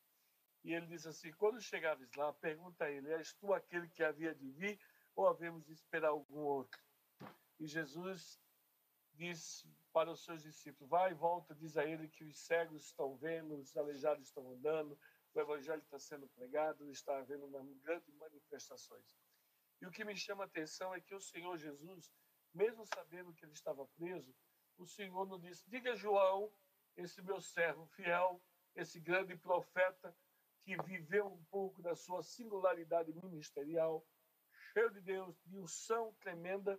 E 0.63 0.75
ele 0.75 0.87
diz 0.87 1.07
assim: 1.07 1.33
quando 1.33 1.61
chegares 1.61 2.13
lá, 2.15 2.33
pergunta 2.35 2.85
a 2.85 2.91
ele: 2.91 3.13
És 3.15 3.33
tu 3.35 3.55
aquele 3.55 3.89
que 3.89 4.03
havia 4.03 4.35
de 4.35 4.51
vir 4.51 4.79
ou 5.15 5.27
havemos 5.27 5.65
de 5.65 5.73
esperar 5.73 6.09
algum 6.09 6.41
outro? 6.41 6.81
E 7.59 7.67
Jesus 7.67 8.39
diz 9.15 9.65
para 9.97 10.13
os 10.13 10.23
seus 10.23 10.43
discípulos: 10.43 10.91
vai 10.91 11.13
e 11.13 11.15
volta, 11.15 11.55
diz 11.55 11.75
a 11.79 11.83
ele 11.87 12.07
que 12.07 12.23
os 12.23 12.39
cegos 12.41 12.85
estão 12.85 13.17
vendo, 13.17 13.57
os 13.57 13.75
aleijados 13.75 14.27
estão 14.27 14.51
andando, 14.51 14.99
o 15.33 15.41
evangelho 15.41 15.81
está 15.81 15.99
sendo 15.99 16.29
pregado, 16.29 16.91
está 16.91 17.17
havendo 17.17 17.47
uma 17.47 17.65
grande 17.83 18.13
manifestações. 18.13 19.17
E 19.81 19.87
o 19.87 19.91
que 19.91 20.05
me 20.05 20.15
chama 20.15 20.45
a 20.45 20.47
atenção 20.47 20.95
é 20.95 21.01
que 21.01 21.15
o 21.15 21.21
Senhor 21.21 21.57
Jesus, 21.57 22.13
mesmo 22.53 22.85
sabendo 22.85 23.33
que 23.33 23.47
ele 23.47 23.55
estava 23.55 23.87
preso, 23.97 24.37
o 24.77 24.87
Senhor 24.87 25.27
não 25.27 25.41
disse: 25.41 25.67
diga 25.67 25.97
João 25.97 26.53
esse 26.95 27.23
meu 27.23 27.41
servo 27.41 27.87
fiel, 27.87 28.43
esse 28.75 29.01
grande 29.01 29.35
profeta 29.35 30.15
que 30.61 30.77
viveu 30.83 31.27
um 31.27 31.43
pouco 31.45 31.81
da 31.81 31.97
sua 31.97 32.23
singularidade 32.23 33.15
ministerial, 33.15 34.07
cheio 34.75 34.91
de 34.91 35.01
Deus, 35.01 35.35
de 35.47 35.57
unção 35.57 36.13
tremenda, 36.21 36.79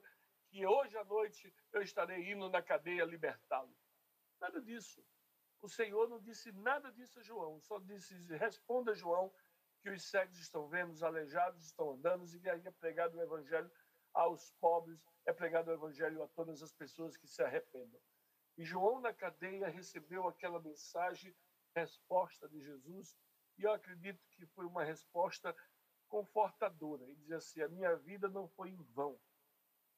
que 0.57 0.65
hoje 0.65 0.97
à 0.97 1.03
noite 1.03 1.53
eu 1.71 1.83
estarei 1.83 2.31
indo 2.31 2.49
na 2.49 2.63
cadeia 2.63 3.05
libertá-lo. 3.05 3.77
Nada 4.41 4.59
disso. 4.59 5.05
O 5.61 5.69
Senhor 5.69 6.09
não 6.09 6.19
disse 6.19 6.51
nada 6.51 6.91
disso 6.91 7.19
a 7.19 7.21
João, 7.21 7.61
só 7.61 7.77
disse: 7.77 8.15
responda, 8.37 8.95
João, 8.95 9.31
que 9.83 9.91
os 9.91 10.09
cegos 10.09 10.39
estão 10.39 10.67
vendo, 10.67 10.89
os 10.89 11.03
aleijados 11.03 11.63
estão 11.63 11.91
andando, 11.91 12.25
e 12.25 12.39
que 12.39 12.49
é 12.49 12.71
pregado 12.71 13.19
o 13.19 13.21
evangelho 13.21 13.71
aos 14.15 14.49
pobres, 14.59 14.99
é 15.27 15.31
pregado 15.31 15.69
o 15.69 15.73
evangelho 15.75 16.23
a 16.23 16.27
todas 16.29 16.63
as 16.63 16.73
pessoas 16.73 17.15
que 17.15 17.27
se 17.27 17.43
arrependam. 17.43 18.01
E 18.57 18.63
João, 18.63 18.99
na 18.99 19.13
cadeia, 19.13 19.67
recebeu 19.67 20.27
aquela 20.27 20.59
mensagem, 20.59 21.35
resposta 21.75 22.49
de 22.49 22.59
Jesus, 22.61 23.15
e 23.59 23.63
eu 23.63 23.71
acredito 23.71 24.25
que 24.31 24.47
foi 24.47 24.65
uma 24.65 24.83
resposta 24.83 25.55
confortadora. 26.07 27.03
Ele 27.03 27.15
dizia 27.17 27.37
assim: 27.37 27.61
A 27.61 27.69
minha 27.69 27.95
vida 27.95 28.27
não 28.27 28.47
foi 28.47 28.71
em 28.71 28.81
vão. 28.95 29.19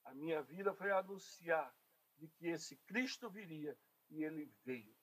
A 0.09 0.13
minha 0.15 0.41
vida 0.41 0.73
foi 0.73 0.89
anunciar 0.91 1.71
de 2.17 2.27
que 2.29 2.47
esse 2.47 2.75
Cristo 2.77 3.29
viria 3.29 3.77
e 4.09 4.23
ele 4.23 4.51
veio. 4.65 4.97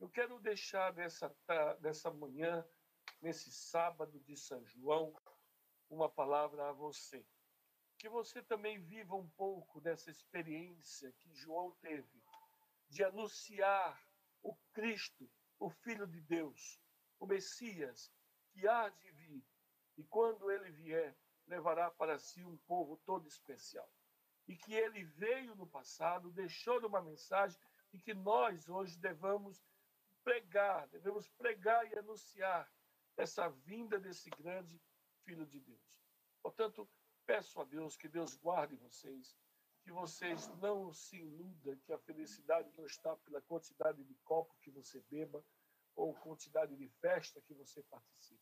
Eu 0.00 0.08
quero 0.08 0.40
deixar 0.40 0.92
nessa, 0.94 1.32
nessa 1.80 2.10
manhã, 2.10 2.66
nesse 3.22 3.52
sábado 3.52 4.18
de 4.18 4.36
São 4.36 4.66
João, 4.66 5.14
uma 5.88 6.08
palavra 6.08 6.68
a 6.68 6.72
você. 6.72 7.24
Que 7.98 8.08
você 8.08 8.42
também 8.42 8.80
viva 8.80 9.14
um 9.14 9.28
pouco 9.30 9.80
dessa 9.80 10.10
experiência 10.10 11.12
que 11.20 11.32
João 11.32 11.70
teve 11.80 12.20
de 12.88 13.04
anunciar 13.04 13.96
o 14.42 14.56
Cristo, 14.72 15.30
o 15.56 15.70
Filho 15.70 16.06
de 16.08 16.20
Deus, 16.20 16.80
o 17.20 17.26
Messias, 17.26 18.12
que 18.50 18.66
há 18.66 18.88
de 18.88 19.08
vir, 19.12 19.46
e 19.96 20.02
quando 20.02 20.50
ele 20.50 20.72
vier, 20.72 21.16
levará 21.46 21.92
para 21.92 22.18
si 22.18 22.44
um 22.44 22.56
povo 22.66 22.96
todo 23.06 23.28
especial. 23.28 23.88
E 24.46 24.56
que 24.56 24.74
ele 24.74 25.04
veio 25.04 25.54
no 25.56 25.66
passado, 25.66 26.30
deixou 26.30 26.78
uma 26.86 27.02
mensagem 27.02 27.58
e 27.92 27.98
que 27.98 28.14
nós 28.14 28.68
hoje 28.68 28.96
devamos 28.98 29.64
pregar, 30.22 30.86
devemos 30.88 31.28
pregar 31.30 31.90
e 31.90 31.98
anunciar 31.98 32.70
essa 33.16 33.48
vinda 33.48 33.98
desse 33.98 34.28
grande 34.30 34.80
Filho 35.24 35.46
de 35.46 35.58
Deus. 35.58 36.00
Portanto, 36.40 36.88
peço 37.26 37.60
a 37.60 37.64
Deus 37.64 37.96
que 37.96 38.08
Deus 38.08 38.36
guarde 38.36 38.76
vocês, 38.76 39.36
que 39.82 39.90
vocês 39.90 40.46
não 40.60 40.92
se 40.92 41.16
iludam 41.16 41.76
que 41.84 41.92
a 41.92 41.98
felicidade 41.98 42.72
não 42.76 42.86
está 42.86 43.16
pela 43.16 43.40
quantidade 43.42 44.04
de 44.04 44.14
copo 44.24 44.56
que 44.60 44.70
você 44.70 45.00
beba 45.10 45.44
ou 45.96 46.14
quantidade 46.14 46.76
de 46.76 46.88
festa 47.00 47.40
que 47.40 47.54
você 47.54 47.82
participe. 47.84 48.40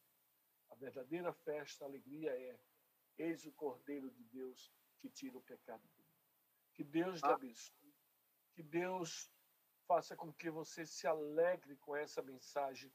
A 0.68 0.74
verdadeira 0.74 1.32
festa, 1.32 1.85
a 1.85 1.89
alegria 1.89 2.31
é: 2.31 2.60
eis 3.16 3.47
o 3.47 3.52
Cordeiro 3.52 4.10
de 4.10 4.24
Deus 4.24 4.72
que 5.05 5.10
tira 5.10 5.36
o 5.36 5.43
pecado 5.43 5.82
do 5.82 6.02
mundo. 6.02 6.24
Que 6.72 6.82
Deus 6.82 7.20
te 7.20 7.26
abençoe, 7.26 7.94
que 8.55 8.62
Deus 8.62 9.31
faça 9.86 10.16
com 10.16 10.32
que 10.32 10.51
você 10.51 10.86
se 10.86 11.06
alegre 11.06 11.76
com 11.76 11.94
essa 11.94 12.22
mensagem, 12.22 12.90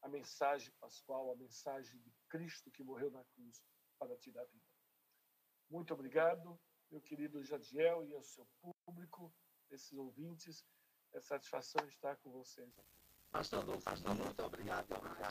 a 0.00 0.08
mensagem 0.08 0.72
pascual, 0.80 1.30
a 1.30 1.36
mensagem 1.36 2.00
de 2.00 2.10
Cristo 2.30 2.70
que 2.70 2.82
morreu 2.82 3.10
na 3.10 3.22
cruz 3.26 3.62
para 3.98 4.16
te 4.16 4.32
dar 4.32 4.46
vida. 4.46 4.74
Muito 5.68 5.92
obrigado, 5.92 6.58
meu 6.90 7.02
querido 7.02 7.44
Jadiel 7.44 8.06
e 8.06 8.14
ao 8.14 8.22
seu 8.22 8.48
público, 8.86 9.30
esses 9.68 9.92
ouvintes. 9.92 10.64
É 11.12 11.20
satisfação 11.20 11.86
estar 11.88 12.16
com 12.16 12.30
vocês 12.30 12.78
aqui. 12.78 12.99
Pastor 13.32 13.60
Adolfo, 13.60 13.82
pastor, 13.84 14.14
muito 14.16 14.42
obrigado. 14.44 14.86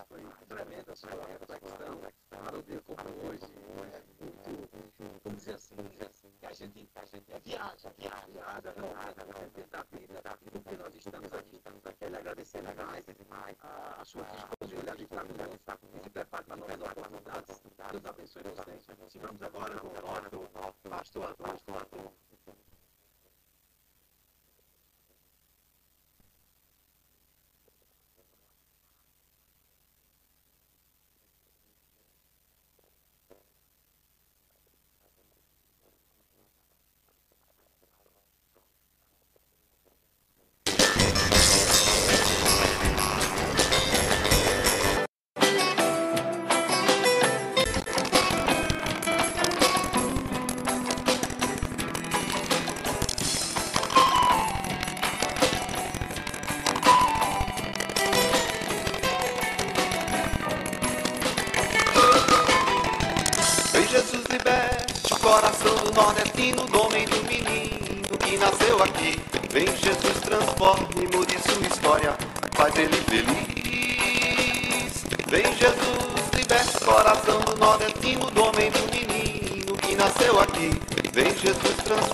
Foi 0.08 0.26
tremenda 0.48 0.94
a 0.94 0.96
sua 0.96 1.10
reflexão 1.12 2.02
para 2.30 2.58
o 2.58 2.64
dia 2.64 2.82
como 2.82 3.28
hoje. 3.28 3.46
Muito, 4.20 4.70
vamos 5.24 5.40
dizer 5.40 5.56
assim, 5.56 5.76
que 6.40 6.46
a 6.46 6.54
gente, 6.54 6.90
a 6.96 7.06
gente 7.06 7.32
é 7.34 7.40
viaja, 7.40 7.94
viaja, 7.98 8.26
viaja, 8.28 8.74
não 8.78 8.90
da 9.70 9.84
vida, 9.84 10.22
da 10.22 10.36
vida, 10.36 10.62
porque 10.64 10.78
nós 10.78 10.96
estamos 10.96 11.34
aqui, 11.34 11.56
estamos 11.58 11.86
aqui, 11.86 12.06
ele 12.06 12.18
agradecer 12.18 12.62
demais, 12.62 13.06
demais 13.06 13.58
a 13.62 14.06
sua 14.06 14.24
disponibilidade 14.24 14.98
de 14.98 15.04
estar 15.04 15.78
conosco, 15.78 15.98
e 15.98 16.04
se 16.04 16.10
prepare 16.10 16.44
para 16.46 16.56
novas 16.56 16.82
oportunidades. 16.82 17.62
Deus 17.92 18.06
abençoe 18.06 18.44
vocês. 18.44 18.86
Vamos 19.22 19.42
agora 19.44 19.78
com 19.78 19.88
o 19.88 20.50
nosso 20.54 20.90
pastor 20.90 21.26
Adolfo. 21.26 22.29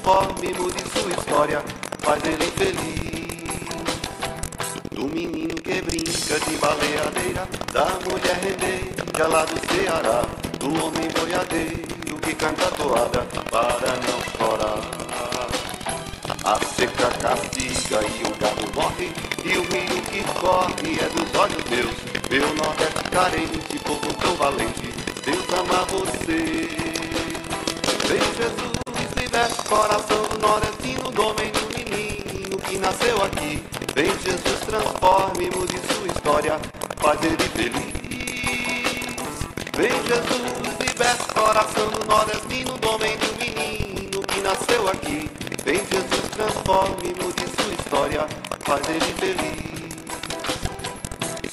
Transforme, 0.05 0.53
mude 0.53 0.83
sua 0.91 1.11
história, 1.13 1.63
faz 2.03 2.23
ele 2.25 2.45
feliz. 2.51 3.49
Do 4.91 5.07
menino 5.07 5.55
que 5.55 5.81
brinca 5.81 6.39
de 6.41 6.55
baleadeira, 6.57 7.47
da 7.73 7.85
mulher 8.07 8.37
rendeira 8.39 9.27
lá 9.27 9.45
do 9.45 9.59
Ceará, 9.67 10.21
do 10.59 10.67
homem 10.85 11.09
boiadeiro 11.09 12.19
que 12.21 12.35
canta 12.35 12.69
toada 12.77 13.25
para 13.49 13.95
não 14.05 14.21
chorar. 14.37 14.81
A 16.43 16.59
seca 16.63 17.09
castiga 17.19 18.01
e 18.03 18.23
o 18.27 18.35
gado 18.37 18.71
morre, 18.75 19.11
e 19.43 19.57
o 19.57 19.63
rio 19.63 20.01
que 20.03 20.23
corre 20.39 20.99
é 20.99 21.09
dos 21.09 21.33
olhos 21.39 21.63
meus. 21.67 21.95
Meu 22.29 22.53
nordeste 22.53 23.03
carente, 23.09 23.79
povo 23.79 24.13
tão 24.21 24.35
valente, 24.35 24.84
coração 29.65 30.23
do 30.27 30.37
nordestino, 30.37 31.11
do 31.11 31.21
homem 31.27 31.51
do 31.51 31.65
menino 31.77 32.57
que 32.57 32.77
nasceu 32.77 33.23
aqui. 33.23 33.63
Vem 33.93 34.11
Jesus, 34.19 34.59
transforme, 34.65 35.49
mude 35.55 35.79
sua 35.93 36.07
história, 36.07 36.59
faz 36.97 37.19
ele 37.23 37.49
feliz. 37.49 37.95
Vem 39.75 39.91
Jesus, 40.03 40.77
liberte 40.79 41.23
o 41.23 41.33
coração 41.33 41.87
do 41.89 42.05
nordestino, 42.05 42.77
do 42.77 42.89
homem 42.89 43.17
do 43.17 43.37
menino 43.39 44.21
que 44.21 44.39
nasceu 44.41 44.87
aqui. 44.87 45.29
Vem 45.63 45.77
Jesus, 45.77 46.29
transforme, 46.31 47.15
mude 47.21 47.45
sua 47.59 47.73
história, 47.73 48.27
faz 48.61 48.87
ele 48.87 49.13
feliz. 49.19 49.65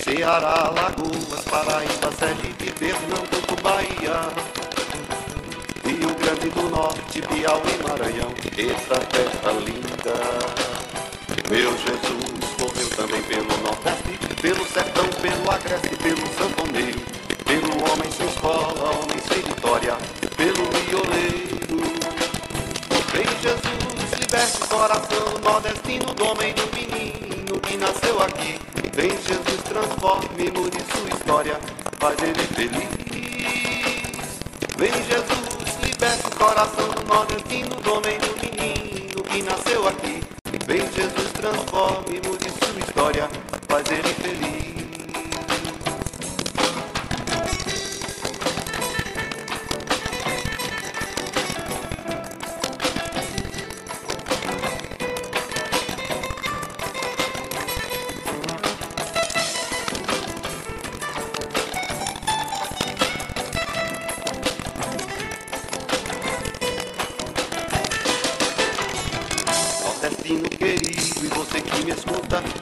Ceará, 0.05 0.71
Lagoas, 0.71 1.45
Paraíba, 1.49 2.13
Sergipe, 2.19 2.71
Pernambuco, 2.73 3.63
Bahia. 3.63 4.72
Essa 8.59 9.01
festa 9.01 9.51
linda. 9.53 9.92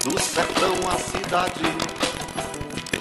Do 0.05 0.21
sertão 0.21 0.75
à 0.89 0.99
cidade. 0.99 1.63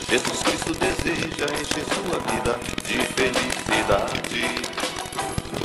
Jesus 0.09 0.39
Cristo 0.43 0.73
deseja 0.73 1.45
encher 1.53 1.85
sua 1.93 2.19
vida 2.31 2.59
de 2.83 2.97
felicidade. 3.13 4.43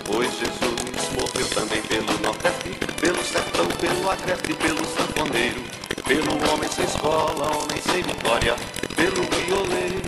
Pois 0.04 0.30
Jesus 0.38 1.08
morreu 1.18 1.48
também 1.54 1.82
pelo 1.82 2.12
Nordeste, 2.20 2.70
pelo 3.00 3.24
sertão, 3.24 3.66
pelo 3.80 4.10
agreste, 4.10 4.52
pelo 4.54 4.84
sanfoneiro, 4.84 5.62
pelo 6.06 6.52
homem 6.52 6.70
sem 6.70 6.84
escola, 6.84 7.56
homem 7.56 7.80
sem 7.80 8.02
vitória, 8.02 8.54
pelo 8.94 9.22
violeiro. 9.22 10.02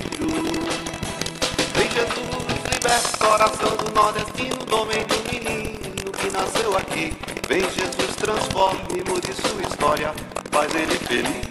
Vem 1.74 1.90
Jesus, 1.90 2.46
liberta 2.72 3.08
o 3.14 3.18
coração 3.18 3.76
do 3.76 3.92
nordestino, 3.94 4.56
do 4.64 4.76
homem 4.82 5.04
do 5.06 5.16
menino 5.32 6.12
que 6.12 6.30
nasceu 6.30 6.76
aqui. 6.76 7.12
Vem 7.48 7.60
Jesus, 7.62 8.16
transforme, 8.16 9.02
mude 9.08 9.32
sua 9.34 9.62
história, 9.62 10.12
faz 10.56 10.74
ele 10.74 10.98
feliz. 11.00 11.46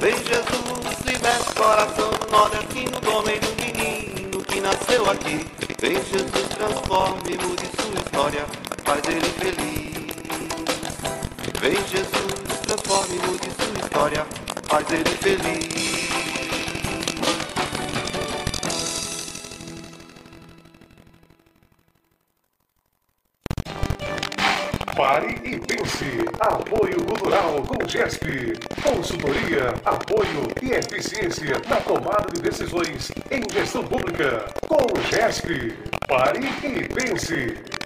Vem 0.00 0.16
Jesus, 0.16 0.98
liberta 1.04 1.50
o 1.50 1.54
coração 1.54 2.10
do 2.10 2.30
nordestino, 2.30 3.00
do 3.00 3.10
homem 3.12 3.38
do 3.38 3.54
menino 3.62 4.42
que 4.44 4.60
nasceu 4.62 5.10
aqui. 5.10 5.46
Vem 5.78 5.96
Jesus, 5.96 6.48
transforme, 6.56 7.36
mude 7.36 7.68
sua 7.76 8.00
história, 8.00 8.46
faz 8.82 9.02
ele 9.08 9.28
feliz. 9.40 9.92
Vem 11.60 11.76
Jesus, 11.86 12.60
transforme, 12.62 13.18
mude 13.26 13.50
sua 13.50 13.84
história, 13.84 14.26
faz 14.66 14.90
ele 14.90 15.10
feliz. 15.18 16.07
Pare 25.08 25.36
e 25.42 25.58
pense. 25.58 26.04
Apoio 26.38 27.02
Cultural 27.02 27.62
com 27.62 27.88
GESP. 27.88 28.52
Consultoria, 28.82 29.72
apoio 29.82 30.52
e 30.60 30.72
eficiência 30.72 31.56
na 31.66 31.76
tomada 31.76 32.30
de 32.30 32.42
decisões 32.42 33.10
em 33.30 33.42
gestão 33.50 33.82
pública. 33.84 34.44
Com 34.68 34.84
GESP. 35.10 35.72
Pare 36.06 36.40
e 36.62 36.88
pense. 36.88 37.77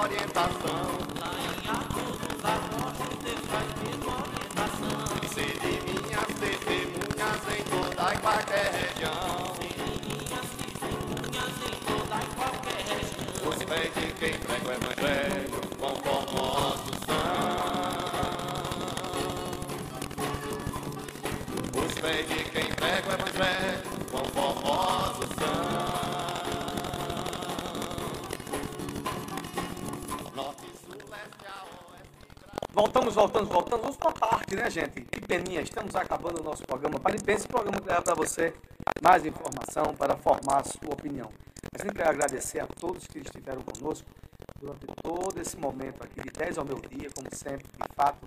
Orientação. 0.00 0.82
Lá 1.20 1.30
em 1.36 1.60
dos 2.18 2.44
Apóstolos, 2.44 3.18
Deus 3.22 3.40
traz 3.48 3.68
mesma 3.82 4.14
orientação. 4.24 5.00
E 5.22 5.28
sede 5.28 5.72
minhas 5.86 6.30
testemunhas 6.40 7.42
em 7.52 7.62
toda 7.64 8.02
e 8.14 8.18
qualquer 8.18 8.68
região. 8.80 9.54
Sede 9.56 9.88
minhas 10.08 10.48
testemunhas 10.56 11.56
em 11.68 11.76
toda 11.84 12.16
e 12.16 12.28
qualquer 12.34 12.80
região. 12.88 13.48
Os 13.50 13.60
pés 13.64 13.90
de 13.94 14.06
quem 14.14 14.34
prega 14.38 14.68
o 14.68 14.72
evangelho, 14.72 15.39
Voltamos, 32.80 33.14
voltamos, 33.14 33.48
voltamos. 33.50 33.82
Vamos 33.82 33.96
para 33.98 34.12
parte, 34.12 34.56
né, 34.56 34.70
gente? 34.70 35.02
Que 35.02 35.20
peninha, 35.20 35.60
estamos 35.60 35.94
acabando 35.94 36.40
o 36.40 36.42
nosso 36.42 36.62
programa. 36.62 36.98
Parabéns, 36.98 37.40
esse 37.40 37.46
programa 37.46 37.78
leva 37.84 38.00
para 38.00 38.14
você 38.14 38.54
mais 39.02 39.26
informação 39.26 39.94
para 39.98 40.16
formar 40.16 40.60
a 40.60 40.64
sua 40.64 40.90
opinião. 40.90 41.30
Eu 41.74 41.78
sempre 41.78 42.02
agradecer 42.02 42.58
a 42.60 42.66
todos 42.66 43.06
que 43.06 43.18
estiveram 43.18 43.60
conosco 43.60 44.08
durante 44.58 44.86
todo 45.02 45.38
esse 45.38 45.58
momento 45.58 46.02
aqui, 46.02 46.22
de 46.22 46.30
10 46.30 46.56
ao 46.56 46.64
meu 46.64 46.80
dia, 46.80 47.10
como 47.14 47.28
sempre, 47.34 47.66
de 47.66 47.94
fato. 47.94 48.26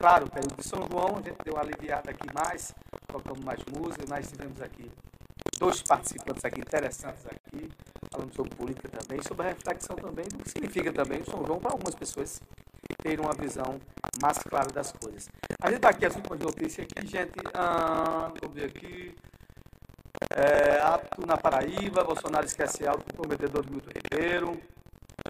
Claro, 0.00 0.28
período 0.28 0.56
de 0.56 0.66
São 0.66 0.80
João, 0.90 1.18
a 1.18 1.22
gente 1.22 1.36
deu 1.44 1.54
uma 1.54 1.62
aliviada 1.62 2.10
aqui 2.10 2.26
mais, 2.34 2.74
tocamos 3.06 3.44
mais 3.44 3.60
música, 3.66 4.04
nós 4.08 4.28
tivemos 4.28 4.60
aqui 4.60 4.90
dois 5.60 5.80
participantes 5.80 6.44
aqui 6.44 6.60
interessantes 6.60 7.24
aqui, 7.26 7.70
falando 8.10 8.34
sobre 8.34 8.52
política 8.56 8.88
também, 8.88 9.22
sobre 9.22 9.46
a 9.46 9.50
reflexão 9.50 9.94
também 9.94 10.24
do 10.24 10.42
que 10.42 10.50
significa 10.50 10.92
também 10.92 11.20
o 11.20 11.24
São 11.24 11.46
João 11.46 11.60
para 11.60 11.70
algumas 11.70 11.94
pessoas 11.94 12.40
terem 13.02 13.24
uma 13.24 13.34
visão 13.34 13.80
mais 14.20 14.38
clara 14.38 14.68
das 14.72 14.92
coisas. 14.92 15.28
A 15.60 15.68
gente 15.68 15.76
está 15.76 15.90
aqui 15.90 16.06
as 16.06 16.14
últimas 16.14 16.38
notícias 16.38 16.86
aqui, 16.86 17.06
gente. 17.06 17.32
Ah, 17.54 18.32
vamos 18.40 18.54
ver 18.54 18.66
aqui. 18.66 19.14
É, 20.30 20.80
ato 20.80 21.26
na 21.26 21.36
Paraíba, 21.36 22.04
Bolsonaro 22.04 22.46
esquece 22.46 22.86
alto 22.86 23.04
comprometedor 23.04 23.64
do 23.64 23.72
Milton 23.72 23.90
Ribeiro. 23.90 24.60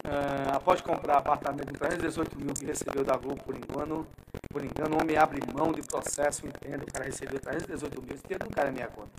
É, 0.04 0.54
após 0.54 0.80
comprar 0.80 1.18
apartamento 1.18 1.72
de 1.72 1.78
318 1.78 2.38
mil 2.38 2.54
que 2.54 2.64
recebeu 2.64 3.04
da 3.04 3.16
Globo 3.16 3.42
por 3.42 3.54
engano, 3.54 4.06
por 4.50 4.64
engano, 4.64 4.96
o 4.96 5.00
homem 5.00 5.16
abre 5.16 5.40
mão 5.52 5.72
de 5.72 5.82
processo, 5.82 6.46
entendo, 6.46 6.82
o 6.82 6.92
cara 6.92 7.04
recebeu 7.04 7.38
318 7.38 8.02
mil, 8.02 8.14
esse 8.14 8.22
dinheiro 8.22 8.44
não 8.44 8.50
cai 8.50 8.64
na 8.66 8.72
minha 8.72 8.88
conta. 8.88 9.10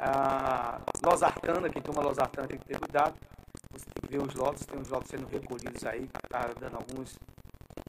Ah, 0.00 0.80
losartana, 1.04 1.68
quem 1.68 1.82
toma 1.82 2.02
losartana 2.02 2.48
tem 2.48 2.58
que 2.58 2.66
ter 2.66 2.78
cuidado. 2.78 3.14
Você 3.72 3.86
ver 4.08 4.20
os 4.20 4.34
lotes, 4.34 4.66
tem 4.66 4.80
os 4.80 4.88
lotes 4.88 5.10
sendo 5.10 5.26
recolhidos 5.28 5.84
aí, 5.84 6.08
está 6.24 6.50
dando 6.58 6.76
alguns 6.76 7.18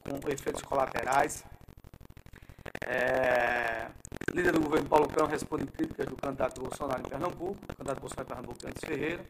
com 0.04 0.30
efeitos 0.30 0.62
colaterais. 0.62 1.44
É, 2.86 3.88
líder 4.32 4.52
do 4.52 4.60
governo 4.60 4.88
Paulo 4.88 5.08
Crão 5.08 5.26
responde 5.26 5.66
críticas 5.66 6.06
do 6.06 6.16
candidato 6.16 6.60
Bolsonaro 6.60 7.00
em 7.00 7.08
Pernambuco, 7.08 7.56
o 7.62 7.76
candidato 7.76 8.00
Bolsonaro 8.00 8.22
em 8.22 8.34
Pernambuco, 8.34 8.66
Antes 8.66 8.84
Ferreira. 8.84 9.24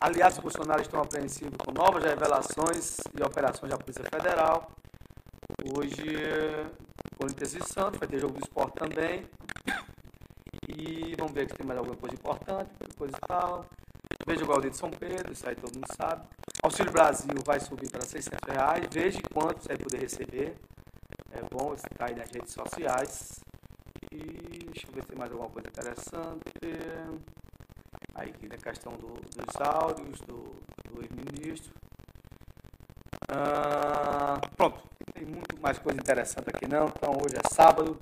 Aliás, 0.00 0.34
os 0.34 0.40
bolsonaristas 0.40 0.86
estão 0.86 1.00
apreensivos 1.00 1.56
com 1.56 1.72
novas 1.72 2.04
revelações 2.04 2.98
e 3.18 3.22
operações 3.22 3.70
da 3.70 3.78
Polícia 3.78 4.04
Federal. 4.04 4.70
Hoje, 5.76 6.04
Corinthians 7.16 7.54
e 7.54 7.72
Santos, 7.72 7.98
vai 7.98 8.08
ter 8.08 8.18
jogo 8.18 8.34
do 8.34 8.40
esporte 8.40 8.74
também. 8.74 9.26
E 10.68 11.14
vamos 11.16 11.32
ver 11.32 11.48
se 11.48 11.54
tem 11.54 11.66
mais 11.66 11.78
alguma 11.78 11.96
coisa 11.96 12.14
importante, 12.14 12.70
coisa 12.96 13.14
e 13.16 13.26
tal. 13.26 13.66
Veja 14.26 14.42
o 14.42 14.46
Gaudia 14.46 14.70
de 14.70 14.76
São 14.76 14.90
Pedro, 14.90 15.32
isso 15.32 15.46
aí 15.46 15.54
todo 15.54 15.74
mundo 15.74 15.86
sabe. 15.96 16.26
Auxílio 16.62 16.90
Brasil 16.92 17.28
vai 17.44 17.60
subir 17.60 17.90
para 17.90 18.00
600 18.00 18.38
reais. 18.48 18.86
Veja 18.90 19.20
quanto 19.32 19.62
você 19.62 19.68
vai 19.68 19.76
poder 19.76 20.00
receber. 20.00 20.56
É 21.30 21.42
bom 21.50 21.74
estar 21.74 22.06
aí 22.08 22.14
nas 22.14 22.30
redes 22.30 22.54
sociais. 22.54 23.40
E 24.10 24.16
deixa 24.72 24.86
eu 24.86 24.92
ver 24.94 25.02
se 25.02 25.08
tem 25.08 25.18
mais 25.18 25.30
alguma 25.30 25.50
coisa 25.50 25.68
interessante. 25.68 26.40
Aí 28.14 28.30
aqui 28.30 28.48
na 28.48 28.56
questão 28.56 28.92
do, 28.94 29.08
dos 29.12 29.60
áudios 29.60 30.20
do, 30.20 30.56
do 30.88 31.02
ex-ministro. 31.02 31.74
Ah, 33.28 34.40
pronto, 34.56 34.80
tem 35.12 35.26
muito 35.26 35.60
mais 35.60 35.78
coisa 35.78 36.00
interessante 36.00 36.48
aqui 36.48 36.66
não. 36.66 36.86
Então 36.86 37.12
hoje 37.12 37.36
é 37.36 37.54
sábado. 37.54 38.00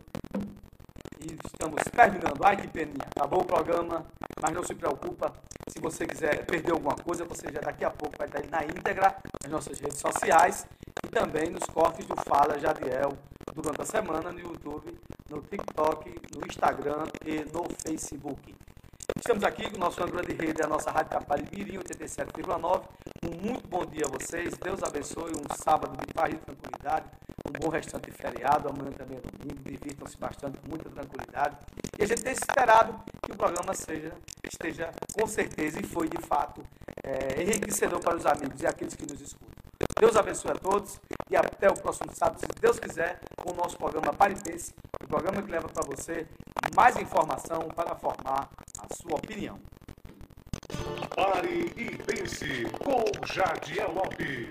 E 1.23 1.39
estamos 1.47 1.83
terminando. 1.85 2.45
Ai 2.45 2.57
que 2.57 2.69
peninha. 2.69 3.07
Acabou 3.17 3.43
o 3.43 3.45
programa, 3.45 4.05
mas 4.41 4.53
não 4.53 4.65
se 4.65 4.75
preocupa. 4.75 5.33
Se 5.69 5.81
você 5.81 6.07
quiser 6.07 6.45
perder 6.45 6.73
alguma 6.73 6.97
coisa, 6.97 7.25
você 7.25 7.51
já 7.53 7.61
daqui 7.61 7.85
a 7.85 7.91
pouco 7.91 8.17
vai 8.19 8.27
estar 8.27 8.41
aí 8.41 8.49
na 8.49 8.65
íntegra 8.65 9.17
nas 9.43 9.53
nossas 9.53 9.79
redes 9.79 9.99
sociais 9.99 10.67
e 11.05 11.09
também 11.09 11.51
nos 11.51 11.65
cortes 11.65 12.05
do 12.07 12.17
Fala 12.17 12.59
Jadiel 12.59 13.17
durante 13.55 13.83
a 13.83 13.85
semana 13.85 14.33
no 14.33 14.41
YouTube, 14.41 14.99
no 15.31 15.41
TikTok, 15.43 16.11
no 16.35 16.47
Instagram 16.47 17.05
e 17.25 17.45
no 17.53 17.65
Facebook. 17.85 18.55
Estamos 19.17 19.43
aqui 19.43 19.69
com 19.69 19.77
o 19.77 19.81
nosso 19.81 20.03
âncora 20.03 20.25
de 20.25 20.33
rede, 20.33 20.63
a 20.63 20.67
nossa 20.69 20.91
Rádio 20.91 21.11
Capari 21.11 21.45
Mirim 21.53 21.79
87,9. 21.79 22.83
Um 23.25 23.49
muito 23.49 23.67
bom 23.67 23.85
dia 23.85 24.05
a 24.07 24.09
vocês. 24.09 24.57
Deus 24.57 24.81
abençoe 24.83 25.33
um 25.33 25.55
sábado 25.57 25.97
de 25.97 26.15
paz 26.15 26.33
e 26.33 26.37
tranquilidade. 26.37 27.07
Um 27.49 27.53
bom 27.61 27.69
restante 27.69 28.11
de 28.11 28.17
feriado. 28.17 28.69
Amanhã 28.69 28.93
também 28.93 29.19
é 29.19 29.21
domingo. 29.21 29.63
Divirtam-se 29.65 30.17
bastante, 30.17 30.59
com 30.59 30.69
muita 30.69 30.89
tranquilidade. 30.89 31.57
E 31.99 32.05
a 32.05 32.07
gente 32.07 32.23
tem 32.23 32.33
esperado 32.33 32.95
que 33.25 33.33
o 33.33 33.37
programa 33.37 33.75
seja, 33.75 34.13
esteja 34.45 34.91
com 35.13 35.27
certeza 35.27 35.81
e 35.81 35.87
foi 35.87 36.09
de 36.09 36.23
fato 36.23 36.63
é, 37.03 37.43
enriquecedor 37.43 38.01
para 38.01 38.17
os 38.17 38.25
amigos 38.25 38.61
e 38.63 38.67
aqueles 38.67 38.95
que 38.95 39.05
nos 39.05 39.21
escutam. 39.21 39.52
Deus 40.03 40.17
abençoe 40.17 40.51
a 40.51 40.55
todos 40.57 41.01
e 41.31 41.37
até 41.37 41.71
o 41.71 41.75
próximo 41.75 42.13
sábado, 42.13 42.41
se 42.41 42.61
Deus 42.61 42.77
quiser, 42.77 43.21
com 43.37 43.53
o 43.53 43.55
nosso 43.55 43.77
programa 43.77 44.13
Paripense, 44.13 44.75
o 45.01 45.07
programa 45.07 45.41
que 45.41 45.49
leva 45.49 45.69
para 45.69 45.87
você 45.87 46.27
mais 46.75 46.97
informação 46.97 47.69
para 47.69 47.95
formar 47.95 48.51
a 48.81 48.95
sua 48.97 49.15
opinião. 49.15 49.61
Pare 51.15 51.73
e 51.77 51.97
pense 51.99 52.65
com 52.83 53.05
Jadiel 53.25 53.93
Lopes. 53.93 54.49